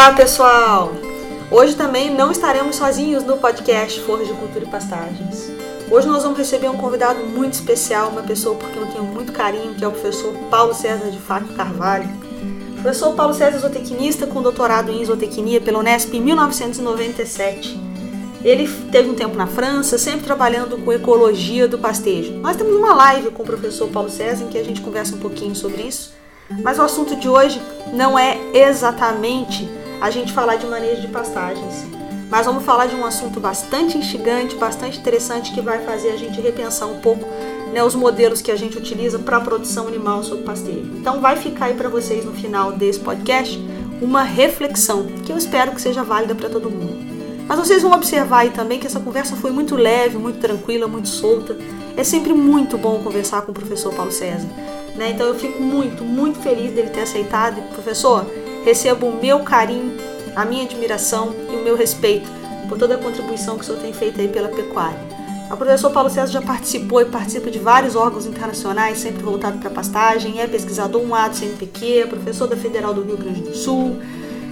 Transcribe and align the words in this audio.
Olá, 0.00 0.14
pessoal! 0.14 0.94
Hoje 1.50 1.76
também 1.76 2.10
não 2.10 2.32
estaremos 2.32 2.76
sozinhos 2.76 3.22
no 3.22 3.36
podcast 3.36 4.00
Forra 4.00 4.24
de 4.24 4.32
Cultura 4.32 4.64
e 4.64 4.66
Pastagens. 4.66 5.52
Hoje 5.90 6.08
nós 6.08 6.22
vamos 6.22 6.38
receber 6.38 6.70
um 6.70 6.76
convidado 6.78 7.20
muito 7.26 7.52
especial, 7.52 8.08
uma 8.08 8.22
pessoa 8.22 8.56
por 8.56 8.70
quem 8.70 8.80
eu 8.80 8.88
tenho 8.88 9.04
muito 9.04 9.30
carinho, 9.30 9.74
que 9.74 9.84
é 9.84 9.86
o 9.86 9.90
professor 9.90 10.32
Paulo 10.50 10.72
César 10.72 11.10
de 11.10 11.18
Fato 11.18 11.52
Carvalho. 11.52 12.08
O 12.70 12.80
professor 12.80 13.14
Paulo 13.14 13.34
César 13.34 13.58
é 13.58 13.60
zootecnista 13.60 14.26
com 14.26 14.40
doutorado 14.40 14.90
em 14.90 15.04
zootecnia 15.04 15.60
pela 15.60 15.80
Unesp 15.80 16.14
em 16.14 16.22
1997. 16.22 17.78
Ele 18.42 18.66
teve 18.90 19.10
um 19.10 19.14
tempo 19.14 19.36
na 19.36 19.46
França, 19.46 19.98
sempre 19.98 20.24
trabalhando 20.24 20.78
com 20.78 20.94
ecologia 20.94 21.68
do 21.68 21.78
pastejo. 21.78 22.32
Nós 22.38 22.56
temos 22.56 22.74
uma 22.74 22.94
live 22.94 23.32
com 23.32 23.42
o 23.42 23.46
professor 23.46 23.86
Paulo 23.88 24.08
César 24.08 24.44
em 24.44 24.48
que 24.48 24.56
a 24.56 24.64
gente 24.64 24.80
conversa 24.80 25.14
um 25.14 25.18
pouquinho 25.18 25.54
sobre 25.54 25.82
isso. 25.82 26.18
Mas 26.62 26.78
o 26.78 26.82
assunto 26.82 27.14
de 27.16 27.28
hoje 27.28 27.60
não 27.92 28.18
é 28.18 28.38
exatamente 28.54 29.68
a 30.00 30.10
gente 30.10 30.32
falar 30.32 30.56
de 30.56 30.66
manejo 30.66 31.00
de 31.02 31.08
pastagens, 31.08 31.86
mas 32.30 32.46
vamos 32.46 32.64
falar 32.64 32.86
de 32.86 32.94
um 32.94 33.04
assunto 33.04 33.40
bastante 33.40 33.98
instigante, 33.98 34.54
bastante 34.54 34.98
interessante 34.98 35.52
que 35.52 35.60
vai 35.60 35.80
fazer 35.84 36.10
a 36.10 36.16
gente 36.16 36.40
repensar 36.40 36.86
um 36.86 37.00
pouco 37.00 37.26
né, 37.72 37.82
os 37.82 37.94
modelos 37.94 38.40
que 38.40 38.50
a 38.50 38.56
gente 38.56 38.78
utiliza 38.78 39.18
para 39.18 39.38
a 39.38 39.40
produção 39.40 39.88
animal 39.88 40.22
sobre 40.22 40.44
pastejo. 40.44 40.90
Então 40.96 41.20
vai 41.20 41.36
ficar 41.36 41.66
aí 41.66 41.74
para 41.74 41.88
vocês 41.88 42.24
no 42.24 42.32
final 42.32 42.72
desse 42.72 43.00
podcast 43.00 43.58
uma 44.00 44.22
reflexão 44.22 45.06
que 45.24 45.32
eu 45.32 45.36
espero 45.36 45.72
que 45.72 45.80
seja 45.80 46.02
válida 46.02 46.34
para 46.34 46.48
todo 46.48 46.70
mundo. 46.70 47.10
Mas 47.46 47.58
vocês 47.58 47.82
vão 47.82 47.92
observar 47.92 48.38
aí 48.38 48.50
também 48.50 48.78
que 48.78 48.86
essa 48.86 49.00
conversa 49.00 49.34
foi 49.34 49.50
muito 49.50 49.74
leve, 49.74 50.16
muito 50.16 50.38
tranquila, 50.38 50.86
muito 50.86 51.08
solta. 51.08 51.56
É 51.96 52.04
sempre 52.04 52.32
muito 52.32 52.78
bom 52.78 53.02
conversar 53.02 53.42
com 53.42 53.50
o 53.50 53.54
professor 53.54 53.92
Paulo 53.92 54.12
César. 54.12 54.48
Né? 54.94 55.10
Então 55.10 55.26
eu 55.26 55.34
fico 55.34 55.60
muito, 55.60 56.04
muito 56.04 56.38
feliz 56.38 56.72
dele 56.72 56.90
ter 56.90 57.00
aceitado. 57.00 57.60
Professor, 57.72 58.24
recebo 58.64 59.06
o 59.06 59.20
meu 59.20 59.40
carinho, 59.40 59.96
a 60.34 60.44
minha 60.44 60.64
admiração 60.64 61.34
e 61.50 61.56
o 61.56 61.62
meu 61.62 61.76
respeito 61.76 62.30
por 62.68 62.78
toda 62.78 62.94
a 62.94 62.98
contribuição 62.98 63.56
que 63.56 63.62
o 63.62 63.66
senhor 63.66 63.80
tem 63.80 63.92
feito 63.92 64.20
aí 64.20 64.28
pela 64.28 64.48
pecuária. 64.48 64.98
O 65.50 65.56
professor 65.56 65.90
Paulo 65.90 66.08
César 66.08 66.30
já 66.30 66.40
participou 66.40 67.00
e 67.00 67.06
participa 67.06 67.50
de 67.50 67.58
vários 67.58 67.96
órgãos 67.96 68.24
internacionais, 68.24 68.98
sempre 68.98 69.20
voltado 69.20 69.58
para 69.58 69.68
pastagem, 69.68 70.40
é 70.40 70.46
pesquisador 70.46 71.02
um 71.02 71.08
do 71.08 71.36
CNPq, 71.36 72.06
professor 72.08 72.46
da 72.46 72.56
Federal 72.56 72.94
do 72.94 73.02
Rio 73.02 73.16
Grande 73.16 73.40
do 73.40 73.56
Sul, 73.56 73.96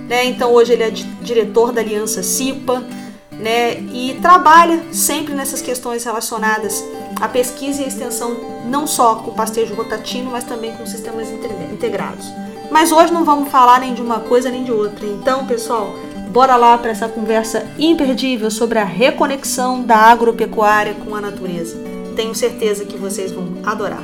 né? 0.09 0.25
Então 0.25 0.53
hoje 0.53 0.73
ele 0.73 0.83
é 0.83 0.91
diretor 0.91 1.71
da 1.71 1.81
Aliança 1.81 2.21
CIPA, 2.25 2.83
né? 3.31 3.75
E 3.93 4.19
trabalha 4.21 4.83
sempre 4.93 5.35
nessas 5.35 5.63
questões 5.63 6.03
relacionadas 6.03 6.83
à 7.21 7.29
pesquisa 7.29 7.83
e 7.83 7.85
à 7.85 7.89
extensão, 7.89 8.37
não 8.67 8.85
só 8.85 9.15
com 9.15 9.33
pastejo 9.35 9.75
rotativo, 9.75 10.33
mas 10.33 10.43
também 10.43 10.75
com 10.77 10.85
sistemas 10.85 11.29
integrados. 11.73 12.27
Mas 12.71 12.93
hoje 12.93 13.13
não 13.13 13.25
vamos 13.25 13.51
falar 13.51 13.81
nem 13.81 13.95
de 13.95 14.03
uma 14.03 14.21
coisa 14.21 14.51
nem 14.51 14.63
de 14.63 14.71
outra. 14.71 15.07
Então, 15.07 15.47
pessoal, 15.47 15.95
bora 16.31 16.55
lá 16.55 16.77
para 16.77 16.91
essa 16.91 17.09
conversa 17.09 17.67
imperdível 17.79 18.51
sobre 18.51 18.79
a 18.79 18.85
reconexão 18.85 19.83
da 19.83 19.97
agropecuária 19.97 20.95
com 20.95 21.15
a 21.15 21.21
natureza. 21.21 21.79
Tenho 22.15 22.35
certeza 22.35 22.85
que 22.85 22.99
vocês 22.99 23.33
vão 23.33 23.47
adorar. 23.65 24.03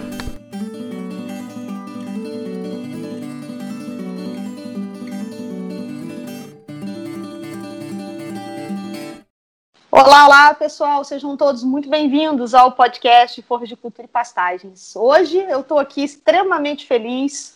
Olá, 9.91 10.27
olá, 10.27 10.55
pessoal, 10.55 11.05
sejam 11.05 11.37
todos 11.37 11.63
muito 11.63 11.89
bem-vindos 11.89 12.55
ao 12.55 12.73
podcast 12.73 13.41
Forra 13.43 13.67
de 13.67 13.77
Cultura 13.77 14.07
e 14.07 14.11
Pastagens. 14.11 14.97
Hoje 14.97 15.39
eu 15.39 15.61
estou 15.61 15.79
aqui 15.79 16.03
extremamente 16.03 16.87
feliz 16.87 17.54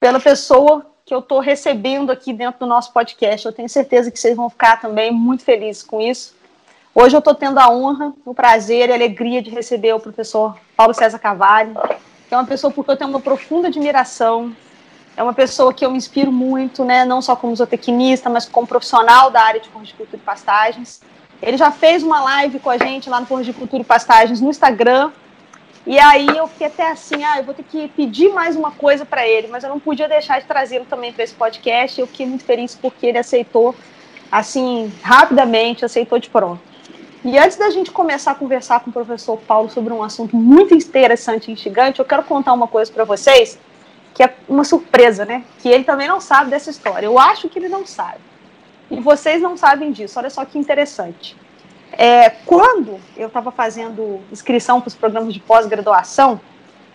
pela 0.00 0.18
pessoa 0.18 0.86
que 1.04 1.14
eu 1.14 1.18
estou 1.18 1.40
recebendo 1.40 2.10
aqui 2.10 2.32
dentro 2.32 2.60
do 2.60 2.66
nosso 2.66 2.90
podcast. 2.92 3.44
Eu 3.44 3.52
tenho 3.52 3.68
certeza 3.68 4.10
que 4.10 4.18
vocês 4.18 4.34
vão 4.34 4.48
ficar 4.48 4.80
também 4.80 5.12
muito 5.12 5.44
felizes 5.44 5.82
com 5.82 6.00
isso. 6.00 6.34
Hoje 6.94 7.14
eu 7.14 7.18
estou 7.18 7.34
tendo 7.34 7.58
a 7.58 7.70
honra, 7.70 8.12
o 8.24 8.34
prazer 8.34 8.88
e 8.88 8.92
a 8.92 8.94
alegria 8.94 9.42
de 9.42 9.50
receber 9.50 9.92
o 9.92 10.00
professor 10.00 10.56
Paulo 10.74 10.94
César 10.94 11.18
Cavalli, 11.18 11.74
que 12.26 12.34
é 12.34 12.36
uma 12.36 12.46
pessoa 12.46 12.72
porque 12.72 12.90
eu 12.90 12.96
tenho 12.96 13.10
uma 13.10 13.20
profunda 13.20 13.68
admiração, 13.68 14.54
é 15.16 15.22
uma 15.22 15.34
pessoa 15.34 15.72
que 15.74 15.84
eu 15.84 15.90
me 15.90 15.98
inspiro 15.98 16.32
muito, 16.32 16.84
né, 16.84 17.04
não 17.04 17.20
só 17.20 17.36
como 17.36 17.54
zootecnista, 17.54 18.30
mas 18.30 18.48
como 18.48 18.66
profissional 18.66 19.30
da 19.30 19.42
área 19.42 19.60
de 19.60 19.68
horticultura 19.74 20.16
e 20.16 20.24
pastagens. 20.24 21.00
Ele 21.42 21.56
já 21.56 21.70
fez 21.70 22.02
uma 22.02 22.20
live 22.22 22.58
com 22.58 22.70
a 22.70 22.78
gente 22.78 23.10
lá 23.10 23.20
no 23.20 23.26
Porra 23.26 23.44
de 23.44 23.52
Cultura 23.52 23.82
e 23.82 23.84
Pastagens 23.84 24.40
no 24.40 24.50
Instagram. 24.50 25.10
E 25.86 25.98
aí 25.98 26.26
eu 26.26 26.46
fiquei 26.46 26.66
até 26.66 26.90
assim, 26.90 27.24
ah, 27.24 27.38
eu 27.38 27.44
vou 27.44 27.54
ter 27.54 27.62
que 27.62 27.88
pedir 27.88 28.28
mais 28.28 28.54
uma 28.54 28.70
coisa 28.70 29.04
para 29.04 29.26
ele, 29.26 29.48
mas 29.48 29.64
eu 29.64 29.70
não 29.70 29.80
podia 29.80 30.06
deixar 30.08 30.40
de 30.40 30.46
trazê-lo 30.46 30.84
também 30.84 31.12
para 31.12 31.24
esse 31.24 31.34
podcast. 31.34 31.98
Eu 31.98 32.06
fiquei 32.06 32.26
muito 32.26 32.44
feliz 32.44 32.74
porque 32.74 33.06
ele 33.06 33.18
aceitou, 33.18 33.74
assim, 34.30 34.92
rapidamente, 35.02 35.84
aceitou 35.84 36.18
de 36.18 36.28
pronto. 36.28 36.60
E 37.24 37.38
antes 37.38 37.56
da 37.56 37.70
gente 37.70 37.90
começar 37.90 38.32
a 38.32 38.34
conversar 38.34 38.80
com 38.80 38.90
o 38.90 38.92
professor 38.92 39.38
Paulo 39.38 39.70
sobre 39.70 39.92
um 39.92 40.02
assunto 40.02 40.36
muito 40.36 40.74
interessante 40.74 41.48
e 41.48 41.52
instigante, 41.52 41.98
eu 41.98 42.04
quero 42.04 42.24
contar 42.24 42.52
uma 42.52 42.68
coisa 42.68 42.90
para 42.92 43.04
vocês, 43.04 43.58
que 44.14 44.22
é 44.22 44.34
uma 44.48 44.64
surpresa, 44.64 45.24
né? 45.24 45.44
Que 45.58 45.68
ele 45.68 45.84
também 45.84 46.08
não 46.08 46.20
sabe 46.20 46.50
dessa 46.50 46.70
história. 46.70 47.06
Eu 47.06 47.18
acho 47.18 47.48
que 47.48 47.58
ele 47.58 47.68
não 47.68 47.86
sabe. 47.86 48.20
E 48.90 49.00
vocês 49.00 49.40
não 49.40 49.56
sabem 49.56 49.92
disso, 49.92 50.18
olha 50.18 50.30
só 50.30 50.44
que 50.44 50.58
interessante. 50.58 51.36
É, 51.92 52.30
quando 52.46 52.98
eu 53.16 53.28
estava 53.28 53.50
fazendo 53.50 54.20
inscrição 54.30 54.80
para 54.80 54.88
os 54.88 54.94
programas 54.94 55.34
de 55.34 55.40
pós-graduação, 55.40 56.40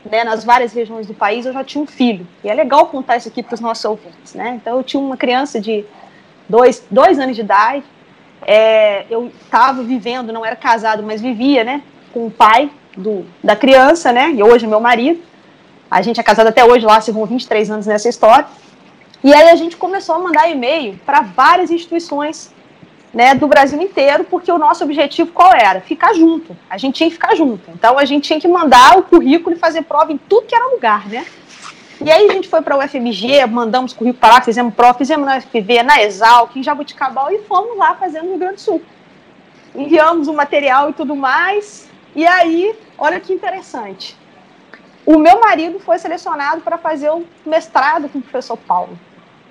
né, 0.10 0.24
nas 0.24 0.44
várias 0.44 0.74
regiões 0.74 1.08
do 1.08 1.14
país, 1.14 1.46
eu 1.46 1.54
já 1.54 1.64
tinha 1.64 1.84
um 1.84 1.88
filho. 1.88 2.28
E 2.44 2.50
é 2.50 2.54
legal 2.54 2.88
contar 2.88 3.18
isso 3.18 3.28
aqui 3.28 3.42
para 3.42 3.56
os 3.56 3.60
nossos 3.60 3.84
ouvintes. 3.86 4.34
Né? 4.34 4.60
Então, 4.62 4.78
eu 4.78 4.84
tinha 4.84 5.02
uma 5.02 5.18
criança 5.18 5.60
de 5.60 5.84
dois, 6.48 6.86
dois 6.90 7.20
anos 7.20 7.36
de 7.36 7.42
idade. 7.42 7.84
É, 8.46 9.06
eu 9.10 9.32
estava 9.44 9.82
vivendo, 9.84 10.32
não 10.32 10.46
era 10.46 10.56
casado, 10.56 11.02
mas 11.02 11.22
vivia 11.22 11.64
né, 11.64 11.82
com 12.14 12.28
o 12.28 12.32
pai 12.32 12.70
do, 12.96 13.26
da 13.44 13.56
criança, 13.56 14.12
né, 14.12 14.32
e 14.32 14.44
hoje 14.44 14.68
meu 14.68 14.80
marido. 14.80 15.22
A 15.90 16.02
gente 16.02 16.20
é 16.20 16.24
casado 16.24 16.48
até 16.48 16.64
hoje, 16.64 16.86
lá 16.86 17.02
se 17.02 17.12
vão 17.12 17.26
23 17.26 17.72
anos 17.72 17.88
nessa 17.88 18.08
história. 18.08 18.46
E 19.24 19.34
aí 19.34 19.50
a 19.50 19.56
gente 19.56 19.76
começou 19.78 20.16
a 20.16 20.20
mandar 20.20 20.50
e-mail 20.50 21.00
para 21.06 21.22
várias 21.22 21.72
instituições 21.72 22.54
né, 23.16 23.34
do 23.34 23.48
Brasil 23.48 23.82
inteiro, 23.82 24.26
porque 24.26 24.52
o 24.52 24.58
nosso 24.58 24.84
objetivo 24.84 25.32
qual 25.32 25.54
era? 25.54 25.80
Ficar 25.80 26.14
junto. 26.14 26.56
A 26.70 26.78
gente 26.78 26.96
tinha 26.96 27.08
que 27.08 27.16
ficar 27.16 27.34
junto. 27.34 27.72
Então 27.72 27.98
a 27.98 28.04
gente 28.04 28.28
tinha 28.28 28.42
que 28.42 28.48
mandar 28.48 28.98
o 28.98 29.04
currículo 29.04 29.56
e 29.56 29.60
fazer 29.60 29.84
prova 29.84 30.12
em 30.12 30.18
tudo 30.18 30.46
que 30.46 30.54
era 30.54 30.68
lugar, 30.68 31.08
né? 31.08 31.26
E 32.02 32.12
aí 32.12 32.30
a 32.30 32.34
gente 32.34 32.50
foi 32.50 32.62
para 32.62 32.76
o 32.76 32.84
UFMG, 32.84 33.46
mandamos 33.46 33.94
currículo 33.94 34.20
para 34.20 34.34
lá, 34.34 34.42
fizemos 34.42 34.74
prova, 34.74 34.98
fizemos 34.98 35.26
na 35.26 35.38
UFV, 35.38 35.82
na 35.82 36.04
Exalc, 36.04 36.54
em 36.58 36.62
Jabuticabal 36.62 37.32
e 37.32 37.40
fomos 37.44 37.78
lá 37.78 37.96
fazendo 37.96 38.26
no 38.26 38.32
Rio 38.32 38.40
Grande 38.40 38.56
do 38.56 38.62
Sul. 38.62 38.82
Enviamos 39.74 40.28
o 40.28 40.34
material 40.34 40.90
e 40.90 40.94
tudo 40.94 41.16
mais. 41.16 41.90
E 42.14 42.28
aí, 42.28 42.76
olha 42.98 43.18
que 43.22 43.32
interessante. 43.32 44.18
O 45.06 45.18
meu 45.18 45.40
marido 45.40 45.80
foi 45.80 45.98
selecionado 46.00 46.62
para 46.62 46.78
fazer 46.78 47.10
o 47.12 47.26
mestrado 47.46 48.10
com 48.10 48.20
o 48.20 48.22
professor 48.22 48.58
Paulo. 48.58 49.00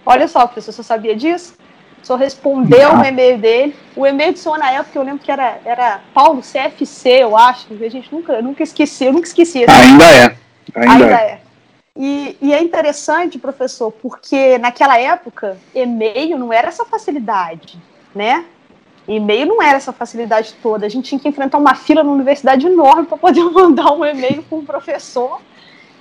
Olha 0.04 0.28
só, 0.28 0.46
professor, 0.46 0.72
você 0.72 0.82
sabia 0.82 1.16
disso? 1.16 1.56
O 2.04 2.06
senhor 2.06 2.18
respondeu 2.18 2.96
o 2.96 3.02
e-mail 3.02 3.38
dele. 3.38 3.74
O 3.96 4.06
e-mail 4.06 4.34
do 4.34 4.38
senhor 4.38 4.58
na 4.58 4.70
época, 4.72 4.98
eu 4.98 5.02
lembro 5.02 5.24
que 5.24 5.32
era, 5.32 5.58
era 5.64 6.02
Paulo 6.12 6.42
CFC, 6.42 7.08
eu 7.22 7.34
acho. 7.34 7.66
A 7.72 7.88
gente 7.88 8.12
nunca, 8.12 8.42
nunca 8.42 8.62
esqueci, 8.62 9.06
eu 9.06 9.12
nunca 9.14 9.26
esqueci. 9.26 9.64
Ainda 9.66 10.04
é. 10.04 10.36
Ainda, 10.76 10.92
Ainda 10.92 11.10
é. 11.18 11.24
é. 11.24 11.40
E, 11.96 12.36
e, 12.42 12.52
é 12.52 12.62
interessante, 12.62 13.38
professor, 13.38 13.90
porque 13.90 14.58
naquela 14.58 15.00
época, 15.00 15.56
e-mail 15.74 16.36
não 16.36 16.52
era 16.52 16.68
essa 16.68 16.84
facilidade, 16.84 17.78
né? 18.14 18.44
E-mail 19.08 19.46
não 19.46 19.62
era 19.62 19.78
essa 19.78 19.92
facilidade 19.92 20.54
toda. 20.62 20.84
A 20.84 20.90
gente 20.90 21.08
tinha 21.08 21.18
que 21.18 21.28
enfrentar 21.28 21.56
uma 21.56 21.74
fila 21.74 22.04
na 22.04 22.12
universidade 22.12 22.66
enorme 22.66 23.06
para 23.06 23.16
poder 23.16 23.44
mandar 23.48 23.92
um 23.92 24.04
e-mail 24.04 24.42
para 24.42 24.58
um 24.58 24.64
professor. 24.64 25.40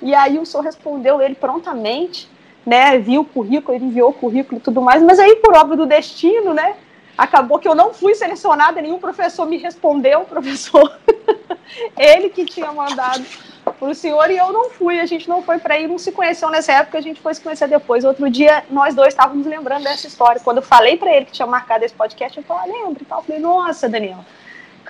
E 0.01 0.13
aí 0.13 0.37
o 0.37 0.45
senhor 0.45 0.63
respondeu 0.63 1.21
ele 1.21 1.35
prontamente 1.35 2.27
né, 2.65 2.97
viu 2.97 3.21
o 3.21 3.25
currículo, 3.25 3.75
ele 3.75 3.85
enviou 3.85 4.09
o 4.09 4.13
currículo 4.13 4.57
e 4.57 4.63
tudo 4.63 4.81
mais, 4.81 5.01
mas 5.01 5.19
aí, 5.19 5.35
por 5.37 5.55
obra 5.55 5.75
do 5.75 5.85
destino, 5.85 6.53
né, 6.53 6.75
acabou 7.17 7.59
que 7.59 7.67
eu 7.67 7.75
não 7.75 7.93
fui 7.93 8.15
selecionada, 8.15 8.81
nenhum 8.81 8.99
professor 8.99 9.45
me 9.45 9.57
respondeu, 9.57 10.21
professor, 10.21 10.97
ele 11.97 12.29
que 12.29 12.45
tinha 12.45 12.71
mandado 12.71 13.23
para 13.63 13.89
o 13.89 13.95
senhor 13.95 14.29
e 14.29 14.37
eu 14.37 14.51
não 14.51 14.69
fui. 14.69 14.99
A 14.99 15.05
gente 15.05 15.27
não 15.27 15.41
foi 15.41 15.57
para 15.57 15.79
ir, 15.79 15.87
não 15.87 15.97
se 15.97 16.11
conheceu 16.11 16.49
nessa 16.49 16.73
época, 16.73 16.97
a 16.97 17.01
gente 17.01 17.21
foi 17.21 17.33
se 17.33 17.41
conhecer 17.41 17.67
depois. 17.67 18.03
Outro 18.03 18.29
dia, 18.29 18.63
nós 18.69 18.95
dois 18.95 19.09
estávamos 19.09 19.45
lembrando 19.45 19.83
dessa 19.83 20.07
história. 20.07 20.41
Quando 20.41 20.57
eu 20.57 20.63
falei 20.63 20.97
para 20.97 21.13
ele 21.13 21.25
que 21.25 21.31
tinha 21.31 21.45
marcado 21.45 21.85
esse 21.85 21.93
podcast, 21.93 22.37
eu 22.37 22.43
falei, 22.43 22.71
ah, 22.71 22.85
lembra 22.85 23.03
e 23.03 23.05
tal. 23.05 23.19
Eu 23.19 23.23
falei, 23.23 23.41
nossa, 23.41 23.89
Daniel, 23.89 24.19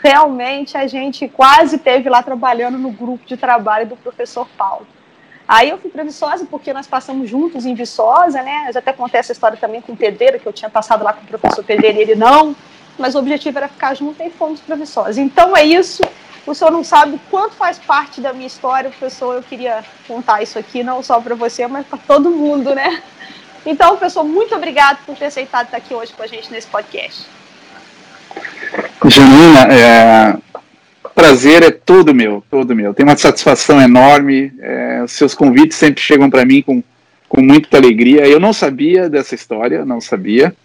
realmente 0.02 0.78
a 0.78 0.88
gente 0.88 1.28
quase 1.28 1.78
teve 1.78 2.10
lá 2.10 2.24
trabalhando 2.24 2.78
no 2.78 2.92
grupo 2.92 3.26
de 3.26 3.38
trabalho 3.38 3.88
do 3.88 3.96
professor 3.96 4.48
Paulo. 4.58 4.88
Aí 5.54 5.70
eu 5.70 5.78
fui 5.78 5.92
para 5.92 6.04
Viçosa 6.04 6.48
porque 6.50 6.74
nós 6.74 6.88
passamos 6.88 7.30
juntos 7.30 7.64
em 7.64 7.76
Viçosa, 7.76 8.42
né? 8.42 8.66
Eu 8.70 8.74
já 8.74 8.80
até 8.80 8.92
contei 8.92 9.20
essa 9.20 9.34
história 9.34 9.56
também 9.56 9.82
com 9.82 9.94
o 9.94 9.96
Pedreiro, 9.96 10.40
que 10.40 10.48
eu 10.48 10.52
tinha 10.52 10.68
passado 10.68 11.04
lá 11.04 11.14
com 11.14 11.22
o 11.22 11.28
professor 11.28 11.64
Pedreiro 11.64 12.00
e 12.00 12.02
ele 12.02 12.16
não, 12.16 12.56
mas 12.98 13.14
o 13.14 13.20
objetivo 13.20 13.60
era 13.60 13.68
ficar 13.68 13.94
junto 13.94 14.24
e 14.24 14.32
fomos 14.32 14.60
para 14.60 14.76
Viçosa. 14.76 15.22
Então 15.22 15.56
é 15.56 15.64
isso. 15.64 16.02
O 16.48 16.56
senhor 16.56 16.72
não 16.72 16.84
sabe 16.84 17.22
quanto 17.30 17.54
faz 17.54 17.78
parte 17.78 18.20
da 18.20 18.34
minha 18.34 18.48
história, 18.48 18.90
professor. 18.90 19.36
Eu 19.36 19.44
queria 19.44 19.86
contar 20.08 20.42
isso 20.42 20.58
aqui, 20.58 20.84
não 20.84 21.04
só 21.04 21.22
para 21.22 21.36
você, 21.36 21.68
mas 21.68 21.86
para 21.86 22.00
todo 22.00 22.32
mundo, 22.32 22.74
né? 22.74 23.04
Então, 23.64 23.90
professor, 23.90 24.24
muito 24.24 24.56
obrigado 24.56 25.06
por 25.06 25.16
ter 25.16 25.26
aceitado 25.26 25.66
estar 25.66 25.78
aqui 25.78 25.94
hoje 25.94 26.14
com 26.14 26.24
a 26.24 26.28
gente 26.28 26.52
nesse 26.52 26.66
podcast. 26.66 27.28
Janina, 29.06 29.72
é, 29.72 30.36
prazer 31.14 31.64
é 31.64 31.72
todo 31.72 32.14
meu, 32.14 32.44
todo 32.50 32.76
meu. 32.76 32.94
Tenho 32.94 33.10
uma 33.10 33.18
satisfação 33.18 33.82
enorme. 33.82 34.52
É, 34.60 35.06
seus 35.08 35.34
convites 35.34 35.78
sempre 35.78 36.02
chegam 36.02 36.30
para 36.30 36.46
mim 36.46 36.62
com, 36.62 36.84
com 37.28 37.42
muita 37.42 37.78
alegria. 37.78 38.28
Eu 38.28 38.40
não 38.40 38.54
sabia 38.54 39.10
dessa 39.10 39.36
história, 39.36 39.86
não 39.86 40.02
sabia. 40.02 40.56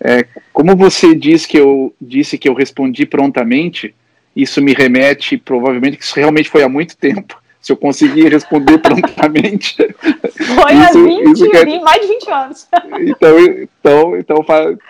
É, 0.00 0.24
como 0.52 0.74
você 0.74 1.14
disse 1.14 1.46
que 1.46 1.58
eu 1.58 1.94
disse 2.00 2.38
que 2.38 2.48
eu 2.48 2.54
respondi 2.54 3.04
prontamente, 3.04 3.94
isso 4.34 4.62
me 4.62 4.72
remete 4.72 5.36
provavelmente 5.36 5.96
que 5.96 6.04
isso 6.04 6.16
realmente 6.16 6.48
foi 6.48 6.62
há 6.62 6.68
muito 6.68 6.96
tempo. 6.96 7.40
Se 7.60 7.72
eu 7.72 7.76
conseguir 7.76 8.28
responder 8.28 8.78
prontamente. 8.82 9.76
Foi 9.76 10.72
há 10.72 10.90
20, 10.92 11.32
isso 11.32 11.50
quer... 11.50 11.66
mais 11.80 12.00
de 12.00 12.08
20 12.08 12.30
anos. 12.30 12.68
Então, 13.00 13.38
então, 13.38 14.16
então 14.16 14.44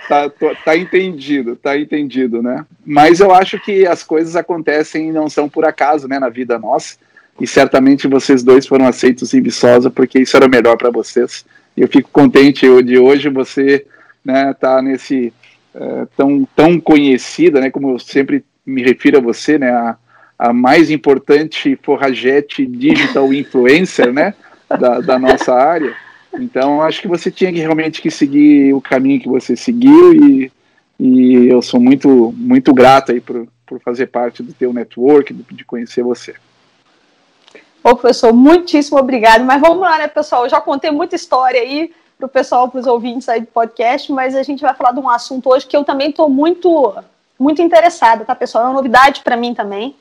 tá, 0.08 0.30
tá 0.64 0.76
entendido, 0.76 1.56
tá 1.56 1.76
entendido, 1.76 2.42
né? 2.42 2.64
Mas 2.86 3.20
eu 3.20 3.34
acho 3.34 3.58
que 3.58 3.86
as 3.86 4.02
coisas 4.02 4.36
acontecem 4.36 5.08
e 5.08 5.12
não 5.12 5.28
são 5.28 5.48
por 5.48 5.64
acaso, 5.64 6.06
né, 6.06 6.18
na 6.18 6.28
vida 6.28 6.58
nossa. 6.58 6.96
E 7.40 7.46
certamente 7.46 8.06
vocês 8.06 8.42
dois 8.42 8.66
foram 8.66 8.86
aceitos 8.86 9.32
em 9.34 9.40
Viçosa 9.40 9.90
porque 9.90 10.20
isso 10.20 10.36
era 10.36 10.46
melhor 10.46 10.76
para 10.76 10.90
vocês. 10.90 11.44
Eu 11.76 11.88
fico 11.88 12.10
contente 12.12 12.66
de 12.82 12.98
hoje 12.98 13.28
você, 13.30 13.86
né, 14.24 14.54
tá 14.54 14.82
nesse 14.82 15.32
é, 15.74 16.06
tão 16.16 16.46
tão 16.54 16.78
conhecida, 16.80 17.60
né, 17.60 17.70
como 17.70 17.92
eu 17.92 17.98
sempre 17.98 18.44
me 18.66 18.82
refiro 18.82 19.18
a 19.18 19.20
você, 19.22 19.58
né, 19.58 19.70
a, 19.70 19.96
a 20.40 20.54
mais 20.54 20.90
importante 20.90 21.78
forragete 21.82 22.64
digital 22.64 23.30
influencer, 23.30 24.10
né, 24.10 24.32
da, 24.70 24.98
da 24.98 25.18
nossa 25.18 25.52
área. 25.52 25.94
Então, 26.32 26.80
acho 26.80 27.02
que 27.02 27.08
você 27.08 27.30
tinha 27.30 27.52
que 27.52 27.58
realmente 27.58 28.00
que 28.00 28.10
seguir 28.10 28.72
o 28.72 28.80
caminho 28.80 29.20
que 29.20 29.28
você 29.28 29.54
seguiu 29.54 30.14
e, 30.14 30.50
e 30.98 31.46
eu 31.46 31.60
sou 31.60 31.78
muito 31.78 32.32
muito 32.34 32.72
grato 32.72 33.12
aí 33.12 33.20
por, 33.20 33.46
por 33.66 33.78
fazer 33.80 34.06
parte 34.06 34.42
do 34.42 34.54
teu 34.54 34.72
network, 34.72 35.34
de, 35.34 35.62
conhecer 35.62 36.02
você. 36.02 36.34
Ô, 37.84 37.94
professor, 37.94 38.32
muitíssimo 38.32 38.98
obrigado. 38.98 39.44
Mas 39.44 39.60
vamos 39.60 39.80
lá, 39.80 39.98
né, 39.98 40.08
pessoal? 40.08 40.44
Eu 40.44 40.48
já 40.48 40.60
contei 40.60 40.90
muita 40.90 41.16
história 41.16 41.60
aí 41.60 41.92
para 42.16 42.26
o 42.26 42.30
pessoal, 42.30 42.66
para 42.70 42.80
os 42.80 42.86
ouvintes 42.86 43.28
aí 43.28 43.40
do 43.40 43.46
podcast, 43.48 44.10
mas 44.10 44.34
a 44.34 44.42
gente 44.42 44.62
vai 44.62 44.72
falar 44.72 44.92
de 44.92 45.00
um 45.00 45.08
assunto 45.08 45.50
hoje 45.50 45.66
que 45.66 45.76
eu 45.76 45.84
também 45.84 46.08
estou 46.08 46.30
muito, 46.30 46.94
muito 47.38 47.60
interessada, 47.60 48.24
tá, 48.24 48.34
pessoal? 48.34 48.64
É 48.64 48.66
uma 48.68 48.74
novidade 48.74 49.20
para 49.22 49.36
mim 49.36 49.52
também. 49.52 49.94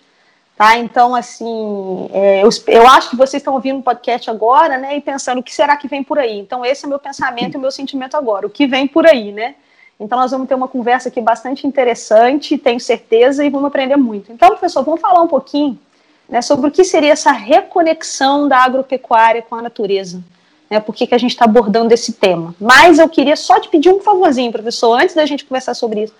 Tá? 0.60 0.78
Então, 0.78 1.16
assim, 1.16 2.10
é, 2.12 2.44
eu, 2.44 2.50
eu 2.68 2.86
acho 2.86 3.12
que 3.12 3.16
vocês 3.16 3.40
estão 3.40 3.54
ouvindo 3.54 3.80
o 3.80 3.82
podcast 3.82 4.30
agora, 4.30 4.78
né, 4.78 4.98
e 4.98 5.00
pensando 5.00 5.40
o 5.40 5.44
que 5.44 5.56
será 5.56 5.78
que 5.78 5.88
vem 5.88 6.04
por 6.04 6.20
aí. 6.20 6.38
Então, 6.38 6.66
esse 6.66 6.84
é 6.84 6.86
o 6.86 6.90
meu 6.90 7.00
pensamento 7.00 7.54
e 7.54 7.58
o 7.58 7.62
meu 7.62 7.72
sentimento 7.72 8.18
agora, 8.18 8.46
o 8.46 8.50
que 8.50 8.68
vem 8.68 8.86
por 8.86 9.08
aí, 9.08 9.32
né? 9.32 9.56
Então, 9.98 10.20
nós 10.20 10.32
vamos 10.32 10.50
ter 10.50 10.56
uma 10.56 10.68
conversa 10.68 11.08
aqui 11.08 11.22
bastante 11.22 11.66
interessante, 11.66 12.58
tenho 12.58 12.78
certeza, 12.78 13.46
e 13.46 13.50
vamos 13.50 13.68
aprender 13.68 13.96
muito. 13.96 14.34
Então, 14.34 14.50
professor, 14.50 14.84
vamos 14.84 15.00
falar 15.00 15.22
um 15.22 15.30
pouquinho 15.30 15.80
né, 16.28 16.42
sobre 16.42 16.68
o 16.68 16.72
que 16.72 16.84
seria 16.84 17.14
essa 17.14 17.32
reconexão 17.32 18.46
da 18.50 18.58
agropecuária 18.58 19.42
com 19.42 19.56
a 19.56 19.62
natureza. 19.62 20.22
Né, 20.70 20.82
por 20.82 20.94
que, 20.94 21.08
que 21.08 21.16
a 21.16 21.18
gente 21.18 21.32
está 21.32 21.46
abordando 21.46 21.94
esse 21.94 22.12
tema. 22.12 22.54
Mas 22.60 23.00
eu 23.00 23.08
queria 23.08 23.38
só 23.38 23.62
te 23.62 23.70
pedir 23.70 23.92
um 23.92 24.02
favorzinho, 24.02 24.52
professor, 24.52 25.00
antes 25.02 25.16
da 25.16 25.26
gente 25.26 25.46
conversar 25.46 25.74
sobre 25.74 26.04
isso. 26.04 26.14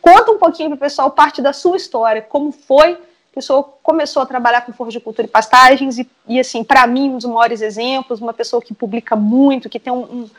Conta 0.00 0.32
um 0.32 0.38
pouquinho 0.38 0.70
para 0.70 0.76
o 0.76 0.80
pessoal 0.80 1.10
parte 1.10 1.42
da 1.42 1.52
sua 1.52 1.76
história, 1.76 2.22
como 2.22 2.50
foi 2.50 2.96
senhor 3.42 3.62
começou 3.82 4.22
a 4.22 4.26
trabalhar 4.26 4.62
com 4.62 4.72
floricultura 4.72 5.26
e 5.26 5.30
pastagens, 5.30 5.98
e, 5.98 6.08
e 6.28 6.38
assim, 6.38 6.62
para 6.62 6.86
mim, 6.86 7.10
um 7.10 7.16
dos 7.16 7.26
maiores 7.26 7.60
exemplos, 7.60 8.20
uma 8.20 8.32
pessoa 8.32 8.62
que 8.62 8.74
publica 8.74 9.16
muito, 9.16 9.68
que 9.68 9.80
tem 9.80 9.92
um, 9.92 10.02
um, 10.02 10.30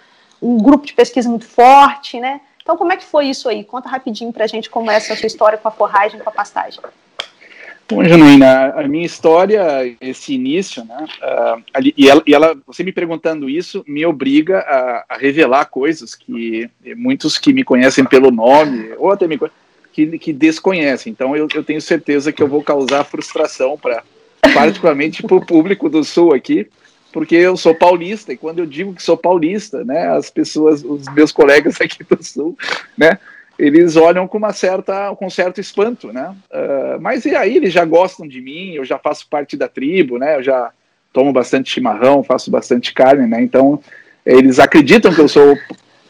um, 0.42 0.58
grupo 0.58 0.86
de 0.86 0.94
pesquisa 0.94 1.30
muito 1.30 1.46
forte, 1.46 2.20
né? 2.20 2.42
Então, 2.62 2.78
como 2.78 2.92
é 2.92 2.98
que 2.98 3.04
foi 3.04 3.28
isso 3.28 3.48
aí? 3.48 3.64
Conta 3.64 3.90
rapidinho 3.90 4.34
para 4.34 4.46
a 4.46 4.48
gente 4.48 4.70
como 4.70 4.90
é 4.90 4.96
essa 4.96 5.16
sua 5.16 5.28
história 5.28 5.58
com 5.58 5.68
a 5.68 5.72
forragem, 5.72 6.20
com 6.20 6.30
a 6.30 6.34
pastagem. 6.34 6.80
Bom, 7.88 8.04
Januína, 8.04 8.72
a 8.72 8.88
minha 8.88 9.06
história, 9.06 9.96
esse 10.02 10.34
início, 10.34 10.84
né, 10.86 11.06
uh, 11.22 11.82
e, 11.96 12.10
ela, 12.10 12.24
e, 12.26 12.34
ela, 12.34 12.58
você 12.66 12.84
me 12.84 12.92
perguntando 12.92 13.48
isso, 13.48 13.84
me 13.88 14.04
obriga 14.04 14.60
a, 14.62 15.06
a, 15.08 15.18
revelar 15.18 15.66
coisas 15.66 16.16
que 16.16 16.68
muitos 16.98 17.38
que 17.38 17.54
me 17.54 17.64
conhecem 17.64 18.04
pelo 18.04 18.32
nome, 18.32 18.92
ou 18.98 19.12
até 19.12 19.28
me 19.28 19.38
conhecem, 19.38 19.65
que, 19.96 20.20
que 20.20 20.34
desconhecem. 20.34 21.10
Então 21.10 21.38
eu, 21.38 21.48
eu 21.56 21.64
tenho 21.64 21.80
certeza 21.80 22.34
que 22.34 22.44
eu 22.44 22.50
vou 22.50 22.62
causar 22.62 23.06
frustração 23.06 23.78
para, 23.78 24.04
particularmente 24.54 25.24
para 25.24 25.38
o 25.38 25.46
público 25.46 25.90
do 25.90 26.04
Sul 26.04 26.34
aqui, 26.34 26.68
porque 27.14 27.34
eu 27.34 27.56
sou 27.56 27.74
paulista 27.74 28.34
e 28.34 28.38
quando 28.38 28.60
eu 28.60 28.66
digo 28.66 28.94
que 28.94 29.02
sou 29.02 29.16
paulista, 29.16 29.86
né, 29.86 30.10
as 30.10 30.30
pessoas, 30.30 30.84
os 30.84 31.06
meus 31.14 31.32
colegas 31.32 31.80
aqui 31.80 32.04
do 32.04 32.22
Sul, 32.22 32.58
né, 32.98 33.18
eles 33.58 33.96
olham 33.96 34.28
com 34.28 34.38
uma 34.38 34.52
certa, 34.52 35.16
com 35.16 35.28
um 35.28 35.30
certo 35.30 35.62
espanto, 35.62 36.12
né? 36.12 36.36
Uh, 36.52 37.00
mas 37.00 37.24
e 37.24 37.34
aí 37.34 37.56
eles 37.56 37.72
já 37.72 37.86
gostam 37.86 38.28
de 38.28 38.42
mim, 38.42 38.74
eu 38.74 38.84
já 38.84 39.00
faço 39.00 39.30
parte 39.30 39.56
da 39.56 39.70
tribo, 39.70 40.18
né? 40.18 40.36
Eu 40.36 40.44
já 40.44 40.72
tomo 41.14 41.32
bastante 41.32 41.72
chimarrão, 41.72 42.22
faço 42.22 42.52
bastante 42.52 42.94
carne, 42.94 43.26
né? 43.26 43.42
Então 43.42 43.80
eles 44.26 44.60
acreditam 44.60 45.14
que 45.14 45.22
eu 45.22 45.30
sou 45.30 45.58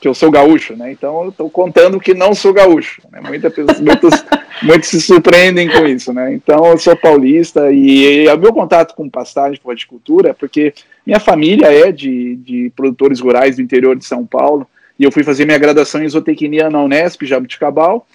que 0.05 0.09
eu 0.09 0.13
sou 0.13 0.29
gaúcho, 0.29 0.75
né? 0.75 0.91
Então 0.91 1.23
eu 1.23 1.29
estou 1.29 1.49
contando 1.49 1.99
que 1.99 2.13
não 2.13 2.35
sou 2.35 2.53
gaúcho. 2.53 3.01
Né? 3.11 3.19
Muita, 3.21 3.49
muitos, 3.81 4.23
muitos 4.61 4.87
se 4.87 5.01
surpreendem 5.01 5.67
com 5.67 5.83
isso, 5.87 6.13
né? 6.13 6.31
Então 6.31 6.63
eu 6.67 6.77
sou 6.77 6.95
paulista 6.95 7.71
e, 7.71 8.25
e 8.25 8.29
o 8.29 8.37
meu 8.37 8.53
contato 8.53 8.93
com 8.93 9.09
pastagem, 9.09 9.59
com 9.59 9.71
horticultura, 9.71 10.29
é 10.29 10.33
porque 10.33 10.75
minha 11.03 11.19
família 11.19 11.73
é 11.73 11.91
de, 11.91 12.35
de 12.35 12.71
produtores 12.75 13.19
rurais 13.19 13.55
do 13.55 13.63
interior 13.63 13.95
de 13.95 14.05
São 14.05 14.27
Paulo 14.27 14.67
e 14.99 15.03
eu 15.03 15.11
fui 15.11 15.23
fazer 15.23 15.43
minha 15.43 15.57
graduação 15.57 16.03
em 16.03 16.07
zootecnia 16.07 16.69
na 16.69 16.83
Unesp, 16.83 17.25
Jabuticabal, 17.25 18.05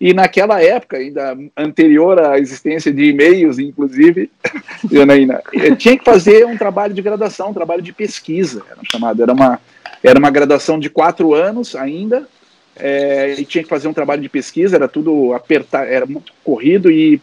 e 0.00 0.14
naquela 0.14 0.62
época, 0.62 0.98
ainda 0.98 1.36
anterior 1.56 2.20
à 2.20 2.38
existência 2.38 2.92
de 2.92 3.06
e-mails, 3.06 3.58
inclusive, 3.58 4.30
Janaína, 4.88 5.42
tinha 5.76 5.98
que 5.98 6.04
fazer 6.04 6.46
um 6.46 6.56
trabalho 6.56 6.94
de 6.94 7.02
graduação, 7.02 7.50
um 7.50 7.54
trabalho 7.54 7.82
de 7.82 7.92
pesquisa, 7.92 8.62
era 8.70 8.80
chamado, 8.84 9.20
era 9.20 9.32
uma 9.32 9.58
era 10.02 10.18
uma 10.18 10.30
graduação 10.30 10.78
de 10.78 10.88
quatro 10.88 11.34
anos 11.34 11.74
ainda, 11.76 12.28
é, 12.76 13.34
e 13.38 13.44
tinha 13.44 13.62
que 13.62 13.68
fazer 13.68 13.88
um 13.88 13.92
trabalho 13.92 14.22
de 14.22 14.28
pesquisa, 14.28 14.76
era 14.76 14.88
tudo 14.88 15.34
apertar, 15.34 15.86
era 15.86 16.06
muito 16.06 16.32
corrido, 16.42 16.90
e, 16.90 17.20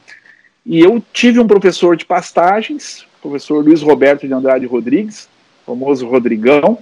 e 0.66 0.80
eu 0.80 1.02
tive 1.12 1.40
um 1.40 1.48
professor 1.48 1.96
de 1.96 2.06
pastagens, 2.06 3.06
professor 3.22 3.64
Luiz 3.64 3.82
Roberto 3.82 4.28
de 4.28 4.34
Andrade 4.34 4.66
Rodrigues, 4.66 5.28
famoso 5.66 6.08
Rodrigão, 6.08 6.78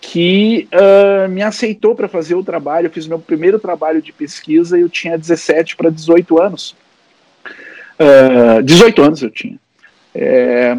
que 0.00 0.68
uh, 0.72 1.28
me 1.28 1.42
aceitou 1.42 1.94
para 1.94 2.08
fazer 2.08 2.34
o 2.34 2.42
trabalho. 2.42 2.86
Eu 2.86 2.90
fiz 2.90 3.06
meu 3.06 3.20
primeiro 3.20 3.58
trabalho 3.58 4.02
de 4.02 4.12
pesquisa 4.12 4.76
eu 4.76 4.88
tinha 4.88 5.16
17 5.16 5.76
para 5.76 5.90
18 5.90 6.42
anos. 6.42 6.74
Uh, 7.98 8.62
18 8.62 9.02
anos 9.02 9.22
eu 9.22 9.30
tinha. 9.30 9.58
É, 10.12 10.76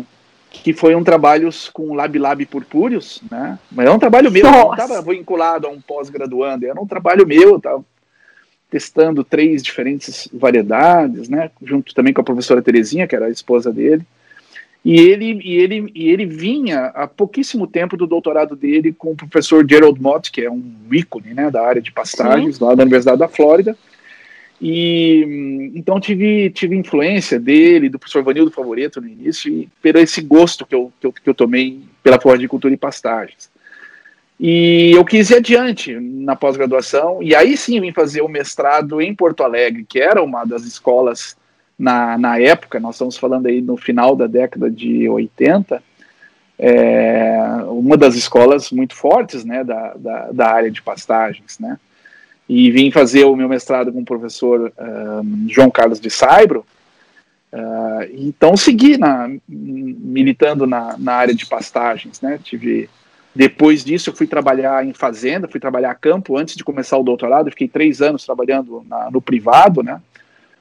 que 0.54 0.72
foi 0.72 0.94
um 0.94 1.04
trabalho 1.04 1.50
com 1.74 1.96
Lab 1.96 2.18
Lab 2.18 2.46
Purpúreos, 2.46 3.22
né? 3.30 3.58
Mas 3.72 3.88
é 3.88 3.92
um 3.92 3.98
trabalho 3.98 4.32
meu, 4.32 4.44
Nossa. 4.44 4.64
não 4.64 4.72
estava 4.74 5.02
vinculado 5.02 5.66
a 5.66 5.70
um 5.70 5.82
pós-graduando, 5.82 6.68
era 6.68 6.80
um 6.80 6.86
trabalho 6.86 7.26
meu, 7.26 7.50
eu 7.50 7.58
estava 7.58 7.84
testando 8.70 9.24
três 9.24 9.64
diferentes 9.64 10.30
variedades, 10.32 11.28
né? 11.28 11.50
Junto 11.62 11.94
também 11.94 12.14
com 12.14 12.22
a 12.22 12.24
professora 12.24 12.62
Terezinha, 12.62 13.08
que 13.08 13.16
era 13.16 13.26
a 13.26 13.32
esposa 13.32 13.72
dele. 13.72 14.06
E 14.86 15.00
ele, 15.00 15.40
e 15.44 15.56
ele, 15.56 15.92
e 15.96 16.10
ele 16.10 16.26
vinha 16.26 16.86
há 16.88 17.08
pouquíssimo 17.08 17.66
tempo 17.66 17.96
do 17.96 18.06
doutorado 18.06 18.56
dele 18.56 18.94
com 18.94 19.12
o 19.12 19.16
professor 19.16 19.66
Gerald 19.68 20.00
Mott, 20.02 20.30
que 20.30 20.42
é 20.42 20.52
um 20.52 20.64
ícone 20.92 21.34
né, 21.34 21.50
da 21.50 21.66
área 21.66 21.82
de 21.82 21.92
pastagens 21.92 22.58
Sim. 22.58 22.66
lá 22.66 22.76
da 22.76 22.84
Universidade 22.84 23.20
da 23.20 23.28
Flórida. 23.28 23.78
E 24.62 25.72
então 25.76 26.00
tive, 26.00 26.50
tive 26.52 26.76
influência 26.76 27.40
dele, 27.40 27.90
do 27.90 28.00
professor 28.00 28.24
Vanildo 28.24 28.52
Favoreto 28.52 29.02
no 29.02 29.08
início, 29.08 29.52
e 29.52 29.70
pelo 29.82 30.00
esse 30.00 30.22
gosto 30.22 30.66
que 30.66 30.76
eu, 30.76 30.92
que 31.00 31.08
eu, 31.08 31.12
que 31.12 31.30
eu 31.30 31.34
tomei 31.34 31.82
pela 32.02 32.20
floricultura 32.20 32.74
e 32.74 32.78
pastagens. 32.78 33.52
E 34.40 34.92
eu 34.92 35.06
quis 35.06 35.30
ir 35.30 35.36
adiante 35.36 35.94
na 36.00 36.36
pós-graduação, 36.36 37.22
e 37.22 37.36
aí 37.36 37.56
sim 37.56 37.80
vim 37.80 37.92
fazer 37.92 38.22
o 38.22 38.28
mestrado 38.28 39.02
em 39.02 39.14
Porto 39.14 39.44
Alegre, 39.44 39.86
que 39.88 40.00
era 40.00 40.24
uma 40.24 40.46
das 40.46 40.64
escolas 40.64 41.36
na, 41.78 42.18
na 42.18 42.40
época, 42.40 42.80
nós 42.80 42.96
estamos 42.96 43.18
falando 43.18 43.48
aí 43.48 43.62
no 43.62 43.76
final 43.76 44.16
da 44.16 44.28
década 44.28 44.70
de 44.70 45.10
80, 45.10 45.82
é, 46.58 47.38
uma 47.68 47.98
das 47.98 48.16
escolas 48.16 48.72
muito 48.72 48.96
fortes 48.96 49.44
né, 49.44 49.64
da, 49.64 49.94
da, 49.96 50.32
da, 50.32 50.52
área 50.52 50.72
de 50.72 50.82
pastagens. 50.82 51.60
Né? 51.60 51.78
E 52.48 52.70
vim 52.72 52.92
fazer 52.92 53.24
o 53.26 53.36
meu 53.36 53.48
mestrado 53.48 53.92
com 53.92 54.02
o 54.02 54.06
professor 54.06 54.72
João 55.48 55.72
Carlos 55.72 56.00
de 56.00 56.10
Saibro, 56.10 56.66
uh, 57.54 58.04
então 58.14 58.58
segui 58.58 58.98
na, 58.98 59.30
militando 59.48 60.68
na, 60.68 60.98
na 60.98 61.14
área 61.14 61.34
de 61.34 61.46
pastagens. 61.46 62.20
Né? 62.22 62.40
Tive 62.44 62.90
depois 63.36 63.84
disso, 63.84 64.10
eu 64.10 64.16
fui 64.16 64.28
trabalhar 64.28 64.86
em 64.86 64.94
fazenda, 64.94 65.48
fui 65.48 65.60
trabalhar 65.60 65.92
a 65.92 65.96
campo 65.96 66.38
antes 66.38 66.56
de 66.56 66.64
começar 66.64 66.98
o 66.98 67.04
doutorado. 67.04 67.50
fiquei 67.50 67.68
três 67.68 68.02
anos 68.02 68.26
trabalhando 68.26 68.86
na, 68.88 69.10
no 69.10 69.22
privado, 69.22 69.82
né? 69.82 70.00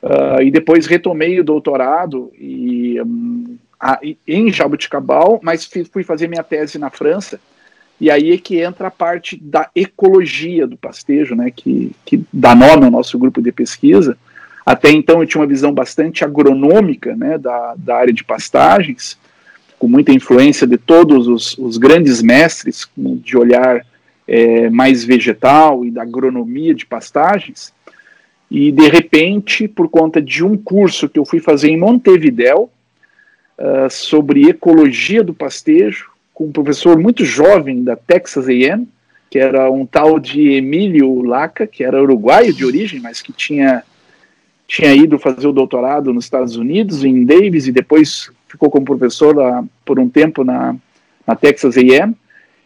Uh, 0.03 0.43
e 0.43 0.51
depois 0.51 0.87
retomei 0.87 1.39
o 1.39 1.45
doutorado 1.45 2.33
e, 2.37 3.01
um, 3.03 3.57
a, 3.79 4.01
em 4.27 4.51
Jabuticabal, 4.51 5.39
mas 5.43 5.69
fui 5.93 6.03
fazer 6.03 6.29
minha 6.29 6.43
tese 6.43 6.79
na 6.79 6.91
França. 6.91 7.39
E 8.03 8.11
aí 8.11 8.33
é 8.33 8.37
que 8.37 8.61
entra 8.61 8.89
a 8.89 8.91
parte 8.91 9.37
da 9.41 9.71
ecologia 9.77 10.67
do 10.67 10.77
pastejo, 10.77 11.37
né? 11.37 11.53
Que, 11.55 11.93
que 12.05 12.25
dá 12.33 12.53
nome 12.53 12.85
ao 12.85 12.91
nosso 12.91 13.17
grupo 13.17 13.41
de 13.41 13.53
pesquisa. 13.53 14.19
Até 14.67 14.91
então 14.91 15.21
eu 15.21 15.27
tinha 15.27 15.41
uma 15.41 15.47
visão 15.47 15.73
bastante 15.73 16.25
agronômica, 16.25 17.15
né? 17.15 17.39
Da, 17.39 17.77
da 17.77 17.97
área 17.97 18.13
de 18.13 18.25
pastagens 18.25 19.17
com 19.79 19.87
muita 19.87 20.11
influência 20.11 20.67
de 20.67 20.77
todos 20.79 21.29
os, 21.29 21.57
os 21.57 21.79
grandes 21.79 22.21
mestres 22.21 22.91
de 22.97 23.39
olhar 23.39 23.87
é, 24.27 24.69
mais 24.69 25.05
vegetal 25.05 25.85
e 25.85 25.91
da 25.93 26.03
agronomia 26.03 26.75
de 26.75 26.85
pastagens. 26.85 27.73
E 28.51 28.73
de 28.73 28.89
repente, 28.89 29.69
por 29.69 29.89
conta 29.89 30.21
de 30.21 30.45
um 30.45 30.57
curso 30.57 31.09
que 31.09 31.21
eu 31.21 31.25
fui 31.25 31.39
fazer 31.39 31.69
em 31.69 31.79
Montevidéu 31.79 32.69
uh, 33.57 33.89
sobre 33.89 34.49
ecologia 34.49 35.23
do 35.23 35.33
pastejo, 35.33 36.12
com 36.33 36.45
um 36.45 36.53
professor 36.53 36.99
muito 36.99 37.25
jovem 37.25 37.83
da 37.83 37.97
Texas 37.97 38.49
A&M, 38.49 38.89
que 39.31 39.39
era 39.39 39.71
um 39.71 39.87
tal 39.87 40.19
de 40.19 40.53
Emílio 40.53 41.23
Laca, 41.23 41.67
que 41.67 41.83
era 41.83 42.03
uruguaio 42.03 42.53
de 42.53 42.65
origem, 42.65 43.01
mas 43.01 43.23
que 43.23 43.33
tinha 43.33 43.83
tinha 44.67 44.95
ido 44.95 45.19
fazer 45.19 45.47
o 45.47 45.53
doutorado 45.53 46.15
nos 46.15 46.25
Estados 46.25 46.57
Unidos, 46.57 47.05
em 47.05 47.27
Davis, 47.27 47.67
e 47.67 47.73
depois 47.73 48.31
ficou 48.49 48.71
como 48.71 48.87
professor 48.87 49.37
lá 49.37 49.63
por 49.85 49.99
um 49.99 50.09
tempo 50.09 50.45
na, 50.45 50.75
na 51.27 51.37
Texas 51.37 51.77
A&M, 51.77 52.17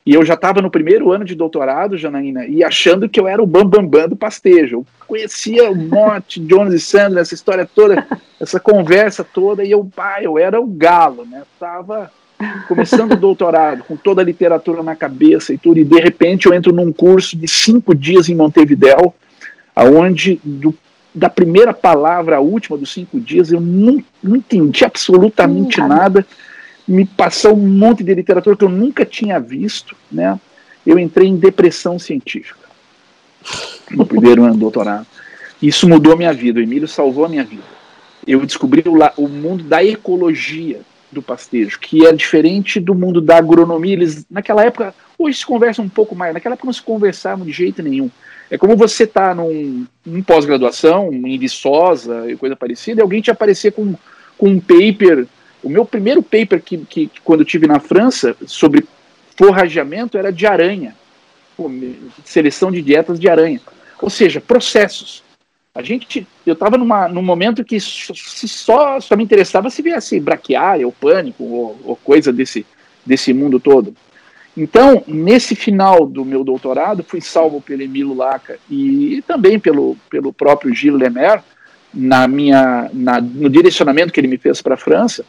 e 0.06 0.14
eu 0.14 0.24
já 0.24 0.34
estava 0.34 0.62
no 0.62 0.70
primeiro 0.70 1.10
ano 1.10 1.24
de 1.24 1.34
doutorado, 1.34 1.98
Janaína, 1.98 2.46
e 2.46 2.62
achando 2.62 3.08
que 3.08 3.18
eu 3.18 3.26
era 3.26 3.42
o 3.42 3.46
bambambam 3.46 3.88
bam, 3.88 4.00
bam 4.02 4.08
do 4.08 4.14
pastejo. 4.14 4.76
Eu 4.76 4.86
conhecia 5.04 5.68
o 5.68 5.74
Monte, 5.74 6.38
Jones 6.38 6.74
e 6.74 6.78
Sandler, 6.78 7.22
essa 7.22 7.34
história 7.34 7.66
toda, 7.66 8.06
essa 8.40 8.60
conversa 8.60 9.24
toda, 9.24 9.64
e 9.64 9.72
eu, 9.72 9.84
pá, 9.84 10.22
eu 10.22 10.38
era 10.38 10.60
o 10.60 10.66
galo, 10.66 11.26
né? 11.26 11.42
Estava 11.52 12.12
começando 12.68 13.12
o 13.12 13.16
doutorado, 13.16 13.84
com 13.84 13.96
toda 13.96 14.20
a 14.20 14.24
literatura 14.24 14.82
na 14.82 14.94
cabeça 14.94 15.52
e 15.52 15.58
tudo, 15.58 15.80
e 15.80 15.84
de 15.84 16.00
repente 16.00 16.46
eu 16.46 16.54
entro 16.54 16.72
num 16.72 16.92
curso 16.92 17.36
de 17.36 17.48
cinco 17.48 17.94
dias 17.94 18.28
em 18.28 18.34
Montevidéu, 18.34 19.14
aonde 19.74 20.40
do 20.44 20.74
da 21.14 21.30
primeira 21.30 21.72
palavra 21.72 22.36
à 22.36 22.40
última 22.40 22.76
dos 22.76 22.92
cinco 22.92 23.18
dias, 23.18 23.50
eu 23.50 23.58
não, 23.58 24.04
não 24.22 24.36
entendi 24.36 24.84
absolutamente 24.84 25.80
hum, 25.80 25.88
nada. 25.88 26.26
Me 26.86 27.06
passou 27.06 27.54
um 27.54 27.66
monte 27.66 28.04
de 28.04 28.14
literatura 28.14 28.54
que 28.54 28.62
eu 28.62 28.68
nunca 28.68 29.02
tinha 29.02 29.40
visto, 29.40 29.96
né? 30.12 30.38
Eu 30.86 30.98
entrei 30.98 31.26
em 31.26 31.36
depressão 31.36 31.98
científica 31.98 32.68
no 33.90 34.04
primeiro 34.04 34.44
ano 34.44 34.52
do 34.52 34.60
doutorado. 34.60 35.06
Isso 35.60 35.88
mudou 35.88 36.12
a 36.12 36.16
minha 36.16 36.34
vida. 36.34 36.60
O 36.60 36.62
Emílio 36.62 36.86
salvou 36.86 37.24
a 37.24 37.28
minha 37.30 37.44
vida. 37.44 37.64
Eu 38.26 38.44
descobri 38.44 38.84
o, 38.86 38.98
o 39.16 39.26
mundo 39.26 39.64
da 39.64 39.82
ecologia 39.82 40.80
do 41.16 41.22
pastejo, 41.22 41.78
que 41.78 42.06
é 42.06 42.12
diferente 42.12 42.78
do 42.78 42.94
mundo 42.94 43.20
da 43.20 43.38
agronomia. 43.38 43.94
Eles, 43.94 44.24
naquela 44.30 44.64
época, 44.64 44.94
hoje 45.18 45.38
se 45.38 45.46
conversa 45.46 45.82
um 45.82 45.88
pouco 45.88 46.14
mais, 46.14 46.32
naquela 46.32 46.54
época 46.54 46.66
não 46.66 46.72
se 46.72 46.82
conversavam 46.82 47.44
de 47.44 47.52
jeito 47.52 47.82
nenhum. 47.82 48.10
É 48.50 48.56
como 48.56 48.76
você 48.76 49.02
está 49.02 49.34
num, 49.34 49.86
num 50.04 50.22
pós-graduação, 50.22 51.12
em 51.12 51.36
Viçosa 51.38 52.30
e 52.30 52.36
coisa 52.36 52.54
parecida, 52.54 53.00
e 53.00 53.02
alguém 53.02 53.20
te 53.20 53.30
aparecer 53.30 53.72
com, 53.72 53.94
com 54.38 54.48
um 54.48 54.60
paper. 54.60 55.26
O 55.62 55.68
meu 55.68 55.84
primeiro 55.84 56.22
paper 56.22 56.62
que, 56.62 56.78
que, 56.78 57.06
que 57.08 57.20
quando 57.22 57.40
eu 57.40 57.46
tive 57.46 57.66
na 57.66 57.80
França 57.80 58.36
sobre 58.46 58.86
forrageamento 59.36 60.16
era 60.16 60.32
de 60.32 60.46
aranha, 60.46 60.94
seleção 62.24 62.70
de 62.70 62.82
dietas 62.82 63.18
de 63.18 63.28
aranha, 63.28 63.60
ou 64.00 64.10
seja, 64.10 64.40
processos. 64.40 65.24
A 65.76 65.82
gente, 65.82 66.26
eu 66.46 66.54
estava 66.54 66.78
num 66.78 67.22
momento 67.22 67.62
que 67.62 67.78
só, 67.78 68.98
só 68.98 69.14
me 69.14 69.22
interessava 69.22 69.68
se 69.68 69.82
viesse 69.82 70.18
braquiária 70.18 70.86
ou 70.86 70.92
pânico 70.92 71.44
ou, 71.44 71.78
ou 71.84 71.96
coisa 71.96 72.32
desse, 72.32 72.64
desse 73.04 73.34
mundo 73.34 73.60
todo. 73.60 73.94
Então, 74.56 75.04
nesse 75.06 75.54
final 75.54 76.06
do 76.06 76.24
meu 76.24 76.42
doutorado, 76.42 77.04
fui 77.04 77.20
salvo 77.20 77.60
pelo 77.60 77.82
Emílio 77.82 78.14
Laca 78.14 78.58
e 78.70 79.22
também 79.26 79.58
pelo, 79.58 79.98
pelo 80.08 80.32
próprio 80.32 80.74
Gilles 80.74 80.98
Lemaire, 80.98 81.42
na 81.92 82.26
minha, 82.26 82.90
na, 82.94 83.20
no 83.20 83.50
direcionamento 83.50 84.14
que 84.14 84.18
ele 84.18 84.28
me 84.28 84.38
fez 84.38 84.62
para 84.62 84.74
a 84.74 84.78
França, 84.78 85.26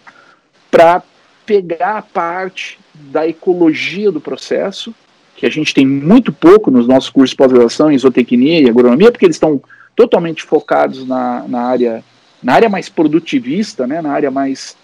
para 0.71 1.03
pegar 1.45 1.97
a 1.97 2.01
parte 2.01 2.79
da 2.93 3.27
ecologia 3.27 4.09
do 4.13 4.21
processo, 4.21 4.95
que 5.35 5.45
a 5.45 5.49
gente 5.49 5.73
tem 5.73 5.85
muito 5.85 6.31
pouco 6.31 6.71
nos 6.71 6.87
nossos 6.87 7.09
cursos 7.09 7.31
de 7.31 7.35
pós-graduação 7.35 7.91
em 7.91 7.97
zootecnia 7.97 8.61
e 8.61 8.69
agronomia, 8.69 9.11
porque 9.11 9.25
eles 9.25 9.35
estão 9.35 9.61
totalmente 9.97 10.43
focados 10.43 11.05
na, 11.07 11.43
na, 11.47 11.61
área, 11.63 12.03
na 12.41 12.53
área 12.53 12.69
mais 12.69 12.87
produtivista, 12.87 13.87
né, 13.87 13.99
na 13.99 14.11
área 14.11 14.29
mais 14.29 14.77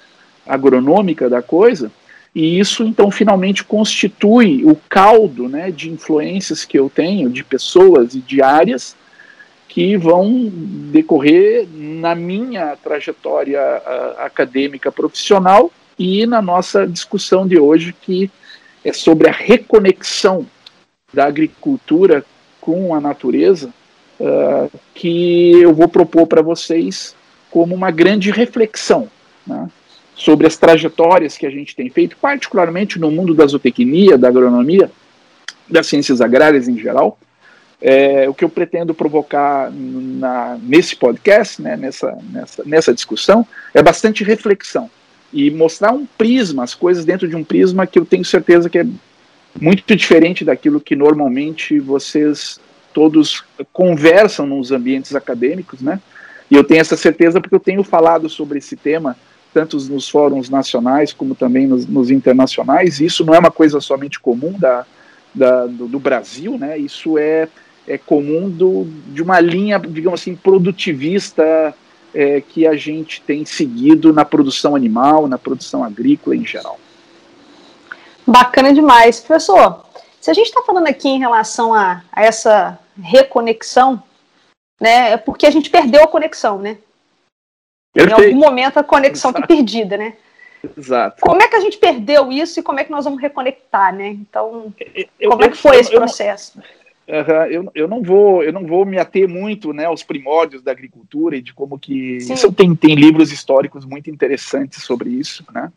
agronômica 0.46 1.30
da 1.30 1.40
coisa, 1.40 1.92
e 2.36 2.60
isso, 2.60 2.84
então, 2.84 3.12
finalmente 3.12 3.64
constitui 3.64 4.66
o 4.66 4.76
caldo 4.90 5.48
né, 5.48 5.70
de 5.70 5.92
influências 5.92 6.66
que 6.66 6.78
eu 6.78 6.90
tenho, 6.90 7.30
de 7.30 7.44
pessoas 7.44 8.16
e 8.16 8.20
de 8.20 8.42
áreas 8.42 8.96
que 9.68 9.96
vão 9.96 10.52
decorrer 10.92 11.68
na 11.72 12.16
minha 12.16 12.76
trajetória 12.76 13.62
acadêmica 14.18 14.92
profissional 14.92 15.72
e 15.98 16.26
na 16.26 16.42
nossa 16.42 16.88
discussão 16.88 17.48
de 17.48 17.60
hoje, 17.60 17.94
que 18.02 18.32
é 18.84 18.92
sobre 18.92 19.30
a 19.30 19.32
reconexão 19.32 20.46
da 21.14 21.26
agricultura 21.26 22.26
com 22.60 22.96
a 22.96 23.00
natureza, 23.00 23.72
uh, 24.20 24.72
que 24.94 25.62
eu 25.62 25.74
vou 25.74 25.88
propor 25.88 26.28
para 26.28 26.42
vocês 26.42 27.16
como 27.50 27.76
uma 27.76 27.92
grande 27.92 28.32
reflexão. 28.32 29.10
Né? 29.46 29.70
sobre 30.16 30.48
as 30.48 30.58
trajetórias 30.58 31.38
que 31.38 31.46
a 31.46 31.50
gente 31.50 31.76
tem 31.76 31.90
feito, 31.90 32.16
particularmente 32.18 33.00
no 33.00 33.12
mundo 33.12 33.34
da 33.34 33.46
zootecnia, 33.46 34.18
da 34.18 34.28
agronomia, 34.28 34.90
das 35.68 35.88
ciências 35.88 36.22
agrárias 36.22 36.68
em 36.68 36.78
geral. 36.78 37.18
É, 37.82 38.30
o 38.30 38.34
que 38.34 38.46
eu 38.46 38.50
pretendo 38.50 38.94
provocar 38.94 39.70
na, 39.72 40.58
nesse 40.62 40.96
podcast, 40.96 41.62
né, 41.62 41.76
nessa, 41.76 42.18
nessa, 42.32 42.64
nessa 42.66 42.94
discussão, 42.94 43.46
é 43.74 43.84
bastante 43.84 44.24
reflexão 44.24 44.90
e 45.34 45.52
mostrar 45.52 45.92
um 45.92 46.06
prisma, 46.06 46.64
as 46.64 46.74
coisas 46.74 47.04
dentro 47.04 47.28
de 47.28 47.36
um 47.36 47.44
prisma 47.44 47.86
que 47.86 48.00
eu 48.00 48.06
tenho 48.06 48.24
certeza 48.24 48.70
que 48.70 48.80
é 48.80 48.86
muito 49.60 49.96
diferente 49.96 50.46
daquilo 50.46 50.80
que 50.80 50.96
normalmente 50.96 51.80
vocês 51.80 52.60
todos 52.94 53.44
conversam 53.72 54.46
nos 54.46 54.72
ambientes 54.72 55.16
acadêmicos, 55.16 55.82
né? 55.82 56.00
E 56.50 56.56
eu 56.56 56.64
tenho 56.64 56.82
essa 56.82 56.96
certeza 56.96 57.42
porque 57.42 57.56
eu 57.56 57.60
tenho 57.60 57.84
falado 57.84 58.30
sobre 58.30 58.60
esse 58.60 58.76
tema 58.76 59.16
tanto 59.54 59.78
nos 59.78 60.10
fóruns 60.10 60.50
nacionais 60.50 61.14
como 61.14 61.36
também 61.36 61.68
nos, 61.68 61.86
nos 61.86 62.10
internacionais. 62.10 63.00
Isso 63.00 63.24
não 63.24 63.36
é 63.36 63.40
uma 63.40 63.52
coisa 63.52 63.80
somente 63.80 64.20
comum 64.20 64.54
da, 64.58 64.86
da 65.34 65.68
do, 65.68 65.88
do, 65.88 66.00
Brasil, 66.00 66.58
né? 66.58 66.78
Isso 66.78 67.18
é, 67.18 67.48
é 67.88 67.98
comum 67.98 68.50
do, 68.50 68.88
de 69.08 69.22
uma 69.22 69.40
linha, 69.40 69.80
digamos 69.80 70.22
assim, 70.22 70.36
produtivista 70.36 71.74
é, 72.14 72.42
que 72.42 72.66
a 72.66 72.76
gente 72.76 73.22
tem 73.22 73.46
seguido 73.46 74.12
na 74.12 74.26
produção 74.26 74.76
animal, 74.76 75.28
na 75.28 75.38
produção 75.38 75.84
agrícola 75.84 76.36
em 76.36 76.46
geral. 76.46 76.80
Bacana 78.26 78.74
demais. 78.74 79.20
Professor, 79.20 79.84
se 80.20 80.32
a 80.32 80.34
gente 80.34 80.48
está 80.48 80.62
falando 80.62 80.88
aqui 80.88 81.10
em 81.10 81.20
relação 81.20 81.74
a, 81.74 82.02
a 82.12 82.24
essa 82.24 82.80
reconexão, 83.02 84.02
né, 84.80 85.14
é 85.14 85.18
porque 85.18 85.46
a 85.46 85.52
gente 85.52 85.70
perdeu 85.70 86.04
a 86.04 86.08
conexão, 86.08 86.60
né? 86.60 86.78
Perfeito. 87.94 88.22
Em 88.22 88.26
algum 88.26 88.40
momento 88.40 88.78
a 88.78 88.84
conexão 88.84 89.32
está 89.32 89.46
perdida, 89.46 89.98
né? 89.98 90.16
Exato. 90.78 91.22
Como 91.22 91.42
é 91.42 91.48
que 91.48 91.56
a 91.56 91.60
gente 91.60 91.78
perdeu 91.78 92.32
isso 92.32 92.60
e 92.60 92.64
como 92.64 92.80
é 92.80 92.84
que 92.84 92.92
nós 92.92 93.06
vamos 93.06 93.22
reconectar, 93.22 93.94
né? 93.94 94.08
Então, 94.08 94.74
eu, 95.20 95.30
como 95.30 95.44
é 95.44 95.50
que 95.50 95.58
foi 95.58 95.76
eu, 95.76 95.80
esse 95.82 95.92
processo? 95.92 96.60
Eu, 97.06 97.70
eu, 97.76 97.88
não 97.88 98.02
vou 98.02 98.42
eu 98.44 98.54
não 98.54 98.66
vou 98.66 98.86
me 98.86 98.98
ater 98.98 99.28
muito 99.28 99.74
né, 99.74 99.86
aos 99.86 100.04
primórdios 100.04 100.62
da 100.62 100.72
agricultura 100.72 101.36
e 101.36 101.42
de 101.42 101.54
como 101.54 101.78
que 101.78 102.22
Sim. 102.22 102.34
isso 102.34 102.52
tem, 102.54 102.74
tem 102.74 102.96
livros 102.96 103.32
históricos 103.32 103.84
muito 103.86 104.10
interessantes 104.10 104.84
sobre 104.84 105.10
isso, 105.10 105.46
né? 105.54 105.72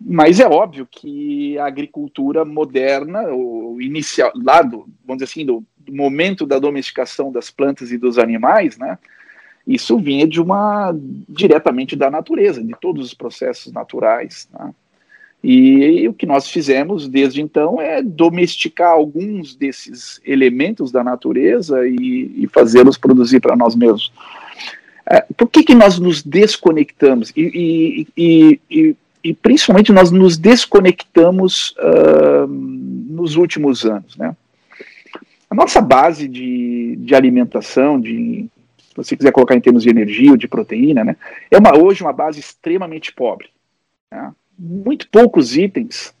Mas 0.00 0.40
é 0.40 0.46
óbvio 0.46 0.88
que 0.90 1.58
a 1.58 1.66
agricultura 1.66 2.44
moderna, 2.44 3.24
o 3.32 3.80
inicial, 3.80 4.32
lá 4.34 4.62
do, 4.62 4.88
vamos 5.04 5.22
dizer 5.22 5.24
assim, 5.24 5.44
do, 5.44 5.62
do 5.78 5.92
momento 5.92 6.46
da 6.46 6.58
domesticação 6.58 7.30
das 7.30 7.50
plantas 7.50 7.92
e 7.92 7.98
dos 7.98 8.18
animais, 8.18 8.78
né, 8.78 8.98
isso 9.66 9.98
vinha 9.98 10.26
de 10.26 10.40
uma 10.40 10.94
diretamente 11.28 11.94
da 11.94 12.10
natureza, 12.10 12.62
de 12.62 12.74
todos 12.80 13.06
os 13.06 13.14
processos 13.14 13.72
naturais. 13.72 14.48
Né? 14.52 14.74
E, 15.44 16.02
e 16.02 16.08
o 16.08 16.14
que 16.14 16.26
nós 16.26 16.48
fizemos 16.48 17.06
desde 17.06 17.40
então 17.40 17.80
é 17.80 18.02
domesticar 18.02 18.90
alguns 18.90 19.54
desses 19.54 20.20
elementos 20.24 20.90
da 20.90 21.04
natureza 21.04 21.86
e, 21.86 22.32
e 22.36 22.48
fazê-los 22.48 22.98
produzir 22.98 23.40
para 23.40 23.56
nós 23.56 23.74
mesmos. 23.76 24.12
É, 25.06 25.24
por 25.36 25.48
que, 25.48 25.62
que 25.62 25.74
nós 25.74 25.98
nos 25.98 26.22
desconectamos? 26.22 27.32
E, 27.36 28.06
e, 28.16 28.96
e, 29.22 29.34
principalmente 29.34 29.92
nós 29.92 30.10
nos 30.10 30.36
desconectamos 30.36 31.74
uh, 31.78 32.46
nos 32.46 33.36
últimos 33.36 33.84
anos. 33.84 34.16
Né? 34.16 34.34
A 35.48 35.54
nossa 35.54 35.80
base 35.80 36.28
de, 36.28 36.96
de 36.96 37.14
alimentação, 37.14 38.00
de, 38.00 38.48
se 38.78 38.96
você 38.96 39.16
quiser 39.16 39.32
colocar 39.32 39.54
em 39.54 39.60
termos 39.60 39.82
de 39.82 39.90
energia 39.90 40.30
ou 40.30 40.36
de 40.36 40.48
proteína, 40.48 41.04
né, 41.04 41.16
é 41.50 41.58
uma, 41.58 41.76
hoje 41.76 42.02
uma 42.02 42.12
base 42.12 42.40
extremamente 42.40 43.12
pobre. 43.12 43.48
Né? 44.10 44.32
muito 44.60 45.08
poucos 45.08 45.56
itens, 45.56 46.12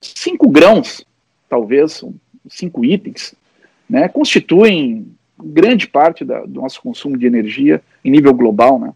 cinco 0.00 0.48
grãos, 0.48 1.04
talvez, 1.48 2.04
cinco 2.48 2.84
itens, 2.84 3.34
né, 3.90 4.08
constituem 4.08 5.08
grande 5.42 5.88
parte 5.88 6.24
da, 6.24 6.42
do 6.42 6.60
nosso 6.60 6.80
consumo 6.80 7.18
de 7.18 7.26
energia 7.26 7.82
em 8.04 8.10
nível 8.10 8.32
global. 8.32 8.78
Né? 8.78 8.92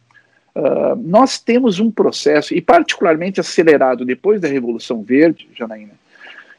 Uh, 0.57 0.97
nós 0.97 1.39
temos 1.39 1.81
um 1.81 1.91
processo, 1.91 2.55
e 2.55 2.63
particularmente 2.63 3.39
acelerado 3.39 4.07
depois 4.07 4.41
da 4.41 4.49
Revolução 4.49 5.03
Verde, 5.03 5.47
Janaína, 5.55 5.93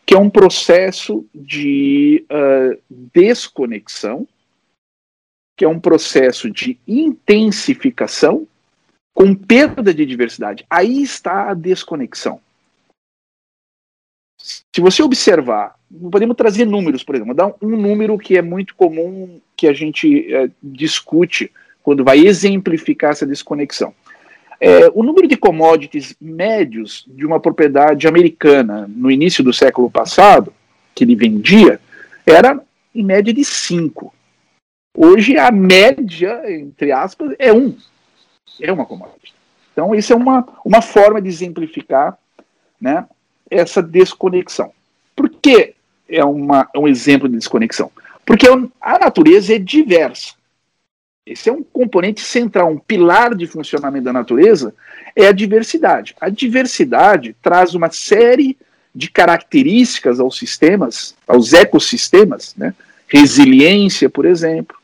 que 0.05 0.13
é 0.13 0.19
um 0.19 0.29
processo 0.29 1.25
de 1.33 2.23
uh, 2.29 2.79
desconexão, 3.11 4.27
que 5.57 5.65
é 5.65 5.67
um 5.67 5.79
processo 5.79 6.51
de 6.51 6.77
intensificação 6.87 8.47
com 9.15 9.33
perda 9.33 9.91
de 9.91 10.05
diversidade. 10.05 10.63
Aí 10.69 11.01
está 11.01 11.49
a 11.49 11.55
desconexão. 11.55 12.39
Se 14.39 14.79
você 14.79 15.01
observar, 15.01 15.73
podemos 16.11 16.37
trazer 16.37 16.65
números, 16.65 17.03
por 17.03 17.15
exemplo, 17.15 17.33
dar 17.33 17.51
um 17.59 17.75
número 17.75 18.15
que 18.19 18.37
é 18.37 18.43
muito 18.43 18.75
comum 18.75 19.41
que 19.55 19.67
a 19.67 19.73
gente 19.73 20.31
é, 20.31 20.51
discute 20.61 21.51
quando 21.87 22.03
vai 22.03 22.19
exemplificar 22.19 23.11
essa 23.11 23.25
desconexão. 23.25 23.93
É, 24.59 24.91
o 24.93 25.03
número 25.03 25.25
de 25.25 25.37
commodities 25.37 26.13
médios 26.19 27.05
de 27.07 27.25
uma 27.25 27.39
propriedade 27.39 28.05
americana 28.09 28.85
no 28.93 29.09
início 29.09 29.41
do 29.41 29.53
século 29.53 29.89
passado, 29.89 30.53
que 30.93 31.05
ele 31.05 31.15
vendia, 31.15 31.79
era 32.25 32.61
em 32.93 33.01
média 33.01 33.33
de 33.33 33.45
5. 33.45 34.13
Hoje 34.97 35.37
a 35.37 35.49
média, 35.49 36.41
entre 36.51 36.91
aspas, 36.91 37.33
é 37.39 37.53
1. 37.53 37.57
Um 37.57 37.77
é 38.59 38.69
uma 38.69 38.85
commodity. 38.85 39.33
Então, 39.71 39.95
isso 39.95 40.11
é 40.11 40.15
uma, 40.17 40.45
uma 40.65 40.81
forma 40.81 41.21
de 41.21 41.29
exemplificar 41.29 42.17
né, 42.81 43.05
essa 43.49 43.81
desconexão. 43.81 44.73
Por 45.15 45.29
que 45.29 45.73
é 46.09 46.25
uma, 46.25 46.67
é 46.75 46.79
um 46.79 46.85
exemplo 46.85 47.29
de 47.29 47.37
desconexão? 47.37 47.89
Porque 48.25 48.45
a 48.81 48.99
natureza 48.99 49.55
é 49.55 49.57
diversa. 49.57 50.36
Esse 51.27 51.49
é 51.49 51.51
um 51.51 51.61
componente 51.61 52.21
central, 52.21 52.71
um 52.71 52.79
pilar 52.79 53.35
de 53.35 53.45
funcionamento 53.45 54.05
da 54.05 54.13
natureza, 54.13 54.73
é 55.13 55.27
a 55.27 55.33
diversidade. 55.33 56.15
A 56.21 56.29
diversidade 56.29 57.35
traz 57.41 57.75
uma 57.75 57.91
série 57.91 58.57
de 58.95 59.11
características 59.11 60.19
aos 60.21 60.37
sistemas, 60.37 61.15
aos 61.27 61.51
ecossistemas, 61.51 62.55
né? 62.55 62.73
resiliência, 63.07 64.09
por 64.09 64.25
exemplo, 64.25 64.77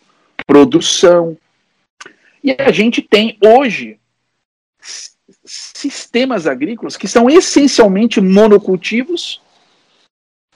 produção, 0.46 1.38
e 2.44 2.52
a 2.52 2.72
gente 2.72 3.02
tem 3.02 3.38
hoje 3.42 3.98
sistemas 5.46 6.46
agrícolas 6.46 6.98
que 6.98 7.08
são 7.08 7.30
essencialmente 7.30 8.20
monocultivos 8.20 9.42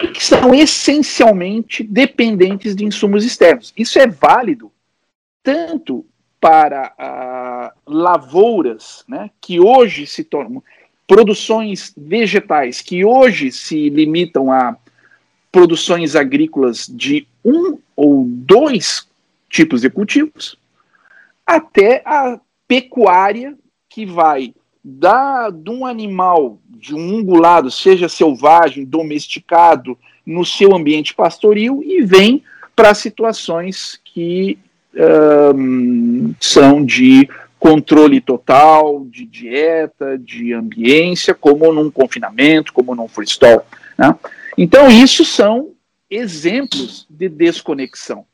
e 0.02 0.10
que 0.10 0.24
são 0.24 0.54
essencialmente 0.54 1.84
dependentes 1.84 2.76
de 2.76 2.84
insumos 2.84 3.24
externos. 3.24 3.74
Isso 3.78 3.98
é 3.98 4.06
válido 4.06 4.72
tanto 5.48 6.06
para 6.42 6.94
ah, 7.00 7.72
lavouras, 7.86 9.06
né, 9.08 9.30
que 9.40 9.62
hoje 9.62 10.06
se 10.06 10.26
tornam 10.26 10.62
produções 11.08 11.94
vegetais 11.96 12.82
que 12.82 13.06
hoje 13.06 13.50
se 13.50 13.90
limitam 13.90 14.52
a 14.52 14.76
produções 15.50 16.18
agrícolas 16.18 16.86
de 16.86 17.26
um 17.46 17.80
ou 17.96 18.26
dois 18.28 19.08
tipos 19.50 19.80
de 19.80 19.90
cultivos, 19.90 20.60
até 21.46 22.02
a 22.06 22.38
pecuária 22.68 23.58
que 23.90 24.06
vai 24.06 24.54
da, 24.84 25.50
de 25.50 25.70
um 25.70 25.86
animal, 25.86 26.60
de 26.70 26.94
um 26.94 27.20
ungulado, 27.20 27.72
seja 27.72 28.10
selvagem, 28.10 28.84
domesticado, 28.84 29.98
no 30.26 30.46
seu 30.46 30.76
ambiente 30.76 31.16
pastoril 31.16 31.82
e 31.82 32.02
vem 32.02 32.44
para 32.76 32.94
situações 32.94 33.98
que 34.04 34.60
são 36.40 36.84
de 36.84 37.30
controle 37.60 38.22
total, 38.22 39.06
de 39.10 39.26
dieta, 39.26 40.18
de 40.18 40.54
ambiência, 40.54 41.34
como 41.34 41.72
num 41.74 41.90
confinamento, 41.90 42.74
como 42.74 42.96
num 42.96 43.08
freestyle. 43.08 43.62
Né? 43.98 44.16
Então, 44.58 44.90
isso 44.90 45.26
são 45.26 45.72
exemplos 46.10 47.06
de 47.10 47.28
desconexão 47.28 48.26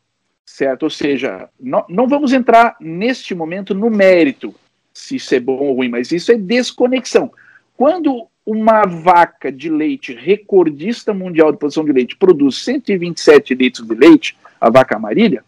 certo? 0.53 0.83
Ou 0.83 0.89
seja, 0.89 1.49
não, 1.59 1.83
não 1.89 2.07
vamos 2.07 2.31
entrar 2.31 2.75
neste 2.79 3.33
momento 3.33 3.73
no 3.73 3.89
mérito 3.89 4.53
se 4.93 5.15
isso 5.15 5.33
é 5.33 5.39
bom 5.39 5.57
ou 5.57 5.73
ruim, 5.73 5.89
mas 5.89 6.11
isso 6.11 6.31
é 6.31 6.35
desconexão. 6.37 7.31
Quando 7.75 8.27
uma 8.45 8.85
vaca 8.85 9.51
de 9.51 9.67
leite 9.67 10.13
recordista 10.13 11.11
mundial 11.11 11.51
de 11.51 11.57
produção 11.57 11.83
de 11.83 11.91
leite 11.91 12.15
produz 12.15 12.63
127 12.63 13.55
litros 13.55 13.87
de 13.87 13.95
leite, 13.95 14.37
a 14.61 14.69
vaca 14.69 14.95
amarilha, 14.95 15.43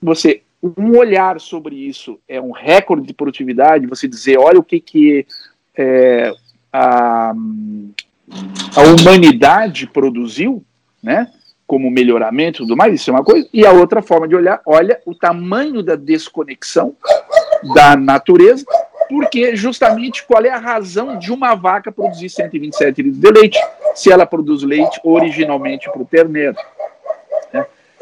você 0.00 0.42
um 0.62 0.96
olhar 0.96 1.40
sobre 1.40 1.76
isso 1.76 2.18
é 2.28 2.40
um 2.40 2.50
recorde 2.50 3.06
de 3.06 3.14
produtividade, 3.14 3.86
você 3.86 4.08
dizer, 4.08 4.38
olha 4.38 4.58
o 4.58 4.64
que, 4.64 4.80
que 4.80 5.26
é, 5.76 6.32
a, 6.72 7.32
a 8.76 8.82
humanidade 8.82 9.86
produziu, 9.86 10.64
né? 11.02 11.30
como 11.68 11.90
melhoramento 11.90 12.62
e 12.62 12.64
tudo 12.64 12.74
mais, 12.74 12.94
isso 12.94 13.10
é 13.10 13.12
uma 13.12 13.22
coisa. 13.22 13.46
E 13.52 13.66
a 13.66 13.72
outra 13.72 14.00
forma 14.00 14.26
de 14.26 14.34
olhar, 14.34 14.58
olha 14.64 14.98
o 15.04 15.14
tamanho 15.14 15.82
da 15.82 15.96
desconexão 15.96 16.96
da 17.74 17.94
natureza, 17.94 18.64
porque 19.06 19.54
justamente 19.54 20.24
qual 20.24 20.42
é 20.44 20.50
a 20.50 20.58
razão 20.58 21.18
de 21.18 21.30
uma 21.30 21.54
vaca 21.54 21.92
produzir 21.92 22.30
127 22.30 23.02
litros 23.02 23.20
de 23.20 23.30
leite, 23.30 23.58
se 23.94 24.10
ela 24.10 24.24
produz 24.24 24.62
leite 24.62 24.98
originalmente 25.04 25.90
para 25.90 26.00
o 26.00 26.06
terneiro. 26.06 26.56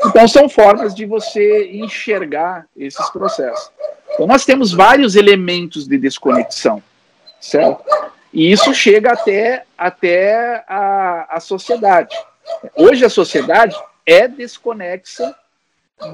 Então, 0.04 0.28
são 0.28 0.48
formas 0.48 0.94
de 0.94 1.06
você 1.06 1.70
enxergar 1.72 2.66
esses 2.76 3.08
processos. 3.10 3.70
Então, 4.12 4.26
nós 4.26 4.44
temos 4.44 4.72
vários 4.72 5.16
elementos 5.16 5.86
de 5.86 5.98
desconexão, 5.98 6.82
certo? 7.40 7.84
E 8.32 8.50
isso 8.52 8.74
chega 8.74 9.12
até, 9.12 9.64
até 9.76 10.64
a, 10.68 11.36
a 11.36 11.40
sociedade. 11.40 12.14
Hoje 12.74 13.04
a 13.04 13.10
sociedade 13.10 13.74
é 14.04 14.28
desconexa 14.28 15.34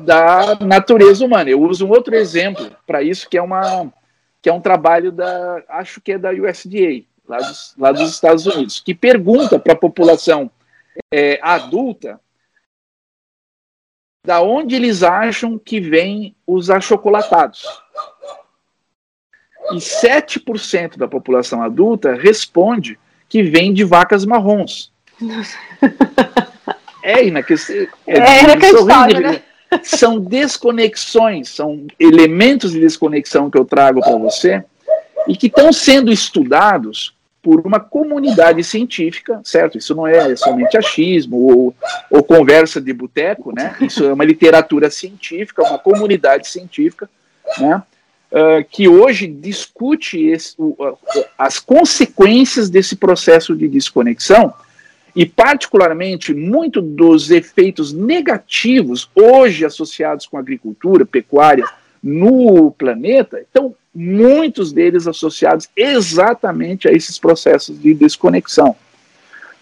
da 0.04 0.56
natureza 0.60 1.24
humana. 1.24 1.50
Eu 1.50 1.60
uso 1.60 1.86
um 1.86 1.90
outro 1.90 2.14
exemplo 2.14 2.70
para 2.86 3.02
isso, 3.02 3.28
que 3.28 3.36
é, 3.36 3.42
uma, 3.42 3.92
que 4.40 4.48
é 4.48 4.52
um 4.52 4.60
trabalho 4.60 5.10
da, 5.10 5.62
acho 5.68 6.00
que 6.00 6.12
é 6.12 6.18
da 6.18 6.30
USDA, 6.30 7.04
lá 7.28 7.38
dos, 7.38 7.74
lá 7.76 7.92
dos 7.92 8.10
Estados 8.10 8.46
Unidos, 8.46 8.80
que 8.80 8.94
pergunta 8.94 9.58
para 9.58 9.72
a 9.72 9.76
população 9.76 10.50
é, 11.12 11.38
adulta 11.42 12.20
da 14.24 14.40
onde 14.40 14.76
eles 14.76 15.02
acham 15.02 15.58
que 15.58 15.80
vêm 15.80 16.34
os 16.46 16.70
achocolatados. 16.70 17.66
E 19.72 19.76
7% 19.76 20.96
da 20.96 21.08
população 21.08 21.62
adulta 21.62 22.14
responde 22.14 22.98
que 23.28 23.42
vem 23.42 23.72
de 23.72 23.84
vacas 23.84 24.24
marrons. 24.24 24.92
É 27.02 27.24
inacreditável. 27.24 27.88
É, 28.06 28.18
é 28.18 28.42
inacreditável, 28.44 29.20
né? 29.20 29.42
São 29.82 30.20
desconexões, 30.20 31.48
são 31.48 31.86
elementos 31.98 32.70
de 32.70 32.78
desconexão 32.78 33.50
que 33.50 33.58
eu 33.58 33.64
trago 33.64 34.00
para 34.00 34.16
você 34.18 34.62
e 35.26 35.36
que 35.36 35.48
estão 35.48 35.72
sendo 35.72 36.12
estudados 36.12 37.12
por 37.42 37.66
uma 37.66 37.80
comunidade 37.80 38.62
científica, 38.62 39.40
certo? 39.44 39.76
Isso 39.76 39.94
não 39.94 40.06
é 40.06 40.36
somente 40.36 40.78
achismo 40.78 41.36
ou, 41.36 41.74
ou 42.08 42.22
conversa 42.22 42.80
de 42.80 42.92
boteco, 42.92 43.52
né? 43.52 43.76
Isso 43.80 44.04
é 44.04 44.12
uma 44.12 44.24
literatura 44.24 44.88
científica, 44.88 45.62
uma 45.62 45.78
comunidade 45.78 46.46
científica, 46.46 47.10
né? 47.58 47.82
Uh, 48.30 48.64
que 48.70 48.88
hoje 48.88 49.26
discute 49.26 50.24
esse, 50.24 50.54
uh, 50.58 50.96
as 51.36 51.58
consequências 51.58 52.70
desse 52.70 52.96
processo 52.96 53.54
de 53.54 53.68
desconexão 53.68 54.54
e, 55.14 55.26
particularmente, 55.26 56.32
muito 56.32 56.80
dos 56.80 57.30
efeitos 57.30 57.92
negativos 57.92 59.10
hoje 59.14 59.66
associados 59.66 60.24
com 60.24 60.38
agricultura, 60.38 61.04
pecuária, 61.04 61.66
no 62.02 62.70
planeta, 62.72 63.44
então 63.48 63.74
muitos 63.94 64.72
deles 64.72 65.06
associados 65.06 65.68
exatamente 65.76 66.88
a 66.88 66.92
esses 66.92 67.18
processos 67.18 67.80
de 67.80 67.94
desconexão. 67.94 68.74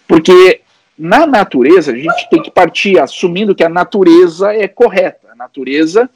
Porque 0.07 0.61
na 0.97 1.25
natureza, 1.25 1.91
a 1.91 1.95
gente 1.95 2.29
tem 2.29 2.41
que 2.41 2.51
partir 2.51 2.99
assumindo 2.99 3.55
que 3.55 3.63
a 3.63 3.69
natureza 3.69 4.53
é 4.53 4.67
correta. 4.67 5.29
A 5.31 5.35
natureza 5.35 6.09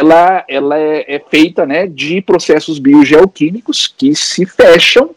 ela, 0.00 0.44
ela 0.48 0.78
é, 0.78 1.16
é 1.16 1.18
feita 1.18 1.64
né, 1.64 1.86
de 1.86 2.20
processos 2.20 2.78
biogeoquímicos 2.78 3.86
que 3.86 4.14
se 4.14 4.44
fecham, 4.44 5.14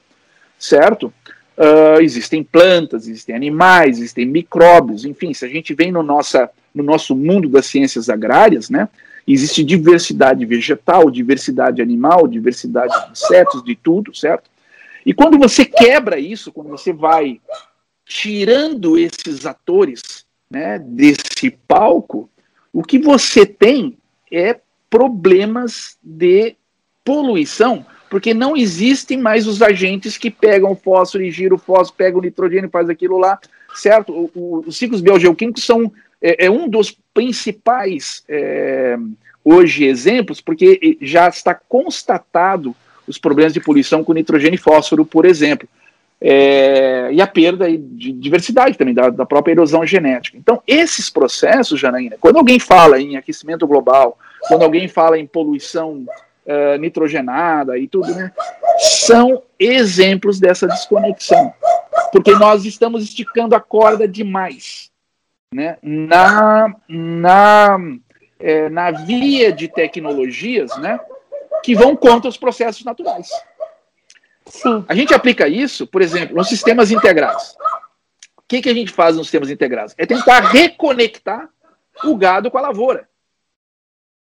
certo? 0.59 1.13
Uh, 1.57 2.01
existem 2.01 2.43
plantas, 2.43 3.07
existem 3.07 3.35
animais, 3.35 3.97
existem 3.97 4.25
micróbios, 4.25 5.05
enfim, 5.05 5.33
se 5.33 5.45
a 5.45 5.47
gente 5.47 5.73
vem 5.73 5.91
no, 5.91 6.03
nossa, 6.03 6.49
no 6.73 6.83
nosso 6.83 7.15
mundo 7.15 7.47
das 7.47 7.65
ciências 7.65 8.09
agrárias, 8.09 8.69
né, 8.69 8.89
existe 9.27 9.63
diversidade 9.63 10.45
vegetal, 10.45 11.09
diversidade 11.09 11.81
animal, 11.81 12.27
diversidade 12.27 12.93
de 13.05 13.11
insetos, 13.11 13.63
de 13.63 13.75
tudo, 13.75 14.15
certo? 14.15 14.49
E 15.05 15.13
quando 15.13 15.37
você 15.37 15.65
quebra 15.65 16.19
isso, 16.19 16.51
quando 16.51 16.69
você 16.69 16.91
vai 16.91 17.39
tirando 18.05 18.97
esses 18.97 19.45
atores 19.45 20.25
né, 20.49 20.79
desse 20.79 21.51
palco, 21.67 22.29
o 22.71 22.83
que 22.83 22.99
você 22.99 23.45
tem 23.45 23.97
é 24.31 24.59
problemas 24.89 25.97
de 26.03 26.55
poluição, 27.03 27.85
porque 28.09 28.33
não 28.33 28.55
existem 28.55 29.17
mais 29.17 29.47
os 29.47 29.61
agentes 29.61 30.17
que 30.17 30.31
pegam 30.31 30.71
o 30.71 30.75
fósforo 30.75 31.23
e 31.23 31.31
giram 31.31 31.55
o 31.55 31.59
fósforo, 31.59 31.97
pegam 31.97 32.19
o 32.19 32.23
nitrogênio 32.23 32.67
e 32.67 32.71
faz 32.71 32.89
aquilo 32.89 33.17
lá, 33.17 33.39
certo? 33.75 34.11
O, 34.11 34.31
o, 34.33 34.63
os 34.67 34.77
ciclos 34.77 35.01
biogeoquímicos 35.01 35.63
são 35.63 35.91
é, 36.25 36.45
é 36.47 36.51
um 36.51 36.67
dos 36.67 36.97
principais 37.13 38.23
é, 38.27 38.97
hoje 39.43 39.85
exemplos, 39.85 40.41
porque 40.41 40.97
já 40.99 41.29
está 41.29 41.53
constatado 41.53 42.75
os 43.07 43.19
problemas 43.19 43.53
de 43.53 43.59
poluição 43.59 44.03
com 44.03 44.11
nitrogênio 44.11 44.55
e 44.55 44.57
fósforo, 44.57 45.05
por 45.05 45.23
exemplo. 45.23 45.69
É, 46.19 47.09
e 47.11 47.21
a 47.21 47.27
perda 47.27 47.67
de 47.69 48.11
diversidade 48.11 48.75
também, 48.75 48.95
da, 48.95 49.11
da, 49.11 49.25
própria 49.25 49.53
erosão 49.53 49.85
genética. 49.85 50.35
Então, 50.35 50.63
esses 50.65 51.11
processos, 51.11 51.79
Janaína, 51.79 52.17
quando 52.19 52.37
alguém 52.37 52.57
fala 52.57 52.99
em 52.99 53.15
aquecimento 53.17 53.67
global, 53.67 54.17
quando 54.47 54.63
alguém 54.63 54.87
fala 54.87 55.19
em 55.19 55.27
poluição 55.27 56.05
uh, 56.45 56.77
nitrogenada 56.79 57.77
e 57.77 57.87
tudo, 57.87 58.15
né, 58.15 58.31
são 58.79 59.43
exemplos 59.59 60.39
dessa 60.39 60.67
desconexão. 60.67 61.53
Porque 62.11 62.31
nós 62.31 62.65
estamos 62.65 63.03
esticando 63.03 63.53
a 63.53 63.59
corda 63.59 64.07
demais 64.07 64.89
né, 65.53 65.77
na, 65.81 66.75
na, 66.87 67.77
é, 68.39 68.69
na 68.69 68.91
via 68.91 69.51
de 69.51 69.67
tecnologias 69.67 70.75
né, 70.77 70.99
que 71.63 71.75
vão 71.75 71.95
contra 71.95 72.29
os 72.29 72.37
processos 72.37 72.83
naturais. 72.83 73.29
Sim. 74.45 74.85
A 74.87 74.93
gente 74.93 75.13
aplica 75.13 75.47
isso, 75.47 75.87
por 75.87 76.01
exemplo, 76.01 76.35
nos 76.35 76.47
sistemas 76.47 76.91
integrados. 76.91 77.55
O 78.37 78.43
que, 78.47 78.61
que 78.61 78.69
a 78.69 78.73
gente 78.73 78.91
faz 78.91 79.15
nos 79.15 79.27
sistemas 79.27 79.49
integrados? 79.49 79.95
É 79.97 80.05
tentar 80.05 80.39
reconectar 80.41 81.49
o 82.03 82.15
gado 82.15 82.51
com 82.51 82.57
a 82.57 82.61
lavoura. 82.61 83.09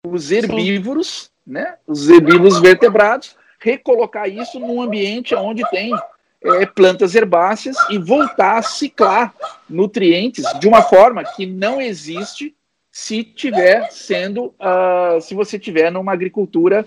Os 0.07 0.31
herbívoros, 0.31 1.31
né, 1.45 1.77
os 1.85 2.09
herbívoros 2.09 2.59
vertebrados, 2.59 3.35
recolocar 3.59 4.27
isso 4.27 4.59
num 4.59 4.81
ambiente 4.81 5.35
onde 5.35 5.67
tem 5.69 5.91
é, 6.45 6.65
plantas 6.65 7.15
herbáceas 7.15 7.75
e 7.89 7.97
voltar 7.97 8.57
a 8.57 8.61
ciclar 8.61 9.33
nutrientes 9.69 10.45
de 10.59 10.67
uma 10.67 10.81
forma 10.81 11.23
que 11.23 11.45
não 11.45 11.81
existe 11.81 12.55
se 12.91 13.23
tiver 13.23 13.91
sendo, 13.91 14.55
uh, 14.59 15.19
se 15.19 15.33
você 15.33 15.59
tiver 15.59 15.91
numa 15.91 16.13
agricultura 16.13 16.85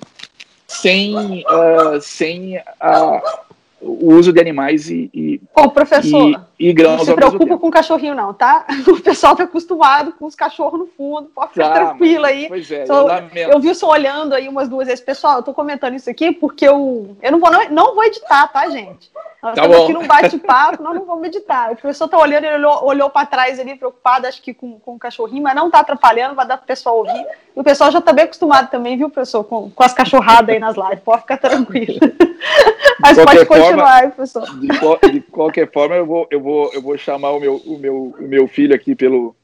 sem, 0.66 1.44
uh, 1.44 2.00
sem 2.00 2.56
uh, 2.56 3.47
o 3.80 4.14
uso 4.14 4.32
de 4.32 4.40
animais 4.40 4.90
e, 4.90 5.10
e, 5.14 5.40
Ô, 5.54 5.68
professor, 5.70 6.44
e, 6.58 6.68
e 6.68 6.72
grãos. 6.72 6.98
Não 6.98 7.04
se 7.04 7.14
preocupa 7.14 7.58
com 7.58 7.68
o 7.68 7.70
cachorrinho, 7.70 8.14
não, 8.14 8.34
tá? 8.34 8.66
O 8.88 9.00
pessoal 9.00 9.36
tá 9.36 9.44
acostumado 9.44 10.12
com 10.12 10.26
os 10.26 10.34
cachorros 10.34 10.80
no 10.80 10.86
fundo, 10.86 11.30
pode 11.34 11.52
ficar 11.52 11.68
tá, 11.68 11.74
tranquilo 11.74 12.24
aí. 12.24 12.48
Pois 12.48 12.70
é, 12.70 12.86
Só, 12.86 13.08
eu, 13.34 13.50
eu 13.50 13.60
vi 13.60 13.70
o 13.70 13.74
senhor 13.74 13.92
olhando 13.92 14.34
aí 14.34 14.48
umas 14.48 14.68
duas 14.68 14.88
vezes. 14.88 15.04
Pessoal, 15.04 15.36
eu 15.36 15.42
tô 15.42 15.54
comentando 15.54 15.94
isso 15.94 16.10
aqui 16.10 16.32
porque 16.32 16.66
eu, 16.66 17.16
eu 17.22 17.32
não, 17.32 17.38
vou, 17.38 17.50
não, 17.50 17.70
não 17.70 17.94
vou 17.94 18.04
editar, 18.04 18.48
tá, 18.48 18.68
gente? 18.68 19.10
Nós 19.40 19.54
tá 19.54 19.62
estamos 19.62 19.76
bom. 19.76 19.84
aqui 19.84 19.92
num 19.92 20.06
bate-papo, 20.06 20.82
nós 20.82 20.94
não 20.96 21.04
vamos 21.04 21.22
meditar. 21.22 21.70
O 21.70 21.76
professor 21.76 22.06
está 22.06 22.18
olhando, 22.18 22.44
ele 22.44 22.56
olhou, 22.56 22.84
olhou 22.84 23.08
para 23.10 23.24
trás 23.24 23.60
ali, 23.60 23.76
preocupado, 23.76 24.26
acho 24.26 24.42
que 24.42 24.52
com, 24.52 24.80
com 24.80 24.96
o 24.96 24.98
cachorrinho, 24.98 25.44
mas 25.44 25.54
não 25.54 25.66
está 25.66 25.78
atrapalhando, 25.78 26.34
vai 26.34 26.46
dar 26.46 26.56
para 26.56 26.64
o 26.64 26.66
pessoal 26.66 26.98
ouvir. 26.98 27.24
E 27.56 27.60
o 27.60 27.62
pessoal 27.62 27.90
já 27.92 28.00
está 28.00 28.12
bem 28.12 28.24
acostumado 28.24 28.68
também, 28.68 28.96
viu, 28.96 29.08
professor, 29.08 29.44
com, 29.44 29.70
com 29.70 29.82
as 29.84 29.94
cachorradas 29.94 30.48
aí 30.48 30.58
nas 30.58 30.76
lives. 30.76 31.00
Pode 31.04 31.22
ficar 31.22 31.38
tranquilo. 31.38 32.00
mas 33.00 33.16
pode 33.16 33.46
continuar, 33.46 33.67
forma, 33.74 34.10
professor. 34.10 34.58
De, 34.58 34.68
de, 35.12 35.20
qualquer 35.20 35.70
forma, 35.70 35.96
eu 35.96 36.06
vou, 36.06 36.26
eu, 36.30 36.40
vou, 36.40 36.70
eu 36.72 36.82
vou 36.82 36.98
chamar 36.98 37.32
o 37.32 37.40
meu, 37.40 37.56
o 37.56 37.78
meu, 37.78 38.14
o 38.18 38.22
meu 38.22 38.48
filho 38.48 38.74
aqui 38.74 38.94
pelo, 38.94 39.34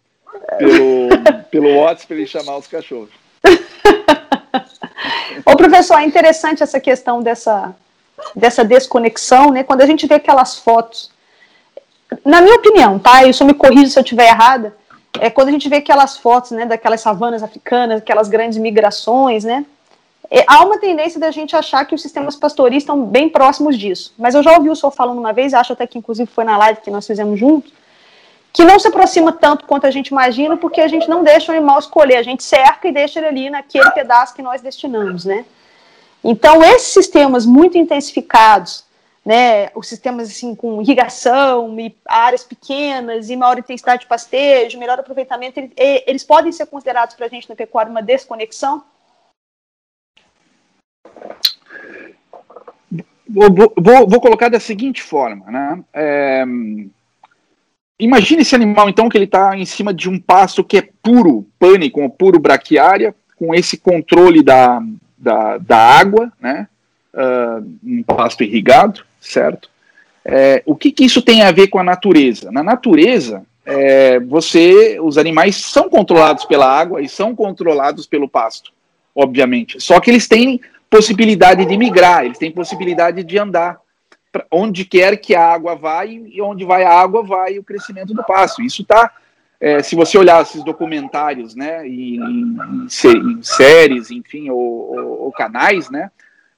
pelo, 0.59 1.09
pelo 1.51 1.77
WhatsApp 1.77 2.07
para 2.07 2.17
ele 2.17 2.27
chamar 2.27 2.57
os 2.57 2.67
cachorros. 2.67 3.11
Ô, 5.45 5.57
professor, 5.57 5.99
é 5.99 6.05
interessante 6.05 6.63
essa 6.63 6.81
questão 6.81 7.23
dessa 7.23 7.75
dessa 8.35 8.65
desconexão, 8.65 9.51
né? 9.51 9.63
Quando 9.63 9.83
a 9.83 9.87
gente 9.87 10.07
vê 10.07 10.15
aquelas 10.15 10.59
fotos, 10.59 11.11
na 12.25 12.41
minha 12.41 12.57
opinião, 12.57 12.99
tá? 12.99 13.25
Isso 13.25 13.45
me 13.45 13.55
corrija 13.55 13.91
se 13.91 13.99
eu 13.99 14.03
estiver 14.03 14.29
errada. 14.29 14.75
É 15.21 15.31
quando 15.31 15.49
a 15.49 15.53
gente 15.53 15.69
vê 15.69 15.77
aquelas 15.77 16.17
fotos, 16.17 16.51
né, 16.51 16.67
daquelas 16.67 17.01
savanas 17.01 17.43
africanas, 17.43 17.99
aquelas 17.99 18.29
grandes 18.29 18.59
migrações, 18.59 19.45
né? 19.45 19.65
É, 20.31 20.45
há 20.47 20.65
uma 20.65 20.79
tendência 20.79 21.21
da 21.21 21.31
gente 21.31 21.55
achar 21.55 21.85
que 21.85 21.95
os 21.95 22.03
sistemas 22.03 22.37
pastoris 22.37 22.83
estão 22.83 23.05
bem 23.05 23.29
próximos 23.29 23.79
disso. 23.79 24.15
Mas 24.19 24.35
eu 24.35 24.43
já 24.43 24.57
ouvi 24.57 24.71
o 24.71 24.77
senhor 24.77 24.91
falando 24.91 25.19
uma 25.19 25.33
vez, 25.33 25.55
acho 25.55 25.73
até 25.73 25.87
que 25.87 25.99
inclusive 25.99 26.31
foi 26.31 26.45
na 26.45 26.57
live 26.57 26.81
que 26.81 26.91
nós 26.91 27.07
fizemos 27.07 27.39
juntos, 27.39 27.73
que 28.53 28.65
não 28.65 28.79
se 28.79 28.89
aproxima 28.89 29.33
tanto 29.33 29.67
quanto 29.67 29.87
a 29.87 29.91
gente 29.91 30.09
imagina, 30.09 30.57
porque 30.57 30.81
a 30.81 30.89
gente 30.89 31.09
não 31.09 31.25
deixa 31.25 31.53
o 31.53 31.55
animal 31.57 31.79
escolher, 31.79 32.17
a 32.17 32.23
gente 32.23 32.43
cerca 32.43 32.89
e 32.89 32.93
deixa 32.93 33.19
ele 33.19 33.27
ali 33.27 33.51
naquele 33.51 33.91
pedaço 33.91 34.35
que 34.35 34.43
nós 34.43 34.63
destinamos, 34.63 35.25
né? 35.25 35.45
Então, 36.23 36.63
esses 36.63 36.89
sistemas 36.89 37.45
muito 37.45 37.77
intensificados, 37.77 38.85
né, 39.25 39.71
os 39.75 39.89
sistemas 39.89 40.29
assim 40.29 40.55
com 40.55 40.81
irrigação 40.81 41.79
e 41.81 41.95
áreas 42.07 42.45
pequenas 42.45 43.29
e 43.29 43.37
maior 43.37 43.59
intensidade 43.59 44.03
de 44.03 44.07
pastejo, 44.07 44.79
melhor 44.79 44.99
aproveitamento, 44.99 45.61
eles 45.77 46.23
podem 46.23 46.53
ser 46.53 46.67
considerados 46.67 47.15
para 47.15 47.27
a 47.27 47.29
gente 47.29 47.49
na 47.49 47.55
pecuária 47.55 47.91
uma 47.91 48.03
desconexão? 48.03 48.83
Vou, 53.29 53.73
vou, 53.77 54.09
vou, 54.09 54.21
colocar 54.21 54.49
da 54.49 54.61
seguinte 54.61 55.03
forma, 55.03 55.51
né? 55.51 55.83
É, 55.93 56.45
imagine 57.99 58.43
esse 58.43 58.55
animal, 58.55 58.89
então, 58.89 59.09
que 59.09 59.17
ele 59.17 59.25
está 59.25 59.57
em 59.57 59.65
cima 59.65 59.95
de 59.95 60.09
um 60.09 60.21
pasto 60.21 60.63
que 60.63 60.79
é 60.79 60.89
puro 61.03 61.47
pânico, 61.59 62.09
puro 62.11 62.39
braquiária, 62.39 63.15
com 63.37 63.55
esse 63.55 63.79
controle 63.79 64.43
da, 64.43 64.81
da, 65.17 65.59
da 65.59 65.79
água, 65.79 66.33
né? 66.41 66.69
Uh, 67.13 67.79
um 67.83 68.03
pasto 68.03 68.43
irrigado, 68.43 69.05
certo? 69.21 69.71
É, 70.25 70.63
o 70.65 70.75
que, 70.75 70.91
que, 70.91 71.05
isso 71.05 71.23
tem 71.23 71.43
a 71.43 71.53
ver 71.53 71.69
com 71.69 71.79
a 71.79 71.85
natureza? 71.85 72.51
Na 72.51 72.63
natureza, 72.63 73.45
é, 73.65 74.19
você, 74.19 74.99
os 75.01 75.19
animais 75.19 75.57
são 75.57 75.89
controlados 75.89 76.45
pela 76.45 76.67
água 76.67 77.03
e 77.03 77.09
são 77.09 77.35
controlados 77.35 78.07
pelo 78.07 78.29
pasto, 78.29 78.73
obviamente. 79.15 79.81
Só 79.81 80.01
que 80.01 80.11
eles 80.11 80.27
têm 80.27 80.61
possibilidade 80.91 81.65
de 81.65 81.77
migrar, 81.77 82.25
eles 82.25 82.39
têm 82.39 82.51
possibilidade 82.51 83.23
de 83.23 83.39
andar 83.39 83.79
onde 84.51 84.85
quer 84.85 85.17
que 85.17 85.35
a 85.35 85.47
água 85.47 85.77
vai 85.77 86.09
e 86.09 86.43
onde 86.43 86.65
vai 86.65 86.83
a 86.83 86.93
água 86.93 87.23
vai 87.23 87.59
o 87.59 87.65
crescimento 87.65 88.13
do 88.13 88.25
pasto. 88.25 88.63
Isso 88.63 88.83
está 88.83 89.13
é, 89.61 89.83
se 89.83 89.97
você 89.97 90.19
olhar 90.19 90.43
esses 90.43 90.63
documentários, 90.63 91.55
né, 91.55 91.87
em, 91.89 92.17
em, 92.17 92.57
em 92.87 93.43
séries, 93.43 94.11
enfim, 94.11 94.51
ou, 94.51 94.59
ou, 94.59 95.23
ou 95.23 95.33
canais, 95.33 95.89
né, 95.89 96.11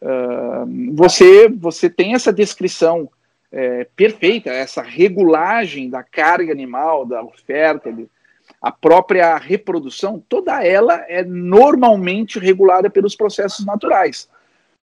uh, 0.02 0.92
você, 0.92 1.48
você 1.48 1.88
tem 1.88 2.14
essa 2.14 2.32
descrição 2.32 3.08
é, 3.52 3.86
perfeita, 3.94 4.50
essa 4.50 4.82
regulagem 4.82 5.88
da 5.88 6.02
carga 6.02 6.50
animal, 6.52 7.06
da 7.06 7.22
oferta, 7.22 7.94
a 8.66 8.72
própria 8.72 9.36
reprodução, 9.36 10.20
toda 10.28 10.60
ela 10.60 11.04
é 11.08 11.22
normalmente 11.22 12.40
regulada 12.40 12.90
pelos 12.90 13.14
processos 13.14 13.64
naturais. 13.64 14.28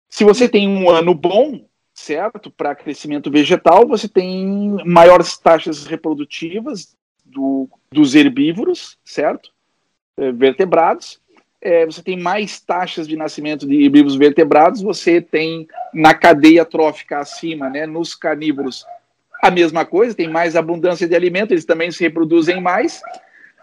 Se 0.08 0.24
você 0.24 0.48
tem 0.48 0.68
um 0.68 0.90
ano 0.90 1.14
bom, 1.14 1.64
certo, 1.94 2.50
para 2.50 2.74
crescimento 2.74 3.30
vegetal, 3.30 3.86
você 3.86 4.08
tem 4.08 4.84
maiores 4.84 5.38
taxas 5.38 5.86
reprodutivas 5.86 6.96
do, 7.24 7.68
dos 7.88 8.16
herbívoros, 8.16 8.98
certo? 9.04 9.52
É, 10.16 10.32
vertebrados. 10.32 11.20
É, 11.62 11.86
você 11.86 12.02
tem 12.02 12.18
mais 12.18 12.58
taxas 12.58 13.06
de 13.06 13.14
nascimento 13.14 13.64
de 13.64 13.84
herbívoros 13.84 14.16
vertebrados, 14.16 14.82
você 14.82 15.20
tem 15.20 15.68
na 15.94 16.14
cadeia 16.14 16.64
trófica 16.64 17.20
acima, 17.20 17.70
né, 17.70 17.86
nos 17.86 18.16
carnívoros, 18.16 18.84
a 19.40 19.52
mesma 19.52 19.84
coisa, 19.84 20.16
tem 20.16 20.28
mais 20.28 20.56
abundância 20.56 21.06
de 21.06 21.14
alimento, 21.14 21.52
eles 21.52 21.64
também 21.64 21.92
se 21.92 22.02
reproduzem 22.02 22.60
mais. 22.60 23.00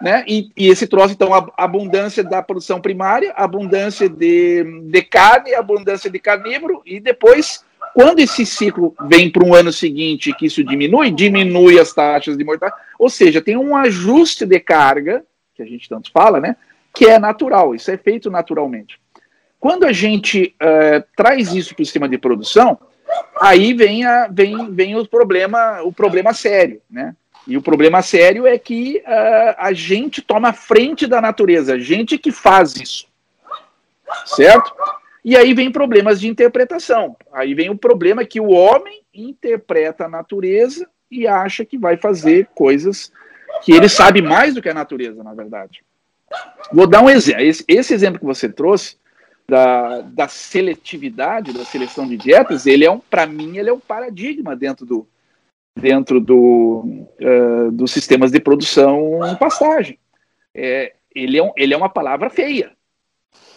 Né? 0.01 0.23
E, 0.27 0.51
e, 0.57 0.67
esse 0.67 0.87
troço, 0.87 1.13
então, 1.13 1.33
a 1.33 1.47
abundância 1.57 2.23
da 2.23 2.41
produção 2.41 2.81
primária, 2.81 3.33
abundância 3.35 4.09
de, 4.09 4.63
de 4.83 5.01
carne, 5.01 5.53
abundância 5.53 6.09
de 6.09 6.19
carnívoro, 6.19 6.81
e 6.85 6.99
depois, 6.99 7.63
quando 7.93 8.19
esse 8.19 8.45
ciclo 8.45 8.93
vem 9.07 9.29
para 9.29 9.45
um 9.45 9.53
ano 9.53 9.71
seguinte 9.71 10.33
que 10.33 10.47
isso 10.47 10.63
diminui, 10.63 11.11
diminui 11.11 11.79
as 11.79 11.93
taxas 11.93 12.37
de 12.37 12.43
mortalidade, 12.43 12.81
ou 12.99 13.09
seja, 13.09 13.41
tem 13.41 13.55
um 13.55 13.75
ajuste 13.75 14.45
de 14.45 14.59
carga, 14.59 15.23
que 15.55 15.61
a 15.61 15.65
gente 15.65 15.87
tanto 15.87 16.11
fala, 16.11 16.39
né? 16.39 16.57
Que 16.93 17.05
é 17.05 17.17
natural, 17.17 17.73
isso 17.73 17.89
é 17.89 17.97
feito 17.97 18.29
naturalmente. 18.29 18.99
Quando 19.59 19.85
a 19.85 19.93
gente 19.93 20.53
uh, 20.61 21.03
traz 21.15 21.53
isso 21.53 21.73
para 21.73 21.81
o 21.81 21.85
sistema 21.85 22.09
de 22.09 22.17
produção, 22.17 22.77
aí 23.39 23.73
vem, 23.73 24.05
a, 24.05 24.27
vem, 24.27 24.71
vem 24.71 24.95
o 24.95 25.07
problema, 25.07 25.81
o 25.81 25.91
problema 25.91 26.33
sério, 26.33 26.81
né? 26.89 27.15
E 27.47 27.55
o 27.55 27.61
problema 27.61 28.01
sério 28.01 28.47
é 28.47 28.57
que 28.57 29.03
uh, 29.05 29.55
a 29.57 29.71
gente 29.71 30.21
toma 30.21 30.53
frente 30.53 31.05
da 31.05 31.21
natureza, 31.21 31.75
a 31.75 31.79
gente 31.79 32.17
que 32.17 32.31
faz 32.31 32.75
isso. 32.75 33.07
Certo? 34.25 34.73
E 35.23 35.35
aí 35.35 35.53
vem 35.53 35.71
problemas 35.71 36.19
de 36.19 36.27
interpretação. 36.27 37.15
Aí 37.33 37.53
vem 37.53 37.69
o 37.69 37.77
problema 37.77 38.25
que 38.25 38.39
o 38.39 38.49
homem 38.49 39.01
interpreta 39.13 40.05
a 40.05 40.09
natureza 40.09 40.87
e 41.09 41.27
acha 41.27 41.63
que 41.65 41.77
vai 41.77 41.97
fazer 41.97 42.47
coisas 42.53 43.11
que 43.63 43.71
ele 43.71 43.89
sabe 43.89 44.21
mais 44.21 44.53
do 44.53 44.61
que 44.61 44.69
a 44.69 44.73
natureza, 44.73 45.23
na 45.23 45.33
verdade. 45.33 45.83
Vou 46.71 46.87
dar 46.87 47.01
um 47.01 47.09
exemplo. 47.09 47.41
Esse, 47.41 47.63
esse 47.67 47.93
exemplo 47.93 48.19
que 48.19 48.25
você 48.25 48.49
trouxe 48.49 48.97
da, 49.47 50.01
da 50.01 50.27
seletividade, 50.27 51.53
da 51.53 51.63
seleção 51.63 52.07
de 52.07 52.17
dietas, 52.17 52.65
ele 52.65 52.85
é 52.85 52.91
um, 52.91 52.99
para 52.99 53.25
mim, 53.25 53.57
ele 53.57 53.69
é 53.69 53.73
um 53.73 53.79
paradigma 53.79 54.55
dentro 54.55 54.85
do, 54.85 55.07
dentro 55.75 56.19
do, 56.19 57.05
uh, 57.21 57.71
dos 57.71 57.91
sistemas 57.91 58.31
de 58.31 58.39
produção 58.39 59.19
em 59.27 59.35
pastagem. 59.35 59.99
É, 60.53 60.93
ele, 61.13 61.37
é 61.37 61.43
um, 61.43 61.51
ele 61.57 61.73
é 61.73 61.77
uma 61.77 61.89
palavra 61.89 62.29
feia. 62.29 62.71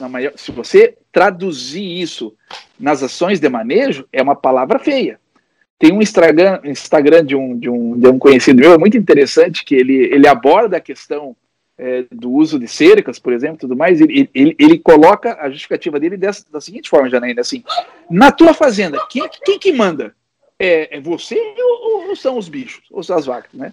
Maior, 0.01 0.33
se 0.37 0.53
você 0.53 0.97
traduzir 1.13 2.01
isso 2.01 2.35
nas 2.79 3.03
ações 3.03 3.41
de 3.41 3.49
manejo, 3.49 4.07
é 4.13 4.23
uma 4.23 4.37
palavra 4.37 4.79
feia. 4.79 5.19
Tem 5.79 5.93
um 5.93 6.03
Instagram, 6.03 6.61
Instagram 6.65 7.25
de, 7.25 7.37
um, 7.37 7.57
de, 7.57 7.71
um, 7.71 7.99
de 7.99 8.09
um 8.09 8.19
conhecido 8.19 8.61
meu, 8.61 8.73
é 8.73 8.79
muito 8.79 8.97
interessante, 8.97 9.65
que 9.65 9.75
ele, 9.75 9.95
ele 9.95 10.27
aborda 10.27 10.77
a 10.77 10.81
questão 10.81 11.37
é, 11.77 12.05
do 12.11 12.31
uso 12.33 12.59
de 12.59 12.67
cercas, 12.67 13.19
por 13.19 13.33
exemplo, 13.33 13.59
tudo 13.59 13.77
mais, 13.77 14.01
ele, 14.01 14.29
ele, 14.35 14.57
ele 14.59 14.79
coloca 14.79 15.37
a 15.41 15.49
justificativa 15.49 16.01
dele 16.01 16.17
dessa, 16.17 16.45
da 16.51 16.61
seguinte 16.61 16.91
forma, 16.91 17.09
Janaína, 17.09 17.41
assim, 17.41 17.63
na 18.11 18.33
tua 18.33 18.53
fazenda, 18.53 18.99
quem, 19.09 19.29
quem 19.45 19.59
que 19.59 19.73
manda? 19.73 20.15
É, 20.59 20.97
é 20.97 21.01
você 21.01 21.37
ou, 21.59 22.09
ou, 22.09 22.17
são 22.17 22.37
os 22.37 22.49
bichos, 22.49 22.85
ou 22.91 23.03
são 23.03 23.17
as 23.17 23.27
vacas, 23.27 23.53
né? 23.53 23.73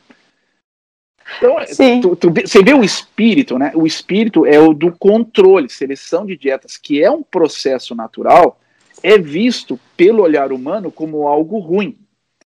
Então, 1.38 1.56
tu, 2.02 2.16
tu, 2.16 2.30
você 2.30 2.62
vê 2.64 2.74
o 2.74 2.84
espírito, 2.84 3.58
né? 3.58 3.72
O 3.74 3.88
espírito 3.88 4.46
é 4.46 4.60
o 4.60 4.74
do 4.74 4.96
controle, 4.96 5.68
seleção 5.70 6.26
de 6.26 6.38
dietas, 6.38 6.78
que 6.78 7.04
é 7.04 7.10
um 7.10 7.24
processo 7.24 7.96
natural, 7.96 8.60
é 9.02 9.18
visto 9.18 9.80
pelo 9.98 10.22
olhar 10.22 10.52
humano 10.52 10.92
como 10.92 11.28
algo 11.28 11.58
ruim, 11.58 11.98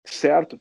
certo? 0.03 0.59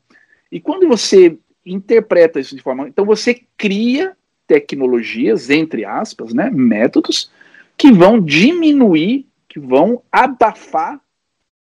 E 0.50 0.60
quando 0.60 0.86
você 0.86 1.36
interpreta 1.64 2.38
isso 2.38 2.54
de 2.54 2.62
forma. 2.62 2.88
Então 2.88 3.04
você 3.04 3.42
cria 3.56 4.16
tecnologias, 4.46 5.48
entre 5.50 5.84
aspas, 5.84 6.34
né, 6.34 6.50
métodos, 6.50 7.30
que 7.76 7.90
vão 7.90 8.20
diminuir, 8.20 9.26
que 9.48 9.58
vão 9.58 10.02
abafar 10.12 11.00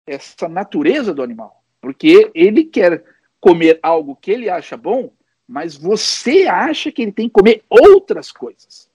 essa 0.06 0.48
natureza 0.48 1.14
do 1.14 1.22
animal. 1.22 1.61
Porque 1.82 2.30
ele 2.34 2.64
quer 2.64 3.04
comer 3.40 3.78
algo 3.82 4.16
que 4.16 4.30
ele 4.30 4.48
acha 4.48 4.76
bom, 4.76 5.12
mas 5.46 5.76
você 5.76 6.46
acha 6.46 6.90
que 6.90 7.02
ele 7.02 7.12
tem 7.12 7.26
que 7.26 7.34
comer 7.34 7.62
outras 7.68 8.32
coisas. 8.32 8.88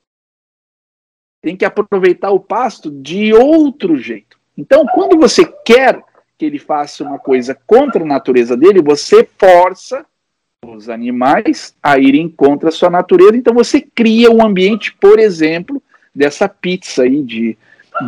Tem 1.42 1.56
que 1.56 1.66
aproveitar 1.66 2.32
o 2.32 2.40
pasto 2.40 2.90
de 2.90 3.34
outro 3.34 3.98
jeito. 3.98 4.40
Então, 4.58 4.86
quando 4.88 5.20
você 5.20 5.46
quer 5.46 6.02
que 6.38 6.46
ele 6.46 6.58
faça 6.58 7.04
uma 7.04 7.20
coisa 7.20 7.54
contra 7.68 8.04
a 8.04 8.08
natureza 8.08 8.56
dele, 8.56 8.82
você 8.82 9.28
força 9.38 10.06
os 10.66 10.90
animais 10.90 11.76
a 11.82 11.98
irem 11.98 12.30
contra 12.30 12.70
a 12.70 12.72
sua 12.72 12.90
natureza. 12.90 13.36
Então 13.36 13.54
você 13.54 13.82
cria 13.82 14.32
um 14.32 14.44
ambiente, 14.44 14.94
por 14.94 15.20
exemplo, 15.20 15.82
dessa 16.14 16.48
pizza 16.48 17.04
aí 17.04 17.24
de, 17.24 17.58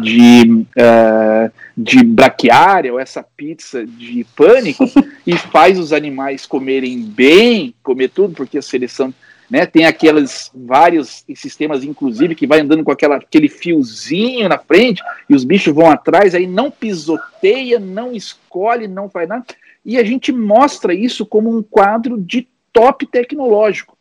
de, 0.02 0.66
uh, 0.78 1.52
de 1.76 2.04
braquiária, 2.04 2.92
ou 2.94 3.00
essa 3.00 3.24
pizza 3.24 3.86
de 3.86 4.26
pânico, 4.36 4.86
e 5.26 5.38
faz 5.38 5.80
os 5.80 5.94
animais 5.94 6.46
comerem 6.46 7.02
bem, 7.02 7.74
comer 7.82 8.10
tudo, 8.10 8.34
porque 8.34 8.58
a 8.58 8.62
seleção 8.62 9.14
né, 9.50 9.66
tem 9.66 9.86
aqueles 9.86 10.52
vários 10.54 11.26
sistemas, 11.36 11.84
inclusive, 11.84 12.36
que 12.36 12.46
vai 12.46 12.60
andando 12.60 12.84
com 12.84 12.92
aquela, 12.92 13.16
aquele 13.16 13.50
fiozinho 13.50 14.48
na 14.48 14.60
frente, 14.60 15.02
e 15.28 15.36
os 15.36 15.44
bichos 15.44 15.74
vão 15.74 15.90
atrás, 15.90 16.36
aí 16.36 16.46
não 16.46 16.70
pisoteia, 16.70 17.80
não 17.80 18.14
escolhe, 18.14 18.88
não 18.88 19.10
faz 19.10 19.28
nada. 19.28 19.46
E 19.84 19.98
a 19.98 20.04
gente 20.04 20.32
mostra 20.32 20.94
isso 20.94 21.26
como 21.26 21.56
um 21.56 21.64
quadro 21.64 22.20
de 22.20 22.48
top 22.72 23.08
tecnológico. 23.08 23.98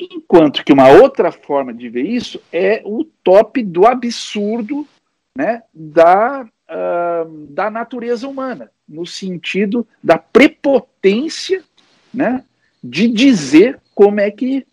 Enquanto 0.00 0.64
que 0.64 0.72
uma 0.72 0.88
outra 0.88 1.32
forma 1.32 1.74
de 1.74 1.88
ver 1.88 2.06
isso 2.06 2.40
é 2.52 2.82
o 2.84 3.04
top 3.24 3.60
do 3.64 3.84
absurdo 3.84 4.86
né, 5.38 5.62
da, 5.72 6.42
uh, 6.42 7.46
da 7.46 7.70
natureza 7.70 8.26
humana, 8.26 8.72
no 8.88 9.06
sentido 9.06 9.86
da 10.02 10.18
prepotência 10.18 11.62
né, 12.12 12.42
de 12.82 13.06
dizer 13.06 13.78
como 13.94 14.18
é 14.18 14.32
que. 14.32 14.66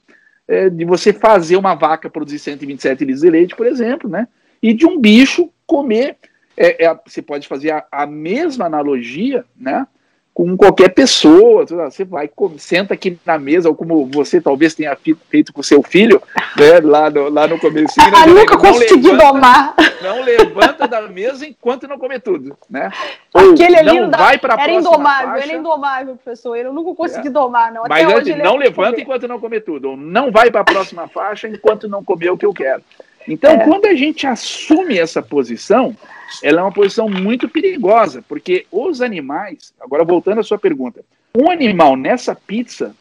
É, 0.48 0.70
de 0.70 0.86
você 0.86 1.12
fazer 1.12 1.58
uma 1.58 1.74
vaca 1.74 2.08
produzir 2.08 2.38
127 2.38 3.04
litros 3.04 3.22
de 3.22 3.30
leite, 3.32 3.56
por 3.56 3.66
exemplo, 3.66 4.08
né, 4.08 4.28
e 4.62 4.74
de 4.74 4.86
um 4.86 5.00
bicho 5.00 5.52
comer. 5.66 6.18
É, 6.56 6.86
é, 6.86 7.00
você 7.06 7.22
pode 7.22 7.48
fazer 7.48 7.72
a, 7.72 7.86
a 7.92 8.06
mesma 8.06 8.66
analogia 8.66 9.44
né, 9.56 9.88
com 10.36 10.58
qualquer 10.58 10.90
pessoa. 10.90 11.66
Você 11.66 12.04
vai, 12.04 12.30
senta 12.58 12.94
aqui 12.94 13.18
na 13.26 13.40
mesa, 13.40 13.70
ou 13.70 13.74
como 13.74 14.06
você 14.06 14.42
talvez 14.42 14.76
tenha 14.76 14.96
feito 15.30 15.54
com 15.54 15.64
seu 15.64 15.82
filho, 15.82 16.22
né, 16.58 16.82
lá, 16.84 17.10
no, 17.10 17.30
lá 17.30 17.48
no 17.48 17.58
começo. 17.58 17.98
Né, 17.98 18.12
ah, 18.14 18.28
nunca 18.28 18.58
consegui 18.58 19.12
levanta, 19.12 19.26
domar. 19.26 19.76
Não 20.04 20.22
levanta 20.22 20.88
da 20.90 21.04
mesa 21.04 21.48
enquanto 21.48 21.88
não 21.88 21.98
comer 21.98 22.20
tudo, 22.20 22.56
né? 22.70 22.92
Ou 23.34 23.54
Aquele 23.54 23.78
ali 23.78 23.98
não 23.98 24.12
vai 24.12 24.38
para 24.38 24.62
Era 24.62 24.74
indomável, 24.74 25.30
faixa, 25.30 25.46
ele 25.46 25.54
é 25.54 25.58
indomável, 25.58 26.16
professor. 26.18 26.58
Eu 26.58 26.74
nunca 26.74 26.94
consegui 26.94 27.30
é. 27.30 27.32
domar, 27.32 27.72
não. 27.72 27.84
Mas 27.88 28.06
antes, 28.06 28.38
não 28.38 28.58
levanta 28.58 29.00
enquanto 29.00 29.28
não 29.30 29.40
comer 29.40 29.62
tudo. 29.62 29.92
Ou 29.92 29.98
não 29.98 30.32
vai 30.32 30.52
para 30.52 30.62
a 30.62 30.66
próxima 30.66 31.08
faixa 31.08 31.48
enquanto 31.48 31.88
não 31.88 32.04
comer 32.04 32.30
o 32.30 32.38
que 32.38 32.46
eu 32.46 32.54
quero. 32.54 32.84
Então, 33.28 33.52
é. 33.52 33.64
quando 33.64 33.86
a 33.86 33.96
gente 33.96 34.28
assume 34.28 34.98
essa 34.98 35.22
posição, 35.22 35.96
ela 36.44 36.62
é 36.62 36.64
uma 36.64 36.72
posição 36.72 37.10
muito 37.10 37.50
perigosa, 37.50 38.24
porque 38.28 38.66
os 38.72 39.02
animais, 39.02 39.74
agora 39.80 40.04
voltando 40.04 40.40
à 40.40 40.44
sua 40.44 40.58
pergunta, 40.58 41.04
um 41.36 41.50
animal 41.50 41.96
nessa 41.96 42.36
pizza, 42.36 42.96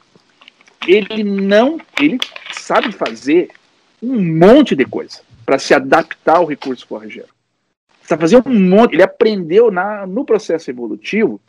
ele 0.87 1.23
não, 1.23 1.79
ele 2.01 2.19
sabe 2.53 2.93
fazer 2.93 3.51
um 4.03 4.21
monte 4.21 4.75
de 4.75 4.85
coisa 4.85 5.21
para 5.45 5.59
se 5.59 5.75
adaptar 5.75 6.37
ao 6.37 6.47
recurso 6.47 6.87
forrageiro. 6.87 7.29
Está 8.03 8.19
fazendo 8.19 8.49
um 8.49 8.61
monte, 8.61 8.95
ele 8.95 9.03
aprendeu 9.03 9.71
na, 9.71 10.07
no 10.07 10.25
processo 10.25 10.71
evolutivo, 10.71 11.41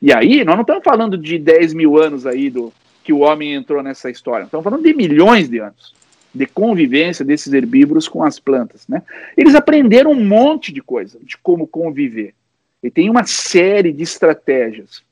e 0.00 0.12
aí 0.12 0.44
nós 0.44 0.56
não 0.56 0.62
estamos 0.62 0.84
falando 0.84 1.16
de 1.16 1.38
10 1.38 1.74
mil 1.74 2.00
anos 2.00 2.26
aí 2.26 2.50
do 2.50 2.72
que 3.04 3.12
o 3.12 3.20
homem 3.20 3.54
entrou 3.54 3.82
nessa 3.82 4.10
história, 4.10 4.44
estamos 4.44 4.64
falando 4.64 4.82
de 4.82 4.94
milhões 4.94 5.48
de 5.48 5.58
anos 5.58 6.01
de 6.34 6.46
convivência 6.46 7.24
desses 7.24 7.52
herbívoros 7.52 8.08
com 8.08 8.22
as 8.22 8.38
plantas. 8.38 8.86
Né? 8.88 9.02
Eles 9.36 9.54
aprenderam 9.54 10.12
um 10.12 10.24
monte 10.24 10.72
de 10.72 10.80
coisa 10.80 11.18
de 11.22 11.36
como 11.38 11.66
conviver. 11.66 12.34
E 12.82 12.90
tem 12.90 13.10
uma 13.10 13.24
série 13.24 13.92
de 13.92 14.02
estratégias. 14.02 15.02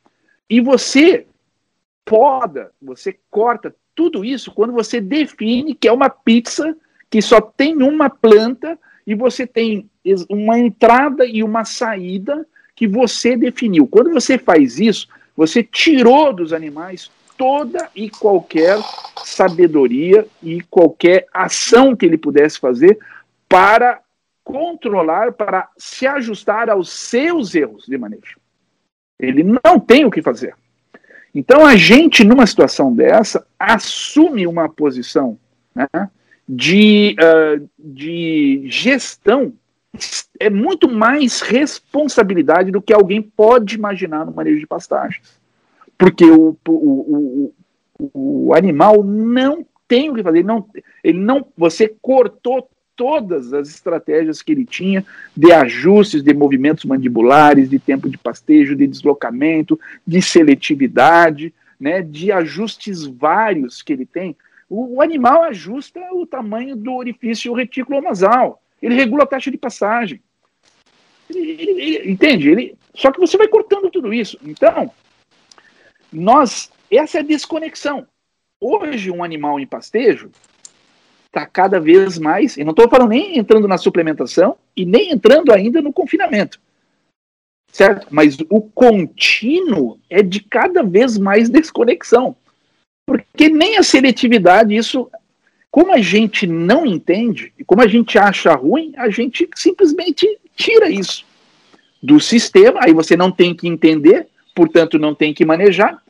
E 0.49 0.61
você 0.61 1.27
poda, 2.05 2.73
você 2.83 3.17
corta 3.31 3.75
tudo 3.95 4.25
isso 4.25 4.51
quando 4.51 4.73
você 4.73 5.01
define 5.01 5.75
que 5.75 5.87
é 5.87 5.93
uma 5.93 6.09
pizza 6.09 6.77
que 7.09 7.21
só 7.21 7.41
tem 7.41 7.83
uma 7.83 8.09
planta 8.09 8.79
e 9.07 9.15
você 9.15 9.47
tem 9.47 9.89
uma 10.29 10.59
entrada 10.59 11.27
e 11.27 11.43
uma 11.43 11.65
saída 11.65 12.47
que 12.75 12.87
você 12.87 13.37
definiu. 13.37 13.87
Quando 13.87 14.11
você 14.13 14.39
faz 14.39 14.81
isso, 14.81 15.07
você 15.37 15.63
tirou 15.63 16.33
dos 16.33 16.53
animais 16.53 17.11
toda 17.41 17.89
e 17.97 18.11
qualquer 18.11 18.79
sabedoria 19.25 20.27
e 20.43 20.61
qualquer 20.61 21.27
ação 21.33 21.97
que 21.97 22.05
ele 22.05 22.19
pudesse 22.19 22.61
fazer 22.61 22.99
para 23.49 23.99
controlar, 24.45 25.33
para 25.33 25.67
se 25.79 26.07
ajustar 26.07 26.69
aos 26.69 26.91
seus 26.93 27.55
erros 27.55 27.87
de 27.87 27.97
manejo. 27.97 28.39
Ele 29.19 29.43
não 29.43 29.81
tem 29.81 30.05
o 30.05 30.11
que 30.11 30.21
fazer. 30.21 30.55
Então 31.35 31.65
a 31.65 31.77
gente, 31.77 32.23
numa 32.25 32.47
situação 32.47 32.95
dessa, 32.95 33.47
assume 33.59 34.47
uma 34.47 34.69
posição 34.69 35.39
né, 35.75 35.89
de, 36.47 37.17
uh, 37.19 37.67
de 37.79 38.65
gestão 38.67 39.55
é 40.39 40.51
muito 40.51 40.91
mais 40.91 41.41
responsabilidade 41.41 42.71
do 42.71 42.83
que 42.83 42.93
alguém 42.93 43.23
pode 43.23 43.77
imaginar 43.77 44.27
no 44.27 44.33
manejo 44.33 44.61
de 44.61 44.67
pastagens. 44.67 45.40
Porque 46.01 46.25
o, 46.25 46.57
o, 46.67 47.53
o, 47.99 48.49
o 48.49 48.55
animal 48.55 49.05
não 49.05 49.67
tem 49.87 50.09
o 50.09 50.15
que 50.15 50.23
fazer. 50.23 50.39
Ele 50.39 50.47
não, 50.47 50.67
ele 51.05 51.19
não, 51.19 51.47
você 51.55 51.95
cortou 52.01 52.67
todas 52.97 53.53
as 53.53 53.69
estratégias 53.69 54.41
que 54.41 54.53
ele 54.53 54.65
tinha 54.65 55.05
de 55.37 55.53
ajustes 55.53 56.23
de 56.23 56.33
movimentos 56.33 56.87
mandibulares, 56.87 57.69
de 57.69 57.79
tempo 57.79 58.09
de 58.09 58.17
pastejo, 58.17 58.75
de 58.75 58.87
deslocamento, 58.87 59.79
de 60.07 60.23
seletividade, 60.23 61.53
né, 61.79 62.01
de 62.01 62.33
ajustes 62.33 63.05
vários 63.05 63.83
que 63.83 63.93
ele 63.93 64.07
tem. 64.07 64.35
O, 64.71 64.97
o 64.97 65.03
animal 65.03 65.43
ajusta 65.43 66.01
o 66.13 66.27
tamanho 66.27 66.75
do 66.77 66.95
orifício 66.95 67.53
retículo 67.53 68.01
nasal. 68.01 68.63
Ele 68.81 68.95
regula 68.95 69.25
a 69.25 69.27
taxa 69.27 69.51
de 69.51 69.59
passagem. 69.59 70.19
Ele, 71.29 71.41
ele, 71.41 71.71
ele, 71.83 72.11
entende? 72.11 72.49
Ele, 72.49 72.75
só 72.95 73.13
que 73.13 73.21
você 73.21 73.37
vai 73.37 73.49
cortando 73.49 73.91
tudo 73.91 74.15
isso. 74.15 74.39
Então, 74.43 74.91
nós, 76.13 76.71
essa 76.91 77.19
é 77.19 77.21
a 77.21 77.25
desconexão. 77.25 78.07
Hoje, 78.61 79.11
um 79.11 79.25
animal 79.25 79.59
em 79.59 79.67
pastejo, 79.67 80.31
está 81.27 81.47
cada 81.47 81.79
vez 81.79 82.19
mais, 82.19 82.57
e 82.57 82.65
não 82.65 82.73
estou 82.73 82.89
falando 82.89 83.11
nem 83.11 83.39
entrando 83.39 83.69
na 83.69 83.79
suplementação 83.79 84.57
e 84.77 84.85
nem 84.85 85.13
entrando 85.13 85.53
ainda 85.53 85.81
no 85.81 85.93
confinamento, 85.93 86.61
certo? 87.73 88.09
Mas 88.11 88.37
o 88.49 88.61
contínuo 88.61 89.99
é 90.11 90.23
de 90.23 90.41
cada 90.41 90.83
vez 90.83 91.17
mais 91.17 91.49
desconexão, 91.49 92.37
porque 93.07 93.49
nem 93.49 93.79
a 93.79 93.83
seletividade, 93.83 94.75
isso, 94.75 95.09
como 95.71 95.93
a 95.93 95.99
gente 95.99 96.47
não 96.47 96.85
entende, 96.85 97.53
e 97.57 97.65
como 97.65 97.81
a 97.81 97.87
gente 97.87 98.19
acha 98.19 98.53
ruim, 98.55 98.93
a 98.97 99.09
gente 99.09 99.49
simplesmente 99.55 100.27
tira 100.57 100.91
isso 100.91 101.25
do 102.03 102.19
sistema, 102.19 102.81
aí 102.83 102.93
você 102.93 103.17
não 103.17 103.31
tem 103.31 103.55
que 103.55 103.69
entender, 103.69 104.27
portanto 104.55 104.99
não 104.99 105.15
tem 105.15 105.33
que 105.33 105.45
manejar. 105.45 106.03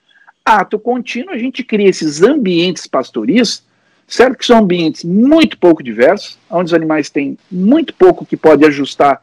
Ato 0.44 0.78
contínuo, 0.78 1.34
a 1.34 1.38
gente 1.38 1.62
cria 1.62 1.88
esses 1.88 2.22
ambientes 2.22 2.86
pastoris 2.86 3.62
Certo 4.10 4.38
que 4.38 4.44
são 4.44 4.58
ambientes 4.58 5.04
muito 5.04 5.56
pouco 5.56 5.84
diversos, 5.84 6.36
onde 6.50 6.64
os 6.64 6.74
animais 6.74 7.08
têm 7.08 7.38
muito 7.48 7.94
pouco 7.94 8.26
que 8.26 8.36
pode 8.36 8.66
ajustar 8.66 9.22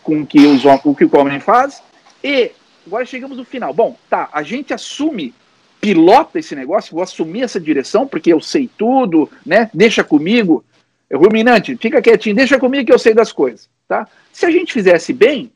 com 0.00 0.20
o 0.20 0.26
que, 0.26 0.46
os, 0.46 0.62
o, 0.64 0.94
que 0.94 1.04
o 1.04 1.16
homem 1.18 1.40
faz. 1.40 1.82
E 2.22 2.52
agora 2.86 3.04
chegamos 3.04 3.36
no 3.36 3.44
final. 3.44 3.74
Bom, 3.74 3.98
tá, 4.08 4.28
a 4.32 4.44
gente 4.44 4.72
assume, 4.72 5.34
pilota 5.80 6.38
esse 6.38 6.54
negócio, 6.54 6.94
vou 6.94 7.02
assumir 7.02 7.42
essa 7.42 7.58
direção, 7.58 8.06
porque 8.06 8.32
eu 8.32 8.40
sei 8.40 8.70
tudo, 8.78 9.28
né? 9.44 9.68
Deixa 9.74 10.04
comigo. 10.04 10.64
Ruminante, 11.12 11.76
fica 11.76 12.00
quietinho, 12.00 12.36
deixa 12.36 12.60
comigo 12.60 12.86
que 12.86 12.92
eu 12.92 12.98
sei 12.98 13.12
das 13.12 13.32
coisas. 13.32 13.68
Tá? 13.88 14.06
Se 14.32 14.46
a 14.46 14.52
gente 14.52 14.72
fizesse 14.72 15.12
bem, 15.12 15.50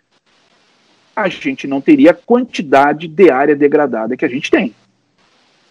a 1.23 1.29
gente 1.29 1.67
não 1.67 1.81
teria 1.81 2.11
a 2.11 2.15
quantidade 2.15 3.09
de 3.09 3.31
área 3.31 3.57
degradada 3.57 4.17
que 4.17 4.25
a 4.25 4.29
gente 4.29 4.51
tem. 4.51 4.75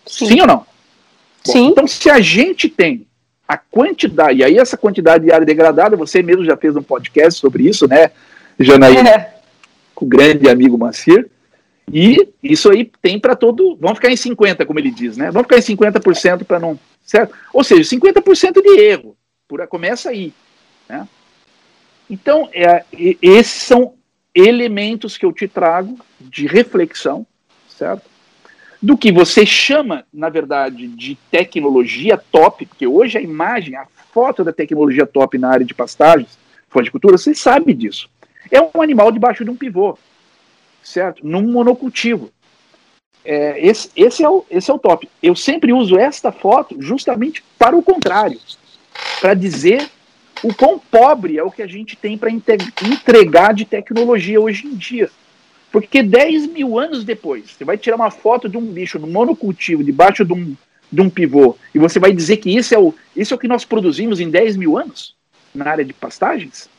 Sim, 0.05 0.27
Sim 0.27 0.41
ou 0.41 0.47
não? 0.47 0.57
Bom, 0.57 1.53
Sim. 1.53 1.67
Então, 1.67 1.87
se 1.87 2.09
a 2.09 2.19
gente 2.19 2.69
tem 2.69 3.05
a 3.47 3.57
quantidade, 3.57 4.39
e 4.39 4.43
aí 4.43 4.57
essa 4.57 4.77
quantidade 4.77 5.25
de 5.25 5.31
área 5.31 5.45
degradada, 5.45 5.95
você 5.95 6.21
mesmo 6.21 6.43
já 6.43 6.57
fez 6.57 6.75
um 6.75 6.83
podcast 6.83 7.39
sobre 7.39 7.67
isso, 7.67 7.87
né, 7.87 8.11
Janaína? 8.59 9.09
É. 9.09 9.37
Com 9.95 10.05
o 10.05 10.07
grande 10.07 10.49
amigo 10.49 10.77
Macir. 10.77 11.29
E 11.91 12.27
isso 12.43 12.69
aí 12.69 12.91
tem 13.01 13.17
para 13.17 13.35
todo. 13.35 13.77
Vamos 13.79 13.97
ficar 13.97 14.11
em 14.11 14.15
50%, 14.15 14.65
como 14.65 14.79
ele 14.79 14.91
diz, 14.91 15.15
né? 15.15 15.31
Vamos 15.31 15.47
ficar 15.47 15.57
em 15.57 15.75
50% 15.75 16.43
para 16.43 16.59
não. 16.59 16.77
Certo? 17.05 17.33
Ou 17.53 17.63
seja, 17.63 17.95
50% 17.95 18.61
de 18.61 18.81
erro. 18.81 19.15
Por, 19.47 19.65
começa 19.67 20.09
aí. 20.09 20.33
Né? 20.89 21.07
Então, 22.09 22.49
é, 22.53 22.83
esses 23.21 23.61
são 23.61 23.93
elementos 24.37 25.17
que 25.17 25.25
eu 25.25 25.33
te 25.33 25.47
trago 25.47 25.97
de 26.19 26.47
reflexão, 26.47 27.25
certo? 27.67 28.09
do 28.81 28.97
que 28.97 29.11
você 29.11 29.45
chama, 29.45 30.05
na 30.13 30.29
verdade, 30.29 30.87
de 30.87 31.17
tecnologia 31.31 32.17
top, 32.31 32.65
porque 32.65 32.85
hoje 32.85 33.17
a 33.17 33.21
imagem, 33.21 33.75
a 33.75 33.87
foto 34.13 34.43
da 34.43 34.53
tecnologia 34.53 35.05
top 35.05 35.37
na 35.37 35.49
área 35.49 35.65
de 35.65 35.73
pastagens, 35.73 36.37
floricultura, 36.69 37.17
você 37.17 37.33
sabe 37.33 37.73
disso. 37.73 38.09
É 38.51 38.61
um 38.61 38.81
animal 38.81 39.11
debaixo 39.11 39.43
de 39.43 39.49
um 39.49 39.55
pivô, 39.55 39.97
certo? 40.83 41.25
Num 41.25 41.51
monocultivo. 41.51 42.29
É, 43.25 43.59
esse, 43.65 43.89
esse, 43.95 44.23
é 44.23 44.29
o, 44.29 44.45
esse 44.49 44.71
é 44.71 44.73
o 44.73 44.79
top. 44.79 45.09
Eu 45.21 45.35
sempre 45.35 45.73
uso 45.73 45.97
esta 45.97 46.31
foto 46.31 46.75
justamente 46.79 47.43
para 47.57 47.75
o 47.75 47.83
contrário, 47.83 48.39
para 49.19 49.33
dizer 49.33 49.89
o 50.43 50.53
quão 50.53 50.79
pobre 50.79 51.37
é 51.37 51.43
o 51.43 51.51
que 51.51 51.61
a 51.61 51.67
gente 51.67 51.95
tem 51.95 52.17
para 52.17 52.29
entregar 52.31 53.53
de 53.53 53.65
tecnologia 53.65 54.39
hoje 54.39 54.67
em 54.67 54.75
dia. 54.75 55.09
Porque 55.71 56.01
10 56.01 56.47
mil 56.47 56.79
anos 56.79 57.03
depois, 57.03 57.51
você 57.51 57.65
vai 57.65 57.77
tirar 57.77 57.95
uma 57.95 58.11
foto 58.11 58.47
de 58.47 58.57
um 58.57 58.65
bicho 58.65 58.97
no 58.97 59.07
monocultivo, 59.07 59.83
debaixo 59.83 60.23
de 60.23 60.33
um, 60.33 60.55
de 60.91 61.01
um 61.01 61.09
pivô, 61.09 61.57
e 61.73 61.79
você 61.79 61.99
vai 61.99 62.11
dizer 62.11 62.37
que 62.37 62.55
isso 62.55 62.73
é, 62.73 62.79
o, 62.79 62.93
isso 63.15 63.33
é 63.33 63.35
o 63.35 63.39
que 63.39 63.47
nós 63.47 63.65
produzimos 63.65 64.19
em 64.19 64.29
10 64.29 64.55
mil 64.55 64.77
anos 64.77 65.15
na 65.53 65.69
área 65.69 65.85
de 65.85 65.93
pastagens? 65.93 66.69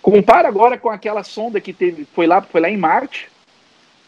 Compara 0.00 0.48
agora 0.48 0.78
com 0.78 0.90
aquela 0.90 1.22
sonda 1.22 1.60
que 1.60 1.72
teve, 1.72 2.06
foi, 2.14 2.26
lá, 2.26 2.40
foi 2.42 2.60
lá 2.60 2.70
em 2.70 2.76
Marte, 2.76 3.28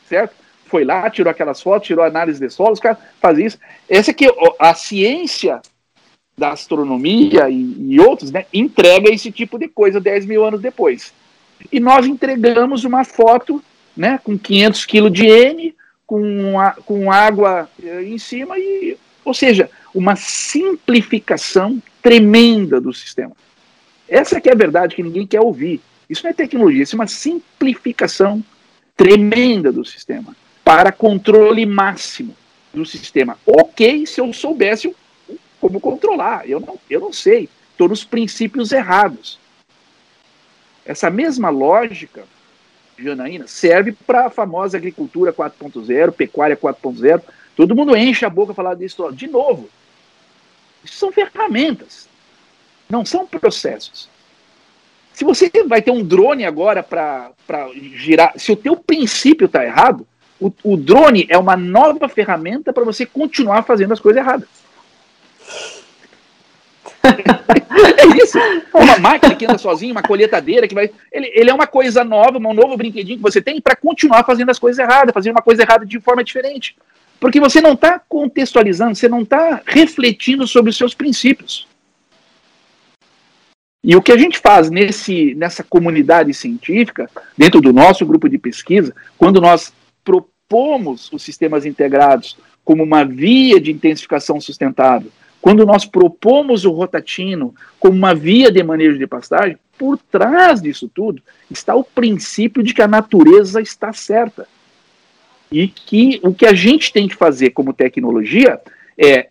certo? 0.09 0.35
Foi 0.66 0.85
lá, 0.85 1.09
tirou 1.09 1.31
aquelas 1.31 1.62
fotos, 1.62 1.87
tirou 1.87 2.05
análise 2.05 2.40
de 2.40 2.51
solo, 2.51 2.73
os 2.73 2.81
caras 2.81 2.99
fazem 3.21 3.47
isso. 3.47 3.59
Essa 3.88 4.11
aqui, 4.11 4.27
a 4.59 4.75
ciência 4.75 5.61
da 6.37 6.51
astronomia 6.51 7.49
e, 7.49 7.94
e 7.94 8.01
outros, 8.01 8.31
né, 8.31 8.46
entrega 8.53 9.12
esse 9.12 9.33
tipo 9.33 9.59
de 9.59 9.68
coisa 9.68 10.01
10 10.01 10.27
mil 10.27 10.44
anos 10.44 10.61
depois 10.61 11.12
e 11.70 11.81
nós 11.81 12.07
entregamos 12.07 12.85
uma 12.85 13.05
foto 13.05 13.62
né, 13.96 14.18
com 14.22 14.38
500 14.38 14.85
quilos 14.85 15.12
de 15.12 15.27
N, 15.27 15.75
com, 16.07 16.61
a, 16.61 16.72
com 16.72 17.11
água 17.11 17.68
eh, 17.83 18.05
em 18.05 18.18
cima, 18.18 18.59
e, 18.59 18.96
ou 19.25 19.35
seja, 19.35 19.70
uma 19.94 20.14
simplificação 20.16 21.83
tremenda 22.03 22.81
do 22.81 22.92
sistema. 22.92 23.33
Essa 24.09 24.40
que 24.40 24.49
é 24.49 24.53
a 24.53 24.57
verdade 24.57 24.94
que 24.94 25.03
ninguém 25.03 25.27
quer 25.27 25.40
ouvir. 25.40 25.81
Isso 26.09 26.22
não 26.22 26.31
é 26.31 26.35
tecnologia, 26.35 26.83
isso 26.83 26.94
é 26.94 26.99
uma 26.99 27.09
simplificação 27.09 28.44
tremenda 28.96 29.72
do 29.72 29.85
sistema 29.85 30.37
para 30.62 30.92
controle 30.92 31.66
máximo 31.66 32.37
do 32.72 32.85
sistema. 32.85 33.37
Ok, 33.44 34.07
se 34.07 34.20
eu 34.20 34.33
soubesse 34.33 34.94
como 35.61 35.81
controlar, 35.81 36.49
eu 36.49 36.61
não, 36.61 36.79
eu 36.88 37.01
não 37.01 37.12
sei. 37.12 37.49
Estou 37.73 37.88
nos 37.88 38.05
princípios 38.05 38.73
errados. 38.73 39.38
Essa 40.85 41.11
mesma 41.11 41.51
lógica, 41.51 42.25
Janaína, 42.99 43.47
serve 43.47 43.92
para 43.92 44.27
a 44.27 44.31
famosa 44.31 44.77
agricultura 44.77 45.33
4.0, 45.33 46.12
pecuária 46.12 46.57
4.0. 46.57 47.23
Todo 47.57 47.75
mundo 47.75 47.97
enche 47.97 48.25
a 48.25 48.31
boca 48.31 48.55
falar 48.55 48.75
disso. 48.75 49.11
De 49.12 49.27
novo, 49.27 49.69
isso 50.85 50.97
são 50.97 51.11
ferramentas, 51.11 52.09
não 52.88 53.05
são 53.05 53.27
processos. 53.27 54.09
Se 55.12 55.25
você 55.25 55.51
vai 55.66 55.81
ter 55.81 55.90
um 55.90 56.05
drone 56.05 56.45
agora 56.45 56.83
para 56.83 57.33
girar, 57.95 58.35
se 58.37 58.53
o 58.53 58.57
teu 58.57 58.77
princípio 58.77 59.47
está 59.47 59.64
errado, 59.64 60.07
o, 60.38 60.53
o 60.62 60.77
drone 60.77 61.27
é 61.31 61.38
uma 61.38 61.57
nova 61.57 62.09
ferramenta 62.09 62.73
para 62.73 62.85
você 62.85 63.07
continuar 63.07 63.62
fazendo 63.62 63.92
as 63.92 64.01
coisas 64.01 64.23
erradas. 64.23 64.66
é 67.97 68.23
isso. 68.23 68.39
Uma 68.73 68.99
máquina 68.99 69.35
que 69.35 69.45
anda 69.45 69.59
sozinha, 69.59 69.93
uma 69.93 70.03
colheitadeira 70.03 70.67
que 70.67 70.75
vai. 70.75 70.91
Ele, 71.13 71.31
ele 71.35 71.51
é 71.51 71.55
uma 71.55 71.67
coisa 71.67 72.05
nova, 72.05 72.39
um 72.39 72.55
novo 72.55 72.77
brinquedinho 72.77 73.19
que 73.19 73.23
você 73.23 73.41
tem 73.41 73.61
para 73.61 73.77
continuar 73.77 74.25
fazendo 74.25 74.51
as 74.51 74.59
coisas 74.59 74.79
erradas, 74.79 75.13
fazendo 75.13 75.37
uma 75.37 75.43
coisa 75.43 75.63
errada 75.63 75.85
de 75.85 76.01
forma 76.01 76.25
diferente. 76.25 76.77
Porque 77.19 77.41
você 77.41 77.61
não 77.61 77.73
está 77.73 77.99
contextualizando, 77.99 78.95
você 78.95 79.09
não 79.09 79.23
está 79.23 79.63
refletindo 79.65 80.47
sobre 80.47 80.71
os 80.71 80.77
seus 80.77 80.95
princípios. 80.95 81.67
E 83.83 83.95
o 83.95 84.03
que 84.03 84.13
a 84.13 84.19
gente 84.19 84.39
faz 84.39 84.69
nesse, 84.69 85.35
nessa 85.37 85.63
comunidade 85.63 86.35
científica, 86.35 87.09
dentro 87.39 87.61
do 87.61 87.73
nosso 87.73 88.05
grupo 88.05 88.29
de 88.29 88.37
pesquisa, 88.37 88.95
quando 89.17 89.41
nós 89.41 89.73
propomos 90.05 91.11
os 91.13 91.23
sistemas 91.23 91.65
integrados 91.65 92.37
como 92.65 92.83
uma 92.83 93.05
via 93.05 93.61
de 93.61 93.71
intensificação 93.71 94.41
sustentável, 94.41 95.11
quando 95.47 95.65
nós 95.65 95.85
propomos 95.85 96.65
o 96.65 96.73
rotatino 96.73 97.55
como 97.79 97.95
uma 97.95 98.13
via 98.13 98.51
de 98.51 98.61
manejo 98.65 98.99
de 98.99 99.07
pastagem, 99.07 99.57
por 99.79 99.97
trás 99.97 100.61
disso 100.61 100.91
tudo 100.93 101.23
está 101.49 101.73
o 101.73 101.85
princípio 101.85 102.65
de 102.65 102.75
que 102.75 102.83
a 102.83 102.89
natureza 102.89 103.61
está 103.61 103.93
certa. 103.93 104.49
E 105.53 105.68
que 105.68 106.18
o 106.25 106.35
que 106.35 106.47
a 106.47 106.53
gente 106.53 106.93
tem 106.93 107.07
que 107.07 107.14
fazer 107.14 107.51
como 107.51 107.73
tecnologia 107.73 108.61
é 108.99 109.29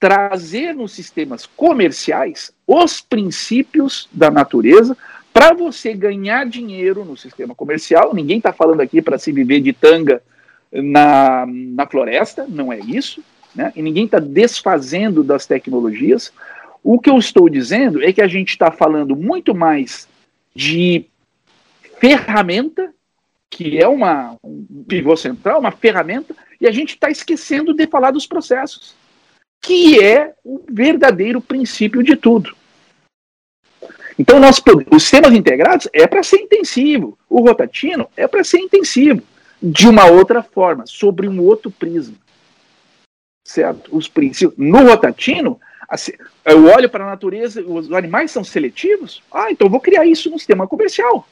trazer 0.00 0.74
nos 0.74 0.92
sistemas 0.92 1.44
comerciais 1.44 2.50
os 2.66 3.02
princípios 3.02 4.08
da 4.10 4.30
natureza 4.30 4.96
para 5.34 5.52
você 5.52 5.92
ganhar 5.92 6.46
dinheiro 6.46 7.04
no 7.04 7.14
sistema 7.14 7.54
comercial. 7.54 8.14
Ninguém 8.14 8.38
está 8.38 8.54
falando 8.54 8.80
aqui 8.80 9.02
para 9.02 9.18
se 9.18 9.30
viver 9.32 9.60
de 9.60 9.74
tanga 9.74 10.22
na, 10.72 11.44
na 11.46 11.86
floresta, 11.86 12.46
não 12.48 12.72
é 12.72 12.78
isso 12.78 13.22
né? 13.54 13.72
e 13.74 13.82
ninguém 13.82 14.04
está 14.04 14.18
desfazendo 14.18 15.22
das 15.22 15.46
tecnologias. 15.46 16.32
O 16.82 16.98
que 16.98 17.10
eu 17.10 17.18
estou 17.18 17.48
dizendo 17.48 18.02
é 18.02 18.12
que 18.12 18.22
a 18.22 18.28
gente 18.28 18.50
está 18.50 18.70
falando 18.70 19.16
muito 19.16 19.54
mais 19.54 20.08
de 20.54 21.06
ferramenta, 21.98 22.92
que 23.50 23.78
é 23.78 23.88
uma, 23.88 24.36
um 24.44 24.84
pivô 24.86 25.16
central, 25.16 25.60
uma 25.60 25.70
ferramenta, 25.70 26.34
e 26.60 26.66
a 26.66 26.70
gente 26.70 26.90
está 26.90 27.10
esquecendo 27.10 27.74
de 27.74 27.86
falar 27.86 28.10
dos 28.10 28.26
processos. 28.26 28.94
que 29.60 30.00
é 30.00 30.34
o 30.44 30.64
verdadeiro 30.70 31.40
princípio 31.40 32.00
de 32.02 32.14
tudo. 32.14 32.54
Então, 34.18 34.38
nós, 34.40 34.62
os 34.90 35.02
sistemas 35.02 35.32
integrados 35.32 35.88
é 35.92 36.06
para 36.06 36.22
ser 36.22 36.38
intensivo, 36.38 37.18
o 37.28 37.40
rotatino 37.40 38.08
é 38.16 38.26
para 38.26 38.42
ser 38.42 38.58
intensivo, 38.58 39.22
de 39.60 39.88
uma 39.88 40.06
outra 40.06 40.42
forma, 40.42 40.86
sobre 40.86 41.28
um 41.28 41.40
outro 41.40 41.70
prisma. 41.70 42.16
Certo? 43.48 43.96
Os 43.96 44.06
princípios. 44.06 44.52
No 44.58 44.86
rotatino, 44.86 45.58
assim, 45.88 46.12
eu 46.44 46.66
olho 46.66 46.86
para 46.90 47.02
a 47.02 47.08
natureza, 47.08 47.62
os 47.66 47.90
animais 47.90 48.30
são 48.30 48.44
seletivos? 48.44 49.22
Ah, 49.32 49.50
então 49.50 49.68
eu 49.68 49.70
vou 49.70 49.80
criar 49.80 50.04
isso 50.04 50.28
no 50.28 50.38
sistema 50.38 50.66
comercial. 50.66 51.26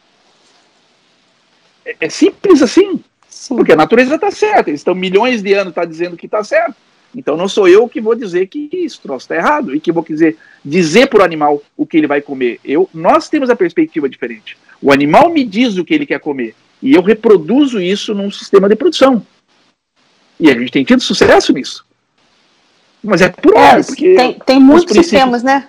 É, 1.84 1.94
é 2.00 2.08
simples 2.08 2.62
assim. 2.62 3.04
Sim. 3.28 3.56
Porque 3.56 3.72
a 3.72 3.76
natureza 3.76 4.14
está 4.14 4.30
certa. 4.30 4.70
Eles 4.70 4.80
estão 4.80 4.94
milhões 4.94 5.42
de 5.42 5.52
anos 5.52 5.74
tá 5.74 5.84
dizendo 5.84 6.16
que 6.16 6.24
está 6.24 6.42
certo. 6.42 6.74
Então 7.14 7.36
não 7.36 7.48
sou 7.48 7.68
eu 7.68 7.86
que 7.86 8.00
vou 8.00 8.14
dizer 8.14 8.46
que 8.46 8.70
isso 8.72 8.98
está 9.14 9.36
errado 9.36 9.74
e 9.74 9.78
que 9.78 9.92
vou 9.92 10.02
dizer, 10.02 10.38
dizer 10.64 11.08
para 11.08 11.20
o 11.20 11.22
animal 11.24 11.62
o 11.76 11.84
que 11.84 11.98
ele 11.98 12.06
vai 12.06 12.22
comer. 12.22 12.58
Eu, 12.64 12.88
nós 12.94 13.28
temos 13.28 13.50
a 13.50 13.56
perspectiva 13.56 14.08
diferente. 14.08 14.56
O 14.80 14.90
animal 14.90 15.28
me 15.28 15.44
diz 15.44 15.76
o 15.76 15.84
que 15.84 15.92
ele 15.92 16.06
quer 16.06 16.18
comer 16.18 16.54
e 16.80 16.94
eu 16.94 17.02
reproduzo 17.02 17.78
isso 17.78 18.14
num 18.14 18.30
sistema 18.30 18.70
de 18.70 18.74
produção. 18.74 19.24
E 20.40 20.50
a 20.50 20.58
gente 20.58 20.72
tem 20.72 20.82
tido 20.82 21.02
sucesso 21.02 21.52
nisso. 21.52 21.84
Mas 23.06 23.22
é 23.22 23.28
por 23.28 23.56
é, 23.56 23.82
porque 23.82 24.14
tem, 24.14 24.32
tem 24.44 24.60
muitos 24.60 24.94
sistemas, 24.94 25.42
né? 25.42 25.66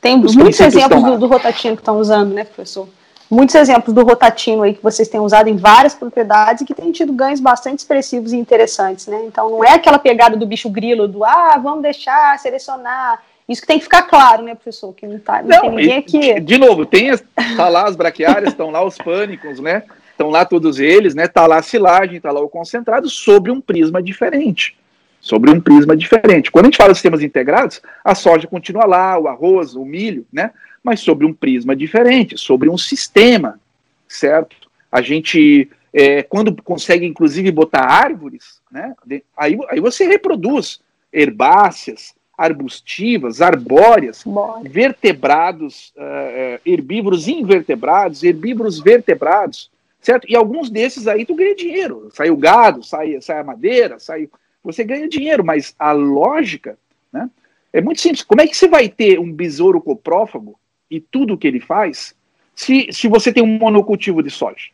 Tem 0.00 0.16
muitos 0.16 0.60
exemplos 0.60 1.02
do, 1.02 1.18
do 1.18 1.26
rotativo 1.26 1.76
que 1.76 1.82
estão 1.82 1.98
usando, 1.98 2.32
né, 2.32 2.44
professor? 2.44 2.88
muitos 3.30 3.54
exemplos 3.54 3.92
do 3.92 4.04
rotativo 4.04 4.62
aí 4.62 4.74
que 4.74 4.82
vocês 4.82 5.08
têm 5.08 5.20
usado 5.20 5.48
em 5.48 5.56
várias 5.56 5.94
propriedades 5.94 6.62
e 6.62 6.64
que 6.64 6.74
têm 6.74 6.92
tido 6.92 7.12
ganhos 7.12 7.40
bastante 7.40 7.80
expressivos 7.80 8.32
e 8.32 8.36
interessantes, 8.36 9.06
né? 9.06 9.22
Então 9.26 9.50
não 9.50 9.64
é 9.64 9.72
aquela 9.72 9.98
pegada 9.98 10.36
do 10.36 10.46
bicho 10.46 10.70
grilo, 10.70 11.08
do 11.08 11.24
ah, 11.24 11.58
vamos 11.62 11.82
deixar, 11.82 12.38
selecionar. 12.38 13.20
Isso 13.48 13.60
que 13.60 13.66
tem 13.66 13.78
que 13.78 13.84
ficar 13.84 14.02
claro, 14.02 14.42
né, 14.42 14.54
professor? 14.54 14.92
Que 14.92 15.06
não, 15.06 15.18
tá, 15.18 15.42
não, 15.42 15.48
não 15.48 15.60
tem 15.60 15.70
ninguém 15.70 15.98
aqui. 15.98 16.40
De 16.40 16.58
novo, 16.58 16.84
tem 16.84 17.10
tá 17.56 17.68
lá 17.68 17.86
as 17.86 17.94
braquiárias, 17.94 18.50
estão 18.50 18.70
lá 18.70 18.84
os 18.84 18.96
pânicos, 18.96 19.60
né? 19.60 19.84
Estão 20.10 20.30
lá 20.30 20.44
todos 20.44 20.80
eles, 20.80 21.14
né? 21.14 21.28
Tá 21.28 21.46
lá 21.46 21.58
a 21.58 21.62
silagem, 21.62 22.20
tá 22.20 22.32
lá 22.32 22.40
o 22.40 22.48
concentrado, 22.48 23.08
sobre 23.08 23.50
um 23.50 23.60
prisma 23.60 24.02
diferente. 24.02 24.76
Sobre 25.20 25.50
um 25.50 25.60
prisma 25.60 25.96
diferente. 25.96 26.50
Quando 26.50 26.66
a 26.66 26.68
gente 26.68 26.76
fala 26.76 26.90
de 26.90 26.98
sistemas 26.98 27.22
integrados, 27.22 27.82
a 28.04 28.14
soja 28.14 28.46
continua 28.46 28.86
lá, 28.86 29.18
o 29.18 29.26
arroz, 29.26 29.74
o 29.74 29.84
milho, 29.84 30.24
né? 30.32 30.52
mas 30.86 31.00
sobre 31.00 31.26
um 31.26 31.34
prisma 31.34 31.74
diferente, 31.74 32.38
sobre 32.38 32.70
um 32.70 32.78
sistema, 32.78 33.58
certo? 34.06 34.56
A 34.90 35.02
gente, 35.02 35.68
é, 35.92 36.22
quando 36.22 36.62
consegue 36.62 37.04
inclusive 37.04 37.50
botar 37.50 37.82
árvores, 37.82 38.60
né, 38.70 38.94
aí, 39.36 39.58
aí 39.68 39.80
você 39.80 40.06
reproduz 40.06 40.80
herbáceas, 41.12 42.14
arbustivas, 42.38 43.40
arbóreas, 43.40 44.22
vertebrados, 44.62 45.92
uh, 45.96 46.60
herbívoros 46.64 47.26
invertebrados, 47.26 48.22
herbívoros 48.22 48.78
vertebrados, 48.78 49.70
certo? 50.00 50.26
E 50.30 50.36
alguns 50.36 50.68
desses 50.68 51.08
aí 51.08 51.24
tu 51.24 51.34
ganha 51.34 51.54
dinheiro. 51.54 52.10
Sai 52.12 52.30
o 52.30 52.36
gado, 52.36 52.82
sai, 52.82 53.20
sai 53.22 53.40
a 53.40 53.44
madeira, 53.44 53.98
sai. 53.98 54.28
Você 54.66 54.82
ganha 54.82 55.08
dinheiro, 55.08 55.44
mas 55.44 55.76
a 55.78 55.92
lógica 55.92 56.76
né, 57.12 57.30
é 57.72 57.80
muito 57.80 58.00
simples. 58.00 58.24
Como 58.24 58.40
é 58.40 58.48
que 58.48 58.56
você 58.56 58.66
vai 58.66 58.88
ter 58.88 59.20
um 59.20 59.32
besouro 59.32 59.80
coprófago 59.80 60.58
e 60.90 61.00
tudo 61.00 61.34
o 61.34 61.38
que 61.38 61.46
ele 61.46 61.60
faz 61.60 62.16
se, 62.52 62.88
se 62.90 63.06
você 63.06 63.32
tem 63.32 63.44
um 63.44 63.58
monocultivo 63.58 64.24
de 64.24 64.30
soja? 64.30 64.70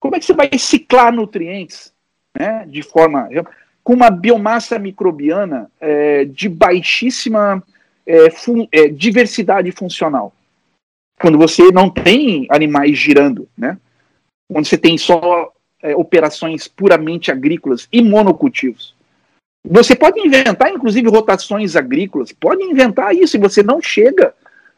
Como 0.00 0.14
é 0.14 0.20
que 0.20 0.24
você 0.24 0.34
vai 0.34 0.48
ciclar 0.56 1.12
nutrientes 1.12 1.92
né, 2.38 2.64
de 2.66 2.80
forma. 2.80 3.28
com 3.82 3.94
uma 3.94 4.08
biomassa 4.08 4.78
microbiana 4.78 5.68
é, 5.80 6.26
de 6.26 6.48
baixíssima 6.48 7.60
é, 8.06 8.30
fun, 8.30 8.68
é, 8.70 8.86
diversidade 8.86 9.72
funcional? 9.72 10.32
Quando 11.20 11.38
você 11.38 11.72
não 11.72 11.90
tem 11.90 12.46
animais 12.50 12.96
girando, 12.96 13.48
né? 13.58 13.76
Quando 14.48 14.66
você 14.66 14.78
tem 14.78 14.96
só 14.96 15.52
é, 15.86 15.94
operações 15.94 16.66
puramente 16.66 17.30
agrícolas 17.30 17.86
e 17.92 18.02
monocultivos. 18.02 18.94
Você 19.64 19.94
pode 19.94 20.20
inventar, 20.20 20.70
inclusive, 20.72 21.08
rotações 21.08 21.76
agrícolas, 21.76 22.32
pode 22.32 22.62
inventar 22.64 23.14
isso, 23.14 23.36
e 23.36 23.40
você 23.40 23.62
não 23.62 23.80
chega 23.80 24.34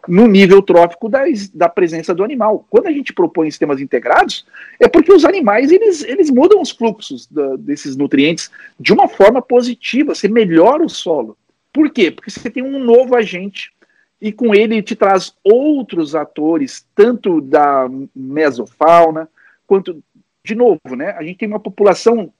no 0.06 0.26
nível 0.26 0.62
trófico 0.62 1.08
das, 1.08 1.48
da 1.48 1.68
presença 1.68 2.14
do 2.14 2.22
animal. 2.22 2.66
Quando 2.70 2.86
a 2.86 2.92
gente 2.92 3.12
propõe 3.12 3.50
sistemas 3.50 3.80
integrados, 3.80 4.46
é 4.78 4.86
porque 4.86 5.12
os 5.12 5.24
animais 5.24 5.72
eles, 5.72 6.02
eles 6.04 6.30
mudam 6.30 6.60
os 6.60 6.70
fluxos 6.70 7.26
da, 7.26 7.56
desses 7.56 7.96
nutrientes 7.96 8.50
de 8.78 8.92
uma 8.92 9.08
forma 9.08 9.40
positiva, 9.40 10.14
você 10.14 10.28
melhora 10.28 10.84
o 10.84 10.88
solo. 10.88 11.36
Por 11.72 11.90
quê? 11.90 12.10
Porque 12.10 12.30
você 12.30 12.50
tem 12.50 12.62
um 12.62 12.78
novo 12.78 13.14
agente 13.16 13.72
e 14.20 14.32
com 14.32 14.54
ele 14.54 14.82
te 14.82 14.94
traz 14.94 15.34
outros 15.42 16.14
atores, 16.14 16.84
tanto 16.94 17.40
da 17.40 17.88
mesofauna, 18.14 19.28
quanto, 19.66 20.02
de 20.48 20.54
novo, 20.54 20.96
né? 20.96 21.10
A 21.10 21.22
gente 21.22 21.38
tem 21.38 21.48
uma 21.48 21.60
população 21.60 22.32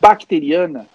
bacteriana 0.00 0.86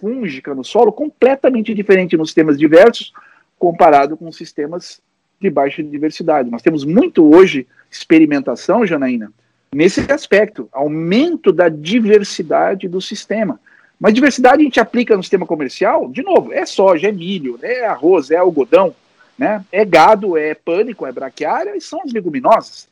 fúngica 0.00 0.52
no 0.56 0.64
solo 0.64 0.90
completamente 0.90 1.72
diferente 1.72 2.16
nos 2.16 2.30
sistemas 2.30 2.58
diversos 2.58 3.12
comparado 3.56 4.16
com 4.16 4.32
sistemas 4.32 5.00
de 5.40 5.48
baixa 5.48 5.82
diversidade. 5.82 6.50
Nós 6.50 6.62
temos 6.62 6.84
muito 6.84 7.32
hoje 7.32 7.64
experimentação, 7.88 8.84
Janaína, 8.84 9.32
nesse 9.72 10.00
aspecto, 10.10 10.68
aumento 10.72 11.52
da 11.52 11.68
diversidade 11.68 12.88
do 12.88 13.00
sistema. 13.00 13.60
Mas 13.98 14.12
diversidade 14.12 14.62
a 14.62 14.64
gente 14.64 14.80
aplica 14.80 15.16
no 15.16 15.22
sistema 15.22 15.46
comercial, 15.46 16.08
de 16.08 16.22
novo, 16.22 16.52
é 16.52 16.66
soja, 16.66 17.08
é 17.08 17.12
milho, 17.12 17.56
é 17.62 17.86
arroz, 17.86 18.32
é 18.32 18.36
algodão, 18.36 18.94
né? 19.38 19.64
é 19.70 19.84
gado, 19.84 20.36
é 20.36 20.54
pânico, 20.54 21.06
é 21.06 21.12
braquiária 21.12 21.76
e 21.76 21.80
são 21.80 22.00
as 22.02 22.12
leguminosas. 22.12 22.88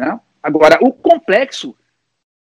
Né? 0.00 0.18
Agora, 0.42 0.78
o 0.80 0.92
complexo 0.92 1.76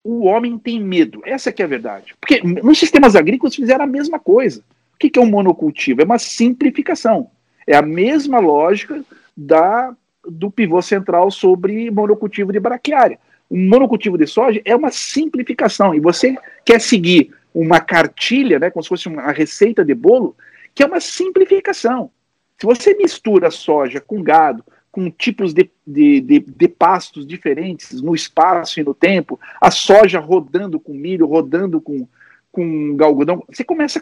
o 0.07 0.23
homem 0.23 0.57
tem 0.57 0.79
medo. 0.79 1.21
Essa 1.25 1.51
que 1.51 1.61
é 1.61 1.65
a 1.65 1.67
verdade. 1.67 2.15
Porque 2.21 2.41
nos 2.41 2.79
sistemas 2.79 3.13
agrícolas 3.13 3.53
fizeram 3.53 3.83
a 3.83 3.87
mesma 3.87 4.17
coisa. 4.17 4.63
O 4.93 4.97
que 4.97 5.19
é 5.19 5.21
um 5.21 5.29
monocultivo? 5.29 6.01
É 6.01 6.05
uma 6.05 6.17
simplificação. 6.17 7.29
É 7.67 7.75
a 7.75 7.81
mesma 7.81 8.39
lógica 8.39 9.03
da, 9.35 9.93
do 10.25 10.49
pivô 10.49 10.81
central 10.81 11.29
sobre 11.29 11.91
monocultivo 11.91 12.53
de 12.53 12.59
braquiária. 12.59 13.19
Um 13.51 13.67
monocultivo 13.67 14.17
de 14.17 14.25
soja 14.25 14.61
é 14.63 14.73
uma 14.73 14.91
simplificação. 14.91 15.93
E 15.93 15.99
você 15.99 16.37
quer 16.63 16.79
seguir 16.79 17.33
uma 17.53 17.81
cartilha, 17.81 18.59
né, 18.59 18.69
como 18.69 18.83
se 18.83 18.89
fosse 18.89 19.09
uma 19.09 19.33
receita 19.33 19.83
de 19.83 19.93
bolo, 19.93 20.37
que 20.73 20.83
é 20.83 20.85
uma 20.85 21.01
simplificação. 21.01 22.09
Se 22.57 22.65
você 22.65 22.93
mistura 22.93 23.51
soja 23.51 23.99
com 23.99 24.23
gado, 24.23 24.63
com 24.97 25.11
tipos 25.11 25.53
de, 25.53 25.69
de, 25.85 26.21
de, 26.21 26.39
de, 26.39 26.67
pastos 26.67 27.27
diferentes 27.27 28.01
no 28.01 28.15
espaço 28.15 28.79
e 28.79 28.83
no 28.83 28.95
tempo, 28.95 29.39
a 29.61 29.69
soja 29.69 30.19
rodando 30.19 30.79
com 30.79 30.91
milho, 30.91 31.27
rodando 31.27 31.79
com, 31.79 32.07
com 32.51 32.97
algodão, 32.99 33.43
você 33.47 33.63
começa 33.63 34.01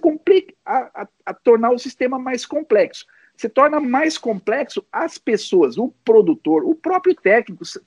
a, 0.66 0.78
a, 1.02 1.08
a, 1.26 1.34
tornar 1.34 1.72
o 1.72 1.78
sistema 1.78 2.18
mais 2.18 2.46
complexo. 2.46 3.06
Você 3.36 3.50
torna 3.50 3.82
mais 3.82 4.18
complexo 4.18 4.86
as 4.90 5.18
pessoas, 5.18 5.78
o 5.78 5.90
produtor, 6.06 6.64
o 6.64 6.74
próprio 6.74 7.14
técnico, 7.14 7.66
se, 7.66 7.82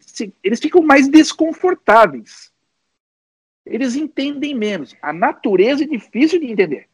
se, 0.00 0.32
eles 0.42 0.58
ficam 0.58 0.80
mais 0.80 1.06
desconfortáveis. 1.06 2.50
Eles 3.66 3.94
entendem 3.94 4.54
menos. 4.54 4.96
A 5.02 5.12
natureza 5.12 5.84
é 5.84 5.86
difícil 5.86 6.40
de 6.40 6.50
entender. 6.50 6.88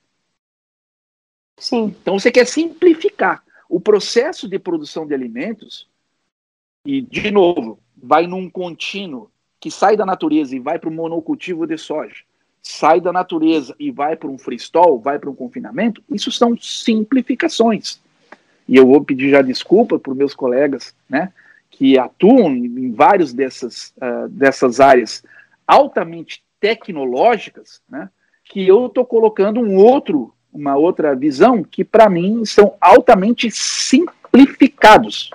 Sim. 1.56 1.94
Então 2.02 2.18
você 2.18 2.32
quer 2.32 2.48
simplificar 2.48 3.44
o 3.70 3.80
processo 3.80 4.48
de 4.48 4.58
produção 4.58 5.06
de 5.06 5.14
alimentos, 5.14 5.88
e, 6.84 7.00
de 7.00 7.30
novo, 7.30 7.78
vai 7.96 8.26
num 8.26 8.50
contínuo 8.50 9.30
que 9.60 9.70
sai 9.70 9.96
da 9.96 10.04
natureza 10.04 10.56
e 10.56 10.58
vai 10.58 10.76
para 10.76 10.88
o 10.88 10.92
monocultivo 10.92 11.66
de 11.66 11.78
soja, 11.78 12.16
sai 12.60 13.00
da 13.00 13.12
natureza 13.12 13.76
e 13.78 13.92
vai 13.92 14.16
para 14.16 14.28
um 14.28 14.36
freestall, 14.36 14.98
vai 14.98 15.20
para 15.20 15.30
um 15.30 15.34
confinamento, 15.34 16.02
isso 16.10 16.32
são 16.32 16.56
simplificações. 16.58 18.00
E 18.66 18.74
eu 18.74 18.86
vou 18.86 19.04
pedir 19.04 19.30
já 19.30 19.40
desculpa 19.40 20.00
para 20.00 20.14
meus 20.14 20.34
colegas, 20.34 20.92
né, 21.08 21.32
que 21.70 21.96
atuam 21.96 22.52
em 22.52 22.92
várias 22.92 23.32
dessas, 23.32 23.94
uh, 23.98 24.28
dessas 24.28 24.80
áreas 24.80 25.22
altamente 25.64 26.42
tecnológicas, 26.58 27.80
né, 27.88 28.10
que 28.44 28.66
eu 28.66 28.86
estou 28.86 29.06
colocando 29.06 29.60
um 29.60 29.76
outro 29.76 30.34
uma 30.52 30.76
outra 30.76 31.14
visão 31.14 31.62
que, 31.62 31.84
para 31.84 32.08
mim, 32.08 32.44
são 32.44 32.74
altamente 32.80 33.50
simplificados 33.50 35.30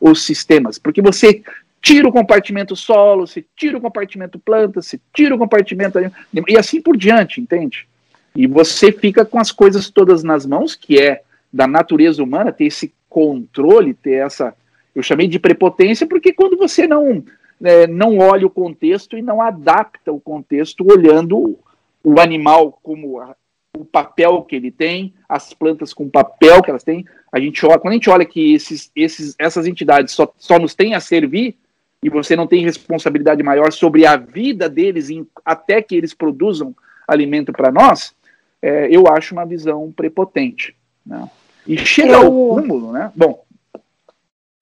os 0.00 0.24
sistemas, 0.24 0.78
porque 0.78 1.00
você 1.00 1.42
tira 1.80 2.08
o 2.08 2.12
compartimento 2.12 2.74
solo, 2.74 3.26
você 3.26 3.44
tira 3.54 3.78
o 3.78 3.80
compartimento 3.80 4.38
planta, 4.38 4.82
você 4.82 5.00
tira 5.12 5.34
o 5.34 5.38
compartimento 5.38 5.98
e 6.48 6.58
assim 6.58 6.80
por 6.80 6.96
diante, 6.96 7.40
entende? 7.40 7.86
E 8.34 8.46
você 8.46 8.90
fica 8.92 9.24
com 9.24 9.38
as 9.38 9.52
coisas 9.52 9.88
todas 9.88 10.22
nas 10.22 10.44
mãos, 10.44 10.74
que 10.74 11.00
é 11.00 11.22
da 11.52 11.66
natureza 11.66 12.22
humana 12.22 12.52
ter 12.52 12.66
esse 12.66 12.92
controle, 13.08 13.94
ter 13.94 14.14
essa, 14.26 14.54
eu 14.94 15.02
chamei 15.02 15.28
de 15.28 15.38
prepotência, 15.38 16.06
porque 16.06 16.32
quando 16.32 16.56
você 16.56 16.86
não 16.86 17.24
é, 17.62 17.86
não 17.86 18.18
olha 18.18 18.46
o 18.46 18.50
contexto 18.50 19.16
e 19.16 19.22
não 19.22 19.40
adapta 19.40 20.12
o 20.12 20.20
contexto 20.20 20.84
olhando 20.86 21.58
o 22.04 22.20
animal 22.20 22.78
como 22.82 23.20
o 23.80 23.84
papel 23.84 24.42
que 24.42 24.56
ele 24.56 24.70
tem, 24.70 25.14
as 25.28 25.52
plantas 25.52 25.92
com 25.92 26.04
o 26.04 26.10
papel 26.10 26.62
que 26.62 26.70
elas 26.70 26.82
têm. 26.82 27.04
A 27.30 27.38
gente 27.38 27.64
olha, 27.64 27.78
quando 27.78 27.92
a 27.92 27.96
gente 27.96 28.10
olha 28.10 28.24
que 28.24 28.54
esses, 28.54 28.90
esses, 28.94 29.34
essas 29.38 29.66
entidades 29.66 30.14
só, 30.14 30.32
só 30.38 30.58
nos 30.58 30.74
têm 30.74 30.94
a 30.94 31.00
servir 31.00 31.56
e 32.02 32.08
você 32.08 32.36
não 32.36 32.46
tem 32.46 32.64
responsabilidade 32.64 33.42
maior 33.42 33.72
sobre 33.72 34.06
a 34.06 34.16
vida 34.16 34.68
deles 34.68 35.10
em, 35.10 35.26
até 35.44 35.82
que 35.82 35.94
eles 35.94 36.14
produzam 36.14 36.74
alimento 37.06 37.52
para 37.52 37.70
nós, 37.70 38.14
é, 38.60 38.88
eu 38.90 39.06
acho 39.08 39.34
uma 39.34 39.44
visão 39.44 39.92
prepotente. 39.94 40.74
Né? 41.04 41.28
E 41.66 41.78
chega 41.78 42.14
eu... 42.14 42.26
ao 42.26 42.30
cúmulo, 42.30 42.92
né? 42.92 43.12
Bom. 43.14 43.44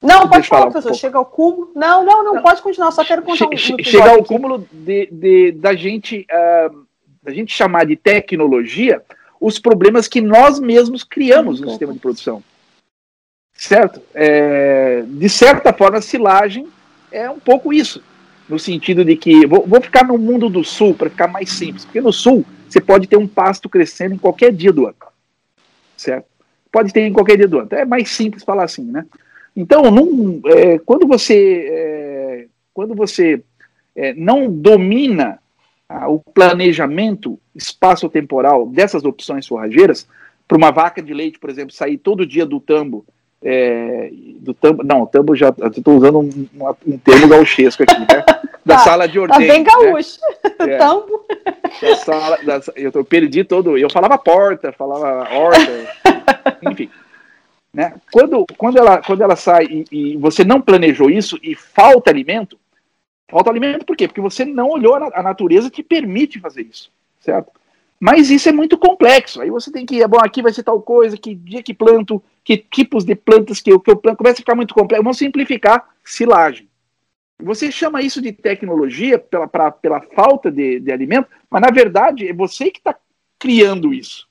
Não, 0.02 0.28
pode 0.28 0.46
falar, 0.46 0.66
professor. 0.66 0.92
Um 0.92 0.94
chega 0.94 1.16
ao 1.16 1.24
cúmulo. 1.24 1.72
Não, 1.74 2.04
não, 2.04 2.22
não, 2.22 2.34
não, 2.34 2.42
pode 2.42 2.60
continuar, 2.60 2.90
só 2.90 3.02
quero 3.02 3.22
contar 3.22 3.46
um, 3.46 3.54
um 3.54 3.56
Chega 3.56 4.10
ao 4.10 4.22
cúmulo 4.22 4.66
de, 4.70 5.06
de, 5.10 5.52
da 5.52 5.74
gente. 5.74 6.26
Uh, 6.30 6.83
da 7.24 7.32
gente 7.32 7.52
chamar 7.52 7.86
de 7.86 7.96
tecnologia 7.96 9.02
os 9.40 9.58
problemas 9.58 10.06
que 10.06 10.20
nós 10.20 10.60
mesmos 10.60 11.02
criamos 11.02 11.60
no 11.60 11.68
sistema 11.70 11.92
de 11.92 11.98
produção. 11.98 12.42
Certo? 13.54 14.00
É, 14.14 15.02
de 15.06 15.28
certa 15.28 15.72
forma, 15.72 15.98
a 15.98 16.02
silagem 16.02 16.66
é 17.10 17.28
um 17.30 17.38
pouco 17.38 17.72
isso. 17.72 18.02
No 18.48 18.58
sentido 18.58 19.04
de 19.04 19.16
que. 19.16 19.46
Vou, 19.46 19.66
vou 19.66 19.80
ficar 19.80 20.04
no 20.04 20.18
mundo 20.18 20.50
do 20.50 20.62
sul 20.62 20.94
para 20.94 21.08
ficar 21.08 21.28
mais 21.28 21.50
simples. 21.50 21.84
Porque 21.84 22.00
no 22.00 22.12
sul 22.12 22.44
você 22.68 22.80
pode 22.80 23.06
ter 23.06 23.16
um 23.16 23.26
pasto 23.26 23.68
crescendo 23.68 24.14
em 24.14 24.18
qualquer 24.18 24.52
dia 24.52 24.72
do 24.72 24.86
ano. 24.86 24.96
Certo? 25.96 26.26
Pode 26.70 26.92
ter 26.92 27.02
em 27.02 27.12
qualquer 27.12 27.36
dia 27.36 27.48
do 27.48 27.60
ano. 27.60 27.68
É 27.72 27.84
mais 27.84 28.10
simples 28.10 28.44
falar 28.44 28.64
assim, 28.64 28.84
né? 28.84 29.06
Então, 29.56 29.82
é, 30.46 30.78
quando 30.80 31.06
você, 31.06 31.68
é, 31.70 32.46
quando 32.74 32.94
você 32.94 33.42
é, 33.94 34.12
não 34.14 34.50
domina 34.50 35.38
o 35.88 36.18
planejamento 36.18 37.38
espaço-temporal 37.54 38.66
dessas 38.66 39.04
opções 39.04 39.46
forrageiras, 39.46 40.08
para 40.46 40.58
uma 40.58 40.70
vaca 40.70 41.02
de 41.02 41.14
leite, 41.14 41.38
por 41.38 41.50
exemplo, 41.50 41.74
sair 41.74 41.98
todo 41.98 42.26
dia 42.26 42.44
do 42.44 42.60
tambo, 42.60 43.04
é, 43.42 44.10
do 44.38 44.54
tambo, 44.54 44.82
não, 44.82 45.06
tambo 45.06 45.34
já, 45.36 45.54
estou 45.76 45.96
usando 45.96 46.20
um, 46.20 46.48
um, 46.86 46.98
termo 46.98 47.28
gauchesco 47.28 47.82
aqui, 47.82 47.98
né? 48.00 48.24
Da 48.64 48.76
tá, 48.76 48.80
sala 48.82 49.06
de 49.06 49.18
ordem. 49.18 49.46
Tá 49.46 49.52
bem 49.52 49.62
gaúcho. 49.62 50.18
Né? 50.58 50.78
tambo. 50.78 51.26
Da 51.82 51.96
sala, 51.96 52.38
da, 52.42 52.60
eu 52.74 53.04
perdi 53.04 53.44
todo, 53.44 53.76
eu 53.76 53.90
falava 53.90 54.16
porta, 54.16 54.72
falava 54.72 55.28
horta, 55.36 55.70
enfim. 56.70 56.88
Né? 57.74 57.92
Quando, 58.10 58.46
quando, 58.56 58.78
ela, 58.78 59.02
quando 59.02 59.20
ela 59.20 59.36
sai 59.36 59.66
e, 59.66 59.84
e 59.92 60.16
você 60.16 60.44
não 60.44 60.62
planejou 60.62 61.10
isso 61.10 61.38
e 61.42 61.54
falta 61.54 62.10
alimento, 62.10 62.58
Falta 63.28 63.50
alimento 63.50 63.86
por 63.86 63.96
quê? 63.96 64.06
Porque 64.06 64.20
você 64.20 64.44
não 64.44 64.68
olhou 64.68 64.94
a 64.94 65.22
natureza 65.22 65.70
que 65.70 65.82
permite 65.82 66.38
fazer 66.38 66.62
isso, 66.62 66.90
certo? 67.20 67.52
Mas 67.98 68.30
isso 68.30 68.48
é 68.48 68.52
muito 68.52 68.76
complexo. 68.76 69.40
Aí 69.40 69.50
você 69.50 69.70
tem 69.72 69.86
que, 69.86 69.96
ir, 69.96 70.08
bom, 70.08 70.18
aqui 70.18 70.42
vai 70.42 70.52
ser 70.52 70.62
tal 70.62 70.80
coisa, 70.82 71.16
que 71.16 71.34
dia 71.34 71.62
que 71.62 71.72
planto, 71.72 72.22
que 72.42 72.56
tipos 72.56 73.04
de 73.04 73.14
plantas 73.14 73.60
que 73.60 73.72
eu, 73.72 73.80
que 73.80 73.90
eu 73.90 73.96
planto, 73.96 74.18
começa 74.18 74.34
a 74.34 74.42
ficar 74.42 74.54
muito 74.54 74.74
complexo. 74.74 75.02
Vamos 75.02 75.18
simplificar 75.18 75.88
silagem. 76.04 76.68
Você 77.42 77.72
chama 77.72 78.02
isso 78.02 78.20
de 78.20 78.30
tecnologia 78.32 79.18
pela, 79.18 79.48
pra, 79.48 79.70
pela 79.70 80.00
falta 80.00 80.50
de, 80.50 80.78
de 80.80 80.92
alimento, 80.92 81.28
mas 81.50 81.62
na 81.62 81.70
verdade 81.70 82.28
é 82.28 82.32
você 82.32 82.70
que 82.70 82.78
está 82.78 82.94
criando 83.38 83.92
isso 83.92 84.28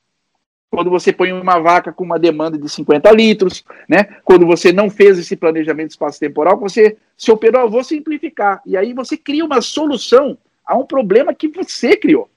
quando 0.73 0.89
você 0.89 1.13
põe 1.13 1.31
uma 1.31 1.59
vaca 1.59 1.93
com 1.93 2.03
uma 2.03 2.17
demanda 2.17 2.57
de 2.57 2.67
50 2.67 3.11
litros, 3.11 3.63
né? 3.87 4.05
Quando 4.23 4.43
você 4.43 4.73
não 4.73 4.89
fez 4.89 5.19
esse 5.19 5.35
planejamento 5.35 5.91
espaço-temporal, 5.91 6.59
você 6.59 6.97
se 7.15 7.31
operou, 7.31 7.61
eu 7.61 7.69
vou 7.69 7.83
simplificar. 7.83 8.59
E 8.65 8.75
aí 8.75 8.91
você 8.91 9.15
cria 9.15 9.45
uma 9.45 9.61
solução 9.61 10.35
a 10.65 10.75
um 10.75 10.83
problema 10.83 11.31
que 11.31 11.47
você 11.47 11.95
criou. 11.95 12.27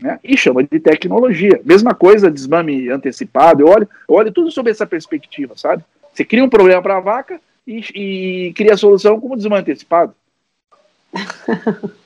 Né? 0.00 0.20
E 0.22 0.36
chama 0.36 0.62
de 0.62 0.78
tecnologia. 0.78 1.60
Mesma 1.64 1.96
coisa, 1.96 2.30
desmame 2.30 2.88
antecipado. 2.88 3.62
Eu 3.62 3.66
olho, 3.66 3.88
eu 4.08 4.14
olho 4.14 4.30
tudo 4.30 4.48
sobre 4.52 4.70
essa 4.70 4.86
perspectiva, 4.86 5.56
sabe? 5.56 5.84
Você 6.14 6.24
cria 6.24 6.44
um 6.44 6.48
problema 6.48 6.80
para 6.80 6.98
a 6.98 7.00
vaca 7.00 7.40
e, 7.66 7.80
e, 8.48 8.52
cria 8.52 8.74
a 8.74 8.76
solução 8.76 9.20
como 9.20 9.36
desmame 9.36 9.62
antecipado. 9.62 10.14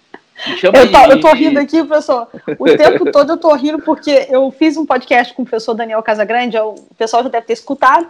Eu 0.62 0.72
tô, 0.72 0.98
eu 1.12 1.20
tô, 1.20 1.32
rindo 1.32 1.58
aqui, 1.58 1.82
professor. 1.82 2.28
O 2.58 2.64
tempo 2.76 3.10
todo 3.10 3.32
eu 3.32 3.36
tô 3.38 3.52
rindo 3.54 3.80
porque 3.80 4.26
eu 4.28 4.50
fiz 4.50 4.76
um 4.76 4.84
podcast 4.84 5.32
com 5.32 5.42
o 5.42 5.46
professor 5.46 5.74
Daniel 5.74 6.02
Casagrande, 6.02 6.58
o 6.58 6.74
pessoal 6.98 7.22
já 7.22 7.28
deve 7.28 7.46
ter 7.46 7.54
escutado. 7.54 8.06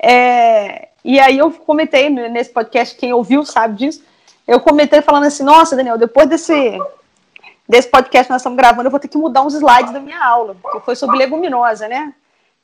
É, 0.00 0.88
e 1.04 1.18
aí 1.18 1.38
eu 1.38 1.50
comentei 1.50 2.08
nesse 2.08 2.50
podcast, 2.50 2.96
quem 2.96 3.12
ouviu 3.12 3.44
sabe 3.44 3.76
disso. 3.76 4.04
Eu 4.46 4.60
comentei 4.60 5.02
falando 5.02 5.24
assim: 5.24 5.42
nossa, 5.42 5.74
Daniel, 5.74 5.98
depois 5.98 6.28
desse, 6.28 6.78
desse 7.68 7.88
podcast 7.88 8.26
que 8.26 8.32
nós 8.32 8.40
estamos 8.40 8.56
gravando, 8.56 8.86
eu 8.86 8.90
vou 8.90 9.00
ter 9.00 9.08
que 9.08 9.18
mudar 9.18 9.42
uns 9.42 9.54
slides 9.54 9.92
da 9.92 10.00
minha 10.00 10.22
aula, 10.24 10.56
que 10.72 10.80
foi 10.80 10.94
sobre 10.94 11.18
leguminosa, 11.18 11.88
né? 11.88 12.14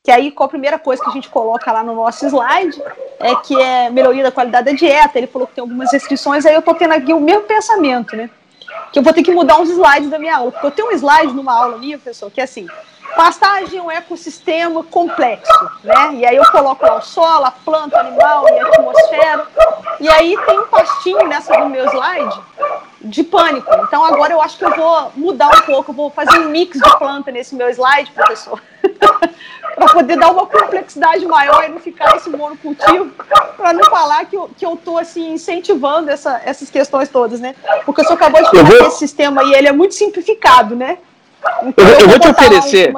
Que 0.02 0.10
aí, 0.10 0.30
qual 0.30 0.46
a 0.46 0.50
primeira 0.50 0.78
coisa 0.78 1.02
que 1.02 1.08
a 1.08 1.12
gente 1.12 1.30
coloca 1.30 1.72
lá 1.72 1.82
no 1.82 1.94
nosso 1.94 2.26
slide 2.26 2.80
é 3.18 3.34
que 3.36 3.58
é 3.58 3.88
melhoria 3.88 4.22
da 4.22 4.30
qualidade 4.30 4.66
da 4.66 4.76
dieta. 4.76 5.16
Ele 5.18 5.26
falou 5.26 5.48
que 5.48 5.54
tem 5.54 5.62
algumas 5.62 5.90
restrições, 5.90 6.44
aí 6.44 6.54
eu 6.54 6.60
tô 6.60 6.74
tendo 6.74 6.92
aqui 6.92 7.12
o 7.12 7.20
mesmo 7.20 7.42
pensamento, 7.44 8.14
né? 8.14 8.28
Que 8.94 9.00
eu 9.00 9.02
vou 9.02 9.12
ter 9.12 9.24
que 9.24 9.32
mudar 9.32 9.58
uns 9.58 9.70
slides 9.70 10.08
da 10.08 10.20
minha 10.20 10.36
aula. 10.36 10.52
Porque 10.52 10.66
eu 10.68 10.70
tenho 10.70 10.88
um 10.88 10.92
slide 10.92 11.32
numa 11.34 11.52
aula 11.52 11.78
minha, 11.78 11.98
professor, 11.98 12.30
que 12.30 12.40
é 12.40 12.44
assim: 12.44 12.68
pastagem 13.16 13.80
é 13.80 13.82
um 13.82 13.90
ecossistema 13.90 14.84
complexo, 14.84 15.70
né? 15.82 16.14
E 16.14 16.24
aí 16.24 16.36
eu 16.36 16.44
coloco 16.52 16.86
lá 16.86 16.98
o 16.98 17.02
solo, 17.02 17.44
a 17.44 17.50
planta, 17.50 17.96
o 17.96 18.00
animal 18.00 18.48
e 18.48 18.60
a 18.60 18.68
atmosfera. 18.68 19.46
E 19.98 20.08
aí 20.08 20.38
tem 20.46 20.60
um 20.60 20.66
pastinho 20.68 21.26
nessa 21.26 21.56
do 21.56 21.68
meu 21.68 21.84
slide 21.88 22.40
de 23.00 23.24
pânico. 23.24 23.68
Então 23.82 24.04
agora 24.04 24.32
eu 24.32 24.40
acho 24.40 24.56
que 24.56 24.64
eu 24.64 24.76
vou 24.76 25.10
mudar 25.16 25.48
um 25.48 25.62
pouco, 25.62 25.90
eu 25.90 25.96
vou 25.96 26.08
fazer 26.08 26.38
um 26.38 26.50
mix 26.50 26.78
de 26.78 26.96
planta 26.96 27.32
nesse 27.32 27.56
meu 27.56 27.68
slide, 27.70 28.12
professor. 28.12 28.62
para 29.74 29.92
poder 29.92 30.16
dar 30.16 30.30
uma 30.30 30.46
complexidade 30.46 31.26
maior 31.26 31.64
e 31.64 31.68
não 31.68 31.80
ficar 31.80 32.16
esse 32.16 32.30
monocultivo, 32.30 33.10
para 33.56 33.72
não 33.72 33.84
falar 33.84 34.24
que 34.26 34.36
eu, 34.36 34.48
que 34.56 34.64
eu 34.64 34.76
tô 34.76 34.98
assim 34.98 35.32
incentivando 35.32 36.10
essa, 36.10 36.40
essas 36.44 36.70
questões 36.70 37.08
todas, 37.08 37.40
né? 37.40 37.54
Porque 37.84 38.00
o 38.00 38.04
senhor 38.04 38.16
acabou 38.16 38.42
de 38.42 38.50
falar 38.50 38.64
vou... 38.64 38.88
esse 38.88 38.98
sistema 38.98 39.42
aí 39.42 39.54
ele 39.54 39.68
é 39.68 39.72
muito 39.72 39.94
simplificado, 39.94 40.76
né? 40.76 40.98
Então, 41.62 41.86
eu, 41.86 41.94
eu, 41.94 42.00
eu 42.00 42.08
vou 42.08 42.18
te 42.18 42.28
oferecer. 42.28 42.94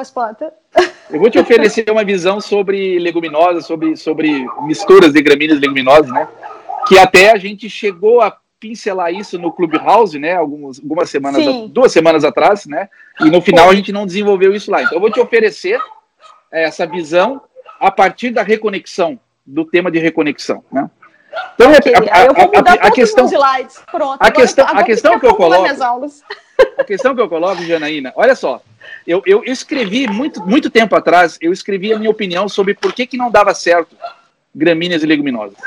Eu 1.11 1.21
vou 1.21 1.31
te 1.31 1.39
oferecer 1.39 1.91
uma 1.91 2.05
visão 2.05 2.41
sobre 2.41 2.99
leguminosas, 2.99 3.67
sobre, 3.67 3.97
sobre 3.97 4.47
misturas 4.63 5.13
de 5.13 5.23
gramíneas 5.23 5.59
e 5.59 5.63
leguminosas, 5.63 6.11
né? 6.11 6.29
Que 6.87 6.99
até 6.99 7.33
a 7.33 7.39
gente 7.39 7.69
chegou 7.69 8.21
a 8.21 8.37
pincelar 8.59 9.13
isso 9.13 9.39
no 9.39 9.53
Clubhouse, 9.53 10.19
né? 10.19 10.35
Algumas, 10.35 10.79
algumas 10.79 11.11
semanas, 11.11 11.45
duas 11.71 11.93
semanas 11.93 12.25
atrás, 12.25 12.67
né? 12.67 12.89
E 13.21 13.31
no 13.31 13.41
final 13.41 13.69
a 13.69 13.75
gente 13.75 13.93
não 13.93 14.07
desenvolveu 14.07 14.55
isso 14.55 14.71
lá. 14.71 14.83
Então 14.83 14.95
eu 14.95 15.01
vou 15.01 15.11
te 15.11 15.21
oferecer 15.21 15.81
essa 16.61 16.87
visão 16.87 17.43
a 17.81 17.91
partir 17.91 18.31
da 18.31 18.43
reconexão, 18.43 19.19
do 19.45 19.65
tema 19.65 19.91
de 19.91 19.99
reconexão, 19.99 20.65
né? 20.73 20.91
Então, 21.55 21.73
okay. 21.73 21.95
a, 21.95 22.17
a, 22.17 22.25
eu 22.25 22.35
vou 22.35 22.47
mudar 22.47 22.79
a, 22.81 22.87
a 22.87 22.91
questão, 22.91 23.27
slides. 23.27 23.83
Pronto. 23.91 24.17
A 24.21 24.31
questão, 24.31 24.67
a 24.67 24.83
questão 24.83 25.21
que 25.21 25.27
eu 25.27 25.35
coloco, 25.35 25.67
a 26.79 26.85
questão 26.85 27.15
que 27.15 27.21
eu 27.21 27.29
coloco, 27.29 27.63
Janaína, 27.63 28.13
olha 28.17 28.35
só, 28.35 28.63
eu, 29.07 29.23
eu, 29.27 29.45
eu, 29.45 29.53
escrevi 29.53 30.07
muito, 30.07 30.43
muito 30.43 30.71
tempo 30.71 30.97
atrás, 30.97 31.37
eu 31.41 31.53
escrevi 31.53 31.93
a 31.93 31.99
minha 31.99 32.11
opinião 32.11 32.49
sobre 32.49 32.75
por 32.75 32.93
que, 32.93 33.07
que 33.07 33.17
não 33.17 33.31
dava 33.31 33.55
certo 33.55 33.97
gramíneas 34.55 35.03
e 35.03 35.07
leguminosas. 35.07 35.59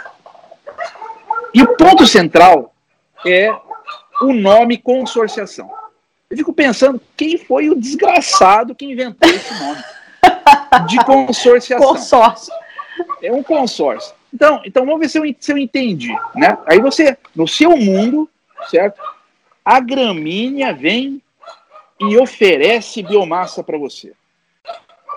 E 1.53 1.61
o 1.61 1.75
ponto 1.75 2.05
central 2.07 2.73
é 3.25 3.51
o 4.21 4.33
nome 4.33 4.77
consorciação. 4.77 5.69
Eu 6.29 6.37
fico 6.37 6.53
pensando 6.53 7.01
quem 7.15 7.37
foi 7.37 7.69
o 7.69 7.75
desgraçado 7.75 8.75
que 8.75 8.85
inventou 8.85 9.29
esse 9.29 9.53
nome 9.59 9.83
de 10.87 11.03
consorciação. 11.03 11.87
Consórcio. 11.87 12.53
É 13.21 13.31
um 13.31 13.43
consórcio. 13.43 14.13
Então, 14.33 14.61
então 14.65 14.85
vamos 14.85 14.99
ver 14.99 15.09
se 15.09 15.17
eu, 15.17 15.35
se 15.39 15.51
eu 15.51 15.57
entendi. 15.57 16.13
Né? 16.35 16.57
Aí 16.65 16.79
você, 16.79 17.17
no 17.35 17.47
seu 17.47 17.75
mundo, 17.75 18.29
certo? 18.69 19.01
A 19.63 19.79
gramínea 19.79 20.73
vem 20.73 21.21
e 21.99 22.17
oferece 22.17 23.03
biomassa 23.03 23.63
para 23.63 23.77
você. 23.77 24.13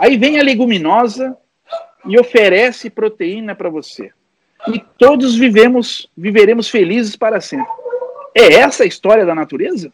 Aí 0.01 0.17
vem 0.17 0.41
a 0.41 0.43
leguminosa 0.43 1.37
e 2.05 2.19
oferece 2.19 2.91
proteína 2.91 3.55
para 3.55 3.69
você. 3.69 4.11
E 4.69 4.79
todos 4.99 5.35
vivemos, 5.37 6.09
viveremos 6.17 6.69
felizes 6.69 7.17
para 7.17 7.41
sempre. 7.41 7.71
É 8.35 8.55
essa 8.55 8.85
a 8.85 8.87
história 8.87 9.27
da 9.27 9.35
natureza? 9.35 9.93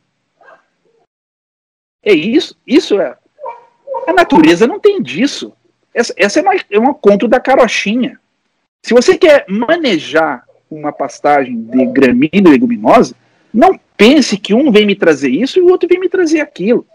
É 2.02 2.12
isso? 2.12 2.56
Isso 2.66 3.00
é. 3.00 3.16
A 4.08 4.12
natureza 4.14 4.66
não 4.66 4.80
tem 4.80 5.02
disso. 5.02 5.52
Essa, 5.92 6.14
essa 6.16 6.40
é, 6.40 6.42
uma, 6.42 6.54
é 6.54 6.94
conto 6.94 7.28
da 7.28 7.38
carochinha. 7.38 8.18
Se 8.82 8.94
você 8.94 9.18
quer 9.18 9.44
manejar 9.46 10.44
uma 10.70 10.90
pastagem 10.90 11.60
de 11.60 11.84
gramínea 11.84 12.30
e 12.32 12.40
leguminosa, 12.40 13.14
não 13.52 13.78
pense 13.98 14.38
que 14.38 14.54
um 14.54 14.72
vem 14.72 14.86
me 14.86 14.96
trazer 14.96 15.28
isso 15.28 15.58
e 15.58 15.62
o 15.62 15.68
outro 15.68 15.86
vem 15.86 16.00
me 16.00 16.08
trazer 16.08 16.40
aquilo. 16.40 16.86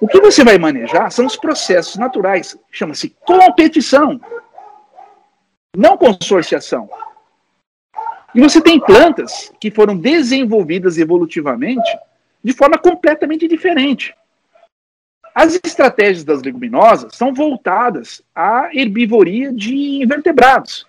O 0.00 0.08
que 0.08 0.18
você 0.18 0.42
vai 0.42 0.56
manejar 0.56 1.12
são 1.12 1.26
os 1.26 1.36
processos 1.36 1.96
naturais. 1.96 2.56
Chama-se 2.70 3.14
competição, 3.26 4.18
não 5.76 5.98
consorciação. 5.98 6.88
E 8.34 8.40
você 8.40 8.62
tem 8.62 8.80
plantas 8.80 9.52
que 9.60 9.70
foram 9.70 9.94
desenvolvidas 9.94 10.96
evolutivamente 10.96 11.98
de 12.42 12.54
forma 12.54 12.78
completamente 12.78 13.46
diferente. 13.46 14.14
As 15.34 15.58
estratégias 15.64 16.24
das 16.24 16.42
leguminosas 16.42 17.14
são 17.14 17.32
voltadas 17.32 18.22
à 18.34 18.68
herbivoria 18.72 19.52
de 19.52 20.02
invertebrados. 20.02 20.86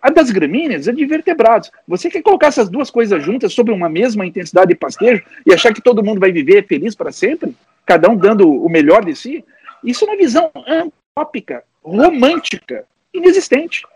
A 0.00 0.10
das 0.10 0.30
gramíneas 0.30 0.86
é 0.86 0.92
de 0.92 1.04
vertebrados. 1.06 1.70
Você 1.88 2.10
quer 2.10 2.22
colocar 2.22 2.48
essas 2.48 2.68
duas 2.68 2.90
coisas 2.90 3.22
juntas 3.22 3.52
sobre 3.52 3.72
uma 3.72 3.88
mesma 3.88 4.26
intensidade 4.26 4.68
de 4.68 4.74
pastejo 4.74 5.22
e 5.46 5.52
achar 5.52 5.72
que 5.72 5.80
todo 5.80 6.04
mundo 6.04 6.20
vai 6.20 6.30
viver 6.30 6.66
feliz 6.66 6.94
para 6.94 7.12
sempre? 7.12 7.54
Cada 7.86 8.08
um 8.08 8.16
dando 8.16 8.50
o 8.50 8.68
melhor 8.68 9.04
de 9.04 9.14
si? 9.14 9.44
Isso 9.82 10.04
é 10.04 10.08
uma 10.08 10.16
visão 10.16 10.50
antópica, 10.66 11.62
romântica, 11.82 12.84
inexistente. 13.12 13.86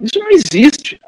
Isso 0.00 0.18
não 0.18 0.30
existe. 0.30 1.00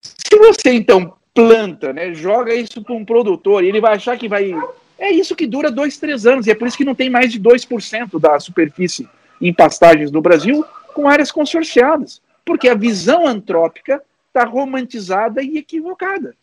Se 0.00 0.38
você, 0.38 0.72
então, 0.72 1.14
planta, 1.34 1.92
né, 1.92 2.14
joga 2.14 2.54
isso 2.54 2.82
para 2.82 2.94
um 2.94 3.04
produtor 3.04 3.62
e 3.62 3.68
ele 3.68 3.80
vai 3.80 3.94
achar 3.94 4.16
que 4.16 4.28
vai 4.28 4.54
é 4.98 5.10
isso 5.10 5.36
que 5.36 5.46
dura 5.46 5.70
dois, 5.70 5.98
três 5.98 6.26
anos, 6.26 6.46
e 6.46 6.50
é 6.50 6.54
por 6.54 6.66
isso 6.66 6.76
que 6.76 6.84
não 6.84 6.94
tem 6.94 7.10
mais 7.10 7.30
de 7.30 7.40
2% 7.40 8.18
da 8.18 8.40
superfície 8.40 9.08
em 9.40 9.52
pastagens 9.52 10.10
no 10.10 10.22
Brasil 10.22 10.64
com 10.94 11.08
áreas 11.08 11.30
consorciadas, 11.30 12.22
porque 12.44 12.68
a 12.68 12.74
visão 12.74 13.26
antrópica 13.26 14.02
está 14.28 14.44
romantizada 14.44 15.42
e 15.42 15.58
equivocada. 15.58 16.34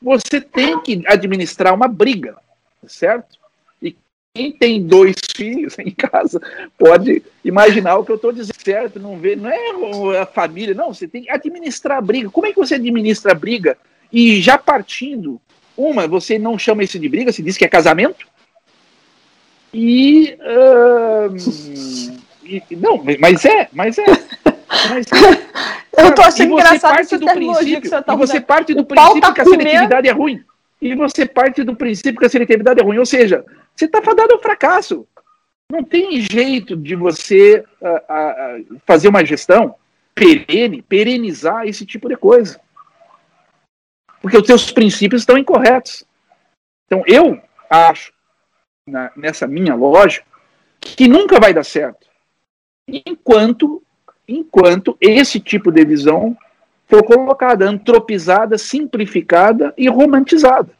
Você 0.00 0.40
tem 0.40 0.80
que 0.80 1.04
administrar 1.06 1.72
uma 1.72 1.86
briga, 1.86 2.36
certo? 2.88 3.38
E 3.80 3.96
quem 4.34 4.50
tem 4.50 4.84
dois 4.84 5.14
filhos 5.32 5.78
em 5.78 5.92
casa 5.92 6.40
pode 6.76 7.22
imaginar 7.44 7.98
o 7.98 8.04
que 8.04 8.10
eu 8.10 8.16
estou 8.16 8.32
dizendo, 8.32 8.56
certo? 8.64 8.98
Não, 8.98 9.16
vê, 9.16 9.36
não 9.36 9.48
é 9.48 10.18
a 10.18 10.26
família, 10.26 10.74
não, 10.74 10.92
você 10.92 11.06
tem 11.06 11.22
que 11.22 11.30
administrar 11.30 11.98
a 11.98 12.02
briga. 12.02 12.30
Como 12.30 12.48
é 12.48 12.52
que 12.52 12.58
você 12.58 12.74
administra 12.74 13.30
a 13.30 13.36
briga? 13.36 13.78
E 14.12 14.40
já 14.40 14.58
partindo 14.58 15.40
uma, 15.76 16.06
você 16.06 16.38
não 16.38 16.58
chama 16.58 16.84
isso 16.84 16.98
de 16.98 17.08
briga, 17.08 17.32
você 17.32 17.42
diz 17.42 17.56
que 17.56 17.64
é 17.64 17.68
casamento. 17.68 18.26
E, 19.72 20.36
uh, 20.40 21.34
e 22.44 22.62
não, 22.76 23.02
mas 23.18 23.44
é, 23.44 23.68
mas 23.72 23.98
é. 23.98 24.04
Mas. 24.90 25.06
Eu 25.96 26.14
tô 26.14 26.22
achando 26.22 26.52
engraçado 26.52 27.00
essa 27.00 27.18
terminologia 27.18 27.80
que 27.80 27.88
você 27.88 28.02
tá 28.02 28.14
E 28.14 28.16
você 28.16 28.40
parte 28.40 28.72
do 28.74 28.84
princípio 28.84 29.20
tá 29.20 29.32
que 29.32 29.40
a 29.42 29.44
seletividade 29.44 30.08
é 30.08 30.12
ruim. 30.12 30.42
E 30.80 30.94
você 30.94 31.26
parte 31.26 31.62
do 31.62 31.76
princípio 31.76 32.18
que 32.18 32.24
a 32.24 32.30
seletividade 32.30 32.80
é 32.80 32.82
ruim. 32.82 32.96
Ou 32.96 33.04
seja, 33.04 33.44
você 33.76 33.84
está 33.84 34.00
fadado 34.00 34.32
ao 34.32 34.40
fracasso. 34.40 35.06
Não 35.70 35.82
tem 35.84 36.20
jeito 36.20 36.74
de 36.74 36.96
você 36.96 37.62
uh, 37.80 37.86
uh, 37.86 38.80
fazer 38.86 39.08
uma 39.08 39.24
gestão 39.24 39.74
perene, 40.14 40.82
perenizar 40.82 41.66
esse 41.66 41.84
tipo 41.84 42.08
de 42.08 42.16
coisa 42.16 42.58
porque 44.22 44.38
os 44.38 44.46
seus 44.46 44.70
princípios 44.70 45.22
estão 45.22 45.36
incorretos. 45.36 46.04
Então, 46.86 47.02
eu 47.06 47.42
acho, 47.68 48.12
na, 48.86 49.10
nessa 49.16 49.46
minha 49.46 49.74
lógica, 49.74 50.24
que 50.80 51.08
nunca 51.08 51.40
vai 51.40 51.52
dar 51.52 51.64
certo 51.64 52.06
enquanto, 52.88 53.82
enquanto 54.28 54.96
esse 55.00 55.40
tipo 55.40 55.70
de 55.70 55.84
visão 55.84 56.36
for 56.86 57.02
colocada, 57.04 57.68
antropizada, 57.68 58.58
simplificada 58.58 59.72
e 59.76 59.88
romantizada. 59.88 60.70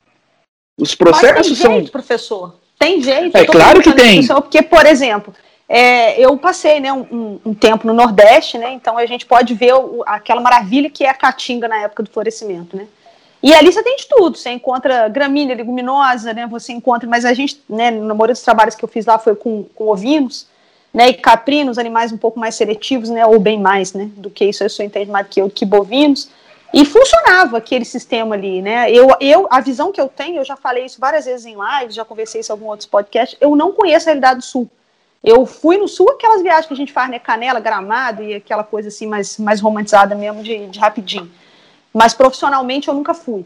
Os 0.78 0.94
processos 0.94 1.50
Mas 1.50 1.58
tem 1.58 1.70
jeito, 1.70 1.84
são. 1.84 1.92
professor. 1.92 2.60
Tem 2.78 3.00
jeito. 3.00 3.36
É 3.36 3.46
claro 3.46 3.80
que 3.80 3.92
tem. 3.92 4.26
Porque, 4.26 4.62
por 4.62 4.84
exemplo, 4.84 5.34
é, 5.68 6.20
eu 6.20 6.36
passei 6.36 6.80
né, 6.80 6.92
um, 6.92 7.40
um, 7.44 7.54
tempo 7.54 7.86
no 7.86 7.94
Nordeste, 7.94 8.58
né, 8.58 8.72
então 8.72 8.98
a 8.98 9.06
gente 9.06 9.24
pode 9.24 9.54
ver 9.54 9.74
o, 9.74 10.02
aquela 10.04 10.40
maravilha 10.40 10.90
que 10.90 11.04
é 11.04 11.08
a 11.08 11.14
caatinga 11.14 11.68
na 11.68 11.78
época 11.78 12.02
do 12.02 12.10
florescimento. 12.10 12.76
Né? 12.76 12.86
E 13.42 13.52
ali 13.52 13.72
você 13.72 13.82
tem 13.82 13.96
de 13.96 14.06
tudo, 14.06 14.38
você 14.38 14.50
encontra 14.50 15.08
gramínea, 15.08 15.56
leguminosa, 15.56 16.32
né? 16.32 16.46
Você 16.46 16.72
encontra, 16.72 17.08
mas 17.08 17.24
a 17.24 17.34
gente, 17.34 17.60
né, 17.68 17.90
na 17.90 18.14
maioria 18.14 18.34
dos 18.34 18.42
trabalhos 18.42 18.76
que 18.76 18.84
eu 18.84 18.88
fiz 18.88 19.04
lá 19.04 19.18
foi 19.18 19.34
com, 19.34 19.64
com 19.74 19.88
ovinos, 19.88 20.46
né? 20.94 21.08
E 21.08 21.14
caprinos, 21.14 21.76
animais 21.76 22.12
um 22.12 22.16
pouco 22.16 22.38
mais 22.38 22.54
seletivos, 22.54 23.10
né? 23.10 23.26
Ou 23.26 23.40
bem 23.40 23.58
mais, 23.58 23.94
né? 23.94 24.08
Do 24.16 24.30
que 24.30 24.44
isso, 24.44 24.62
eu 24.62 24.70
sou 24.70 24.84
entende 24.84 25.10
mais 25.10 25.26
que 25.26 25.40
eu, 25.40 25.50
que 25.50 25.66
bovinos. 25.66 26.30
E 26.72 26.84
funcionava 26.84 27.58
aquele 27.58 27.84
sistema 27.84 28.36
ali, 28.36 28.62
né? 28.62 28.90
Eu, 28.92 29.08
eu, 29.20 29.48
a 29.50 29.60
visão 29.60 29.90
que 29.90 30.00
eu 30.00 30.08
tenho, 30.08 30.36
eu 30.36 30.44
já 30.44 30.54
falei 30.56 30.86
isso 30.86 31.00
várias 31.00 31.24
vezes 31.24 31.44
em 31.44 31.56
lives, 31.56 31.96
já 31.96 32.04
conversei 32.04 32.40
isso 32.40 32.52
em 32.52 32.54
alguns 32.54 32.70
outros 32.70 32.86
podcasts, 32.86 33.36
eu 33.40 33.56
não 33.56 33.72
conheço 33.72 34.06
a 34.06 34.10
realidade 34.12 34.38
do 34.38 34.44
Sul. 34.44 34.70
Eu 35.22 35.44
fui 35.46 35.76
no 35.76 35.88
Sul, 35.88 36.10
aquelas 36.10 36.42
viagens 36.42 36.66
que 36.66 36.74
a 36.74 36.76
gente 36.76 36.92
faz, 36.92 37.10
né? 37.10 37.18
Canela, 37.18 37.58
Gramado 37.58 38.22
e 38.22 38.34
aquela 38.34 38.62
coisa 38.62 38.88
assim 38.88 39.06
mais, 39.06 39.36
mais 39.36 39.60
romantizada 39.60 40.14
mesmo, 40.14 40.44
de, 40.44 40.68
de 40.68 40.78
rapidinho 40.78 41.28
mas 41.92 42.14
profissionalmente 42.14 42.88
eu 42.88 42.94
nunca 42.94 43.14
fui. 43.14 43.44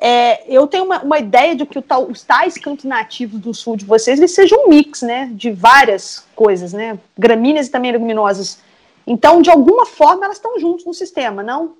É, 0.00 0.44
eu 0.52 0.66
tenho 0.66 0.84
uma, 0.84 1.02
uma, 1.02 1.18
ideia 1.18 1.54
de 1.54 1.64
que 1.64 1.80
tal, 1.80 2.10
os 2.10 2.22
tais 2.22 2.58
cantos 2.58 2.84
nativos 2.84 3.40
do 3.40 3.54
sul 3.54 3.76
de 3.76 3.84
vocês 3.84 4.18
eles 4.18 4.34
sejam 4.34 4.66
um 4.66 4.68
mix, 4.68 5.02
né, 5.02 5.30
de 5.32 5.52
várias 5.52 6.26
coisas, 6.34 6.72
né, 6.72 6.98
gramíneas 7.16 7.68
e 7.68 7.70
também 7.70 7.92
leguminosas. 7.92 8.60
Então, 9.06 9.40
de 9.40 9.50
alguma 9.50 9.86
forma, 9.86 10.24
elas 10.24 10.38
estão 10.38 10.58
juntos 10.58 10.84
no 10.84 10.92
sistema, 10.92 11.42
não? 11.42 11.76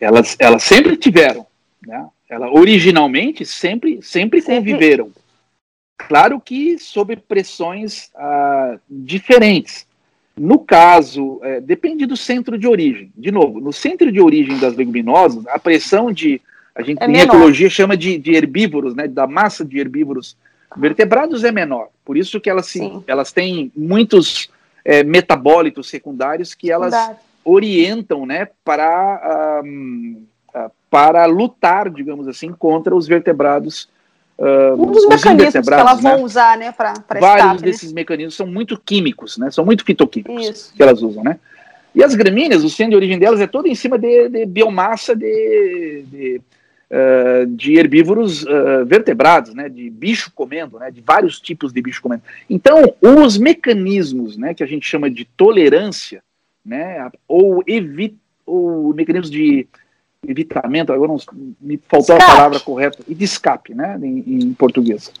Elas, 0.00 0.36
elas 0.38 0.62
sempre 0.62 0.96
tiveram, 0.96 1.46
né? 1.84 2.06
Elas 2.28 2.50
originalmente 2.52 3.44
sempre, 3.44 4.00
sempre, 4.02 4.40
sempre. 4.42 4.72
conviveram. 4.72 5.10
Claro 5.96 6.40
que 6.40 6.78
sob 6.78 7.16
pressões 7.16 8.10
ah, 8.14 8.78
diferentes. 8.88 9.87
No 10.38 10.58
caso, 10.58 11.40
é, 11.42 11.60
depende 11.60 12.06
do 12.06 12.16
centro 12.16 12.58
de 12.58 12.66
origem. 12.66 13.12
De 13.16 13.30
novo, 13.30 13.60
no 13.60 13.72
centro 13.72 14.10
de 14.10 14.20
origem 14.20 14.58
das 14.58 14.74
leguminosas, 14.74 15.46
a 15.46 15.58
pressão 15.58 16.12
de. 16.12 16.40
A 16.74 16.82
gente 16.82 17.02
é 17.02 17.06
em 17.06 17.12
menor. 17.12 17.34
ecologia 17.34 17.68
chama 17.68 17.96
de, 17.96 18.18
de, 18.18 18.34
herbívoros, 18.34 18.94
né, 18.94 19.08
da 19.08 19.26
massa 19.26 19.64
de 19.64 19.78
herbívoros 19.78 20.36
vertebrados 20.76 21.42
é 21.42 21.50
menor. 21.50 21.88
Por 22.04 22.16
isso 22.16 22.40
que 22.40 22.48
elas, 22.48 22.66
sim, 22.66 23.02
elas 23.06 23.32
têm 23.32 23.72
muitos 23.76 24.48
é, 24.84 25.02
metabólitos 25.02 25.88
secundários 25.88 26.54
que 26.54 26.70
elas 26.70 26.92
Verdade. 26.92 27.18
orientam 27.44 28.24
né, 28.24 28.48
para, 28.64 29.62
um, 29.64 30.22
para 30.88 31.26
lutar, 31.26 31.90
digamos 31.90 32.28
assim, 32.28 32.52
contra 32.52 32.94
os 32.94 33.08
vertebrados 33.08 33.88
Uh, 34.38 34.80
um 34.80 34.92
dos 34.92 35.04
mecanismos 35.08 35.66
que 35.66 35.74
elas 35.74 36.00
vão 36.00 36.18
né? 36.18 36.22
usar, 36.22 36.56
né, 36.56 36.70
para 36.70 36.94
Vários 37.08 37.22
escape, 37.22 37.60
né? 37.60 37.62
desses 37.62 37.88
né? 37.90 37.94
mecanismos 37.96 38.36
são 38.36 38.46
muito 38.46 38.80
químicos, 38.80 39.36
né, 39.36 39.50
são 39.50 39.64
muito 39.64 39.84
fitoquímicos 39.84 40.48
Isso. 40.48 40.74
que 40.76 40.80
elas 40.80 41.02
usam, 41.02 41.24
né. 41.24 41.40
E 41.92 42.04
as 42.04 42.14
gramíneas, 42.14 42.62
o 42.62 42.70
centro 42.70 42.90
de 42.90 42.96
origem 42.96 43.18
delas 43.18 43.40
é 43.40 43.48
todo 43.48 43.66
em 43.66 43.74
cima 43.74 43.98
de, 43.98 44.28
de 44.28 44.46
biomassa 44.46 45.16
de, 45.16 46.04
de, 46.06 46.40
uh, 46.88 47.46
de 47.48 47.78
herbívoros 47.78 48.44
uh, 48.44 48.86
vertebrados, 48.86 49.52
né, 49.54 49.68
de 49.68 49.90
bicho 49.90 50.30
comendo, 50.32 50.78
né, 50.78 50.92
de 50.92 51.00
vários 51.00 51.40
tipos 51.40 51.72
de 51.72 51.82
bicho 51.82 52.00
comendo. 52.00 52.22
Então, 52.48 52.94
os 53.00 53.36
mecanismos, 53.36 54.36
né, 54.36 54.54
que 54.54 54.62
a 54.62 54.66
gente 54.66 54.86
chama 54.86 55.10
de 55.10 55.24
tolerância, 55.24 56.22
né, 56.64 57.10
ou 57.26 57.64
evita, 57.66 58.14
ou 58.46 58.94
mecanismos 58.94 59.32
de 59.32 59.66
evitamento, 60.26 60.92
agora 60.92 61.12
não, 61.12 61.20
me 61.60 61.78
faltou 61.88 62.16
escape. 62.16 62.30
a 62.30 62.36
palavra 62.36 62.60
correta, 62.60 62.98
e 63.06 63.14
de 63.14 63.24
escape, 63.24 63.74
né, 63.74 63.98
em, 64.02 64.24
em 64.26 64.54
português. 64.54 65.12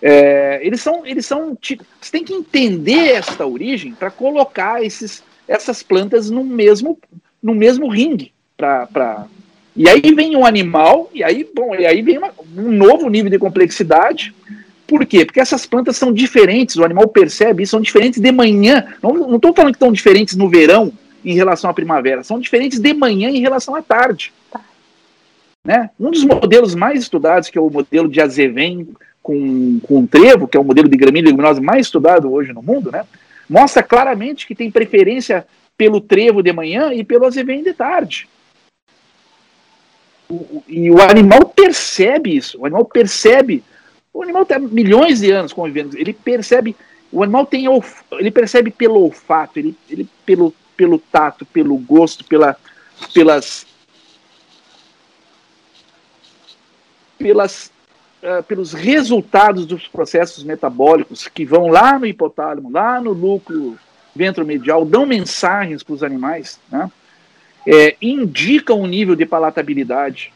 É, 0.00 0.60
eles 0.62 0.80
são, 0.80 1.06
eles 1.06 1.24
são, 1.24 1.56
você 1.60 2.10
tem 2.10 2.24
que 2.24 2.34
entender 2.34 3.12
esta 3.12 3.46
origem 3.46 3.94
para 3.94 4.10
colocar 4.10 4.82
esses, 4.82 5.22
essas 5.46 5.82
plantas 5.82 6.28
no 6.28 6.42
mesmo, 6.42 6.98
no 7.42 7.54
mesmo 7.54 7.88
ringue, 7.88 8.32
para 8.56 9.26
e 9.74 9.88
aí 9.88 10.14
vem 10.14 10.36
um 10.36 10.44
animal, 10.44 11.10
e 11.14 11.24
aí, 11.24 11.48
bom, 11.54 11.74
e 11.74 11.86
aí 11.86 12.02
vem 12.02 12.18
uma, 12.18 12.30
um 12.56 12.70
novo 12.70 13.08
nível 13.08 13.30
de 13.30 13.38
complexidade. 13.38 14.34
Por 14.86 15.06
quê? 15.06 15.24
Porque 15.24 15.40
essas 15.40 15.64
plantas 15.64 15.96
são 15.96 16.12
diferentes, 16.12 16.76
o 16.76 16.84
animal 16.84 17.08
percebe, 17.08 17.66
são 17.66 17.80
diferentes 17.80 18.20
de 18.20 18.30
manhã. 18.30 18.84
Não 19.02 19.36
estou 19.36 19.54
falando 19.54 19.72
que 19.72 19.76
estão 19.76 19.92
diferentes 19.92 20.36
no 20.36 20.50
verão, 20.50 20.92
em 21.24 21.34
relação 21.34 21.70
à 21.70 21.74
primavera, 21.74 22.22
são 22.22 22.40
diferentes 22.40 22.78
de 22.78 22.94
manhã 22.94 23.30
em 23.30 23.40
relação 23.40 23.74
à 23.74 23.82
tarde. 23.82 24.32
Né? 25.64 25.90
Um 25.98 26.10
dos 26.10 26.24
modelos 26.24 26.74
mais 26.74 27.00
estudados, 27.00 27.48
que 27.48 27.56
é 27.56 27.60
o 27.60 27.70
modelo 27.70 28.08
de 28.08 28.20
Azevém 28.20 28.88
com, 29.22 29.78
com 29.80 30.06
trevo, 30.06 30.48
que 30.48 30.56
é 30.56 30.60
o 30.60 30.64
modelo 30.64 30.88
de 30.88 30.96
gramínea 30.96 31.30
leguminosa 31.30 31.60
mais 31.60 31.86
estudado 31.86 32.32
hoje 32.32 32.52
no 32.52 32.62
mundo, 32.62 32.90
né? 32.90 33.04
mostra 33.48 33.82
claramente 33.82 34.46
que 34.46 34.54
tem 34.54 34.70
preferência 34.70 35.46
pelo 35.76 36.00
trevo 36.00 36.42
de 36.42 36.52
manhã 36.52 36.92
e 36.92 37.04
pelo 37.04 37.26
azevém 37.26 37.62
de 37.62 37.72
tarde. 37.72 38.28
O, 40.28 40.62
e 40.66 40.90
o 40.90 41.00
animal 41.00 41.46
percebe 41.46 42.36
isso, 42.36 42.58
o 42.60 42.66
animal 42.66 42.84
percebe, 42.84 43.62
o 44.12 44.22
animal 44.22 44.42
está 44.42 44.58
milhões 44.58 45.20
de 45.20 45.30
anos 45.30 45.52
convivendo, 45.52 45.96
ele 45.98 46.12
percebe, 46.12 46.74
o 47.10 47.22
animal 47.22 47.44
tem, 47.44 47.66
ele 48.12 48.30
percebe 48.30 48.70
pelo 48.70 49.00
olfato, 49.00 49.58
ele, 49.58 49.76
ele 49.90 50.08
pelo 50.24 50.54
pelo 50.76 50.98
tato, 50.98 51.44
pelo 51.46 51.76
gosto, 51.76 52.24
pela, 52.24 52.56
pelas, 53.12 53.66
pelas, 57.18 57.70
uh, 58.22 58.42
pelos 58.44 58.72
resultados 58.72 59.66
dos 59.66 59.86
processos 59.88 60.44
metabólicos 60.44 61.28
que 61.28 61.44
vão 61.44 61.68
lá 61.68 61.98
no 61.98 62.06
hipotálamo, 62.06 62.70
lá 62.70 63.00
no 63.00 63.14
núcleo 63.14 63.78
ventromedial, 64.14 64.84
dão 64.84 65.06
mensagens 65.06 65.82
para 65.82 65.94
os 65.94 66.02
animais, 66.02 66.60
né? 66.70 66.90
é, 67.66 67.96
indicam 68.00 68.80
o 68.80 68.86
nível 68.86 69.14
de 69.14 69.24
palatabilidade 69.24 70.32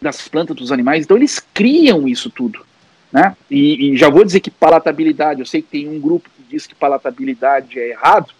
das 0.00 0.28
plantas 0.28 0.56
dos 0.56 0.70
animais, 0.70 1.04
então 1.04 1.16
eles 1.16 1.40
criam 1.52 2.06
isso 2.06 2.30
tudo. 2.30 2.64
Né? 3.12 3.36
E, 3.50 3.92
e, 3.92 3.96
já 3.96 4.08
vou 4.08 4.24
dizer 4.24 4.40
que 4.40 4.50
palatabilidade, 4.50 5.40
eu 5.40 5.46
sei 5.46 5.62
que 5.62 5.68
tem 5.68 5.88
um 5.88 5.98
grupo 5.98 6.28
que 6.28 6.42
diz 6.42 6.66
que 6.66 6.74
palatabilidade 6.74 7.78
é 7.78 7.90
errado, 7.90 8.32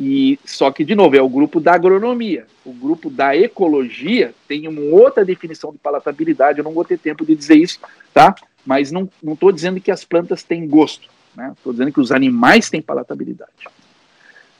e 0.00 0.38
só 0.44 0.70
que, 0.70 0.84
de 0.84 0.94
novo, 0.94 1.16
é 1.16 1.22
o 1.22 1.28
grupo 1.28 1.58
da 1.58 1.74
agronomia. 1.74 2.46
O 2.64 2.72
grupo 2.72 3.10
da 3.10 3.36
ecologia 3.36 4.32
tem 4.46 4.68
uma 4.68 4.80
outra 4.80 5.24
definição 5.24 5.72
de 5.72 5.78
palatabilidade, 5.78 6.58
eu 6.58 6.64
não 6.64 6.72
vou 6.72 6.84
ter 6.84 6.98
tempo 6.98 7.26
de 7.26 7.34
dizer 7.34 7.56
isso, 7.56 7.80
tá? 8.14 8.34
Mas 8.64 8.92
não 8.92 9.08
estou 9.26 9.50
dizendo 9.50 9.80
que 9.80 9.90
as 9.90 10.04
plantas 10.04 10.42
têm 10.42 10.68
gosto, 10.68 11.08
né? 11.34 11.52
Estou 11.56 11.72
dizendo 11.72 11.92
que 11.92 12.00
os 12.00 12.12
animais 12.12 12.70
têm 12.70 12.80
palatabilidade. 12.80 13.50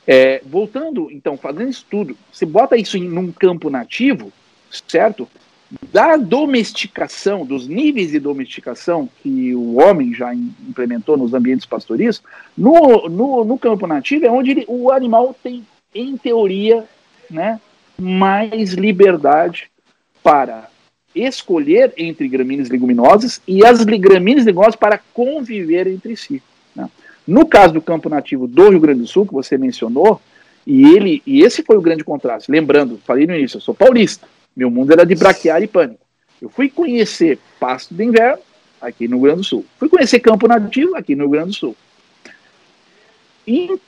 É, 0.05 0.41
voltando, 0.45 1.09
então, 1.11 1.37
fazendo 1.37 1.69
estudo, 1.69 2.17
você 2.31 2.45
bota 2.45 2.75
isso 2.75 2.97
em 2.97 3.17
um 3.17 3.31
campo 3.31 3.69
nativo, 3.69 4.33
certo? 4.87 5.29
Da 5.91 6.17
domesticação, 6.17 7.45
dos 7.45 7.67
níveis 7.67 8.11
de 8.11 8.19
domesticação 8.19 9.07
que 9.21 9.53
o 9.53 9.79
homem 9.79 10.13
já 10.13 10.33
implementou 10.33 11.15
nos 11.15 11.33
ambientes 11.33 11.65
pastoris, 11.65 12.23
no, 12.57 13.07
no, 13.07 13.43
no 13.43 13.57
campo 13.57 13.85
nativo 13.85 14.25
é 14.25 14.31
onde 14.31 14.51
ele, 14.51 14.65
o 14.67 14.91
animal 14.91 15.35
tem, 15.43 15.63
em 15.93 16.17
teoria, 16.17 16.85
né, 17.29 17.59
mais 17.99 18.73
liberdade 18.73 19.69
para 20.23 20.69
escolher 21.13 21.93
entre 21.97 22.27
gramíneas 22.27 22.69
leguminosas 22.69 23.41
e 23.47 23.63
as 23.63 23.83
gramíneas 23.83 24.45
leguminosas 24.45 24.75
para 24.75 24.99
conviver 25.13 25.85
entre 25.85 26.15
si. 26.15 26.41
Né? 26.75 26.89
No 27.27 27.45
caso 27.45 27.75
do 27.75 27.81
campo 27.81 28.09
nativo 28.09 28.47
do 28.47 28.69
Rio 28.69 28.79
Grande 28.79 29.01
do 29.01 29.07
Sul, 29.07 29.25
que 29.25 29.33
você 29.33 29.57
mencionou, 29.57 30.19
e 30.65 30.95
ele 30.95 31.21
e 31.25 31.41
esse 31.41 31.63
foi 31.63 31.77
o 31.77 31.81
grande 31.81 32.03
contraste. 32.03 32.51
Lembrando, 32.51 32.99
falei 33.05 33.25
no 33.25 33.35
início, 33.35 33.57
eu 33.57 33.61
sou 33.61 33.73
paulista. 33.73 34.27
Meu 34.59 34.69
mundo 34.69 34.91
era 34.91 35.05
de 35.05 35.15
braquiária 35.15 35.63
e 35.63 35.69
pânico. 35.69 36.05
Eu 36.41 36.49
fui 36.49 36.69
conhecer 36.69 37.39
pasto 37.61 37.93
de 37.93 38.03
inverno 38.03 38.43
aqui 38.81 39.07
no 39.07 39.15
Rio 39.15 39.23
Grande 39.23 39.37
do 39.37 39.45
Sul. 39.45 39.65
Fui 39.77 39.87
conhecer 39.87 40.19
campo 40.19 40.49
nativo 40.49 40.97
aqui 40.97 41.15
no 41.15 41.23
Rio 41.23 41.31
Grande 41.31 41.51
do 41.51 41.55
Sul. 41.55 41.77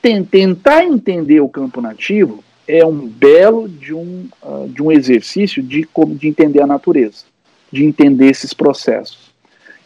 Tentar 0.00 0.82
entender 0.82 1.40
o 1.40 1.48
campo 1.48 1.82
nativo 1.82 2.42
é 2.66 2.82
um 2.86 3.06
belo 3.06 3.68
de 3.68 3.92
um, 3.92 4.26
uh, 4.42 4.66
de 4.66 4.82
um 4.82 4.90
exercício 4.90 5.62
de, 5.62 5.86
de 6.16 6.28
entender 6.28 6.62
a 6.62 6.66
natureza, 6.66 7.26
de 7.70 7.84
entender 7.84 8.30
esses 8.30 8.54
processos. 8.54 9.30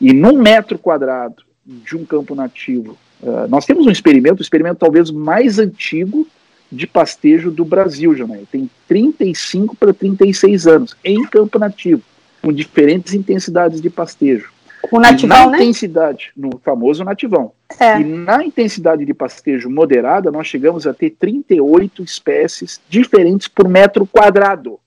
E 0.01 0.13
num 0.13 0.41
metro 0.41 0.79
quadrado 0.79 1.43
de 1.67 1.97
um 1.97 2.05
campo 2.05 2.33
nativo 2.37 2.97
Uh, 3.23 3.49
nós 3.49 3.65
temos 3.65 3.87
um 3.87 3.91
experimento, 3.91 4.41
o 4.41 4.43
experimento 4.43 4.77
talvez 4.77 5.11
mais 5.11 5.59
antigo 5.59 6.27
de 6.71 6.87
pastejo 6.87 7.51
do 7.51 7.65
Brasil, 7.65 8.15
Janaí. 8.15 8.47
Tem 8.51 8.69
35 8.89 9.77
para 9.77 9.93
36 9.93 10.67
anos, 10.67 10.97
em 11.05 11.23
campo 11.25 11.59
nativo, 11.59 12.03
com 12.43 12.53
diferentes 12.53 13.15
intensidades 13.15 13.81
de 13.81 13.91
pastejo. 13.91 14.51
O 14.91 15.01
nativão, 15.01 15.47
na 15.47 15.53
né? 15.53 15.59
intensidade, 15.59 16.33
no 16.37 16.59
famoso 16.59 17.03
nativão. 17.03 17.53
É. 17.81 18.01
E 18.01 18.05
na 18.05 18.45
intensidade 18.45 19.05
de 19.05 19.13
pastejo 19.13 19.69
moderada, 19.69 20.31
nós 20.31 20.47
chegamos 20.47 20.87
a 20.87 20.95
ter 20.95 21.11
38 21.11 22.03
espécies 22.03 22.81
diferentes 22.89 23.49
por 23.49 23.69
metro 23.69 24.07
quadrado. 24.07 24.79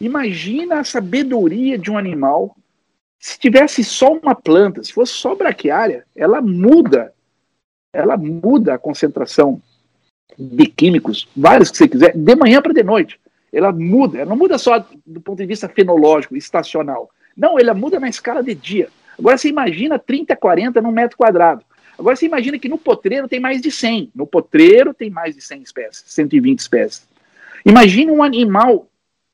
Imagina 0.00 0.80
a 0.80 0.84
sabedoria 0.84 1.78
de 1.78 1.90
um 1.90 1.98
animal 1.98 2.56
se 3.22 3.38
tivesse 3.38 3.84
só 3.84 4.12
uma 4.14 4.34
planta, 4.34 4.82
se 4.82 4.92
fosse 4.92 5.12
só 5.12 5.36
braquiária, 5.36 6.04
ela 6.14 6.40
muda, 6.40 7.14
ela 7.92 8.16
muda 8.16 8.74
a 8.74 8.78
concentração 8.78 9.62
de 10.38 10.66
químicos, 10.66 11.28
vários 11.36 11.70
que 11.70 11.76
você 11.76 11.88
quiser, 11.88 12.16
de 12.16 12.36
manhã 12.36 12.60
para 12.60 12.72
de 12.72 12.82
noite. 12.82 13.20
Ela 13.52 13.70
muda, 13.72 14.18
ela 14.18 14.30
não 14.30 14.36
muda 14.36 14.56
só 14.58 14.84
do 15.06 15.20
ponto 15.20 15.38
de 15.38 15.46
vista 15.46 15.68
fenológico, 15.68 16.36
estacional. 16.36 17.10
Não, 17.36 17.58
ela 17.58 17.74
muda 17.74 18.00
na 18.00 18.08
escala 18.08 18.42
de 18.42 18.54
dia. 18.54 18.88
Agora 19.18 19.36
você 19.36 19.48
imagina 19.48 19.98
30, 19.98 20.34
40 20.34 20.80
num 20.80 20.90
metro 20.90 21.16
quadrado. 21.16 21.62
Agora 21.98 22.16
você 22.16 22.26
imagina 22.26 22.58
que 22.58 22.68
no 22.68 22.78
potreiro 22.78 23.28
tem 23.28 23.38
mais 23.38 23.60
de 23.60 23.70
100. 23.70 24.10
No 24.14 24.26
potreiro 24.26 24.94
tem 24.94 25.10
mais 25.10 25.34
de 25.34 25.42
100 25.42 25.62
espécies, 25.62 26.04
120 26.06 26.58
espécies. 26.58 27.06
Imagine 27.64 28.10
um 28.10 28.22
animal 28.22 28.88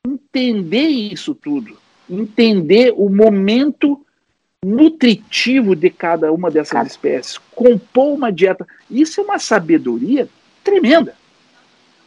entender 0.05 0.87
isso 0.87 1.33
tudo 1.33 1.77
entender 2.09 2.93
o 2.97 3.09
momento 3.09 4.03
nutritivo 4.63 5.75
de 5.75 5.89
cada 5.89 6.31
uma 6.33 6.49
dessas 6.49 6.87
espécies, 6.87 7.37
compor 7.55 8.13
uma 8.15 8.31
dieta. 8.31 8.67
Isso 8.89 9.21
é 9.21 9.23
uma 9.23 9.39
sabedoria 9.39 10.27
tremenda. 10.69 11.15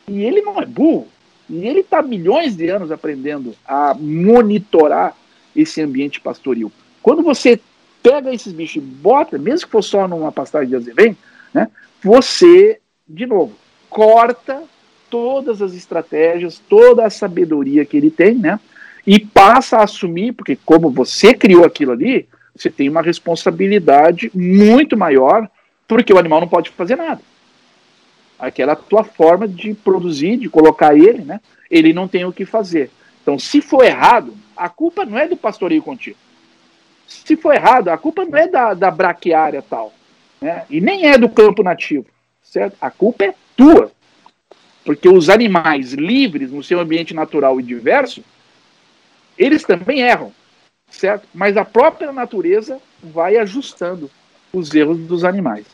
E 0.08 0.22
ele 0.22 0.40
não 0.40 0.60
é 0.60 0.66
burro. 0.66 1.08
E 1.50 1.66
ele 1.66 1.80
está 1.80 2.00
milhões 2.00 2.56
de 2.56 2.68
anos 2.68 2.90
aprendendo 2.90 3.54
a 3.66 3.94
monitorar 3.94 5.14
esse 5.54 5.82
ambiente 5.82 6.20
pastoril. 6.20 6.70
Quando 7.02 7.22
você 7.22 7.60
pega 8.02 8.32
esses 8.32 8.52
bichos 8.52 8.76
e 8.76 8.86
bota, 8.86 9.38
mesmo 9.38 9.66
que 9.66 9.72
for 9.72 9.82
só 9.82 10.08
numa 10.08 10.32
pastagem 10.32 10.68
de 10.68 10.76
azevém, 10.76 11.16
né, 11.52 11.68
você, 12.02 12.80
de 13.06 13.26
novo, 13.26 13.52
corta 13.90 14.62
todas 15.10 15.60
as 15.60 15.74
estratégias, 15.74 16.60
toda 16.68 17.04
a 17.04 17.10
sabedoria 17.10 17.84
que 17.84 17.96
ele 17.96 18.10
tem, 18.10 18.34
né, 18.34 18.58
e 19.06 19.20
passa 19.20 19.78
a 19.78 19.84
assumir, 19.84 20.32
porque 20.32 20.56
como 20.64 20.90
você 20.90 21.34
criou 21.34 21.64
aquilo 21.64 21.92
ali, 21.92 22.26
você 22.56 22.70
tem 22.70 22.88
uma 22.88 23.02
responsabilidade 23.02 24.30
muito 24.34 24.96
maior, 24.96 25.48
porque 25.86 26.12
o 26.12 26.18
animal 26.18 26.40
não 26.40 26.48
pode 26.48 26.70
fazer 26.70 26.96
nada. 26.96 27.20
Aquela 28.42 28.74
tua 28.74 29.04
forma 29.04 29.46
de 29.46 29.72
produzir, 29.72 30.36
de 30.36 30.48
colocar 30.48 30.96
ele, 30.96 31.22
né? 31.22 31.40
Ele 31.70 31.92
não 31.92 32.08
tem 32.08 32.24
o 32.24 32.32
que 32.32 32.44
fazer. 32.44 32.90
Então, 33.22 33.38
se 33.38 33.60
for 33.60 33.84
errado, 33.84 34.36
a 34.56 34.68
culpa 34.68 35.04
não 35.04 35.16
é 35.16 35.28
do 35.28 35.36
pastoreio 35.36 35.80
contínuo. 35.80 36.18
Se 37.06 37.36
for 37.36 37.54
errado, 37.54 37.88
a 37.88 37.96
culpa 37.96 38.24
não 38.24 38.36
é 38.36 38.48
da, 38.48 38.74
da 38.74 38.90
braquiária 38.90 39.62
tal, 39.62 39.92
né? 40.40 40.64
E 40.68 40.80
nem 40.80 41.06
é 41.06 41.16
do 41.16 41.28
campo 41.28 41.62
nativo, 41.62 42.06
certo? 42.42 42.76
A 42.80 42.90
culpa 42.90 43.26
é 43.26 43.34
tua. 43.56 43.92
Porque 44.84 45.08
os 45.08 45.28
animais 45.28 45.92
livres 45.92 46.50
no 46.50 46.64
seu 46.64 46.80
ambiente 46.80 47.14
natural 47.14 47.60
e 47.60 47.62
diverso, 47.62 48.24
eles 49.38 49.62
também 49.62 50.00
erram, 50.00 50.32
certo? 50.90 51.28
Mas 51.32 51.56
a 51.56 51.64
própria 51.64 52.10
natureza 52.10 52.80
vai 53.00 53.36
ajustando 53.36 54.10
os 54.52 54.74
erros 54.74 54.98
dos 54.98 55.22
animais. 55.22 55.64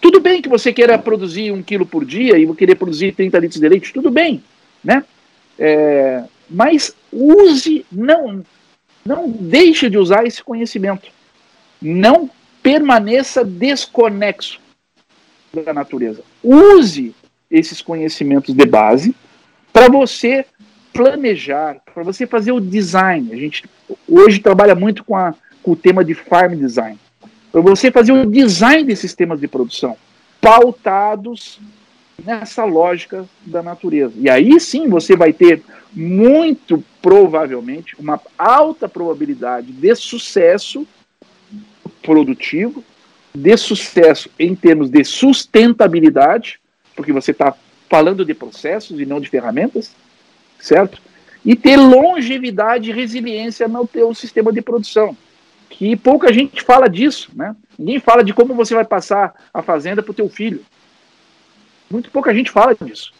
Tudo 0.00 0.20
bem 0.20 0.42
que 0.42 0.48
você 0.48 0.72
queira 0.72 0.98
produzir 0.98 1.52
um 1.52 1.62
quilo 1.62 1.86
por 1.86 2.04
dia 2.04 2.38
e 2.38 2.54
querer 2.54 2.74
produzir 2.74 3.12
30 3.12 3.38
litros 3.38 3.60
de 3.60 3.68
leite, 3.68 3.92
tudo 3.92 4.10
bem, 4.10 4.42
né? 4.82 5.04
É, 5.58 6.24
mas 6.48 6.94
use, 7.12 7.86
não, 7.90 8.44
não 9.04 9.30
deixe 9.30 9.88
de 9.88 9.98
usar 9.98 10.24
esse 10.26 10.42
conhecimento. 10.42 11.08
Não 11.80 12.30
permaneça 12.62 13.44
desconexo 13.44 14.60
da 15.52 15.72
natureza. 15.72 16.22
Use 16.42 17.14
esses 17.50 17.82
conhecimentos 17.82 18.54
de 18.54 18.64
base 18.64 19.14
para 19.72 19.88
você 19.88 20.46
planejar, 20.92 21.76
para 21.92 22.02
você 22.02 22.26
fazer 22.26 22.52
o 22.52 22.60
design. 22.60 23.32
A 23.32 23.36
gente 23.36 23.64
hoje 24.08 24.38
trabalha 24.38 24.74
muito 24.74 25.04
com, 25.04 25.16
a, 25.16 25.34
com 25.62 25.72
o 25.72 25.76
tema 25.76 26.04
de 26.04 26.14
farm 26.14 26.54
design. 26.54 26.98
Para 27.52 27.60
você 27.60 27.90
fazer 27.90 28.12
o 28.12 28.24
design 28.24 28.82
de 28.84 28.96
sistemas 28.96 29.38
de 29.38 29.46
produção 29.46 29.96
pautados 30.40 31.60
nessa 32.24 32.64
lógica 32.64 33.26
da 33.44 33.62
natureza. 33.62 34.14
E 34.16 34.30
aí 34.30 34.58
sim 34.58 34.88
você 34.88 35.14
vai 35.14 35.32
ter 35.32 35.62
muito 35.92 36.82
provavelmente 37.00 37.94
uma 37.98 38.20
alta 38.38 38.88
probabilidade 38.88 39.70
de 39.70 39.94
sucesso 39.94 40.86
produtivo, 42.02 42.82
de 43.34 43.56
sucesso 43.56 44.30
em 44.38 44.54
termos 44.54 44.90
de 44.90 45.04
sustentabilidade, 45.04 46.58
porque 46.96 47.12
você 47.12 47.30
está 47.30 47.54
falando 47.88 48.24
de 48.24 48.34
processos 48.34 48.98
e 48.98 49.06
não 49.06 49.20
de 49.20 49.28
ferramentas, 49.28 49.94
certo? 50.58 51.00
E 51.44 51.54
ter 51.54 51.76
longevidade 51.76 52.90
e 52.90 52.92
resiliência 52.92 53.68
no 53.68 53.86
teu 53.86 54.14
sistema 54.14 54.52
de 54.52 54.62
produção, 54.62 55.16
que 55.72 55.96
pouca 55.96 56.30
gente 56.32 56.62
fala 56.62 56.86
disso, 56.86 57.30
né? 57.34 57.56
Ninguém 57.78 57.98
fala 57.98 58.22
de 58.22 58.34
como 58.34 58.54
você 58.54 58.74
vai 58.74 58.84
passar 58.84 59.34
a 59.52 59.62
fazenda 59.62 60.02
para 60.02 60.10
o 60.10 60.14
teu 60.14 60.28
filho. 60.28 60.62
Muito 61.90 62.10
pouca 62.10 62.34
gente 62.34 62.50
fala 62.50 62.74
disso. 62.74 63.12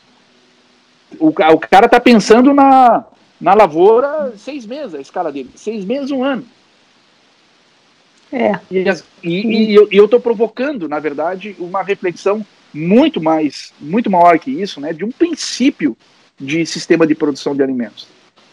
O, 1.18 1.28
o 1.28 1.58
cara 1.58 1.86
está 1.86 1.98
pensando 1.98 2.52
na, 2.52 3.04
na 3.40 3.54
lavoura 3.54 4.34
seis 4.36 4.66
meses, 4.66 4.94
a 4.94 5.00
escala 5.00 5.32
dele. 5.32 5.50
Seis 5.54 5.84
meses, 5.84 6.10
um 6.10 6.22
ano. 6.22 6.44
É. 8.30 8.60
E, 8.70 8.84
e, 9.22 9.72
e 9.72 9.74
eu 9.74 10.04
estou 10.04 10.20
provocando, 10.20 10.88
na 10.88 10.98
verdade, 10.98 11.56
uma 11.58 11.82
reflexão 11.82 12.44
muito 12.72 13.20
mais, 13.20 13.72
muito 13.80 14.10
maior 14.10 14.38
que 14.38 14.50
isso, 14.50 14.80
né, 14.80 14.92
de 14.92 15.04
um 15.04 15.10
princípio 15.10 15.96
de 16.38 16.64
sistema 16.66 17.06
de 17.06 17.14
produção 17.14 17.54
de 17.54 17.62
alimentos. 17.62 18.06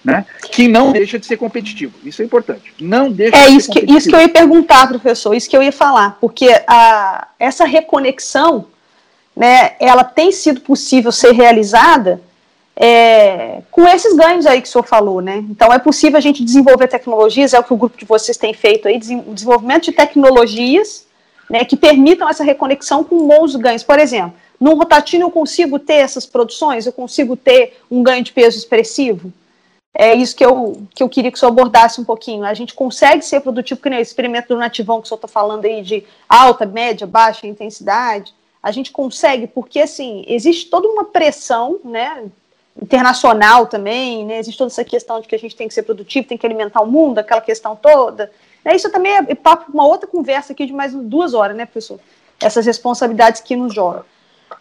Né? 0.04 0.26
Que 0.52 0.68
não 0.68 0.93
deixa 0.93 1.20
de 1.20 1.26
ser 1.26 1.36
competitivo. 1.36 1.93
Isso 2.06 2.22
é 2.22 2.26
importante. 2.26 2.74
Não 2.80 3.12
deixa 3.12 3.36
é 3.36 3.50
de 3.50 3.58
isso 3.58 3.70
que, 3.70 3.80
isso 3.91 4.10
que 4.10 4.16
eu 4.16 4.22
ia 4.22 4.30
perguntar, 4.30 4.88
professor, 4.88 5.34
isso 5.34 5.50
que 5.50 5.58
eu 5.58 5.62
ia 5.62 5.74
falar, 5.74 6.18
porque 6.22 6.47
a, 6.66 7.28
essa 7.38 7.66
reconexão, 7.66 8.68
né, 9.36 9.74
ela 9.80 10.06
tem 10.06 10.32
sido 10.32 10.62
possível 10.62 11.12
ser 11.12 11.34
realizada 11.34 12.22
é, 12.82 13.62
com 13.70 13.86
esses 13.86 14.16
ganhos 14.16 14.45
aí 14.45 14.62
que 14.62 14.68
o 14.70 14.72
senhor 14.72 14.86
falou, 14.86 15.20
né? 15.20 15.43
Então 15.50 15.74
é 15.74 15.78
possível 15.78 16.18
a 16.18 16.22
gente 16.22 16.45
desenvolver 16.45 16.88
tecnologias, 16.88 17.54
é 17.54 17.60
o 17.60 17.64
que 17.64 17.74
o 17.74 17.78
grupo 17.78 17.97
de 17.97 18.06
vocês 18.06 18.38
tem 18.38 18.54
feito 18.54 18.88
aí, 18.88 18.97
o 19.28 19.34
desenvolvimento 19.34 19.84
de 19.84 19.91
tecnologias 19.91 21.06
né, 21.50 21.66
que 21.66 21.76
permitam 21.76 22.30
essa 22.30 22.43
reconexão 22.43 23.04
com 23.04 23.28
bons 23.28 23.56
ganhos. 23.58 23.84
Por 23.84 24.00
exemplo, 24.00 24.34
num 24.58 24.76
rotativo 24.76 25.24
eu 25.24 25.32
consigo 25.32 25.78
ter 25.78 25.95
essas 25.95 26.26
produções, 26.26 26.86
eu 26.86 26.93
consigo 26.93 27.36
ter 27.36 27.78
um 27.91 28.02
ganho 28.02 28.24
de 28.24 28.32
peso 28.32 28.58
expressivo? 28.58 29.34
É 29.93 30.13
isso 30.13 30.35
que 30.35 30.45
eu, 30.45 30.83
que 30.93 31.01
eu 31.01 31.09
queria 31.09 31.31
que 31.31 31.37
o 31.37 31.39
senhor 31.39 31.51
abordasse 31.51 31.99
um 31.99 32.03
pouquinho. 32.03 32.45
A 32.45 32.53
gente 32.53 32.73
consegue 32.73 33.23
ser 33.23 33.41
produtivo, 33.41 33.81
que 33.81 33.89
nem 33.89 33.99
o 33.99 34.01
experimento 34.01 34.49
do 34.49 34.57
nativão 34.57 35.01
que 35.01 35.05
o 35.05 35.07
senhor 35.07 35.17
está 35.17 35.27
falando 35.27 35.65
aí 35.65 35.81
de 35.81 36.05
alta, 36.27 36.65
média, 36.65 37.07
baixa 37.07 37.47
intensidade. 37.47 38.33
A 38.61 38.71
gente 38.71 38.91
consegue, 38.91 39.47
porque 39.47 39.79
assim, 39.79 40.23
existe 40.27 40.69
toda 40.69 40.87
uma 40.87 41.05
pressão, 41.05 41.79
né, 41.83 42.25
internacional 42.81 43.67
também, 43.67 44.25
né, 44.25 44.37
existe 44.39 44.57
toda 44.57 44.69
essa 44.69 44.83
questão 44.83 45.19
de 45.19 45.27
que 45.27 45.35
a 45.35 45.39
gente 45.39 45.55
tem 45.55 45.67
que 45.67 45.73
ser 45.73 45.83
produtivo, 45.83 46.27
tem 46.27 46.37
que 46.37 46.45
alimentar 46.45 46.81
o 46.81 46.87
mundo, 46.87 47.19
aquela 47.19 47.41
questão 47.41 47.75
toda. 47.75 48.31
É, 48.63 48.75
isso 48.75 48.91
também 48.91 49.13
é 49.13 49.35
papo 49.35 49.71
uma 49.73 49.87
outra 49.87 50.07
conversa 50.07 50.53
aqui 50.53 50.65
de 50.65 50.73
mais 50.73 50.93
duas 50.93 51.33
horas, 51.33 51.55
né, 51.55 51.65
professor? 51.65 51.99
Essas 52.39 52.65
responsabilidades 52.65 53.41
que 53.41 53.55
nos 53.55 53.73
jogam. 53.73 54.05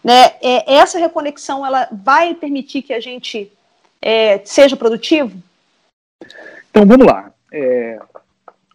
Né, 0.03 0.33
é, 0.41 0.73
essa 0.75 0.97
reconexão, 0.97 1.65
ela 1.65 1.87
vai 1.91 2.33
permitir 2.33 2.81
que 2.81 2.93
a 2.93 2.99
gente 2.99 3.51
é, 4.01 4.43
seja 4.45 4.77
produtivo? 4.77 5.37
Então, 6.69 6.85
vamos 6.85 7.05
lá. 7.05 7.33
É, 7.51 7.99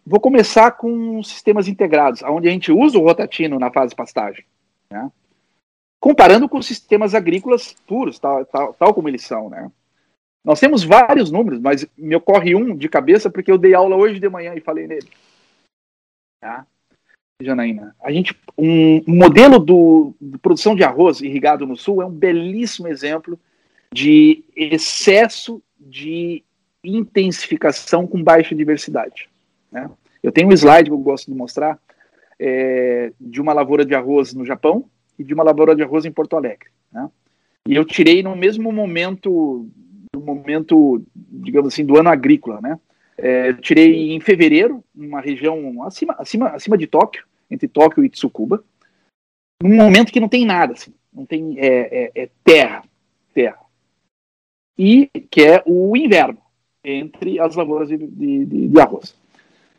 vou 0.05 0.19
começar 0.19 0.71
com 0.71 1.23
sistemas 1.23 1.67
integrados, 1.67 2.21
onde 2.23 2.47
a 2.47 2.51
gente 2.51 2.71
usa 2.71 2.97
o 2.97 3.03
rotatino 3.03 3.57
na 3.57 3.71
fase 3.71 3.95
pastagem. 3.95 4.45
Né? 4.89 5.11
Comparando 5.99 6.47
com 6.47 6.61
sistemas 6.61 7.15
agrícolas 7.15 7.73
puros, 7.87 8.19
tal, 8.19 8.45
tal, 8.45 8.73
tal 8.73 8.93
como 8.93 9.09
eles 9.09 9.23
são. 9.23 9.49
Né? 9.49 9.71
Nós 10.43 10.59
temos 10.59 10.83
vários 10.83 11.31
números, 11.31 11.59
mas 11.59 11.87
me 11.97 12.15
ocorre 12.15 12.53
um 12.53 12.75
de 12.75 12.87
cabeça 12.87 13.29
porque 13.29 13.51
eu 13.51 13.57
dei 13.57 13.73
aula 13.73 13.95
hoje 13.95 14.19
de 14.19 14.29
manhã 14.29 14.53
e 14.55 14.61
falei 14.61 14.85
nele. 14.85 15.09
Tá? 16.39 16.67
Janaína, 17.41 17.95
a 18.01 18.11
gente, 18.11 18.39
um, 18.57 18.97
um 19.07 19.15
modelo 19.17 19.59
do, 19.59 20.13
de 20.21 20.37
produção 20.37 20.75
de 20.75 20.83
arroz 20.83 21.19
irrigado 21.19 21.65
no 21.65 21.75
sul 21.75 22.01
é 22.01 22.05
um 22.05 22.11
belíssimo 22.11 22.87
exemplo 22.87 23.37
de 23.95 24.43
excesso 24.53 25.63
de 25.79 26.43
intensificação 26.83 28.05
com 28.05 28.21
baixa 28.21 28.53
diversidade. 28.53 29.29
Né? 29.71 29.89
Eu 30.21 30.33
tenho 30.33 30.49
um 30.49 30.51
slide 30.51 30.89
que 30.89 30.93
eu 30.93 30.97
gosto 30.97 31.31
de 31.31 31.37
mostrar 31.37 31.79
é, 32.37 33.13
de 33.17 33.39
uma 33.39 33.53
lavoura 33.53 33.85
de 33.85 33.95
arroz 33.95 34.33
no 34.33 34.45
Japão 34.45 34.89
e 35.17 35.23
de 35.23 35.33
uma 35.33 35.45
lavoura 35.45 35.73
de 35.73 35.81
arroz 35.81 36.03
em 36.03 36.11
Porto 36.11 36.35
Alegre. 36.35 36.67
Né? 36.91 37.09
E 37.69 37.73
eu 37.73 37.85
tirei 37.85 38.21
no 38.21 38.35
mesmo 38.35 38.69
momento, 38.69 39.65
no 40.13 40.19
momento, 40.19 41.01
digamos 41.15 41.73
assim, 41.73 41.85
do 41.85 41.97
ano 41.97 42.09
agrícola, 42.09 42.59
né? 42.59 42.77
É, 43.17 43.53
tirei 43.53 44.11
em 44.11 44.19
fevereiro, 44.19 44.83
numa 44.93 45.21
região 45.21 45.81
acima, 45.83 46.15
acima, 46.19 46.49
acima 46.49 46.77
de 46.77 46.85
Tóquio, 46.85 47.23
entre 47.49 47.65
Tóquio 47.65 48.03
e 48.03 48.09
Tsukuba, 48.09 48.61
num 49.63 49.77
momento 49.77 50.11
que 50.11 50.19
não 50.19 50.27
tem 50.27 50.45
nada, 50.45 50.73
assim, 50.73 50.93
não 51.13 51.25
tem 51.25 51.57
é, 51.57 52.11
é, 52.13 52.23
é 52.23 52.29
terra, 52.43 52.83
terra 53.33 53.64
e 54.77 55.09
que 55.29 55.41
é 55.41 55.63
o 55.65 55.95
inverno 55.95 56.37
entre 56.83 57.39
as 57.39 57.55
lavouras 57.55 57.87
de, 57.89 57.97
de, 57.97 58.45
de 58.45 58.79
arroz. 58.79 59.15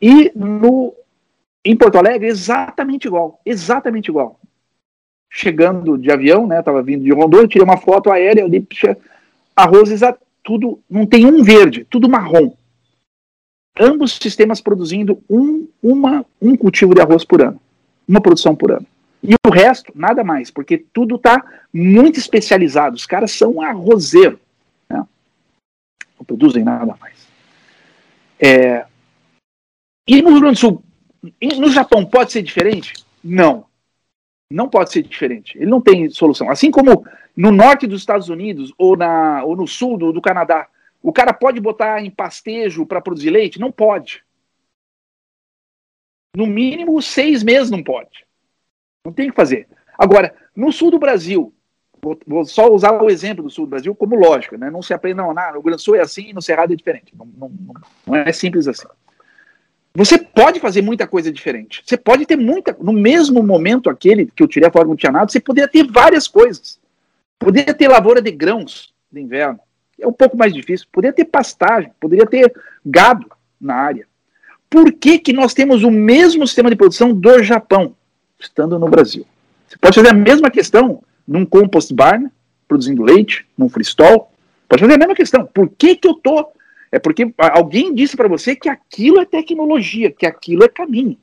E 0.01 0.31
no, 0.35 0.93
em 1.63 1.75
Porto 1.75 1.97
Alegre, 1.97 2.27
exatamente 2.27 3.07
igual, 3.07 3.39
exatamente 3.45 4.09
igual. 4.09 4.39
Chegando 5.29 5.97
de 5.97 6.11
avião, 6.11 6.47
né, 6.47 6.59
estava 6.59 6.81
vindo 6.81 7.03
de 7.03 7.11
Rondônia, 7.11 7.47
tirei 7.47 7.63
uma 7.63 7.77
foto 7.77 8.11
aérea 8.11 8.45
ali, 8.45 8.65
arroz 9.55 9.89
tudo, 10.43 10.79
não 10.89 11.05
tem 11.05 11.25
um 11.25 11.43
verde, 11.43 11.85
tudo 11.89 12.09
marrom. 12.09 12.53
Ambos 13.79 14.17
sistemas 14.17 14.61
produzindo 14.61 15.21
um, 15.29 15.67
uma, 15.83 16.25
um 16.41 16.55
cultivo 16.55 16.95
de 16.95 17.01
arroz 17.01 17.23
por 17.23 17.41
ano, 17.41 17.59
uma 18.07 18.21
produção 18.21 18.55
por 18.55 18.71
ano. 18.71 18.85
E 19.21 19.33
o 19.45 19.49
resto, 19.49 19.91
nada 19.93 20.23
mais, 20.23 20.49
porque 20.49 20.77
tudo 20.77 21.15
está 21.15 21.43
muito 21.73 22.19
especializado. 22.19 22.95
Os 22.95 23.05
caras 23.05 23.31
são 23.31 23.61
arrozeiro 23.61 24.39
não 26.17 26.25
produzem 26.25 26.63
nada 26.63 26.97
mais. 26.99 27.27
É, 28.39 28.85
e 30.07 30.21
no 30.21 30.29
Rio 30.29 30.39
Grande 30.39 30.55
do 30.55 30.59
Sul, 30.59 30.83
no 31.41 31.69
Japão 31.69 32.05
pode 32.05 32.31
ser 32.31 32.41
diferente? 32.41 32.93
Não. 33.23 33.65
Não 34.49 34.69
pode 34.69 34.91
ser 34.91 35.03
diferente. 35.03 35.57
Ele 35.57 35.69
não 35.69 35.81
tem 35.81 36.09
solução. 36.09 36.49
Assim 36.49 36.71
como 36.71 37.05
no 37.35 37.51
norte 37.51 37.85
dos 37.85 37.99
Estados 37.99 38.29
Unidos 38.29 38.73
ou, 38.77 38.95
na, 38.95 39.43
ou 39.43 39.55
no 39.55 39.67
sul 39.67 39.97
do, 39.97 40.13
do 40.13 40.21
Canadá, 40.21 40.67
o 41.03 41.11
cara 41.11 41.33
pode 41.33 41.59
botar 41.59 42.01
em 42.01 42.09
pastejo 42.09 42.85
para 42.85 43.01
produzir 43.01 43.29
leite? 43.29 43.59
Não 43.59 43.71
pode. 43.71 44.23
No 46.35 46.47
mínimo 46.47 47.01
seis 47.01 47.43
meses 47.43 47.69
não 47.69 47.83
pode. 47.83 48.25
Não 49.05 49.11
tem 49.11 49.29
que 49.29 49.35
fazer. 49.35 49.67
Agora, 49.97 50.33
no 50.55 50.71
sul 50.71 50.91
do 50.91 50.99
Brasil, 50.99 51.53
vou, 52.27 52.45
só 52.45 52.71
usar 52.71 53.01
o 53.01 53.09
exemplo 53.09 53.43
do 53.43 53.49
sul 53.49 53.65
do 53.65 53.69
Brasil 53.71 53.95
como 53.95 54.15
lógica, 54.15 54.57
né? 54.57 54.69
Não 54.69 54.81
se 54.81 54.93
aprende, 54.93 55.17
não, 55.17 55.33
não, 55.33 55.53
no 55.53 55.61
Grande 55.61 55.77
do 55.77 55.81
Sul 55.81 55.95
é 55.95 56.01
assim 56.01 56.29
e 56.29 56.33
no 56.33 56.41
Cerrado 56.41 56.73
é 56.73 56.75
diferente. 56.75 57.13
Não, 57.17 57.27
não, 57.37 57.51
não 58.05 58.15
é 58.15 58.31
simples 58.31 58.67
assim. 58.67 58.87
Você 59.95 60.17
pode 60.19 60.59
fazer 60.59 60.83
muita 60.83 61.07
coisa 61.07 61.31
diferente. 61.31 61.81
Você 61.83 61.97
pode 61.97 62.25
ter 62.25 62.35
muita. 62.35 62.77
No 62.79 62.93
mesmo 62.93 63.41
momento 63.41 63.89
aquele 63.89 64.27
que 64.27 64.43
eu 64.43 64.47
tirei 64.47 64.69
a 64.69 64.71
forma 64.71 64.89
não 64.89 64.95
tinha 64.95 65.11
nada, 65.11 65.31
você 65.31 65.39
poderia 65.39 65.67
ter 65.67 65.87
várias 65.91 66.27
coisas. 66.27 66.79
Poderia 67.39 67.73
ter 67.73 67.87
lavoura 67.87 68.21
de 68.21 68.31
grãos 68.31 68.93
de 69.11 69.21
inverno, 69.21 69.59
é 69.99 70.07
um 70.07 70.13
pouco 70.13 70.37
mais 70.37 70.53
difícil. 70.53 70.87
Poderia 70.91 71.13
ter 71.13 71.25
pastagem, 71.25 71.91
poderia 71.99 72.25
ter 72.25 72.53
gado 72.85 73.25
na 73.59 73.75
área. 73.75 74.07
Por 74.69 74.91
que, 74.91 75.17
que 75.17 75.33
nós 75.33 75.53
temos 75.53 75.83
o 75.83 75.89
mesmo 75.89 76.45
sistema 76.45 76.69
de 76.69 76.75
produção 76.75 77.13
do 77.13 77.41
Japão, 77.41 77.95
estando 78.39 78.77
no 78.77 78.87
Brasil? 78.87 79.25
Você 79.67 79.77
pode 79.77 79.95
fazer 79.95 80.09
a 80.09 80.13
mesma 80.13 80.51
questão 80.51 81.01
num 81.27 81.45
compost 81.45 81.93
barn, 81.93 82.29
produzindo 82.67 83.03
leite, 83.03 83.45
num 83.57 83.69
freestall. 83.69 84.31
Pode 84.67 84.81
fazer 84.81 84.93
a 84.93 84.97
mesma 84.97 85.15
questão. 85.15 85.45
Por 85.45 85.69
que, 85.69 85.95
que 85.95 86.07
eu 86.07 86.13
tô? 86.13 86.47
É 86.91 86.97
porque 86.99 87.33
alguém 87.37 87.93
disse 87.93 88.15
para 88.15 88.27
você 88.27 88.55
que 88.55 88.69
aquilo 88.69 89.19
é 89.19 89.25
tecnologia, 89.25 90.11
que 90.11 90.25
aquilo 90.25 90.63
é 90.63 90.69
caminho. 90.69 91.17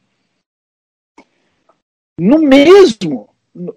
No 2.18 2.38
mesmo, 2.38 3.28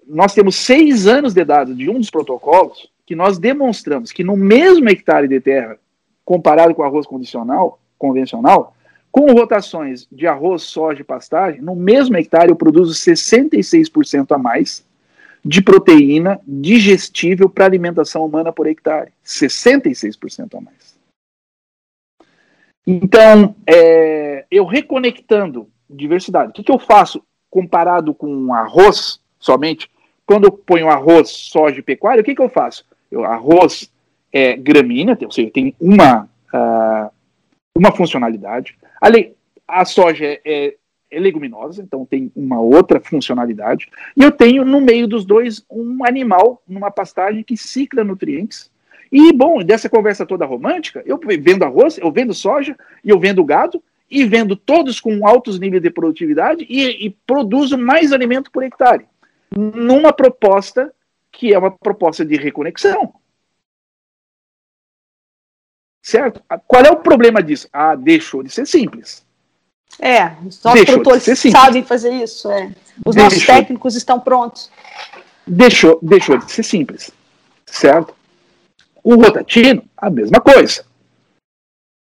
nós 0.06 0.34
temos 0.34 0.56
seis 0.56 1.06
anos 1.06 1.34
de 1.34 1.44
dados 1.44 1.76
de 1.76 1.88
um 1.88 1.98
dos 1.98 2.10
protocolos 2.10 2.90
que 3.06 3.16
nós 3.16 3.38
demonstramos 3.38 4.12
que 4.12 4.22
no 4.22 4.36
mesmo 4.36 4.88
hectare 4.88 5.26
de 5.26 5.40
terra, 5.40 5.78
comparado 6.24 6.74
com 6.74 6.82
arroz 6.82 7.06
condicional, 7.06 7.80
convencional, 7.98 8.76
com 9.10 9.32
rotações 9.32 10.06
de 10.12 10.26
arroz, 10.26 10.62
soja 10.62 11.00
e 11.00 11.04
pastagem, 11.04 11.62
no 11.62 11.74
mesmo 11.74 12.16
hectare 12.16 12.50
eu 12.50 12.56
produzo 12.56 12.92
66% 12.92 14.32
a 14.32 14.38
mais 14.38 14.84
de 15.48 15.62
proteína 15.62 16.38
digestível 16.46 17.48
para 17.48 17.64
alimentação 17.64 18.22
humana 18.22 18.52
por 18.52 18.66
hectare. 18.66 19.10
66% 19.24 20.58
a 20.58 20.60
mais. 20.60 20.98
Então, 22.86 23.56
é, 23.66 24.44
eu 24.50 24.66
reconectando 24.66 25.66
diversidade. 25.88 26.50
O 26.50 26.52
que, 26.52 26.62
que 26.62 26.70
eu 26.70 26.78
faço 26.78 27.22
comparado 27.48 28.12
com 28.12 28.52
arroz 28.52 29.20
somente? 29.40 29.90
Quando 30.26 30.44
eu 30.44 30.52
ponho 30.52 30.90
arroz, 30.90 31.30
soja 31.30 31.78
e 31.78 31.82
pecuária, 31.82 32.20
o 32.20 32.24
que, 32.24 32.34
que 32.34 32.42
eu 32.42 32.50
faço? 32.50 32.84
Eu, 33.10 33.24
arroz 33.24 33.90
é 34.30 34.54
gramínea, 34.54 35.16
ou 35.22 35.30
seja, 35.30 35.50
tem 35.50 35.74
uma, 35.80 36.28
uh, 36.52 37.10
uma 37.74 37.90
funcionalidade. 37.90 38.76
A, 39.00 39.08
a 39.66 39.84
soja 39.86 40.26
é, 40.26 40.40
é 40.44 40.76
é 41.10 41.18
leguminosa, 41.18 41.82
então 41.82 42.04
tem 42.04 42.30
uma 42.34 42.60
outra 42.60 43.00
funcionalidade. 43.00 43.88
E 44.16 44.22
eu 44.22 44.30
tenho 44.30 44.64
no 44.64 44.80
meio 44.80 45.06
dos 45.06 45.24
dois 45.24 45.64
um 45.70 46.04
animal 46.04 46.62
numa 46.68 46.90
pastagem 46.90 47.42
que 47.42 47.56
cicla 47.56 48.04
nutrientes. 48.04 48.70
E, 49.10 49.32
bom, 49.32 49.62
dessa 49.62 49.88
conversa 49.88 50.26
toda 50.26 50.44
romântica, 50.44 51.02
eu 51.06 51.18
vendo 51.40 51.64
arroz, 51.64 51.96
eu 51.98 52.12
vendo 52.12 52.34
soja, 52.34 52.76
e 53.02 53.08
eu 53.08 53.18
vendo 53.18 53.44
gado, 53.44 53.82
e 54.10 54.24
vendo 54.24 54.56
todos 54.56 55.00
com 55.00 55.26
altos 55.26 55.58
níveis 55.58 55.82
de 55.82 55.90
produtividade 55.90 56.66
e, 56.68 57.06
e 57.06 57.10
produzo 57.26 57.76
mais 57.76 58.12
alimento 58.12 58.50
por 58.50 58.62
hectare. 58.62 59.06
Numa 59.54 60.12
proposta 60.12 60.92
que 61.30 61.52
é 61.52 61.58
uma 61.58 61.70
proposta 61.70 62.24
de 62.24 62.36
reconexão. 62.36 63.14
Certo? 66.02 66.42
Qual 66.66 66.82
é 66.82 66.90
o 66.90 66.96
problema 66.96 67.42
disso? 67.42 67.68
Ah, 67.72 67.94
deixou 67.94 68.42
de 68.42 68.50
ser 68.50 68.66
simples. 68.66 69.26
É, 70.00 70.32
os 70.46 70.62
nossos 70.62 70.84
produtores 70.84 71.40
sabem 71.50 71.82
fazer 71.82 72.12
isso. 72.12 72.50
É. 72.50 72.70
Os 73.04 73.14
Deixou. 73.14 73.24
nossos 73.24 73.46
técnicos 73.46 73.96
estão 73.96 74.20
prontos. 74.20 74.70
Deixou, 75.46 75.98
deixou 76.02 76.38
de 76.38 76.50
ser 76.52 76.62
simples, 76.62 77.10
certo? 77.66 78.14
O 79.02 79.16
rotatino, 79.16 79.82
a 79.96 80.10
mesma 80.10 80.40
coisa, 80.40 80.84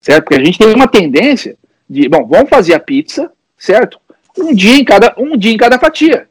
certo? 0.00 0.24
Porque 0.24 0.40
a 0.40 0.44
gente 0.44 0.58
tem 0.58 0.74
uma 0.74 0.88
tendência 0.88 1.56
de, 1.88 2.08
bom, 2.08 2.26
vamos 2.26 2.50
fazer 2.50 2.74
a 2.74 2.80
pizza, 2.80 3.30
certo? 3.56 4.00
Um 4.36 4.52
dia 4.52 4.76
em 4.76 4.84
cada, 4.84 5.14
um 5.16 5.36
dia 5.36 5.52
em 5.52 5.56
cada 5.56 5.78
fatia. 5.78 6.28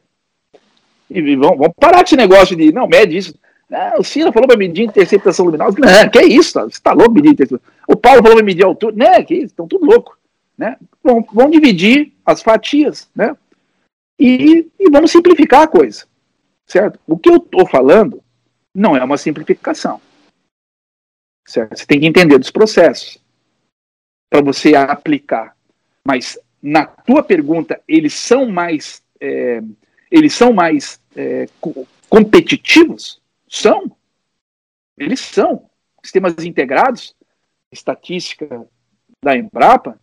E 1.10 1.36
vamos, 1.36 1.58
vamos 1.58 1.74
parar 1.80 2.02
esse 2.02 2.16
negócio 2.16 2.54
de, 2.54 2.72
não, 2.72 2.86
mede 2.86 3.16
isso. 3.16 3.34
Ah, 3.72 3.94
o 3.98 4.04
Ciro 4.04 4.32
falou 4.32 4.46
para 4.46 4.56
medir 4.56 4.84
interceptação 4.84 5.46
luminosa. 5.46 5.76
Não, 5.78 6.08
que 6.08 6.18
é 6.18 6.24
isso? 6.24 6.52
Tá? 6.52 6.62
Você 6.62 6.76
está 6.76 6.92
louco 6.92 7.12
medir 7.12 7.30
interceptação? 7.30 7.72
O 7.88 7.96
Paulo 7.96 8.22
falou 8.22 8.36
para 8.36 8.44
medir 8.44 8.64
altura. 8.64 8.94
Não, 8.96 9.24
que 9.24 9.34
isso? 9.34 9.46
Estão 9.46 9.66
tudo 9.66 9.86
louco. 9.86 10.16
Né? 10.56 10.76
Vão, 11.02 11.22
vão 11.32 11.50
dividir 11.50 12.12
as 12.24 12.42
fatias, 12.42 13.10
né? 13.14 13.36
E, 14.18 14.70
e 14.78 14.90
vamos 14.90 15.10
simplificar 15.10 15.62
a 15.62 15.68
coisa, 15.68 16.06
certo? 16.66 16.98
O 17.06 17.18
que 17.18 17.28
eu 17.28 17.36
estou 17.36 17.68
falando 17.68 18.22
não 18.74 18.96
é 18.96 19.04
uma 19.04 19.18
simplificação, 19.18 20.00
certo? 21.46 21.76
Você 21.76 21.86
tem 21.86 22.00
que 22.00 22.06
entender 22.06 22.38
dos 22.38 22.50
processos 22.50 23.18
para 24.30 24.40
você 24.40 24.74
aplicar. 24.74 25.54
Mas 26.06 26.38
na 26.62 26.86
tua 26.86 27.22
pergunta, 27.22 27.80
eles 27.86 28.14
são 28.14 28.46
mais, 28.46 29.02
é, 29.20 29.62
eles 30.10 30.34
são 30.34 30.52
mais 30.52 31.00
é, 31.14 31.46
competitivos? 32.08 33.20
São. 33.48 33.94
Eles 34.96 35.20
são. 35.20 35.68
Sistemas 36.02 36.44
integrados, 36.44 37.14
estatística 37.70 38.66
da 39.22 39.36
Embrapa, 39.36 40.00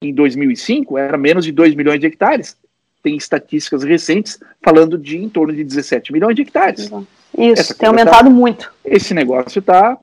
em 0.00 0.12
2005 0.12 0.96
era 0.96 1.16
menos 1.16 1.44
de 1.44 1.52
2 1.52 1.74
milhões 1.74 2.00
de 2.00 2.06
hectares. 2.06 2.56
Tem 3.02 3.16
estatísticas 3.16 3.82
recentes 3.82 4.38
falando 4.62 4.98
de 4.98 5.18
em 5.18 5.28
torno 5.28 5.54
de 5.54 5.64
17 5.64 6.12
milhões 6.12 6.34
de 6.34 6.42
hectares. 6.42 6.90
Isso, 7.36 7.60
Essa 7.60 7.74
tem 7.74 7.88
aumentado 7.88 8.24
tá, 8.24 8.30
muito. 8.30 8.72
Esse 8.84 9.14
negócio 9.14 9.58
está 9.58 9.98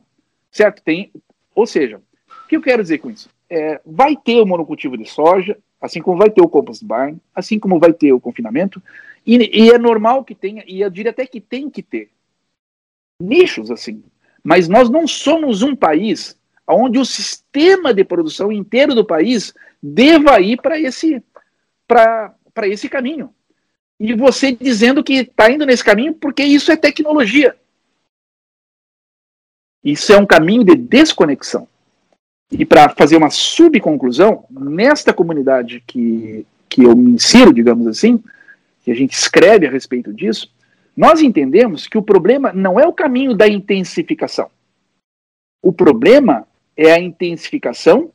certo. 0.51 0.81
Tem, 0.81 1.11
ou 1.53 1.65
seja, 1.65 1.97
o 1.97 2.47
que 2.47 2.55
eu 2.55 2.61
quero 2.61 2.81
dizer 2.81 2.99
com 2.99 3.09
isso? 3.09 3.29
É, 3.49 3.79
vai 3.85 4.15
ter 4.15 4.41
o 4.41 4.45
monocultivo 4.45 4.97
de 4.97 5.05
soja, 5.05 5.57
assim 5.81 6.01
como 6.01 6.17
vai 6.17 6.29
ter 6.29 6.41
o 6.41 6.49
compost 6.49 6.83
barn, 6.83 7.17
assim 7.33 7.59
como 7.59 7.79
vai 7.79 7.93
ter 7.93 8.11
o 8.11 8.19
confinamento, 8.19 8.81
e, 9.25 9.65
e 9.65 9.69
é 9.69 9.77
normal 9.77 10.23
que 10.23 10.33
tenha, 10.33 10.63
e 10.67 10.81
eu 10.81 10.89
diria 10.89 11.11
até 11.11 11.25
que 11.25 11.41
tem 11.41 11.69
que 11.69 11.83
ter 11.83 12.09
nichos 13.21 13.69
assim. 13.71 14.03
Mas 14.43 14.67
nós 14.67 14.89
não 14.89 15.07
somos 15.07 15.61
um 15.61 15.75
país 15.75 16.37
onde 16.67 16.97
o 16.97 17.05
sistema 17.05 17.93
de 17.93 18.03
produção 18.03 18.51
inteiro 18.51 18.95
do 18.95 19.05
país 19.05 19.53
deva 19.81 20.39
ir 20.39 20.59
para 20.61 20.79
esse, 20.79 21.23
esse 22.63 22.89
caminho. 22.89 23.33
E 23.99 24.13
você 24.13 24.51
dizendo 24.51 25.03
que 25.03 25.13
está 25.13 25.49
indo 25.49 25.65
nesse 25.65 25.83
caminho 25.83 26.13
porque 26.13 26.43
isso 26.43 26.71
é 26.71 26.75
tecnologia. 26.75 27.55
Isso 29.83 30.11
é 30.11 30.17
um 30.17 30.25
caminho 30.25 30.63
de 30.63 30.75
desconexão. 30.75 31.67
E 32.51 32.65
para 32.65 32.89
fazer 32.89 33.17
uma 33.17 33.29
subconclusão, 33.29 34.45
nesta 34.49 35.13
comunidade 35.13 35.83
que, 35.85 36.45
que 36.67 36.83
eu 36.83 36.95
me 36.95 37.11
insiro, 37.11 37.53
digamos 37.53 37.87
assim, 37.87 38.23
que 38.83 38.91
a 38.91 38.95
gente 38.95 39.13
escreve 39.13 39.67
a 39.67 39.71
respeito 39.71 40.13
disso, 40.13 40.51
nós 40.95 41.21
entendemos 41.21 41.87
que 41.87 41.97
o 41.97 42.03
problema 42.03 42.51
não 42.53 42.79
é 42.79 42.87
o 42.87 42.93
caminho 42.93 43.35
da 43.35 43.47
intensificação. 43.47 44.49
O 45.61 45.73
problema 45.73 46.47
é 46.75 46.91
a 46.91 46.99
intensificação 46.99 48.11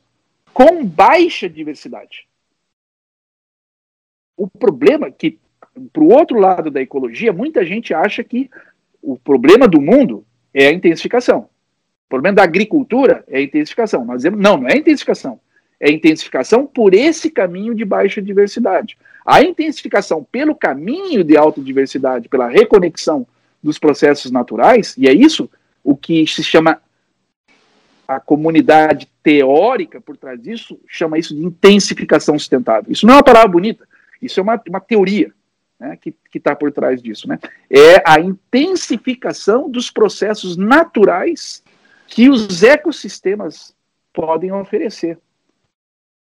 com 0.53 0.85
baixa 0.85 1.49
diversidade. 1.49 2.27
O 4.37 4.47
problema 4.47 5.07
é 5.07 5.11
que, 5.11 5.37
para 5.91 6.03
o 6.03 6.11
outro 6.11 6.39
lado 6.39 6.69
da 6.69 6.81
ecologia, 6.81 7.31
muita 7.31 7.65
gente 7.65 7.93
acha 7.93 8.23
que 8.23 8.49
o 9.01 9.17
problema 9.17 9.67
do 9.67 9.81
mundo 9.81 10.25
é 10.53 10.67
a 10.67 10.73
intensificação. 10.73 11.49
O 12.05 12.09
problema 12.09 12.35
da 12.35 12.43
agricultura 12.43 13.23
é 13.27 13.37
a 13.37 13.41
intensificação. 13.41 14.05
Nós 14.05 14.17
dizemos, 14.17 14.39
não, 14.39 14.57
não 14.57 14.67
é 14.67 14.73
a 14.73 14.77
intensificação. 14.77 15.39
É 15.79 15.89
a 15.89 15.91
intensificação 15.91 16.67
por 16.67 16.93
esse 16.93 17.31
caminho 17.31 17.73
de 17.73 17.83
baixa 17.83 18.21
diversidade. 18.21 18.97
A 19.25 19.41
intensificação 19.41 20.23
pelo 20.23 20.53
caminho 20.53 21.23
de 21.23 21.37
alta 21.37 21.61
diversidade, 21.61 22.29
pela 22.29 22.47
reconexão 22.47 23.25
dos 23.63 23.79
processos 23.79 24.31
naturais, 24.31 24.95
e 24.97 25.07
é 25.07 25.13
isso 25.13 25.49
o 25.83 25.95
que 25.95 26.25
se 26.27 26.43
chama 26.43 26.81
a 28.15 28.19
comunidade 28.19 29.07
teórica 29.23 30.01
por 30.01 30.17
trás 30.17 30.41
disso 30.41 30.79
chama 30.87 31.17
isso 31.17 31.35
de 31.35 31.45
intensificação 31.45 32.37
sustentável. 32.37 32.91
Isso 32.91 33.05
não 33.05 33.13
é 33.13 33.17
uma 33.17 33.23
palavra 33.23 33.49
bonita, 33.49 33.87
isso 34.21 34.39
é 34.39 34.43
uma, 34.43 34.61
uma 34.67 34.79
teoria 34.79 35.33
né, 35.79 35.97
que 35.97 36.13
está 36.33 36.55
por 36.55 36.71
trás 36.71 37.01
disso. 37.01 37.27
Né? 37.27 37.39
É 37.69 38.03
a 38.05 38.19
intensificação 38.19 39.69
dos 39.69 39.89
processos 39.89 40.57
naturais 40.57 41.63
que 42.07 42.29
os 42.29 42.61
ecossistemas 42.61 43.73
podem 44.13 44.51
oferecer. 44.51 45.17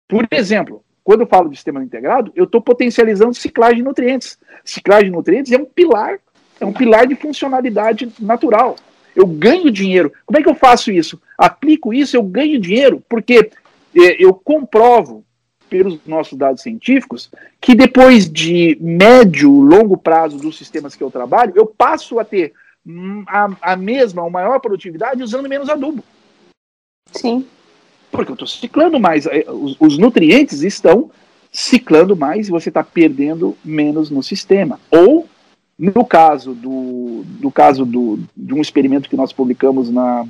Por 0.07 0.28
exemplo, 0.32 0.84
quando 1.03 1.21
eu 1.21 1.28
falo 1.28 1.49
de 1.49 1.55
sistema 1.55 1.84
integrado, 1.84 2.32
eu 2.36 2.45
estou 2.45 2.61
potencializando 2.61 3.34
ciclagem 3.34 3.78
de 3.78 3.84
nutrientes. 3.84 4.38
Ciclagem 4.63 5.05
de 5.05 5.15
nutrientes 5.15 5.51
é 5.51 5.57
um 5.57 5.65
pilar, 5.65 6.19
é 6.59 6.65
um 6.65 6.71
pilar 6.71 7.07
de 7.07 7.15
funcionalidade 7.15 8.11
natural. 8.19 8.76
Eu 9.16 9.28
ganho 9.28 9.72
dinheiro. 9.72 10.11
Como 10.26 10.39
é 10.39 10.43
que 10.43 10.49
eu 10.49 10.55
faço 10.55 10.91
isso? 10.91 11.22
Aplico 11.38 11.93
isso, 11.93 12.16
eu 12.16 12.24
ganho 12.24 12.59
dinheiro, 12.59 13.03
porque 13.07 13.51
é, 13.95 14.24
eu 14.24 14.34
comprovo 14.34 15.24
pelos 15.70 15.99
nossos 16.05 16.38
dados 16.38 16.61
científicos 16.61 17.32
que 17.59 17.74
depois 17.74 18.30
de 18.32 18.78
médio, 18.80 19.49
longo 19.49 19.97
prazo 19.97 20.38
dos 20.38 20.57
sistemas 20.57 20.95
que 20.95 21.03
eu 21.03 21.09
trabalho, 21.09 21.53
eu 21.55 21.66
passo 21.66 22.20
a 22.20 22.26
ter 22.26 22.53
a, 23.28 23.49
a 23.74 23.76
mesma 23.76 24.24
ou 24.24 24.30
maior 24.30 24.59
produtividade 24.59 25.24
usando 25.24 25.49
menos 25.49 25.70
adubo. 25.70 26.03
Sim. 27.11 27.45
Porque 28.11 28.32
eu 28.32 28.36
estou 28.36 28.47
ciclando 28.47 28.99
mais. 28.99 29.26
É, 29.26 29.45
os, 29.47 29.76
os, 29.80 29.97
nutrientes 29.97 30.61
estão 30.61 31.09
ciclando 31.51 32.16
mais 32.16 32.47
e 32.47 32.51
você 32.51 32.70
está 32.70 32.84
perdendo 32.84 33.57
menos 33.64 34.09
no 34.09 34.22
sistema. 34.22 34.80
Ou, 34.91 35.28
no 35.91 36.05
caso 36.05 36.53
do, 36.53 37.23
do 37.25 37.51
caso 37.51 37.86
do, 37.86 38.19
de 38.36 38.53
um 38.53 38.61
experimento 38.61 39.09
que 39.09 39.15
nós 39.15 39.34
publicamos 39.34 39.89
na. 39.89 40.23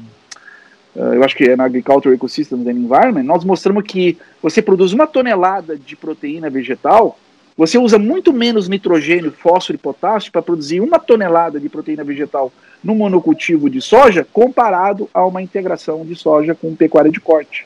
Uh, 0.96 1.14
eu 1.16 1.24
acho 1.24 1.36
que 1.36 1.46
é 1.46 1.56
na 1.56 1.66
Agriculture 1.66 2.14
Ecosystems 2.14 2.68
and 2.68 2.72
Environment, 2.72 3.24
nós 3.24 3.44
mostramos 3.44 3.84
que 3.84 4.18
você 4.42 4.62
produz 4.62 4.94
uma 4.94 5.08
tonelada 5.08 5.76
de 5.76 5.96
proteína 5.96 6.50
vegetal, 6.50 7.18
você 7.58 7.78
usa 7.78 7.98
muito 7.98 8.32
menos 8.32 8.70
nitrogênio, 8.70 9.32
fósforo 9.32 9.76
e 9.76 9.82
potássio 9.82 10.32
para 10.32 10.42
produzir 10.42 10.82
uma 10.82 11.00
tonelada 11.00 11.60
de 11.60 11.68
proteína 11.68 12.04
vegetal 12.04 12.52
no 12.84 12.94
monocultivo 12.94 13.70
de 13.70 13.82
soja, 13.82 14.28
comparado 14.32 15.10
a 15.14 15.26
uma 15.26 15.42
integração 15.42 16.06
de 16.06 16.16
soja 16.16 16.54
com 16.54 16.76
pecuária 16.76 17.12
de 17.12 17.20
corte 17.20 17.66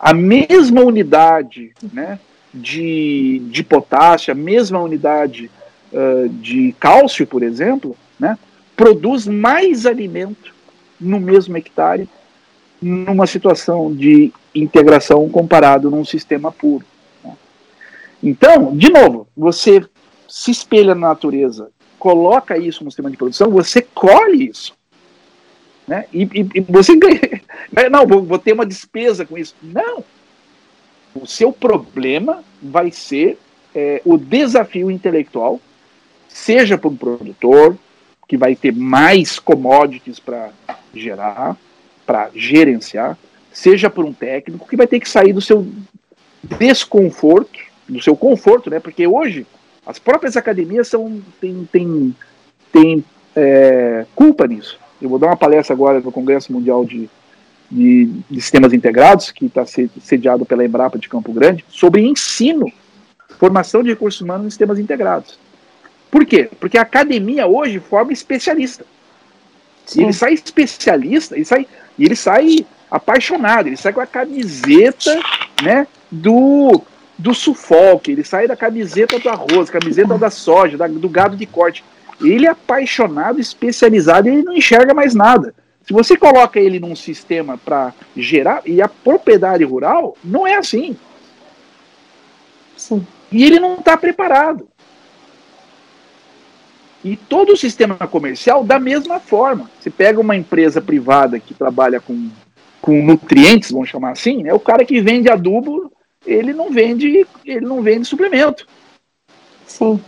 a 0.00 0.14
mesma 0.14 0.80
unidade 0.80 1.72
né, 1.92 2.18
de, 2.54 3.42
de 3.50 3.62
potássio, 3.62 4.32
a 4.32 4.34
mesma 4.34 4.80
unidade 4.80 5.50
uh, 5.92 6.28
de 6.28 6.74
cálcio, 6.78 7.26
por 7.26 7.42
exemplo, 7.42 7.96
né, 8.18 8.38
produz 8.76 9.26
mais 9.26 9.86
alimento 9.86 10.54
no 11.00 11.20
mesmo 11.20 11.56
hectare 11.56 12.08
numa 12.80 13.26
situação 13.26 13.94
de 13.94 14.32
integração 14.54 15.28
comparado 15.28 15.90
num 15.90 16.04
sistema 16.04 16.50
puro. 16.50 16.84
Né. 17.22 17.36
Então, 18.22 18.76
de 18.76 18.90
novo, 18.90 19.26
você 19.36 19.84
se 20.28 20.50
espelha 20.50 20.94
na 20.94 21.08
natureza, 21.08 21.70
coloca 21.98 22.56
isso 22.56 22.84
no 22.84 22.90
sistema 22.90 23.10
de 23.10 23.16
produção, 23.16 23.50
você 23.50 23.82
colhe 23.82 24.48
isso. 24.48 24.74
Né? 25.86 26.06
E, 26.12 26.22
e, 26.22 26.48
e 26.54 26.60
você 26.60 26.96
ganha. 26.96 27.20
Não, 27.90 28.06
vou, 28.06 28.22
vou 28.22 28.38
ter 28.38 28.52
uma 28.52 28.64
despesa 28.64 29.26
com 29.26 29.36
isso. 29.36 29.54
Não. 29.62 30.04
O 31.14 31.26
seu 31.26 31.52
problema 31.52 32.44
vai 32.62 32.92
ser 32.92 33.36
é, 33.74 34.00
o 34.04 34.16
desafio 34.16 34.90
intelectual, 34.90 35.60
seja 36.32 36.78
para 36.78 36.88
um 36.88 36.96
produtor, 36.96 37.76
que 38.28 38.36
vai 38.36 38.54
ter 38.54 38.72
mais 38.72 39.38
commodities 39.38 40.20
para 40.20 40.50
gerar, 40.94 41.56
para 42.06 42.30
gerenciar, 42.34 43.18
seja 43.52 43.90
por 43.90 44.04
um 44.04 44.12
técnico 44.12 44.68
que 44.68 44.76
vai 44.76 44.86
ter 44.86 45.00
que 45.00 45.08
sair 45.08 45.32
do 45.32 45.40
seu 45.40 45.66
desconforto, 46.58 47.58
do 47.88 48.00
seu 48.00 48.16
conforto, 48.16 48.70
né? 48.70 48.78
Porque 48.78 49.06
hoje 49.06 49.46
as 49.84 49.98
próprias 49.98 50.36
academias 50.36 50.88
são 50.88 51.20
têm, 51.40 51.68
têm, 51.72 52.14
têm 52.72 53.04
é, 53.34 54.06
culpa 54.14 54.46
nisso. 54.46 54.78
Eu 55.02 55.08
vou 55.08 55.18
dar 55.18 55.28
uma 55.28 55.36
palestra 55.36 55.74
agora 55.74 56.00
no 56.00 56.12
Congresso 56.12 56.52
Mundial 56.52 56.84
de, 56.84 57.10
de, 57.70 58.06
de 58.30 58.40
Sistemas 58.40 58.72
Integrados, 58.72 59.32
que 59.32 59.46
está 59.46 59.64
sediado 59.66 60.46
pela 60.46 60.64
Embrapa 60.64 60.98
de 60.98 61.08
Campo 61.08 61.32
Grande, 61.32 61.64
sobre 61.68 62.02
ensino, 62.02 62.70
formação 63.38 63.82
de 63.82 63.90
recursos 63.90 64.20
humanos 64.20 64.46
em 64.46 64.50
sistemas 64.50 64.78
integrados. 64.78 65.38
Por 66.10 66.26
quê? 66.26 66.50
Porque 66.58 66.76
a 66.76 66.82
academia 66.82 67.46
hoje 67.46 67.78
forma 67.78 68.12
especialista. 68.12 68.84
E 69.96 70.02
ele 70.02 70.12
sai 70.12 70.34
especialista, 70.34 71.34
ele 71.34 71.44
sai, 71.44 71.66
ele 71.98 72.16
sai 72.16 72.66
apaixonado, 72.90 73.68
ele 73.68 73.76
sai 73.76 73.92
com 73.92 74.00
a 74.00 74.06
camiseta 74.06 75.20
né, 75.62 75.86
do, 76.10 76.82
do 77.16 77.34
sufoque, 77.34 78.12
ele 78.12 78.24
sai 78.24 78.46
da 78.46 78.56
camiseta 78.56 79.18
do 79.18 79.28
arroz, 79.28 79.70
camiseta 79.70 80.18
da 80.18 80.30
soja, 80.30 80.76
da, 80.76 80.86
do 80.86 81.08
gado 81.08 81.36
de 81.36 81.46
corte. 81.46 81.84
Ele 82.20 82.46
é 82.46 82.50
apaixonado, 82.50 83.40
especializado, 83.40 84.28
e 84.28 84.32
ele 84.32 84.42
não 84.42 84.54
enxerga 84.54 84.92
mais 84.92 85.14
nada. 85.14 85.54
Se 85.82 85.92
você 85.92 86.16
coloca 86.16 86.60
ele 86.60 86.78
num 86.78 86.94
sistema 86.94 87.56
para 87.58 87.94
gerar, 88.16 88.62
e 88.66 88.82
a 88.82 88.88
propriedade 88.88 89.64
rural 89.64 90.16
não 90.22 90.46
é 90.46 90.56
assim. 90.56 90.96
Sim. 92.76 93.06
E 93.32 93.44
ele 93.44 93.58
não 93.58 93.74
está 93.74 93.96
preparado. 93.96 94.68
E 97.02 97.16
todo 97.16 97.52
o 97.52 97.56
sistema 97.56 97.96
comercial 97.96 98.62
da 98.62 98.78
mesma 98.78 99.18
forma. 99.18 99.70
Você 99.78 99.90
pega 99.90 100.20
uma 100.20 100.36
empresa 100.36 100.80
privada 100.80 101.40
que 101.40 101.54
trabalha 101.54 102.00
com, 102.00 102.28
com 102.80 103.02
nutrientes, 103.02 103.70
vamos 103.70 103.88
chamar 103.88 104.10
assim, 104.10 104.42
né? 104.42 104.52
o 104.52 104.60
cara 104.60 104.84
que 104.84 105.00
vende 105.00 105.30
adubo, 105.30 105.90
ele 106.26 106.52
não 106.52 106.70
vende, 106.70 107.26
ele 107.44 107.66
não 107.66 107.82
vende 107.82 108.06
suplemento. 108.06 108.66
Sim. 109.66 110.00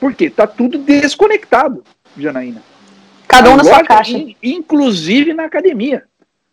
Por 0.00 0.14
quê? 0.14 0.26
Está 0.26 0.46
tudo 0.46 0.78
desconectado, 0.78 1.84
Janaína. 2.16 2.62
Cada 3.28 3.50
um 3.50 3.56
na 3.56 3.64
sua 3.64 3.84
caixa. 3.84 4.18
Inclusive 4.42 5.34
na 5.34 5.44
academia. 5.44 6.04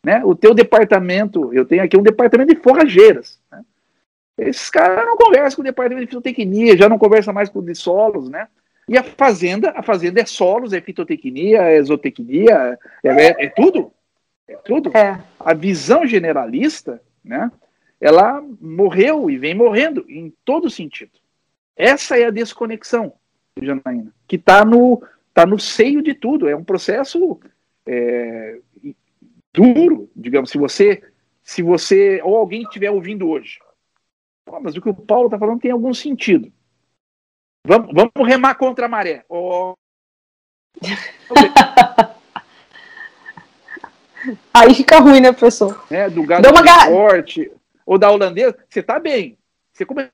Né? 0.03 0.21
O 0.25 0.35
teu 0.35 0.53
departamento, 0.53 1.53
eu 1.53 1.65
tenho 1.65 1.83
aqui 1.83 1.95
um 1.95 2.03
departamento 2.03 2.53
de 2.53 2.61
forrageiras. 2.61 3.39
Né? 3.49 3.61
Esses 4.37 4.69
caras 4.69 5.05
não 5.05 5.15
conversam 5.15 5.57
com 5.57 5.61
o 5.61 5.65
departamento 5.65 6.05
de 6.05 6.09
fitotecnia, 6.09 6.75
já 6.75 6.89
não 6.89 6.97
conversa 6.97 7.31
mais 7.31 7.49
com 7.49 7.59
o 7.59 7.63
de 7.63 7.75
solos, 7.75 8.27
né? 8.29 8.47
E 8.87 8.97
a 8.97 9.03
fazenda, 9.03 9.71
a 9.75 9.81
fazenda 9.81 10.21
é 10.21 10.25
solos, 10.25 10.73
é 10.73 10.81
fitotecnia, 10.81 11.61
é 11.61 11.77
exotecnia, 11.77 12.77
é, 13.03 13.09
é, 13.09 13.45
é 13.45 13.49
tudo. 13.49 13.91
É 14.47 14.55
tudo. 14.57 14.95
É. 14.95 15.21
A 15.39 15.53
visão 15.53 16.05
generalista, 16.05 17.01
né? 17.23 17.51
Ela 17.99 18.43
morreu 18.59 19.29
e 19.29 19.37
vem 19.37 19.55
morrendo 19.55 20.05
em 20.09 20.33
todo 20.43 20.69
sentido. 20.69 21.11
Essa 21.75 22.19
é 22.19 22.25
a 22.25 22.31
desconexão, 22.31 23.13
Janaína, 23.61 24.13
que 24.27 24.35
está 24.35 24.65
no, 24.65 25.01
tá 25.33 25.45
no 25.45 25.57
seio 25.57 26.01
de 26.01 26.13
tudo. 26.13 26.49
É 26.49 26.55
um 26.55 26.63
processo 26.63 27.39
é, 27.85 28.59
duro, 29.53 30.09
digamos, 30.15 30.49
se 30.49 30.57
você, 30.57 31.01
se 31.41 31.61
você 31.61 32.21
ou 32.23 32.35
alguém 32.35 32.63
estiver 32.63 32.91
ouvindo 32.91 33.29
hoje. 33.29 33.59
Pô, 34.45 34.59
mas 34.59 34.75
o 34.75 34.81
que 34.81 34.89
o 34.89 34.93
Paulo 34.93 35.27
está 35.27 35.39
falando 35.39 35.61
tem 35.61 35.71
algum 35.71 35.93
sentido. 35.93 36.51
Vamos, 37.65 37.93
vamos 37.93 38.11
remar 38.27 38.55
contra 38.55 38.87
a 38.87 38.89
maré. 38.89 39.23
Oh. 39.29 39.73
Aí 44.53 44.73
fica 44.73 44.99
ruim, 44.99 45.19
né, 45.19 45.31
professor? 45.31 45.85
É, 45.91 46.09
do 46.09 46.25
gado 46.25 46.49
uma 46.49 46.61
gar... 46.61 46.87
forte, 46.87 47.51
ou 47.85 47.97
da 47.97 48.09
holandesa, 48.11 48.57
você 48.69 48.79
está 48.79 48.99
bem. 48.99 49.37
Você 49.71 49.85
come... 49.85 50.09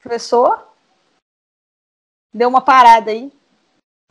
Professor? 0.00 0.68
Deu 2.32 2.48
uma 2.48 2.60
parada 2.60 3.10
aí 3.10 3.32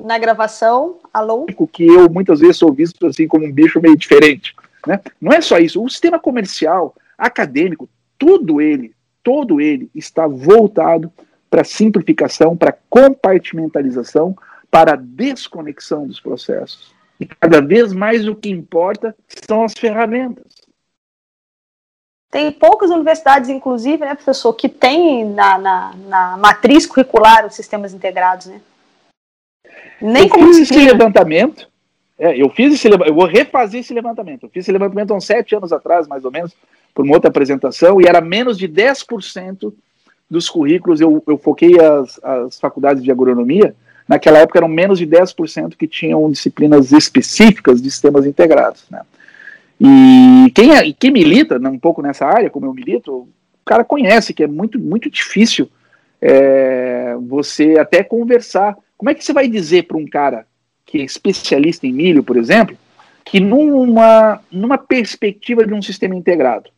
na 0.02 0.18
gravação. 0.18 1.00
Alô? 1.14 1.46
Que 1.46 1.86
eu 1.86 2.10
muitas 2.10 2.40
vezes 2.40 2.58
sou 2.58 2.74
visto 2.74 3.06
assim 3.06 3.28
como 3.28 3.46
um 3.46 3.52
bicho 3.52 3.82
meio 3.82 3.98
diferente. 3.98 4.56
Né? 4.86 5.02
Não 5.22 5.32
é 5.32 5.42
só 5.42 5.58
isso. 5.58 5.84
O 5.84 5.90
sistema 5.90 6.20
comercial, 6.20 6.96
acadêmico, 7.18 7.90
tudo 8.18 8.62
ele, 8.62 8.95
todo 9.26 9.60
ele 9.60 9.90
está 9.96 10.28
voltado 10.28 11.12
para 11.50 11.64
simplificação, 11.64 12.56
para 12.56 12.78
compartimentalização, 12.88 14.38
para 14.70 14.96
desconexão 14.96 16.06
dos 16.06 16.20
processos. 16.20 16.94
E 17.20 17.26
cada 17.26 17.60
vez 17.60 17.92
mais 17.92 18.28
o 18.28 18.36
que 18.36 18.50
importa 18.50 19.16
são 19.48 19.64
as 19.64 19.74
ferramentas. 19.74 20.46
Tem 22.30 22.52
poucas 22.52 22.92
universidades, 22.92 23.50
inclusive, 23.50 24.00
né, 24.00 24.14
professor, 24.14 24.54
que 24.54 24.70
tem 24.70 25.26
na, 25.26 25.58
na, 25.58 25.96
na 26.08 26.38
matriz 26.38 26.86
curricular 26.86 27.48
os 27.48 27.56
sistemas 27.56 27.94
integrados, 27.94 28.48
né? 28.48 28.62
Nem 30.02 30.24
eu 30.24 30.30
como 30.30 30.48
fiz 30.48 30.70
esse 30.70 30.86
levantamento. 30.86 31.68
É, 32.20 32.40
eu 32.40 32.50
fiz 32.50 32.74
esse 32.74 32.90
eu 32.90 33.16
vou 33.16 33.26
refazer 33.26 33.80
esse 33.80 33.94
levantamento. 33.94 34.44
Eu 34.44 34.50
fiz 34.50 34.66
esse 34.66 34.72
levantamento 34.72 35.12
há 35.12 35.16
uns 35.16 35.26
sete 35.26 35.56
anos 35.56 35.72
atrás, 35.72 36.08
mais 36.08 36.26
ou 36.26 36.32
menos, 36.32 36.54
por 36.96 37.04
uma 37.04 37.14
outra 37.14 37.30
apresentação, 37.30 38.00
e 38.00 38.06
era 38.06 38.22
menos 38.22 38.58
de 38.58 38.70
10% 38.70 39.74
dos 40.32 40.50
currículos. 40.50 41.02
Eu, 41.02 41.22
eu 41.28 41.38
foquei 41.38 41.78
as, 41.78 42.20
as 42.24 42.60
faculdades 42.60 43.04
de 43.04 43.12
agronomia. 43.12 43.76
Naquela 44.08 44.40
época 44.40 44.60
eram 44.60 44.70
menos 44.70 44.98
de 44.98 45.06
10% 45.06 45.76
que 45.76 45.88
tinham 45.88 46.32
disciplinas 46.32 46.94
específicas 46.94 47.82
de 47.82 47.92
sistemas 47.92 48.26
integrados. 48.26 48.86
Né? 48.90 49.02
E 49.80 50.52
quem, 50.56 50.74
é, 50.74 50.94
quem 50.94 51.12
milita 51.12 51.60
né, 51.60 51.70
um 51.70 51.78
pouco 51.78 52.02
nessa 52.02 52.26
área, 52.26 52.50
como 52.50 52.66
eu 52.66 52.74
milito, 52.74 53.12
o 53.12 53.30
cara 53.66 53.84
conhece 53.84 54.34
que 54.34 54.44
é 54.44 54.48
muito, 54.48 54.80
muito 54.80 55.10
difícil 55.10 55.70
é, 56.22 57.16
você 57.20 57.78
até 57.78 58.04
conversar 58.04 58.76
como 58.98 59.10
é 59.10 59.14
que 59.14 59.24
você 59.24 59.34
vai 59.34 59.50
dizer 59.50 59.84
para 59.84 59.98
um 59.98 60.08
cara 60.08 60.46
que 60.86 61.00
é 61.00 61.04
especialista 61.04 61.86
em 61.86 61.92
milho, 61.92 62.24
por 62.24 62.38
exemplo, 62.38 62.78
que 63.26 63.40
numa, 63.40 64.40
numa 64.52 64.78
perspectiva 64.78 65.66
de 65.66 65.74
um 65.74 65.82
sistema 65.82 66.16
integrado, 66.16 66.70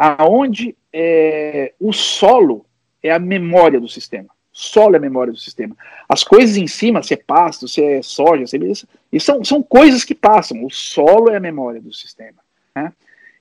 aonde 0.00 0.74
é, 0.90 1.74
o 1.78 1.92
solo 1.92 2.64
é 3.02 3.12
a 3.12 3.18
memória 3.18 3.78
do 3.78 3.86
sistema, 3.86 4.30
solo 4.50 4.94
é 4.94 4.96
a 4.96 5.00
memória 5.00 5.30
do 5.30 5.38
sistema. 5.38 5.76
As 6.08 6.24
coisas 6.24 6.56
em 6.56 6.66
cima, 6.66 7.02
se 7.02 7.12
é 7.12 7.18
pasto, 7.18 7.68
se 7.68 7.84
é 7.84 8.00
soja, 8.00 8.46
se 8.46 8.56
é 8.56 8.60
isso, 8.64 8.88
são, 9.18 9.44
são 9.44 9.62
coisas 9.62 10.02
que 10.02 10.14
passam. 10.14 10.64
O 10.64 10.70
solo 10.70 11.28
é 11.28 11.36
a 11.36 11.40
memória 11.40 11.82
do 11.82 11.92
sistema. 11.92 12.38
Né? 12.74 12.90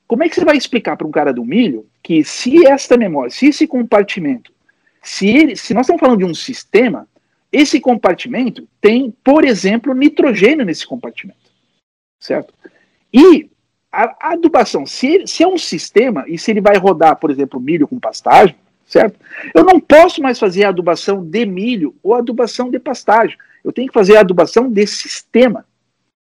Como 0.06 0.22
é 0.22 0.28
que 0.28 0.36
você 0.36 0.44
vai 0.44 0.58
explicar 0.58 0.98
para 0.98 1.08
um 1.08 1.12
cara 1.12 1.32
do 1.32 1.46
milho 1.46 1.88
que 2.04 2.26
se 2.26 2.68
esta 2.68 2.98
memória, 2.98 3.32
se 3.32 3.48
esse 3.48 3.66
compartimento, 3.66 4.52
se 5.02 5.30
ele, 5.30 5.56
se 5.56 5.74
nós 5.74 5.86
estamos 5.86 6.02
falando 6.02 6.20
de 6.20 6.26
um 6.26 6.36
sistema, 6.36 7.08
esse 7.54 7.80
compartimento 7.80 8.68
tem, 8.82 9.12
por 9.24 9.46
exemplo, 9.46 9.94
nitrogênio 9.94 10.66
nesse 10.66 10.86
compartimento, 10.86 11.50
certo? 12.20 12.54
E 13.14 13.50
a, 13.92 14.34
adubação, 14.34 14.86
se, 14.86 15.26
se 15.26 15.44
é 15.44 15.48
um 15.48 15.58
sistema 15.58 16.24
e 16.28 16.38
se 16.38 16.52
ele 16.52 16.62
vai 16.62 16.78
rodar, 16.78 17.16
por 17.16 17.32
exemplo, 17.32 17.60
milho 17.60 17.88
com 17.88 18.00
pastagem, 18.00 18.56
certo? 18.86 19.20
Eu 19.54 19.64
não 19.64 19.80
posso 19.80 20.22
mais 20.22 20.38
fazer 20.40 20.64
a 20.64 20.70
adubação 20.70 21.24
de 21.24 21.46
milho 21.46 21.96
ou 22.04 22.14
adubação 22.14 22.70
de 22.70 22.80
pastagem. 22.80 23.38
Eu 23.64 23.72
tenho 23.72 23.88
que 23.88 23.94
fazer 23.94 24.18
a 24.18 24.22
adubação 24.22 24.70
de 24.70 24.86
sistema. 24.86 25.66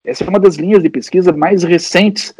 Essa 0.03 0.23
é 0.23 0.29
uma 0.29 0.39
das 0.39 0.55
linhas 0.55 0.83
de 0.83 0.89
pesquisa 0.89 1.31
mais 1.31 1.63
recentes, 1.63 2.33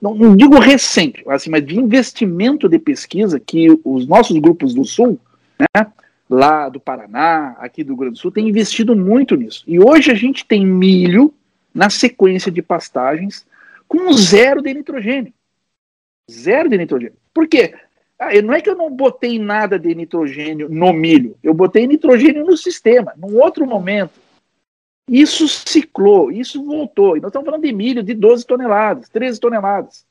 não, 0.00 0.14
não 0.14 0.36
digo 0.36 0.58
recente, 0.58 1.24
assim, 1.28 1.48
mas 1.48 1.64
de 1.64 1.78
investimento 1.78 2.68
de 2.68 2.78
pesquisa 2.78 3.40
que 3.40 3.68
os 3.82 4.06
nossos 4.06 4.38
grupos 4.38 4.74
do 4.74 4.84
Sul, 4.84 5.18
né, 5.58 5.86
lá 6.28 6.68
do 6.68 6.78
Paraná, 6.78 7.56
aqui 7.58 7.82
do 7.82 7.88
Rio 7.88 7.96
Grande 7.96 8.14
do 8.14 8.18
Sul, 8.18 8.30
tem 8.30 8.48
investido 8.48 8.94
muito 8.94 9.34
nisso. 9.34 9.64
E 9.66 9.80
hoje 9.80 10.10
a 10.10 10.14
gente 10.14 10.44
tem 10.44 10.66
milho 10.66 11.32
na 11.74 11.88
sequência 11.88 12.52
de 12.52 12.60
pastagens 12.60 13.46
com 13.86 14.12
zero 14.12 14.62
de 14.62 14.72
nitrogênio. 14.74 15.32
Zero 16.30 16.68
de 16.68 16.76
nitrogênio. 16.76 17.16
Por 17.32 17.46
quê? 17.46 17.74
Ah, 18.18 18.30
não 18.42 18.54
é 18.54 18.60
que 18.60 18.70
eu 18.70 18.74
não 18.74 18.90
botei 18.90 19.38
nada 19.38 19.78
de 19.78 19.94
nitrogênio 19.94 20.68
no 20.68 20.92
milho, 20.92 21.36
eu 21.42 21.52
botei 21.52 21.86
nitrogênio 21.86 22.46
no 22.46 22.56
sistema, 22.56 23.12
num 23.16 23.38
outro 23.38 23.66
momento. 23.66 24.18
Isso 25.08 25.46
ciclou, 25.46 26.32
isso 26.32 26.64
voltou. 26.64 27.16
E 27.16 27.20
nós 27.20 27.28
estamos 27.28 27.44
falando 27.44 27.62
de 27.62 27.72
milho 27.72 28.02
de 28.02 28.14
12 28.14 28.44
toneladas, 28.44 29.08
13 29.10 29.38
toneladas, 29.38 30.04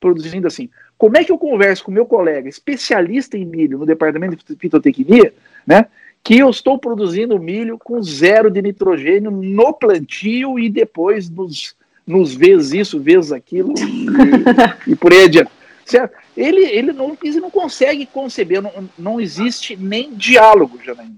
produzindo 0.00 0.46
assim. 0.46 0.70
Como 0.96 1.18
é 1.18 1.24
que 1.24 1.30
eu 1.30 1.36
converso 1.36 1.84
com 1.84 1.90
meu 1.90 2.06
colega 2.06 2.48
especialista 2.48 3.36
em 3.36 3.44
milho 3.44 3.78
no 3.78 3.86
departamento 3.86 4.36
de 4.36 4.56
fitotecnia 4.56 5.34
né? 5.68 5.86
Que 6.24 6.38
eu 6.38 6.48
estou 6.48 6.78
produzindo 6.78 7.38
milho 7.38 7.78
com 7.78 8.02
zero 8.02 8.50
de 8.50 8.62
nitrogênio 8.62 9.30
no 9.30 9.74
plantio 9.74 10.58
e 10.58 10.70
depois 10.70 11.28
nos, 11.28 11.76
nos 12.08 12.34
vezes 12.34 12.72
isso, 12.72 12.98
vezes 12.98 13.30
aquilo 13.30 13.74
e, 13.78 14.92
e 14.92 14.96
por 14.96 15.12
aí 15.12 15.24
adiante. 15.24 15.50
Certo? 15.84 16.16
Ele, 16.36 16.64
ele, 16.64 16.92
não, 16.92 17.16
ele 17.22 17.40
não 17.40 17.50
consegue 17.50 18.06
conceber, 18.06 18.62
não, 18.62 18.88
não 18.98 19.20
existe 19.20 19.76
nem 19.76 20.14
diálogo, 20.14 20.80
Janaína. 20.82 21.16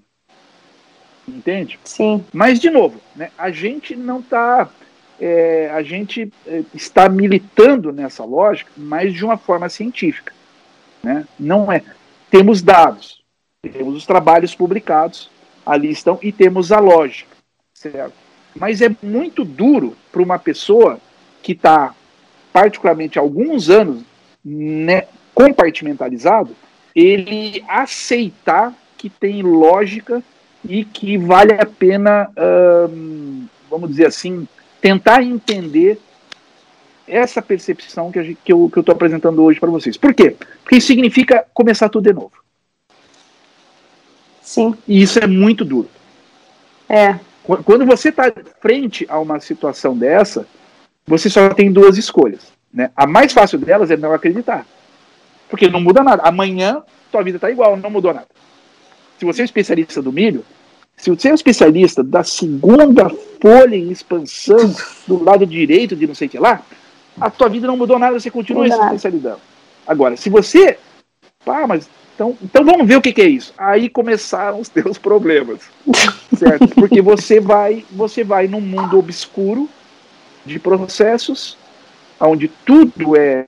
Entende? 1.27 1.79
Sim. 1.85 2.25
Mas, 2.33 2.59
de 2.59 2.71
novo, 2.71 3.01
né, 3.15 3.31
a 3.39 3.51
gente 3.51 3.95
não 3.95 4.19
está. 4.19 4.69
É, 5.21 5.71
a 5.73 5.83
gente 5.83 6.33
é, 6.47 6.63
está 6.75 7.09
militando 7.09 7.93
nessa 7.93 8.25
lógica, 8.25 8.71
mas 8.77 9.13
de 9.13 9.25
uma 9.25 9.37
forma 9.37 9.69
científica. 9.69 10.33
Né? 11.03 11.27
Não 11.39 11.71
é. 11.71 11.83
Temos 12.31 12.63
dados, 12.63 13.23
temos 13.61 13.97
os 13.97 14.07
trabalhos 14.07 14.55
publicados, 14.55 15.31
ali 15.65 15.91
estão, 15.91 16.19
e 16.23 16.33
temos 16.33 16.73
a 16.73 16.79
lógica, 16.79 17.37
certo? 17.75 18.15
Mas 18.55 18.81
é 18.81 18.91
muito 19.03 19.45
duro 19.45 19.97
para 20.11 20.23
uma 20.23 20.39
pessoa 20.39 20.99
que 21.43 21.53
está, 21.53 21.95
particularmente 22.53 23.19
há 23.19 23.23
alguns 23.23 23.71
anos, 23.71 24.03
né, 24.45 25.05
compartimentalizado, 25.35 26.55
ele 26.95 27.65
aceitar 27.69 28.75
que 28.97 29.09
tem 29.09 29.43
lógica 29.43 30.23
e 30.69 30.85
que 30.85 31.17
vale 31.17 31.55
a 31.55 31.65
pena, 31.65 32.29
hum, 32.91 33.47
vamos 33.71 33.91
dizer 33.91 34.07
assim, 34.07 34.47
tentar 34.81 35.23
entender 35.23 35.99
essa 37.07 37.43
percepção 37.43 38.13
que, 38.13 38.19
a 38.19 38.23
gente, 38.23 38.39
que 38.45 38.53
eu 38.53 38.71
estou 38.75 38.93
apresentando 38.93 39.43
hoje 39.43 39.59
para 39.59 39.71
vocês. 39.71 39.97
Por 39.97 40.15
quê? 40.15 40.37
Porque 40.63 40.77
isso 40.77 40.87
significa 40.87 41.45
começar 41.53 41.89
tudo 41.89 42.05
de 42.05 42.13
novo. 42.13 42.33
Sim. 44.43 44.75
E 44.87 45.01
isso 45.03 45.19
é 45.19 45.27
muito 45.27 45.65
duro. 45.65 45.89
É. 46.89 47.19
Quando 47.43 47.87
você 47.87 48.11
está 48.11 48.33
frente 48.61 49.07
a 49.09 49.19
uma 49.19 49.41
situação 49.41 49.97
dessa, 49.97 50.47
você 51.07 51.29
só 51.29 51.49
tem 51.51 51.73
duas 51.73 51.97
escolhas. 51.97 52.53
Né? 52.73 52.91
A 52.95 53.07
mais 53.07 53.33
fácil 53.33 53.59
delas 53.59 53.91
é 53.91 53.97
não 53.97 54.13
acreditar. 54.13 54.67
Porque 55.49 55.69
não 55.69 55.81
muda 55.81 56.05
nada. 56.05 56.23
Amanhã, 56.23 56.83
tua 57.11 57.23
vida 57.23 57.37
está 57.37 57.51
igual, 57.51 57.77
não 57.77 57.91
mudou 57.91 58.15
nada. 58.15 58.29
Se 59.19 59.25
você 59.25 59.43
é 59.43 59.45
especialista 59.45 60.01
do 60.01 60.13
milho, 60.13 60.45
se 60.97 61.11
você 61.11 61.29
é 61.29 61.33
um 61.33 61.35
especialista 61.35 62.05
da 62.05 62.23
segunda 62.23 63.11
folha 63.41 63.75
em 63.75 63.91
expansão 63.91 64.75
do 65.07 65.23
lado 65.23 65.47
direito 65.47 65.97
de 65.97 66.07
não 66.07 66.15
sei 66.15 66.29
o 66.29 66.31
que 66.31 66.39
lá, 66.39 66.63
a 67.21 67.31
tua 67.31 67.49
vida 67.49 67.67
não 67.67 67.77
mudou 67.77 67.99
nada, 67.99 68.19
você 68.19 68.31
continua 68.31 68.69
se 68.69 68.79
especializando. 68.79 69.41
Agora, 69.87 70.17
se 70.17 70.31
você. 70.31 70.79
Pá, 71.45 71.67
mas. 71.67 71.89
Então, 72.21 72.37
então 72.43 72.65
vamos 72.67 72.87
ver 72.87 72.97
o 72.97 73.01
que, 73.01 73.15
que 73.15 73.23
é 73.23 73.29
isso. 73.29 73.55
Aí 73.57 73.89
começaram 73.89 74.61
os 74.61 74.69
teus 74.69 74.99
problemas. 74.99 75.61
Certo? 76.37 76.69
Porque 76.77 77.01
você 77.01 77.41
vai, 77.41 77.83
você 77.91 78.23
vai 78.23 78.47
num 78.47 78.61
mundo 78.61 78.99
obscuro 78.99 79.67
de 80.45 80.59
processos, 80.59 81.57
onde 82.21 82.49
tudo 82.49 83.17
é 83.17 83.47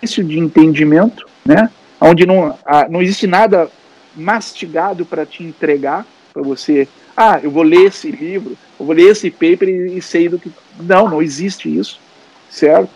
difícil 0.00 0.24
de 0.24 0.38
entendimento, 0.38 1.28
né? 1.44 1.70
Onde 2.00 2.24
não, 2.24 2.58
ah, 2.64 2.86
não 2.88 3.02
existe 3.02 3.26
nada 3.26 3.70
mastigado 4.16 5.04
para 5.04 5.26
te 5.26 5.42
entregar, 5.42 6.06
para 6.32 6.42
você, 6.42 6.88
ah, 7.14 7.38
eu 7.42 7.50
vou 7.50 7.62
ler 7.62 7.88
esse 7.88 8.10
livro, 8.10 8.56
eu 8.80 8.86
vou 8.86 8.94
ler 8.94 9.10
esse 9.10 9.30
paper 9.30 9.68
e, 9.68 9.98
e 9.98 10.00
sei 10.00 10.26
do 10.26 10.38
que. 10.38 10.50
Não, 10.80 11.06
não 11.06 11.22
existe 11.22 11.68
isso, 11.68 12.00
certo? 12.48 12.90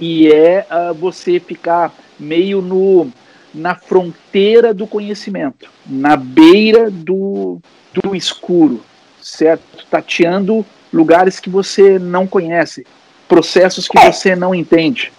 E 0.00 0.32
é 0.32 0.66
uh, 0.70 0.94
você 0.94 1.38
ficar 1.38 1.92
meio 2.18 2.62
no, 2.62 3.12
na 3.54 3.74
fronteira 3.74 4.74
do 4.74 4.86
conhecimento, 4.86 5.68
na 5.86 6.16
beira 6.16 6.90
do, 6.90 7.58
do 7.92 8.14
escuro, 8.14 8.82
certo? 9.20 9.86
Tateando 9.90 10.64
lugares 10.92 11.40
que 11.40 11.50
você 11.50 11.98
não 11.98 12.26
conhece, 12.26 12.86
processos 13.26 13.88
que 13.88 13.98
é. 13.98 14.12
você 14.12 14.34
não 14.34 14.54
entende. 14.54 15.12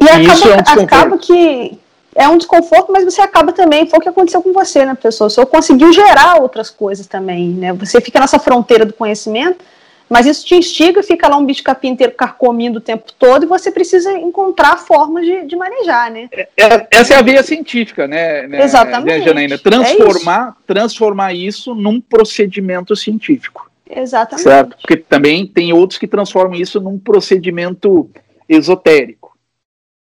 E, 0.00 0.04
e 0.04 0.08
acaba, 0.08 0.32
isso 0.32 0.48
é 0.48 0.56
um 0.56 0.84
acaba 0.84 1.18
que 1.18 1.78
é 2.14 2.28
um 2.28 2.36
desconforto, 2.36 2.92
mas 2.92 3.04
você 3.04 3.22
acaba 3.22 3.52
também, 3.52 3.86
foi 3.86 3.98
o 3.98 4.02
que 4.02 4.08
aconteceu 4.08 4.42
com 4.42 4.52
você, 4.52 4.84
né, 4.84 4.94
pessoa? 4.94 5.30
Senhor 5.30 5.46
conseguiu 5.46 5.92
gerar 5.92 6.42
outras 6.42 6.68
coisas 6.68 7.06
também, 7.06 7.50
né? 7.50 7.72
Você 7.74 8.00
fica 8.00 8.20
nessa 8.20 8.38
fronteira 8.38 8.84
do 8.84 8.92
conhecimento, 8.92 9.64
mas 10.12 10.26
isso 10.26 10.44
te 10.44 10.54
instiga, 10.54 11.02
fica 11.02 11.26
lá 11.26 11.38
um 11.38 11.46
bicho 11.46 11.62
capim 11.62 11.88
inteiro 11.88 12.12
carcomindo 12.12 12.78
o 12.78 12.82
tempo 12.82 13.10
todo 13.18 13.44
e 13.44 13.48
você 13.48 13.72
precisa 13.72 14.12
encontrar 14.12 14.76
formas 14.76 15.24
de, 15.24 15.46
de 15.46 15.56
manejar, 15.56 16.10
né? 16.10 16.28
É, 16.30 16.48
é 16.58 16.86
essa 16.90 17.14
é 17.14 17.16
a 17.16 17.22
via 17.22 17.42
científica, 17.42 18.06
né, 18.06 18.46
né 18.46 18.62
Exatamente. 18.62 19.20
Né, 19.20 19.24
Janaína? 19.24 19.58
Transformar, 19.58 20.54
é 20.60 20.66
transformar 20.66 21.32
isso 21.32 21.74
num 21.74 21.98
procedimento 21.98 22.94
científico. 22.94 23.70
Exatamente. 23.88 24.42
Certo? 24.42 24.76
Porque 24.76 24.98
também 24.98 25.46
tem 25.46 25.72
outros 25.72 25.98
que 25.98 26.06
transformam 26.06 26.60
isso 26.60 26.78
num 26.78 26.98
procedimento 26.98 28.10
esotérico. 28.46 29.34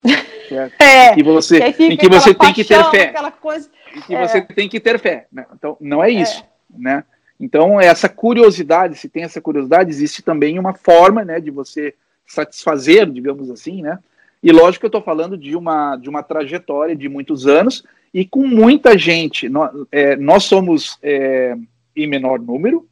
Certo? 0.48 0.82
É, 0.82 1.12
em 1.12 1.16
que 1.16 1.24
você, 1.24 1.58
em 1.58 1.98
que 1.98 2.08
você 2.08 2.34
tem 2.34 2.54
que 2.54 2.64
ter 2.64 2.82
fé. 2.86 3.14
Coisa, 3.42 3.70
em 3.94 4.02
que 4.04 4.16
é. 4.16 4.26
você 4.26 4.42
tem 4.42 4.70
que 4.70 4.80
ter 4.80 4.98
fé. 4.98 5.28
Né? 5.30 5.46
Então, 5.54 5.76
não 5.82 6.02
é 6.02 6.10
isso. 6.10 6.42
É. 6.74 6.82
Né? 6.82 7.04
Então, 7.40 7.80
essa 7.80 8.10
curiosidade, 8.10 8.98
se 8.98 9.08
tem 9.08 9.24
essa 9.24 9.40
curiosidade, 9.40 9.90
existe 9.90 10.22
também 10.22 10.58
uma 10.58 10.74
forma 10.74 11.24
né, 11.24 11.40
de 11.40 11.52
você 11.52 11.94
satisfazer, 12.26 13.10
digamos 13.10 13.50
assim, 13.50 13.82
né? 13.82 14.00
E 14.42 14.52
lógico 14.52 14.82
que 14.82 14.86
eu 14.86 15.00
estou 15.00 15.02
falando 15.02 15.38
de 15.38 15.56
uma, 15.56 15.96
de 15.96 16.10
uma 16.10 16.22
trajetória 16.22 16.96
de 16.96 17.10
muitos 17.10 17.48
anos 17.48 17.84
e 18.14 18.26
com 18.26 18.46
muita 18.48 18.98
gente. 18.98 19.50
Nós, 19.50 19.72
é, 19.92 20.16
nós 20.16 20.44
somos 20.44 20.98
é, 21.02 21.56
em 21.96 22.08
menor 22.08 22.40
número, 22.40 22.88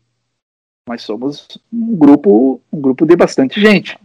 mas 0.87 1.03
somos 1.03 1.59
um 1.71 1.95
grupo, 1.95 2.61
um 2.71 2.81
grupo 2.81 3.05
de 3.05 3.15
bastante 3.15 3.59
gente 3.61 3.97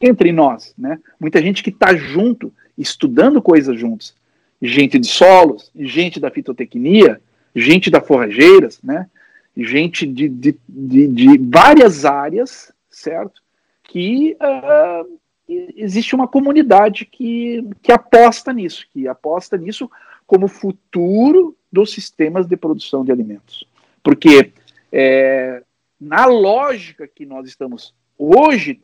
entre 0.00 0.32
nós, 0.32 0.74
né? 0.76 0.98
Muita 1.18 1.40
gente 1.40 1.62
que 1.62 1.70
está 1.70 1.94
junto, 1.94 2.52
estudando 2.76 3.40
coisas 3.40 3.78
juntos. 3.78 4.14
Gente 4.60 4.98
de 4.98 5.06
solos, 5.06 5.70
gente 5.74 6.20
da 6.20 6.30
fitotecnia, 6.30 7.20
gente 7.54 7.90
da 7.90 8.00
forrageiras, 8.00 8.80
né? 8.82 9.08
Gente 9.56 10.06
de, 10.06 10.28
de, 10.28 10.56
de, 10.68 11.08
de 11.08 11.38
várias 11.38 12.04
áreas, 12.04 12.72
certo? 12.90 13.42
Que 13.82 14.36
uh, 14.40 15.18
existe 15.48 16.14
uma 16.14 16.26
comunidade 16.26 17.04
que, 17.04 17.68
que 17.82 17.92
aposta 17.92 18.52
nisso, 18.52 18.86
que 18.92 19.06
aposta 19.06 19.56
nisso 19.56 19.90
como 20.26 20.48
futuro 20.48 21.56
dos 21.70 21.92
sistemas 21.92 22.46
de 22.46 22.56
produção 22.56 23.04
de 23.04 23.12
alimentos. 23.12 23.66
Porque 24.02 24.52
é, 24.90 25.62
na 26.00 26.24
lógica 26.26 27.06
que 27.06 27.26
nós 27.26 27.46
estamos 27.46 27.94
hoje 28.18 28.80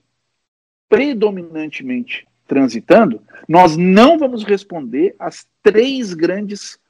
predominantemente 0.88 2.26
transitando, 2.46 3.22
nós 3.48 3.76
não 3.76 4.18
vamos 4.18 4.42
responder 4.42 5.14
às 5.20 5.46
três 5.62 6.12
grandes, 6.12 6.80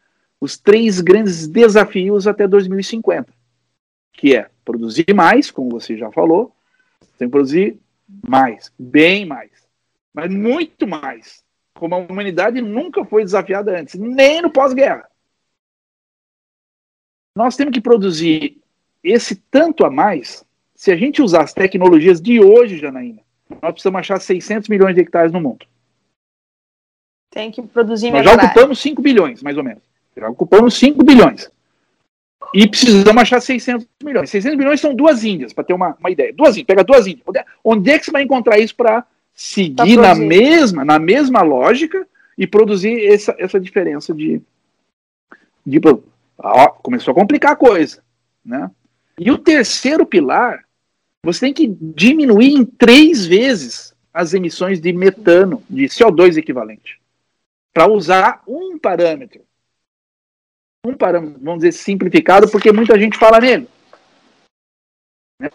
os 0.41 0.57
três 0.57 1.03
grandes 1.03 1.47
desafios 1.47 2.27
até 2.27 2.49
2050, 2.49 3.31
que 4.13 4.37
é 4.37 4.51
produzir 4.65 5.15
mais, 5.15 5.51
como 5.51 5.71
você 5.71 5.97
já 5.97 6.11
falou, 6.11 6.55
tem 7.19 7.29
que 7.29 7.33
produzir 7.33 7.79
mais, 8.29 8.73
bem 8.79 9.25
mais, 9.25 9.51
mas 10.13 10.33
muito 10.33 10.87
mais, 10.87 11.45
como 11.75 11.95
a 11.95 11.99
humanidade 11.99 12.61
nunca 12.61 13.05
foi 13.05 13.25
desafiada 13.25 13.79
antes, 13.79 13.95
nem 13.95 14.43
no 14.43 14.51
pós-guerra. 14.51 15.09
Nós 17.37 17.57
temos 17.57 17.73
que 17.73 17.81
produzir 17.81 18.61
esse 19.03 19.37
tanto 19.37 19.85
a 19.85 19.91
mais 19.91 20.45
se 20.75 20.91
a 20.91 20.97
gente 20.97 21.21
usar 21.21 21.43
as 21.43 21.53
tecnologias 21.53 22.21
de 22.23 22.41
hoje, 22.41 22.79
Janaína, 22.79 23.21
nós 23.61 23.73
precisamos 23.73 24.01
achar 24.01 24.19
600 24.19 24.69
milhões 24.69 24.95
de 24.95 25.03
hectares 25.03 25.31
no 25.31 25.39
mundo. 25.39 25.67
Tem 27.31 27.51
que 27.51 27.61
produzir 27.63 28.11
Nós 28.11 28.25
já 28.25 28.35
ocupamos 28.35 28.79
5 28.81 29.03
bilhões, 29.03 29.43
mais 29.43 29.57
ou 29.57 29.63
menos. 29.63 29.83
Já 30.17 30.29
ocupamos 30.29 30.75
5 30.79 31.05
bilhões. 31.05 31.51
E 32.55 32.67
precisamos 32.67 33.23
achar 33.23 33.41
600 33.41 33.87
milhões. 34.03 34.31
600 34.31 34.59
milhões 34.59 34.81
são 34.81 34.95
duas 34.95 35.25
Índias, 35.25 35.53
para 35.53 35.65
ter 35.65 35.73
uma, 35.73 35.97
uma 35.99 36.11
ideia. 36.11 36.33
Duas 36.33 36.51
Índias, 36.51 36.67
pega 36.67 36.85
duas 36.85 37.07
Índias. 37.07 37.25
Onde 37.63 37.91
é 37.91 37.99
que 37.99 38.05
você 38.05 38.11
vai 38.11 38.23
encontrar 38.23 38.59
isso 38.59 38.75
para 38.75 39.05
seguir 39.35 39.97
na 39.97 40.15
mesma, 40.15 40.85
na 40.85 40.99
mesma 40.99 41.43
lógica 41.43 42.07
e 42.37 42.47
produzir 42.47 43.07
essa, 43.07 43.35
essa 43.39 43.61
diferença 43.61 44.13
de, 44.13 44.41
de 45.65 45.81
Ó, 46.39 46.69
começou 46.69 47.13
a 47.13 47.15
complicar 47.15 47.53
a 47.53 47.57
coisa. 47.57 48.03
Né? 48.45 48.71
E 49.19 49.31
o 49.31 49.39
terceiro 49.39 50.05
pilar 50.07 50.65
você 51.23 51.41
tem 51.41 51.53
que 51.53 51.67
diminuir 51.69 52.55
em 52.55 52.65
três 52.65 53.27
vezes 53.27 53.95
as 54.13 54.33
emissões 54.35 54.81
de 54.81 54.93
metano, 54.93 55.63
de 55.69 55.85
CO2 55.85 56.37
equivalente, 56.37 57.01
para 57.73 57.87
usar 57.87 58.43
um 58.47 58.79
parâmetro. 58.79 59.43
Um 60.85 60.95
parâmetro, 60.95 61.39
vamos 61.43 61.61
dizer, 61.61 61.73
simplificado, 61.73 62.51
porque 62.51 62.73
muita 62.73 62.99
gente 62.99 63.19
fala 63.19 63.39
nele. 63.39 63.69
Né? 65.39 65.51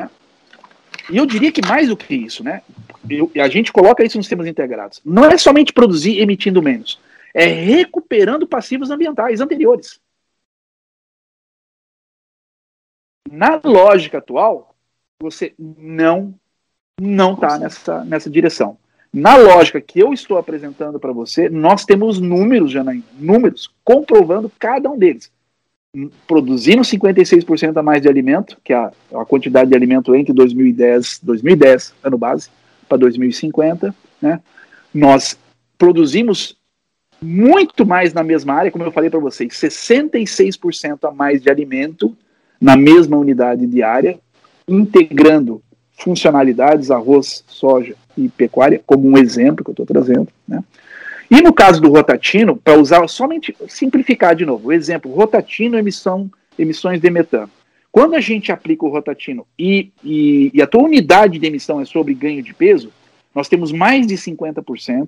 E 1.09 1.17
eu 1.17 1.25
diria 1.25 1.51
que 1.51 1.65
mais 1.65 1.89
do 1.89 1.97
que 1.97 2.15
isso, 2.15 2.43
né? 2.43 2.61
Eu, 3.09 3.31
a 3.35 3.47
gente 3.47 3.71
coloca 3.71 4.03
isso 4.03 4.17
nos 4.17 4.25
sistemas 4.25 4.47
integrados. 4.47 5.01
Não 5.05 5.25
é 5.25 5.37
somente 5.37 5.73
produzir 5.73 6.19
emitindo 6.19 6.61
menos, 6.61 6.99
é 7.33 7.45
recuperando 7.45 8.47
passivos 8.47 8.89
ambientais 8.89 9.41
anteriores. 9.41 9.99
Na 13.29 13.59
lógica 13.63 14.19
atual, 14.19 14.75
você 15.19 15.53
não 15.57 16.33
não 16.99 17.33
está 17.33 17.59
nessa, 17.59 18.05
nessa 18.05 18.29
direção. 18.29 18.77
Na 19.15 19.37
lógica 19.37 19.79
que 19.79 19.97
eu 19.97 20.11
estou 20.11 20.37
apresentando 20.37 20.99
para 20.99 21.13
você, 21.13 21.47
nós 21.47 21.85
temos 21.85 22.19
números, 22.19 22.69
Janaína, 22.69 23.05
números 23.17 23.71
comprovando 23.81 24.51
cada 24.59 24.89
um 24.89 24.97
deles. 24.97 25.31
Produzimos 26.27 26.91
56% 26.91 27.77
a 27.77 27.81
mais 27.81 28.01
de 28.01 28.09
alimento, 28.09 28.57
que 28.61 28.73
é 28.73 28.75
a, 28.75 28.91
a 29.13 29.23
quantidade 29.23 29.69
de 29.69 29.75
alimento 29.77 30.13
entre 30.13 30.33
2010, 30.33 31.21
2010 31.23 31.93
ano 32.03 32.17
base, 32.17 32.49
para 32.89 32.97
2050. 32.97 33.95
Né? 34.21 34.41
Nós 34.93 35.39
produzimos 35.77 36.57
muito 37.21 37.85
mais 37.85 38.13
na 38.13 38.21
mesma 38.21 38.55
área, 38.55 38.69
como 38.69 38.83
eu 38.83 38.91
falei 38.91 39.09
para 39.09 39.21
vocês, 39.21 39.53
66% 39.53 41.07
a 41.07 41.11
mais 41.11 41.41
de 41.41 41.49
alimento 41.49 42.13
na 42.59 42.75
mesma 42.75 43.15
unidade 43.15 43.65
diária, 43.65 44.19
integrando 44.67 45.61
funcionalidades, 45.97 46.91
arroz, 46.91 47.43
soja 47.47 47.95
e 48.17 48.29
pecuária, 48.29 48.81
como 48.85 49.07
um 49.07 49.17
exemplo 49.17 49.63
que 49.63 49.69
eu 49.69 49.73
estou 49.73 49.85
trazendo. 49.85 50.27
Né? 50.47 50.63
E 51.29 51.41
no 51.41 51.53
caso 51.53 51.81
do 51.81 51.89
rotatino, 51.89 52.55
para 52.55 52.79
usar 52.79 53.07
somente, 53.07 53.55
simplificar 53.67 54.35
de 54.35 54.45
novo, 54.45 54.67
o 54.67 54.73
exemplo, 54.73 55.11
rotatino, 55.11 55.77
emissão, 55.77 56.29
emissões 56.57 56.99
de 56.99 57.09
metano. 57.09 57.49
Quando 57.91 58.15
a 58.15 58.19
gente 58.19 58.51
aplica 58.51 58.85
o 58.85 58.89
rotatino 58.89 59.47
e, 59.57 59.89
e, 60.03 60.51
e 60.53 60.61
a 60.61 60.67
tua 60.67 60.83
unidade 60.83 61.39
de 61.39 61.47
emissão 61.47 61.79
é 61.79 61.85
sobre 61.85 62.13
ganho 62.13 62.43
de 62.43 62.53
peso, 62.53 62.91
nós 63.33 63.47
temos 63.47 63.71
mais 63.71 64.05
de 64.05 64.15
50% 64.15 65.07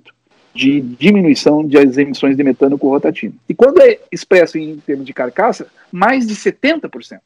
de 0.54 0.80
diminuição 0.80 1.66
das 1.66 1.96
emissões 1.96 2.36
de 2.36 2.42
metano 2.42 2.78
com 2.78 2.88
o 2.88 2.90
rotatino. 2.90 3.34
E 3.48 3.54
quando 3.54 3.80
é 3.80 3.98
expresso 4.10 4.58
em 4.58 4.76
termos 4.78 5.06
de 5.06 5.12
carcaça, 5.12 5.68
mais 5.92 6.26
de 6.26 6.34
70% 6.34 6.90
de 7.10 7.20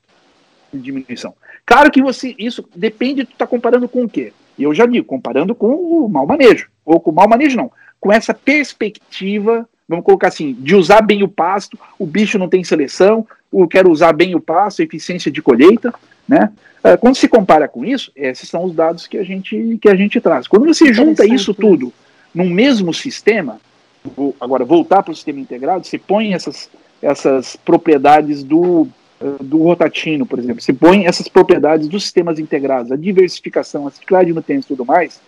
diminuição. 0.79 1.35
Claro 1.65 1.91
que 1.91 2.03
você 2.03 2.35
isso 2.39 2.65
depende, 2.75 3.25
tu 3.25 3.33
está 3.33 3.47
comparando 3.47 3.89
com 3.89 4.05
o 4.05 4.09
quê? 4.09 4.33
Eu 4.59 4.75
já 4.75 4.87
digo, 4.87 5.07
comparando 5.07 5.55
com 5.55 5.75
o 5.75 6.09
mau 6.09 6.27
manejo, 6.27 6.69
ou 6.85 7.01
com 7.01 7.11
o 7.11 7.15
mau 7.15 7.29
manejo 7.29 7.57
não, 7.57 7.71
com 8.01 8.13
essa 8.13 8.35
perspectiva, 8.35 9.69
vamos 9.89 10.05
colocar 10.05 10.29
assim, 10.29 10.55
de 10.59 10.75
usar 10.75 11.03
bem 11.03 11.23
o 11.23 11.29
pasto, 11.29 11.79
o 11.99 12.07
bicho 12.07 12.39
não 12.39 12.49
tem 12.49 12.65
seleção, 12.65 13.27
eu 13.53 13.69
quero 13.69 13.91
usar 13.91 14.13
bem 14.13 14.35
o 14.35 14.41
pasto, 14.41 14.83
eficiência 14.83 15.31
de 15.31 15.43
colheita, 15.43 15.93
né? 16.29 16.51
Uh, 16.85 16.99
quando 16.99 17.15
se 17.15 17.29
compara 17.29 17.69
com 17.69 17.85
isso, 17.85 18.11
esses 18.17 18.49
são 18.49 18.65
os 18.65 18.75
dados 18.75 19.07
que 19.07 19.17
a 19.17 19.23
gente, 19.23 19.79
que 19.81 19.89
a 19.89 19.95
gente 19.95 20.21
traz. 20.21 20.49
Quando 20.49 20.67
você 20.67 20.93
junta 20.93 21.25
isso 21.25 21.55
tudo 21.55 21.93
num 22.35 22.51
mesmo 22.51 22.93
sistema, 22.93 23.61
vou 24.05 24.35
agora 24.41 24.65
voltar 24.65 25.03
para 25.03 25.13
o 25.13 25.15
sistema 25.15 25.39
integrado, 25.39 25.87
você 25.87 25.99
põe 25.99 26.35
essas, 26.35 26.69
essas 27.01 27.55
propriedades 27.55 28.43
do, 28.43 28.89
do 29.41 29.59
rotatino, 29.59 30.27
por 30.27 30.39
exemplo, 30.39 30.61
você 30.61 30.73
põe 30.73 31.07
essas 31.07 31.29
propriedades 31.29 31.89
dos 31.89 32.03
sistemas 32.03 32.39
integrados, 32.39 32.93
a 32.93 32.97
diversificação, 32.97 33.87
a 33.87 33.91
ciclagem 33.91 34.29
de 34.29 34.35
nutrientes 34.35 34.67
e 34.67 34.69
tudo 34.69 34.85
mais, 34.85 35.21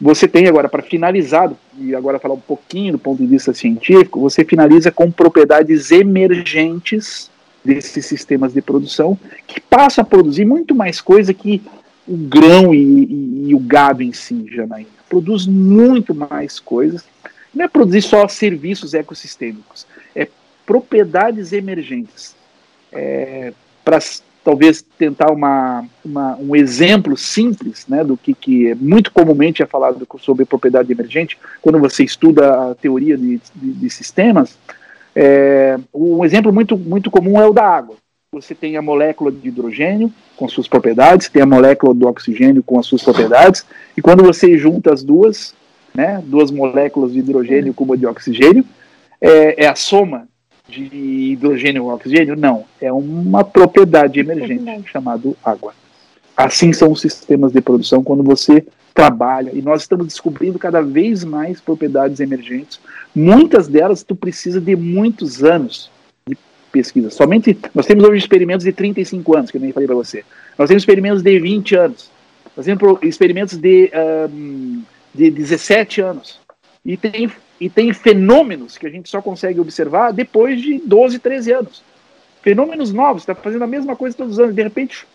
você 0.00 0.28
tem 0.28 0.46
agora, 0.46 0.68
para 0.68 0.82
finalizar, 0.82 1.52
e 1.76 1.94
agora 1.94 2.20
falar 2.20 2.34
um 2.34 2.40
pouquinho 2.40 2.92
do 2.92 2.98
ponto 2.98 3.20
de 3.20 3.26
vista 3.26 3.52
científico, 3.52 4.20
você 4.20 4.44
finaliza 4.44 4.92
com 4.92 5.10
propriedades 5.10 5.90
emergentes 5.90 7.28
desses 7.64 8.06
sistemas 8.06 8.52
de 8.52 8.62
produção, 8.62 9.18
que 9.46 9.60
passam 9.60 10.02
a 10.02 10.06
produzir 10.06 10.44
muito 10.44 10.74
mais 10.74 11.00
coisa 11.00 11.34
que 11.34 11.60
o 12.06 12.16
grão 12.16 12.72
e, 12.72 12.78
e, 12.78 13.48
e 13.48 13.54
o 13.54 13.58
gado 13.58 14.02
em 14.02 14.12
si, 14.12 14.46
Janaína. 14.50 14.88
Produz 15.08 15.46
muito 15.46 16.14
mais 16.14 16.60
coisas. 16.60 17.04
Não 17.52 17.64
é 17.64 17.68
produzir 17.68 18.02
só 18.02 18.28
serviços 18.28 18.94
ecossistêmicos, 18.94 19.86
é 20.14 20.28
propriedades 20.64 21.52
emergentes. 21.52 22.37
É, 22.92 23.52
para 23.84 23.98
talvez 24.48 24.80
tentar 24.80 25.30
uma, 25.30 25.84
uma, 26.02 26.36
um 26.36 26.56
exemplo 26.56 27.16
simples 27.18 27.86
né, 27.86 28.02
do 28.02 28.16
que, 28.16 28.32
que 28.32 28.74
muito 28.76 29.12
comumente 29.12 29.62
é 29.62 29.66
falado 29.66 30.06
sobre 30.18 30.46
propriedade 30.46 30.90
emergente, 30.90 31.38
quando 31.60 31.78
você 31.78 32.02
estuda 32.02 32.70
a 32.70 32.74
teoria 32.74 33.16
de, 33.16 33.40
de, 33.54 33.72
de 33.72 33.90
sistemas, 33.90 34.56
é, 35.14 35.78
um 35.92 36.24
exemplo 36.24 36.50
muito, 36.50 36.78
muito 36.78 37.10
comum 37.10 37.38
é 37.38 37.46
o 37.46 37.52
da 37.52 37.64
água. 37.64 37.96
Você 38.32 38.54
tem 38.54 38.76
a 38.76 38.82
molécula 38.82 39.30
de 39.30 39.48
hidrogênio 39.48 40.12
com 40.36 40.48
suas 40.48 40.68
propriedades, 40.68 41.28
tem 41.28 41.42
a 41.42 41.46
molécula 41.46 41.92
do 41.92 42.06
oxigênio 42.06 42.62
com 42.62 42.78
as 42.78 42.86
suas 42.86 43.02
propriedades, 43.02 43.66
e 43.96 44.00
quando 44.00 44.22
você 44.22 44.56
junta 44.56 44.92
as 44.92 45.02
duas, 45.02 45.54
né, 45.94 46.22
duas 46.24 46.50
moléculas 46.50 47.12
de 47.12 47.18
hidrogênio 47.18 47.74
com 47.74 47.84
uma 47.84 47.96
de 47.96 48.06
oxigênio, 48.06 48.64
é, 49.20 49.64
é 49.64 49.68
a 49.68 49.74
soma 49.74 50.28
de 50.68 51.32
hidrogênio 51.32 51.84
ou 51.84 51.94
oxigênio? 51.94 52.36
Não, 52.36 52.64
é 52.80 52.92
uma 52.92 53.42
propriedade 53.42 54.20
emergente 54.20 54.68
é 54.68 54.82
chamada 54.82 55.32
água. 55.44 55.72
Assim 56.36 56.72
são 56.72 56.92
os 56.92 57.00
sistemas 57.00 57.52
de 57.52 57.60
produção 57.60 58.04
quando 58.04 58.22
você 58.22 58.64
trabalha, 58.94 59.50
e 59.54 59.62
nós 59.62 59.82
estamos 59.82 60.06
descobrindo 60.06 60.58
cada 60.58 60.82
vez 60.82 61.24
mais 61.24 61.60
propriedades 61.60 62.20
emergentes. 62.20 62.80
Muitas 63.14 63.68
delas 63.68 64.02
tu 64.02 64.14
precisa 64.14 64.60
de 64.60 64.74
muitos 64.74 65.44
anos 65.44 65.90
de 66.26 66.36
pesquisa. 66.72 67.08
Somente 67.08 67.56
nós 67.74 67.86
temos 67.86 68.04
hoje 68.04 68.18
experimentos 68.18 68.64
de 68.64 68.72
35 68.72 69.36
anos, 69.36 69.50
que 69.50 69.56
eu 69.56 69.60
nem 69.60 69.72
falei 69.72 69.86
para 69.86 69.96
você. 69.96 70.24
Nós 70.58 70.68
temos 70.68 70.82
experimentos 70.82 71.22
de 71.22 71.38
20 71.38 71.76
anos. 71.76 72.10
Nós 72.56 72.66
temos 72.66 72.98
experimentos 73.02 73.56
de, 73.56 73.90
um, 74.32 74.82
de 75.14 75.30
17 75.30 76.00
anos. 76.00 76.40
E 76.84 76.96
tem 76.96 77.30
e 77.60 77.68
tem 77.68 77.92
fenômenos 77.92 78.78
que 78.78 78.86
a 78.86 78.90
gente 78.90 79.08
só 79.08 79.20
consegue 79.20 79.58
observar 79.60 80.12
depois 80.12 80.60
de 80.60 80.78
12, 80.78 81.18
13 81.18 81.52
anos. 81.52 81.82
Fenômenos 82.42 82.92
novos, 82.92 83.22
está 83.22 83.34
fazendo 83.34 83.64
a 83.64 83.66
mesma 83.66 83.96
coisa 83.96 84.16
todos 84.16 84.34
os 84.34 84.40
anos, 84.40 84.54
de 84.54 84.62
repente. 84.62 85.06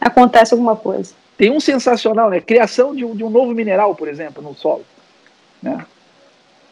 Acontece 0.00 0.54
alguma 0.54 0.76
coisa. 0.76 1.12
Tem 1.36 1.50
um 1.50 1.58
sensacional, 1.58 2.30
né? 2.30 2.40
Criação 2.40 2.94
de 2.94 3.04
um, 3.04 3.16
de 3.16 3.24
um 3.24 3.30
novo 3.30 3.52
mineral, 3.52 3.94
por 3.94 4.06
exemplo, 4.06 4.42
no 4.42 4.54
solo. 4.54 4.84
Né? 5.60 5.84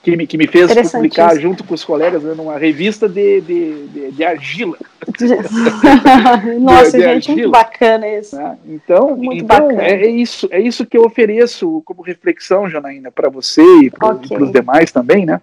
Que 0.02 0.16
me, 0.16 0.26
que 0.26 0.36
me 0.36 0.48
fez 0.48 0.90
publicar 0.90 1.38
junto 1.38 1.62
com 1.62 1.74
os 1.74 1.84
colegas 1.84 2.22
né, 2.22 2.34
numa 2.34 2.58
revista 2.58 3.08
de, 3.08 3.40
de, 3.40 3.86
de, 3.86 4.10
de 4.10 4.24
argila. 4.24 4.76
Nossa, 6.60 6.98
de, 6.98 7.04
gente, 7.04 7.30
argila. 7.30 7.36
muito 7.36 7.50
bacana 7.50 8.08
isso. 8.08 8.36
Né? 8.36 8.58
Então, 8.66 9.16
muito 9.16 9.44
então 9.44 9.68
bacana. 9.68 9.82
É, 9.84 10.04
é, 10.04 10.10
isso, 10.10 10.48
é 10.50 10.60
isso 10.60 10.84
que 10.84 10.98
eu 10.98 11.04
ofereço 11.04 11.80
como 11.84 12.02
reflexão, 12.02 12.68
Janaína, 12.68 13.12
para 13.12 13.28
você 13.28 13.62
e 13.62 13.90
para 13.90 14.08
okay. 14.08 14.36
os 14.38 14.50
demais 14.50 14.90
também, 14.90 15.24
né? 15.24 15.40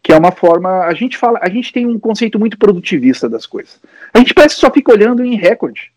Que 0.00 0.12
é 0.12 0.16
uma 0.16 0.30
forma. 0.30 0.84
A 0.84 0.94
gente 0.94 1.18
fala, 1.18 1.40
a 1.42 1.48
gente 1.48 1.72
tem 1.72 1.84
um 1.84 1.98
conceito 1.98 2.38
muito 2.38 2.56
produtivista 2.56 3.28
das 3.28 3.44
coisas. 3.44 3.80
A 4.14 4.18
gente 4.18 4.32
parece 4.32 4.54
que 4.54 4.60
só 4.60 4.70
fica 4.70 4.92
olhando 4.92 5.24
em 5.24 5.34
recorde. 5.34 5.90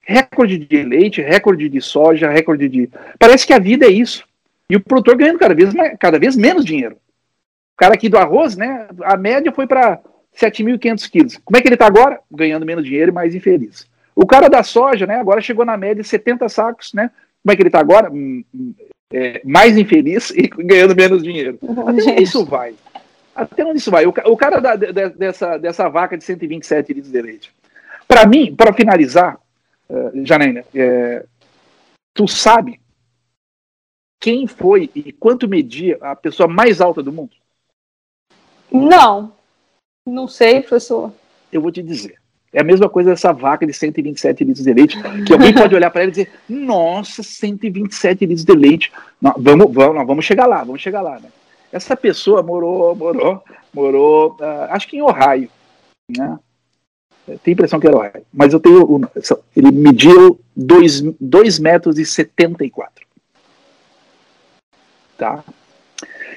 Recorde 0.00 0.56
de 0.56 0.82
leite, 0.82 1.20
recorde 1.20 1.68
de 1.68 1.80
soja, 1.82 2.30
recorde 2.30 2.66
de. 2.66 2.88
Parece 3.18 3.46
que 3.46 3.52
a 3.52 3.58
vida 3.58 3.84
é 3.84 3.90
isso. 3.90 4.24
E 4.70 4.76
o 4.76 4.80
produtor 4.80 5.16
ganhando 5.16 5.38
cada 5.38 5.54
vez, 5.54 5.74
mais, 5.74 5.96
cada 5.98 6.18
vez 6.18 6.34
menos 6.34 6.64
dinheiro 6.64 6.96
cara 7.76 7.94
aqui 7.94 8.08
do 8.08 8.18
arroz, 8.18 8.56
né? 8.56 8.88
A 9.02 9.16
média 9.16 9.52
foi 9.52 9.66
para 9.66 10.00
7.500 10.36 11.10
quilos. 11.10 11.40
Como 11.44 11.56
é 11.56 11.60
que 11.60 11.68
ele 11.68 11.74
está 11.74 11.86
agora? 11.86 12.20
Ganhando 12.30 12.66
menos 12.66 12.84
dinheiro 12.84 13.10
e 13.10 13.14
mais 13.14 13.34
infeliz. 13.34 13.86
O 14.14 14.26
cara 14.26 14.48
da 14.48 14.62
soja, 14.62 15.06
né? 15.06 15.16
Agora 15.16 15.40
chegou 15.40 15.64
na 15.64 15.76
média 15.76 16.02
de 16.02 16.08
70 16.08 16.48
sacos, 16.48 16.92
né? 16.92 17.10
Como 17.42 17.52
é 17.52 17.56
que 17.56 17.62
ele 17.62 17.68
está 17.68 17.80
agora? 17.80 18.10
Hum, 18.10 18.44
hum, 18.54 18.74
é, 19.12 19.42
mais 19.44 19.76
infeliz 19.76 20.30
e 20.36 20.48
ganhando 20.48 20.94
menos 20.94 21.22
dinheiro. 21.22 21.58
Até 21.62 22.02
onde 22.02 22.22
isso 22.22 22.44
vai? 22.44 22.74
Até 23.34 23.64
onde 23.64 23.78
isso 23.78 23.90
vai? 23.90 24.06
O, 24.06 24.10
o 24.10 24.36
cara 24.36 24.60
da, 24.60 24.76
de, 24.76 24.92
dessa, 24.92 25.56
dessa 25.58 25.88
vaca 25.88 26.16
de 26.16 26.24
127 26.24 26.92
litros 26.92 27.12
de 27.12 27.22
leite. 27.22 27.52
Para 28.06 28.26
mim, 28.26 28.54
para 28.54 28.72
finalizar, 28.72 29.38
uh, 29.88 30.24
Janaína, 30.24 30.64
é, 30.74 31.24
tu 32.14 32.28
sabe 32.28 32.80
quem 34.20 34.46
foi 34.46 34.90
e 34.94 35.12
quanto 35.12 35.48
media 35.48 35.98
a 36.00 36.14
pessoa 36.14 36.48
mais 36.48 36.80
alta 36.80 37.02
do 37.02 37.12
mundo? 37.12 37.32
Não. 38.72 39.32
Não 40.06 40.26
sei, 40.26 40.60
professor. 40.60 41.12
Eu 41.52 41.60
vou 41.60 41.70
te 41.70 41.82
dizer. 41.82 42.16
É 42.52 42.60
a 42.60 42.64
mesma 42.64 42.88
coisa 42.88 43.12
essa 43.12 43.32
vaca 43.32 43.66
de 43.66 43.72
127 43.72 44.44
litros 44.44 44.64
de 44.64 44.74
leite, 44.74 44.98
que 45.24 45.32
alguém 45.32 45.54
pode 45.54 45.74
olhar 45.74 45.90
para 45.90 46.02
ela 46.02 46.08
e 46.08 46.12
dizer: 46.12 46.30
Nossa, 46.48 47.22
127 47.22 48.26
litros 48.26 48.44
de 48.44 48.52
leite. 48.52 48.92
Vamos, 49.20 49.72
vamos, 49.72 50.06
vamos 50.06 50.24
chegar 50.24 50.46
lá, 50.46 50.62
vamos 50.62 50.82
chegar 50.82 51.00
lá. 51.00 51.18
Né? 51.18 51.30
Essa 51.72 51.96
pessoa 51.96 52.42
morou, 52.42 52.94
morou, 52.94 53.42
morou, 53.72 54.36
uh, 54.38 54.68
acho 54.70 54.86
que 54.86 54.98
em 54.98 55.02
Ohio. 55.02 55.48
Né? 56.14 56.38
A 57.28 57.50
impressão 57.50 57.80
que 57.80 57.86
era 57.86 57.96
Ohio. 57.96 58.26
Mas 58.32 58.52
eu 58.52 58.60
tenho. 58.60 59.00
Ele 59.56 59.70
mediu 59.70 60.38
2 60.54 61.58
metros 61.58 61.98
e 61.98 62.04
74. 62.04 63.06
Tá? 65.16 65.42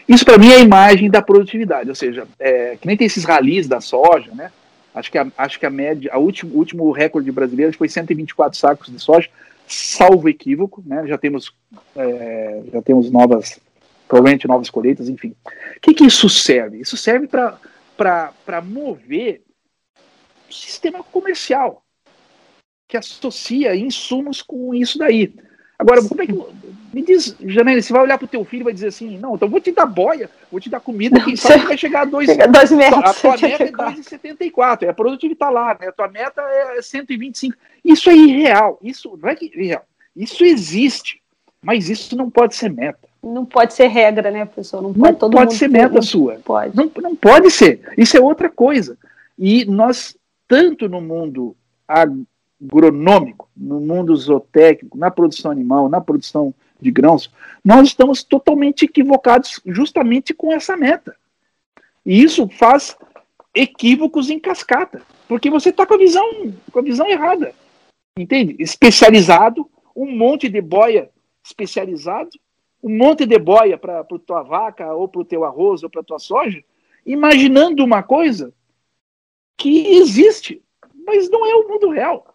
Isso 0.07 0.23
para 0.23 0.38
mim 0.38 0.52
é 0.52 0.57
a 0.57 0.60
imagem 0.60 1.10
da 1.10 1.22
produtividade, 1.22 1.90
ou 1.90 1.95
seja, 1.95 2.27
é, 2.40 2.76
que 2.76 2.86
nem 2.86 2.95
tem 2.95 3.07
esses 3.07 3.23
ralis 3.23 3.68
da 3.68 3.82
soja, 3.82 4.32
né? 4.34 4.52
Acho 4.94 5.11
que 5.11 5.18
a, 5.18 5.27
acho 5.38 5.60
que 5.60 5.65
a 5.65 5.69
média, 5.69 6.11
a 6.14 6.18
último, 6.18 6.53
o 6.53 6.57
último 6.57 6.91
recorde 6.91 7.32
brasileiro 7.32 7.76
foi 7.76 7.90
124 7.90 8.57
sacos 8.57 8.91
de 8.91 8.99
soja, 8.99 9.30
salvo 9.68 10.30
equívoco, 10.30 10.84
né? 10.86 11.06
Já 11.07 11.18
temos, 11.18 11.53
é, 11.95 12.64
já 12.72 12.82
temos 12.82 13.11
novas, 13.11 13.60
provavelmente 14.07 14.48
novas 14.48 14.69
colheitas, 14.69 15.10
enfim. 15.10 15.36
O 15.76 15.80
que, 15.82 15.94
que 15.94 16.06
isso 16.06 16.30
serve? 16.30 16.80
Isso 16.80 16.95
serve 16.95 17.27
para 17.27 18.61
mover 18.61 19.41
o 20.48 20.53
sistema 20.53 21.03
comercial 21.03 21.84
que 22.88 22.95
associa 22.95 23.76
insumos 23.76 24.41
com 24.41 24.73
isso 24.73 24.98
daí. 24.99 25.34
Agora, 25.77 26.02
como 26.07 26.22
é 26.22 26.26
que. 26.26 26.34
Me 26.93 27.02
diz, 27.02 27.35
Janaína, 27.41 27.81
você 27.81 27.91
vai 27.91 28.03
olhar 28.03 28.18
pro 28.18 28.26
teu 28.26 28.45
filho 28.45 28.61
e 28.61 28.64
vai 28.65 28.73
dizer 28.73 28.88
assim: 28.88 29.18
não, 29.18 29.35
então 29.35 29.49
vou 29.49 29.60
te 29.60 29.72
dar 29.72 29.85
boia, 29.85 30.30
vou 30.49 30.61
te 30.61 30.69
dar 30.69 30.80
comida, 30.80 31.22
quem 31.23 31.35
sabe 31.35 31.65
vai 31.65 31.77
chegar 31.77 32.03
a 32.03 32.06
dois, 32.06 32.27
dois 32.27 32.72
metros. 32.72 33.03
A 33.03 33.14
tua 33.14 33.38
meta 33.38 33.64
é 33.64 33.72
2,74, 33.72 34.84
é 34.84 34.89
a 34.89 34.93
produtividade 34.93 35.35
tá 35.35 35.49
lá, 35.49 35.77
né? 35.80 35.89
A 35.89 35.91
tua 35.91 36.07
meta 36.07 36.41
é 36.41 36.81
125. 36.81 37.57
Isso 37.84 38.10
é 38.10 38.15
irreal. 38.15 38.80
Isso 38.81 39.19
não 39.22 39.30
é 39.30 39.35
que 39.35 39.52
irreal. 39.53 39.84
Isso 40.15 40.45
existe, 40.45 41.22
mas 41.61 41.89
isso 41.89 42.15
não 42.15 42.30
pode 42.30 42.56
ser 42.56 42.72
meta. 42.72 43.10
Não 43.22 43.45
pode 43.45 43.73
ser 43.73 43.88
regra, 43.88 44.31
né, 44.31 44.45
professor? 44.45 44.81
Não 44.81 44.93
pode, 44.93 45.22
não 45.22 45.30
pode 45.30 45.56
ser 45.56 45.68
meta 45.68 46.02
sua. 46.02 46.39
Pode. 46.45 46.77
Não, 46.77 46.89
não 47.02 47.15
pode 47.15 47.52
ser. 47.52 47.81
Isso 47.97 48.15
é 48.15 48.22
outra 48.22 48.49
coisa. 48.49 48.97
E 49.38 49.65
nós, 49.65 50.15
tanto 50.47 50.88
no 50.88 51.02
mundo 51.02 51.56
agronômico, 52.61 53.49
no 53.56 53.80
mundo 53.80 54.15
zootécnico, 54.15 54.98
na 54.98 55.11
produção 55.11 55.52
animal, 55.52 55.90
na 55.90 56.02
produção 56.02 56.53
de 56.80 56.91
grãos, 56.91 57.32
nós 57.64 57.88
estamos 57.88 58.23
totalmente 58.23 58.86
equivocados 58.86 59.61
justamente 59.65 60.34
com 60.34 60.52
essa 60.52 60.76
meta. 60.76 61.15
E 62.06 62.22
isso 62.22 62.48
faz 62.49 62.98
equívocos 63.53 64.30
em 64.30 64.40
cascata, 64.40 65.02
porque 65.27 65.49
você 65.49 65.69
está 65.69 65.86
com 65.86 65.94
a 65.94 65.98
visão 65.98 66.53
com 66.72 66.80
a 66.80 66.84
visão 66.84 67.07
errada, 67.07 67.53
entende? 68.18 68.56
Especializado, 68.60 69.69
um 69.95 70.11
monte 70.15 70.49
de 70.49 70.61
boia 70.61 71.10
especializado, 71.44 72.32
um 72.84 72.95
monte 72.95 73.26
de 73.26 73.40
boia 73.40 73.77
para 73.77 74.02
a 74.02 74.03
tua 74.03 74.44
vaca 74.44 74.94
ou 74.94 75.07
para 75.07 75.22
o 75.22 75.26
teu 75.26 75.44
arroz 75.44 75.84
ou 75.84 75.90
para 75.90 76.02
a 76.02 76.03
tua 76.03 76.19
soja, 76.19 76.64
imaginando 77.06 77.84
uma 77.84 78.03
coisa 78.03 78.53
que 79.57 79.95
existe, 79.95 80.61
mas 81.06 81.30
não 81.30 81.45
é 81.45 81.56
o 81.56 81.68
mundo 81.68 81.90
real 81.90 82.34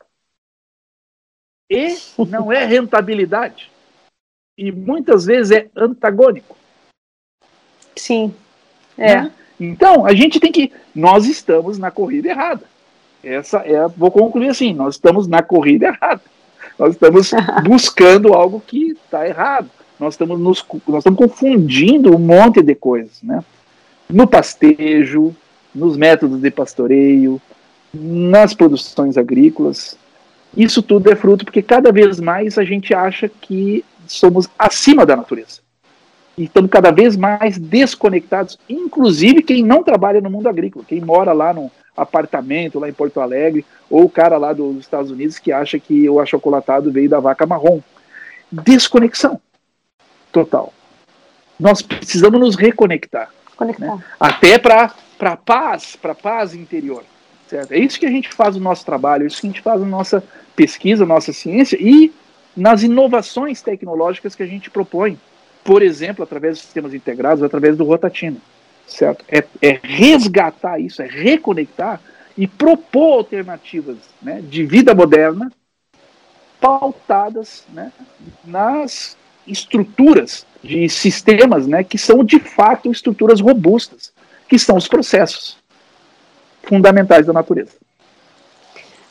e 1.71 1.97
não 2.29 2.53
é 2.53 2.65
rentabilidade. 2.65 3.71
E 4.59 4.73
muitas 4.73 5.25
vezes 5.25 5.53
é 5.53 5.67
antagônico. 5.77 6.57
Sim. 7.95 8.35
É. 8.99 9.23
Né? 9.23 9.33
Então, 9.59 10.05
a 10.05 10.13
gente 10.13 10.41
tem 10.41 10.51
que. 10.51 10.73
Nós 10.95 11.27
estamos 11.27 11.79
na 11.79 11.91
corrida 11.91 12.29
errada. 12.29 12.65
Essa 13.23 13.59
é. 13.59 13.87
Vou 13.89 14.11
concluir 14.11 14.49
assim: 14.49 14.75
nós 14.75 14.97
estamos 14.97 15.27
na 15.27 15.43
corrida 15.43 15.87
errada. 15.87 16.23
Nós 16.79 16.95
estamos 16.95 17.31
buscando 17.65 18.35
algo 18.35 18.61
que 18.67 18.93
está 18.93 19.27
errado. 19.27 19.71
Nós 19.99 20.15
estamos, 20.15 20.41
nos, 20.41 20.65
nós 20.89 20.99
estamos 20.99 21.19
confundindo 21.19 22.15
um 22.15 22.19
monte 22.19 22.63
de 22.63 22.75
coisas, 22.75 23.23
né? 23.23 23.45
No 24.09 24.27
pastejo, 24.27 25.37
nos 25.75 25.97
métodos 25.97 26.41
de 26.41 26.51
pastoreio, 26.51 27.41
nas 27.93 28.55
produções 28.55 29.19
agrícolas. 29.19 29.97
Isso 30.57 30.83
tudo 30.83 31.11
é 31.11 31.17
fruto 31.17 31.45
porque 31.45 31.63
cada 31.63 31.93
vez 31.93 32.19
mais 32.21 32.59
a 32.59 32.65
gente 32.65 32.93
acha 32.93 33.29
que 33.29 33.85
somos 34.07 34.49
acima 34.59 35.07
da 35.07 35.17
natureza. 35.17 35.61
E 36.37 36.45
estamos 36.45 36.71
cada 36.71 36.91
vez 36.91 37.17
mais 37.17 37.59
desconectados, 37.59 38.59
inclusive 38.69 39.43
quem 39.43 39.63
não 39.63 39.83
trabalha 39.83 40.21
no 40.21 40.31
mundo 40.31 40.49
agrícola, 40.49 40.85
quem 40.87 41.01
mora 41.01 41.33
lá 41.33 41.53
num 41.53 41.71
apartamento 41.97 42.79
lá 42.79 42.89
em 42.89 42.93
Porto 42.93 43.21
Alegre, 43.21 43.65
ou 43.89 44.05
o 44.05 44.11
cara 44.11 44.39
lá 44.39 44.53
dos 44.53 44.79
Estados 44.79 45.11
Unidos 45.11 45.39
que 45.39 45.53
acha 45.53 45.79
que 45.79 46.09
o 46.09 46.21
achocolatado 46.21 46.91
veio 46.91 47.11
da 47.11 47.21
vaca 47.21 47.47
marrom. 47.47 47.81
Desconexão 48.51 49.41
total. 50.33 50.73
Nós 51.59 51.83
precisamos 51.83 52.41
nos 52.41 52.57
reconectar. 52.57 53.31
Né? 53.79 54.03
Até 54.19 54.59
para 54.59 55.37
paz, 55.45 55.95
para 55.95 56.15
paz 56.15 56.55
interior. 56.55 57.05
É 57.57 57.79
isso 57.79 57.99
que 57.99 58.07
a 58.07 58.11
gente 58.11 58.29
faz 58.29 58.57
no 58.57 58.63
nosso 58.63 58.85
trabalho, 58.85 59.25
é 59.25 59.27
isso 59.27 59.41
que 59.41 59.47
a 59.47 59.51
gente 59.51 59.63
faz 59.63 59.81
na 59.81 59.87
nossa 59.87 60.23
pesquisa, 60.55 61.07
nossa 61.07 61.33
ciência 61.33 61.77
e 61.81 62.13
nas 62.57 62.83
inovações 62.83 63.63
tecnológicas 63.63 64.35
que 64.35 64.43
a 64.43 64.47
gente 64.47 64.71
propõe. 64.71 65.19
Por 65.65 65.83
exemplo, 65.83 66.23
através 66.23 66.57
dos 66.57 66.65
sistemas 66.65 66.95
integrados, 66.95 67.43
através 67.43 67.77
do 67.77 67.85
Rotatino. 67.85 68.41
Certo? 68.87 69.25
É, 69.29 69.45
é 69.63 69.79
resgatar 69.83 70.81
isso, 70.81 71.01
é 71.01 71.07
reconectar 71.07 72.01
e 72.37 72.47
propor 72.47 73.19
alternativas 73.19 73.99
né, 74.21 74.43
de 74.43 74.65
vida 74.65 74.95
moderna 74.95 75.53
pautadas 76.61 77.65
né, 77.73 77.93
nas 78.45 79.17
estruturas 79.47 80.45
de 80.63 80.89
sistemas 80.89 81.67
né, 81.67 81.85
que 81.85 81.97
são 81.97 82.25
de 82.25 82.41
fato 82.41 82.91
estruturas 82.91 83.41
robustas, 83.41 84.13
que 84.49 84.59
são 84.59 84.77
os 84.77 84.89
processos 84.89 85.60
fundamentais 86.71 87.27
da 87.27 87.33
natureza. 87.33 87.73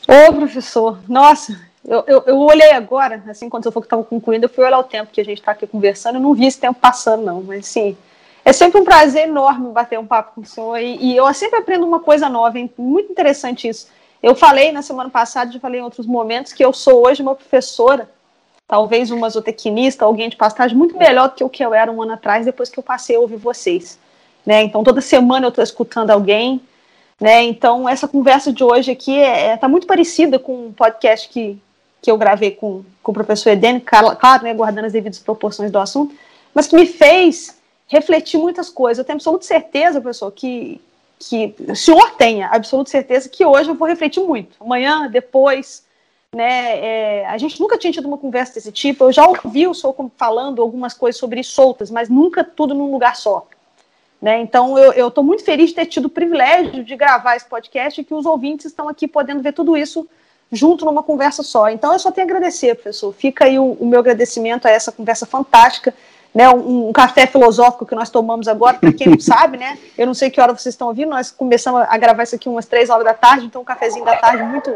Ô, 0.08 0.34
professor, 0.34 0.98
nossa, 1.08 1.60
eu, 1.86 2.04
eu, 2.08 2.24
eu 2.26 2.38
olhei 2.40 2.72
agora, 2.72 3.22
assim, 3.28 3.48
quando 3.48 3.66
eu 3.66 3.80
estava 3.82 4.04
concluindo, 4.04 4.46
eu 4.46 4.50
fui 4.50 4.64
olhar 4.64 4.80
o 4.80 4.84
tempo 4.84 5.12
que 5.12 5.22
a 5.22 5.26
gente 5.26 5.40
está 5.40 5.52
aqui 5.52 5.68
conversando, 5.68 6.16
eu 6.16 6.22
não 6.22 6.34
vi 6.34 6.48
esse 6.48 6.60
tempo 6.60 6.80
passando, 6.80 7.24
não, 7.24 7.44
mas 7.44 7.68
sim, 7.68 7.96
é 8.44 8.52
sempre 8.52 8.82
um 8.82 8.84
prazer 8.84 9.28
enorme 9.28 9.72
bater 9.72 10.00
um 10.00 10.08
papo 10.08 10.36
com 10.36 10.42
o 10.42 10.46
senhor, 10.46 10.78
e, 10.78 10.96
e 10.96 11.16
eu 11.16 11.32
sempre 11.34 11.60
aprendo 11.60 11.86
uma 11.86 12.00
coisa 12.00 12.28
nova, 12.28 12.58
hein? 12.58 12.72
muito 12.78 13.12
interessante 13.12 13.68
isso. 13.68 13.88
Eu 14.24 14.34
falei 14.34 14.72
na 14.72 14.82
semana 14.82 15.10
passada, 15.10 15.52
já 15.52 15.60
falei 15.60 15.80
em 15.80 15.84
outros 15.84 16.08
momentos, 16.08 16.52
que 16.52 16.66
eu 16.66 16.74
sou 16.74 17.06
hoje 17.06 17.22
uma 17.22 17.36
professora 17.36 18.10
talvez 18.70 19.10
uma 19.10 19.28
zootecnista, 19.28 20.06
alguém 20.06 20.30
de 20.30 20.36
pastagem 20.36 20.78
muito 20.78 20.96
melhor 20.96 21.30
do 21.30 21.36
que 21.36 21.44
o 21.44 21.50
que 21.50 21.66
eu 21.66 21.74
era 21.74 21.92
um 21.92 22.04
ano 22.04 22.14
atrás, 22.14 22.46
depois 22.46 22.70
que 22.70 22.78
eu 22.78 22.84
passei 22.84 23.16
a 23.16 23.20
ouvir 23.20 23.38
vocês. 23.38 23.98
Né? 24.46 24.62
Então, 24.62 24.84
toda 24.84 25.02
semana 25.02 25.48
eu 25.48 25.50
estou 25.50 25.64
escutando 25.64 26.12
alguém. 26.12 26.62
Né? 27.20 27.44
Então, 27.44 27.88
essa 27.88 28.08
conversa 28.08 28.54
de 28.54 28.64
hoje 28.64 28.92
aqui 28.92 29.18
está 29.18 29.28
é, 29.30 29.48
é, 29.48 29.58
tá 29.58 29.68
muito 29.68 29.86
parecida 29.86 30.40
com 30.40 30.68
um 30.68 30.72
podcast 30.72 31.28
que, 31.28 31.62
que 32.02 32.10
eu 32.10 32.18
gravei 32.18 32.52
com, 32.52 32.84
com 33.04 33.12
o 33.12 33.14
professor 33.14 33.50
Edene, 33.50 33.82
claro, 33.82 34.44
né, 34.44 34.54
guardando 34.54 34.86
as 34.86 34.94
devidas 34.94 35.20
proporções 35.20 35.70
do 35.70 35.80
assunto, 35.80 36.16
mas 36.54 36.66
que 36.66 36.78
me 36.78 36.86
fez 36.86 37.60
refletir 37.88 38.40
muitas 38.40 38.70
coisas. 38.70 39.00
Eu 39.00 39.06
tenho 39.06 39.18
absoluta 39.18 39.44
certeza, 39.44 40.00
professor, 40.00 40.32
que, 40.32 40.80
que 41.20 41.54
o 41.68 41.76
senhor 41.76 42.12
tenha 42.12 42.48
absoluta 42.48 42.90
certeza 42.90 43.28
que 43.28 43.46
hoje 43.46 43.70
eu 43.70 43.76
vou 43.76 43.88
refletir 43.88 44.24
muito. 44.24 44.56
Amanhã, 44.62 45.10
depois, 45.10 45.84
né? 46.34 46.80
É, 46.80 47.26
a 47.26 47.38
gente 47.38 47.60
nunca 47.60 47.78
tinha 47.78 47.92
tido 47.92 48.08
uma 48.08 48.18
conversa 48.18 48.54
desse 48.54 48.72
tipo. 48.72 49.04
Eu 49.04 49.12
já 49.12 49.28
ouvi 49.28 49.68
o 49.68 49.74
senhor 49.74 49.96
falando 50.16 50.62
algumas 50.62 50.94
coisas 50.94 51.20
sobre 51.20 51.42
isso 51.42 51.52
soltas, 51.52 51.92
mas 51.92 52.08
nunca 52.08 52.44
tudo 52.44 52.74
num 52.74 52.92
lugar 52.92 53.16
só. 53.16 53.46
Né? 54.22 54.42
Então, 54.42 54.78
eu 54.78 55.08
estou 55.08 55.24
muito 55.24 55.44
feliz 55.44 55.70
de 55.70 55.76
ter 55.76 55.86
tido 55.86 56.06
o 56.06 56.10
privilégio 56.10 56.84
de 56.84 56.96
gravar 56.96 57.36
esse 57.36 57.46
podcast 57.46 58.00
e 58.00 58.04
que 58.04 58.14
os 58.14 58.26
ouvintes 58.26 58.66
estão 58.66 58.90
aqui 58.90 59.08
podendo 59.08 59.42
ver 59.42 59.54
tudo 59.54 59.78
isso 59.78 60.08
junto 60.52 60.84
numa 60.84 61.04
conversa 61.04 61.42
só. 61.42 61.70
Então, 61.70 61.94
eu 61.94 62.00
só 62.00 62.12
tenho 62.12 62.28
a 62.28 62.30
agradecer, 62.30 62.76
professor. 62.76 63.14
Fica 63.14 63.46
aí 63.46 63.58
o, 63.58 63.78
o 63.80 63.86
meu 63.86 64.00
agradecimento 64.00 64.68
a 64.68 64.72
essa 64.72 64.92
conversa 64.92 65.26
fantástica. 65.26 65.94
Né, 66.34 66.48
um, 66.48 66.90
um, 66.90 66.94
café 66.94 67.26
filosófico 67.26 67.88
que 67.88 67.96
nós 67.96 68.12
tomamos 68.12 68.48
agora, 68.48 68.78
para 68.78 68.94
quem 68.94 69.08
não 69.08 69.18
sabe, 69.20 69.58
né? 69.58 69.80
Eu 69.98 70.06
não 70.06 70.14
sei 70.14 70.30
que 70.30 70.40
hora 70.40 70.54
vocês 70.54 70.74
estão 70.76 70.88
ouvindo, 70.88 71.10
nós 71.10 71.32
começamos 71.32 71.82
a 71.90 71.98
gravar 71.98 72.22
isso 72.22 72.36
aqui 72.36 72.48
umas 72.48 72.68
três 72.68 72.90
horas 72.92 73.04
da 73.04 73.16
tarde, 73.16 73.48
então 73.48 73.64
um 73.64 73.66
cafezinho 73.66 74.06
da 74.06 74.16
tarde 74.16 74.44
muito 74.44 74.72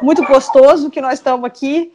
muito 0.00 0.24
gostoso 0.24 0.90
que 0.90 1.00
nós 1.00 1.14
estamos 1.14 1.44
aqui, 1.44 1.92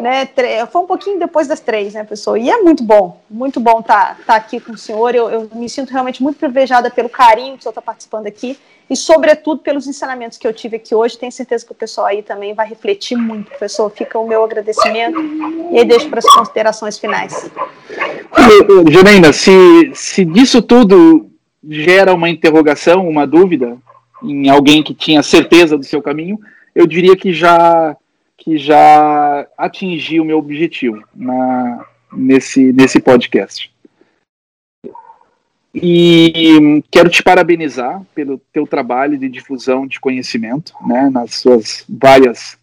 né? 0.00 0.28
Foi 0.70 0.82
um 0.82 0.86
pouquinho 0.86 1.18
depois 1.18 1.46
das 1.46 1.60
três, 1.60 1.94
né, 1.94 2.04
pessoal? 2.04 2.36
E 2.36 2.50
é 2.50 2.60
muito 2.60 2.82
bom, 2.82 3.20
muito 3.30 3.60
bom 3.60 3.80
estar 3.80 4.16
tá, 4.16 4.24
tá 4.26 4.34
aqui 4.34 4.60
com 4.60 4.72
o 4.72 4.78
senhor. 4.78 5.14
Eu, 5.14 5.30
eu, 5.30 5.50
me 5.52 5.68
sinto 5.68 5.90
realmente 5.90 6.22
muito 6.22 6.38
privilegiada 6.38 6.90
pelo 6.90 7.08
carinho 7.08 7.54
que 7.54 7.60
o 7.60 7.62
senhor 7.62 7.70
está 7.70 7.82
participando 7.82 8.26
aqui 8.26 8.58
e, 8.88 8.96
sobretudo, 8.96 9.62
pelos 9.62 9.86
ensinamentos 9.86 10.36
que 10.36 10.46
eu 10.46 10.52
tive 10.52 10.76
aqui 10.76 10.94
hoje. 10.94 11.18
Tenho 11.18 11.32
certeza 11.32 11.64
que 11.64 11.72
o 11.72 11.74
pessoal 11.74 12.06
aí 12.06 12.22
também 12.22 12.54
vai 12.54 12.68
refletir 12.68 13.16
muito, 13.16 13.48
professor. 13.48 13.90
Fica 13.90 14.18
o 14.18 14.26
meu 14.26 14.44
agradecimento 14.44 15.18
e 15.72 15.78
aí 15.78 15.84
deixo 15.84 16.08
para 16.08 16.18
as 16.18 16.26
considerações 16.26 16.98
finais. 16.98 17.50
Janaína, 18.90 19.32
se, 19.32 19.90
se 19.94 20.24
disso 20.24 20.60
tudo 20.60 21.30
gera 21.66 22.12
uma 22.12 22.28
interrogação, 22.28 23.08
uma 23.08 23.26
dúvida 23.26 23.78
em 24.22 24.50
alguém 24.50 24.82
que 24.82 24.94
tinha 24.94 25.22
certeza 25.22 25.78
do 25.78 25.84
seu 25.84 26.02
caminho, 26.02 26.38
eu 26.74 26.86
diria 26.86 27.16
que 27.16 27.32
já 27.32 27.96
que 28.36 28.58
já 28.58 29.46
atingi 29.56 30.20
o 30.20 30.24
meu 30.24 30.36
objetivo 30.36 31.02
na, 31.14 31.86
nesse, 32.12 32.72
nesse 32.74 33.00
podcast. 33.00 33.72
E 35.74 36.82
quero 36.88 37.08
te 37.10 37.22
parabenizar 37.22 38.00
pelo 38.14 38.38
teu 38.52 38.64
trabalho 38.64 39.18
de 39.18 39.28
difusão 39.28 39.86
de 39.86 39.98
conhecimento, 39.98 40.72
né, 40.86 41.10
nas 41.10 41.34
suas 41.34 41.84
várias 41.88 42.56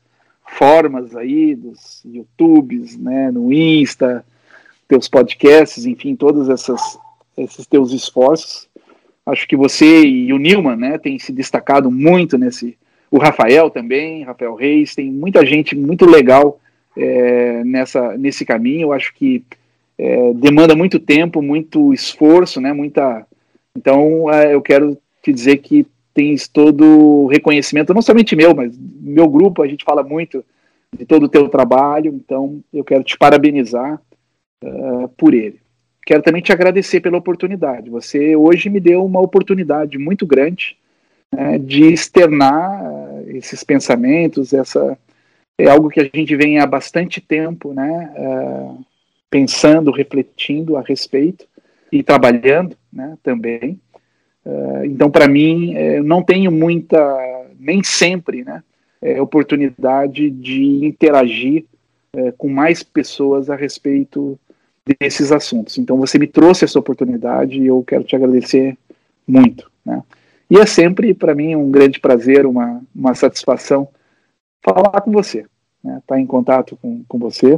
formas 0.45 1.13
aí, 1.15 1.53
dos 1.53 2.01
YouTubes, 2.05 2.97
né, 2.97 3.29
no 3.29 3.51
Insta, 3.51 4.25
teus 4.87 5.09
podcasts, 5.09 5.85
enfim, 5.85 6.15
todos 6.15 6.47
essas, 6.47 6.97
esses 7.37 7.65
teus 7.67 7.91
esforços. 7.91 8.69
Acho 9.25 9.45
que 9.47 9.57
você 9.57 10.03
e 10.03 10.31
o 10.31 10.37
Nilman, 10.37 10.77
né, 10.77 10.97
têm 10.97 11.19
se 11.19 11.33
destacado 11.33 11.91
muito 11.91 12.37
nesse, 12.37 12.77
o 13.09 13.17
Rafael 13.17 13.69
também, 13.69 14.23
Rafael 14.23 14.55
Reis, 14.55 14.95
tem 14.95 15.11
muita 15.11 15.45
gente 15.45 15.75
muito 15.75 16.05
legal 16.05 16.61
é, 16.97 17.61
nessa, 17.65 18.17
nesse 18.17 18.45
caminho. 18.45 18.83
Eu 18.83 18.93
acho 18.93 19.13
que 19.13 19.43
é, 20.01 20.33
demanda 20.33 20.75
muito 20.75 20.99
tempo, 20.99 21.43
muito 21.43 21.93
esforço, 21.93 22.59
né? 22.59 22.73
Muita. 22.73 23.23
Então, 23.77 24.31
é, 24.33 24.55
eu 24.55 24.61
quero 24.61 24.97
te 25.21 25.31
dizer 25.31 25.57
que 25.57 25.85
tens 26.11 26.47
todo 26.47 26.83
o 26.83 27.27
reconhecimento, 27.27 27.93
não 27.93 28.01
somente 28.01 28.35
meu, 28.35 28.55
mas 28.55 28.75
meu 28.77 29.27
grupo. 29.27 29.61
A 29.61 29.67
gente 29.67 29.85
fala 29.85 30.01
muito 30.01 30.43
de 30.97 31.05
todo 31.05 31.23
o 31.23 31.29
teu 31.29 31.47
trabalho. 31.47 32.11
Então, 32.13 32.61
eu 32.73 32.83
quero 32.83 33.03
te 33.03 33.15
parabenizar 33.15 34.01
uh, 34.63 35.07
por 35.09 35.35
ele. 35.35 35.59
Quero 36.03 36.23
também 36.23 36.41
te 36.41 36.51
agradecer 36.51 36.99
pela 36.99 37.19
oportunidade. 37.19 37.91
Você 37.91 38.35
hoje 38.35 38.71
me 38.71 38.79
deu 38.79 39.05
uma 39.05 39.21
oportunidade 39.21 39.99
muito 39.99 40.25
grande 40.25 40.75
né, 41.31 41.59
de 41.59 41.93
externar 41.93 42.83
eh, 42.83 43.37
esses 43.37 43.63
pensamentos, 43.63 44.51
essa 44.51 44.97
é 45.59 45.69
algo 45.69 45.89
que 45.89 45.99
a 45.99 46.09
gente 46.11 46.35
vem 46.35 46.57
há 46.57 46.65
bastante 46.65 47.21
tempo, 47.21 47.71
né, 47.71 48.11
uh, 48.17 48.83
pensando, 49.31 49.91
refletindo 49.91 50.77
a 50.77 50.81
respeito 50.81 51.47
e 51.91 52.03
trabalhando, 52.03 52.77
né, 52.91 53.17
também. 53.23 53.79
Uh, 54.45 54.85
então, 54.85 55.09
para 55.09 55.27
mim, 55.27 55.73
eu 55.73 56.03
não 56.03 56.21
tenho 56.21 56.51
muita, 56.51 57.47
nem 57.59 57.81
sempre, 57.81 58.43
né, 58.43 58.61
é, 59.01 59.21
oportunidade 59.21 60.29
de 60.29 60.85
interagir 60.85 61.65
com 62.37 62.49
mais 62.49 62.83
pessoas 62.83 63.49
a 63.49 63.55
respeito 63.55 64.37
desses 64.99 65.31
assuntos. 65.31 65.77
Então, 65.77 65.97
você 65.97 66.19
me 66.19 66.27
trouxe 66.27 66.65
essa 66.65 66.77
oportunidade 66.77 67.57
e 67.57 67.67
eu 67.67 67.81
quero 67.87 68.03
te 68.03 68.17
agradecer 68.17 68.77
muito, 69.25 69.71
né. 69.85 70.03
E 70.51 70.57
é 70.57 70.65
sempre, 70.65 71.13
para 71.13 71.33
mim, 71.33 71.55
um 71.55 71.71
grande 71.71 72.01
prazer, 72.01 72.45
uma, 72.45 72.81
uma 72.93 73.15
satisfação 73.15 73.87
falar 74.61 74.99
com 74.99 75.09
você, 75.09 75.45
né? 75.81 75.99
estar 75.99 76.15
tá 76.15 76.19
em 76.19 76.25
contato 76.25 76.77
com, 76.81 77.05
com 77.07 77.17
você. 77.17 77.57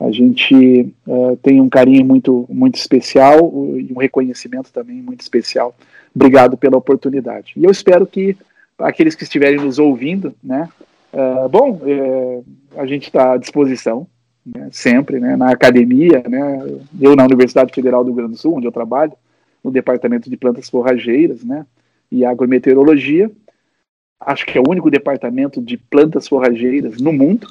A 0.00 0.12
gente 0.12 0.94
uh, 1.06 1.36
tem 1.42 1.60
um 1.60 1.68
carinho 1.68 2.04
muito, 2.04 2.46
muito 2.48 2.76
especial 2.76 3.38
e 3.76 3.92
um 3.92 3.98
reconhecimento 3.98 4.72
também 4.72 5.02
muito 5.02 5.20
especial. 5.20 5.74
Obrigado 6.14 6.56
pela 6.56 6.76
oportunidade. 6.76 7.52
E 7.56 7.64
eu 7.64 7.70
espero 7.70 8.06
que 8.06 8.36
aqueles 8.78 9.14
que 9.14 9.24
estiverem 9.24 9.58
nos 9.58 9.78
ouvindo, 9.78 10.32
né, 10.42 10.68
uh, 11.12 11.48
bom, 11.48 11.72
uh, 11.82 12.44
a 12.76 12.86
gente 12.86 13.08
está 13.08 13.32
à 13.32 13.36
disposição, 13.36 14.06
né, 14.46 14.68
sempre, 14.70 15.18
né, 15.18 15.36
na 15.36 15.50
academia, 15.50 16.22
né, 16.28 16.64
eu 17.00 17.16
na 17.16 17.24
Universidade 17.24 17.74
Federal 17.74 18.04
do 18.04 18.08
Rio 18.08 18.16
Grande 18.16 18.32
do 18.32 18.38
Sul, 18.38 18.56
onde 18.56 18.66
eu 18.66 18.72
trabalho, 18.72 19.12
no 19.62 19.70
departamento 19.70 20.30
de 20.30 20.36
plantas 20.36 20.70
forrageiras, 20.70 21.42
né, 21.42 21.66
e 22.10 22.24
agrometeorologia. 22.24 23.30
Acho 24.20 24.46
que 24.46 24.56
é 24.56 24.60
o 24.60 24.68
único 24.68 24.90
departamento 24.90 25.60
de 25.60 25.76
plantas 25.76 26.26
forrageiras 26.26 27.00
no 27.00 27.12
mundo. 27.12 27.46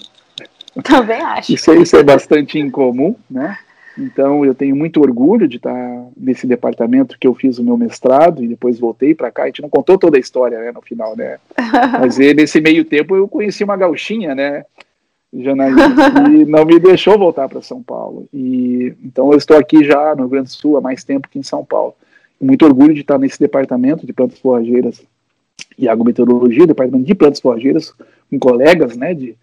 Também 0.84 1.22
acho. 1.22 1.54
Isso, 1.54 1.74
isso 1.74 1.96
é 1.96 2.04
bastante 2.04 2.60
incomum, 2.60 3.16
né? 3.30 3.58
Então 3.98 4.46
eu 4.46 4.54
tenho 4.54 4.76
muito 4.76 5.02
orgulho 5.02 5.48
de 5.48 5.58
estar 5.58 6.06
nesse 6.16 6.46
departamento 6.46 7.18
que 7.20 7.28
eu 7.28 7.34
fiz 7.34 7.58
o 7.58 7.64
meu 7.64 7.76
mestrado 7.76 8.44
e 8.44 8.48
depois 8.48 8.80
voltei 8.80 9.16
para 9.16 9.32
cá. 9.32 9.44
A 9.44 9.46
gente 9.48 9.62
não 9.62 9.70
contou 9.70 9.98
toda 9.98 10.18
a 10.18 10.20
história, 10.20 10.60
né, 10.60 10.72
no 10.72 10.82
final, 10.82 11.16
né? 11.16 11.40
Mas 12.00 12.18
nesse 12.18 12.62
meio 12.62 12.86
tempo 12.86 13.16
eu 13.16 13.28
conheci 13.28 13.64
uma 13.64 13.76
gauchinha, 13.76 14.36
né? 14.36 14.64
Janaína, 15.34 15.82
e 16.32 16.46
não 16.46 16.64
me 16.64 16.80
deixou 16.80 17.18
voltar 17.18 17.50
para 17.50 17.62
São 17.62 17.82
Paulo. 17.82 18.28
E 18.34 18.94
então 19.04 19.32
eu 19.32 19.38
estou 19.38 19.58
aqui 19.58 19.84
já 19.84 20.16
no 20.16 20.22
Rio 20.22 20.30
Grande 20.30 20.48
do 20.48 20.54
Sul 20.54 20.78
há 20.78 20.82
mais 20.82 21.04
tempo 21.04 21.28
que 21.28 21.40
em 21.40 21.44
São 21.44 21.66
Paulo. 21.66 21.96
Muito 22.40 22.66
orgulho 22.66 22.94
de 22.94 23.02
estar 23.02 23.18
nesse 23.18 23.40
departamento 23.40 24.06
de 24.06 24.14
plantas 24.14 24.40
forrageiras 24.40 25.02
e 25.78 25.90
agrometeorologia, 25.90 26.68
departamento 26.68 27.06
de 27.06 27.16
plantas 27.16 27.40
forrageiras, 27.40 27.94
com 28.30 28.40
colegas, 28.40 28.96
né, 28.96 29.14
de 29.14 29.36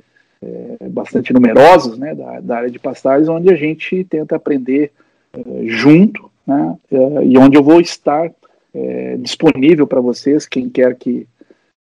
é, 0.43 0.89
bastante 0.89 1.32
numerosos, 1.32 1.98
né, 1.98 2.15
da, 2.15 2.40
da, 2.40 2.56
área 2.56 2.70
de 2.70 2.78
pastagens, 2.78 3.28
onde 3.28 3.51
a 3.51 3.56
gente 3.56 4.05
tenta 4.05 4.36
aprender 4.36 4.93
é, 5.32 5.66
junto, 5.66 6.31
né, 6.47 6.77
é, 6.90 7.24
e 7.24 7.39
onde 7.39 7.56
eu 7.56 7.62
vou 7.62 7.81
estar 7.81 8.31
é, 8.74 9.16
disponível 9.19 9.86
para 9.86 10.01
vocês, 10.01 10.47
quem 10.47 10.69
quer 10.69 10.94
que, 10.97 11.27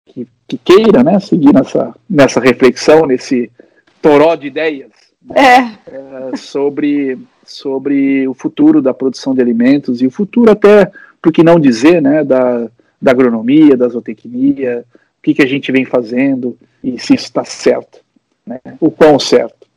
que, 0.06 0.28
que, 0.48 0.58
queira, 0.58 1.04
né, 1.04 1.20
seguir 1.20 1.54
nessa, 1.54 1.96
nessa 2.10 2.40
reflexão, 2.40 3.06
nesse 3.06 3.52
toró 4.02 4.36
de 4.36 4.48
ideias 4.48 4.92
né, 5.24 5.78
é. 5.88 6.36
sobre, 6.36 7.18
sobre 7.46 8.28
o 8.28 8.34
futuro 8.34 8.82
da 8.82 8.94
produção 8.94 9.34
de 9.34 9.42
alimentos 9.42 10.02
e 10.02 10.08
o 10.08 10.12
futuro 10.12 10.52
até, 10.52 10.92
por 11.22 11.32
que 11.32 11.44
não 11.44 11.60
dizer, 11.60 12.02
né, 12.02 12.24
da, 12.24 12.68
da 13.02 13.12
agronomia, 13.12 13.78
da 13.78 13.88
zootecnia, 13.88 14.84
o 15.20 15.22
que, 15.22 15.34
que 15.34 15.42
a 15.42 15.48
gente 15.48 15.72
vem 15.72 15.86
fazendo 15.86 16.58
e 16.84 16.98
se 16.98 17.14
isso 17.14 17.26
está 17.26 17.44
certo, 17.44 18.00
né, 18.50 18.60
o 18.80 18.90
quão 18.90 19.20
certo. 19.20 19.68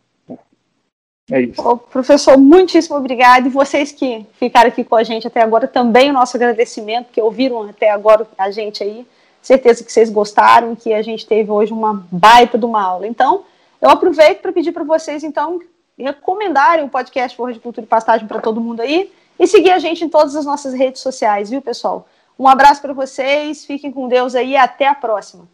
É 1.30 1.40
isso. 1.40 1.76
professor, 1.90 2.36
muitíssimo 2.36 2.96
obrigado. 2.96 3.46
E 3.46 3.50
vocês 3.50 3.92
que 3.92 4.26
ficaram 4.38 4.68
aqui 4.68 4.82
com 4.82 4.96
a 4.96 5.02
gente 5.02 5.26
até 5.26 5.40
agora, 5.40 5.68
também 5.68 6.10
o 6.10 6.12
nosso 6.12 6.36
agradecimento, 6.36 7.12
que 7.12 7.20
ouviram 7.20 7.62
até 7.62 7.90
agora 7.90 8.26
a 8.36 8.50
gente 8.50 8.82
aí. 8.82 9.06
Certeza 9.40 9.84
que 9.84 9.92
vocês 9.92 10.10
gostaram, 10.10 10.74
que 10.74 10.92
a 10.92 11.02
gente 11.02 11.26
teve 11.26 11.50
hoje 11.50 11.72
uma 11.72 12.06
baita 12.10 12.58
de 12.58 12.64
uma 12.64 12.82
aula. 12.82 13.06
Então, 13.06 13.44
eu 13.80 13.90
aproveito 13.90 14.40
para 14.40 14.52
pedir 14.52 14.72
para 14.72 14.84
vocês, 14.84 15.24
então, 15.24 15.60
recomendarem 15.98 16.84
o 16.84 16.88
podcast 16.88 17.36
Forra 17.36 17.52
de 17.52 17.60
Cultura 17.60 17.84
e 17.84 17.88
Pastagem 17.88 18.26
para 18.26 18.40
todo 18.40 18.60
mundo 18.60 18.80
aí 18.80 19.12
e 19.38 19.46
seguir 19.46 19.70
a 19.70 19.78
gente 19.78 20.04
em 20.04 20.08
todas 20.08 20.36
as 20.36 20.44
nossas 20.44 20.72
redes 20.72 21.02
sociais, 21.02 21.50
viu, 21.50 21.60
pessoal? 21.60 22.06
Um 22.38 22.46
abraço 22.46 22.80
para 22.80 22.92
vocês, 22.92 23.64
fiquem 23.64 23.90
com 23.90 24.08
Deus 24.08 24.34
aí 24.34 24.50
e 24.50 24.56
até 24.56 24.86
a 24.86 24.94
próxima. 24.94 25.48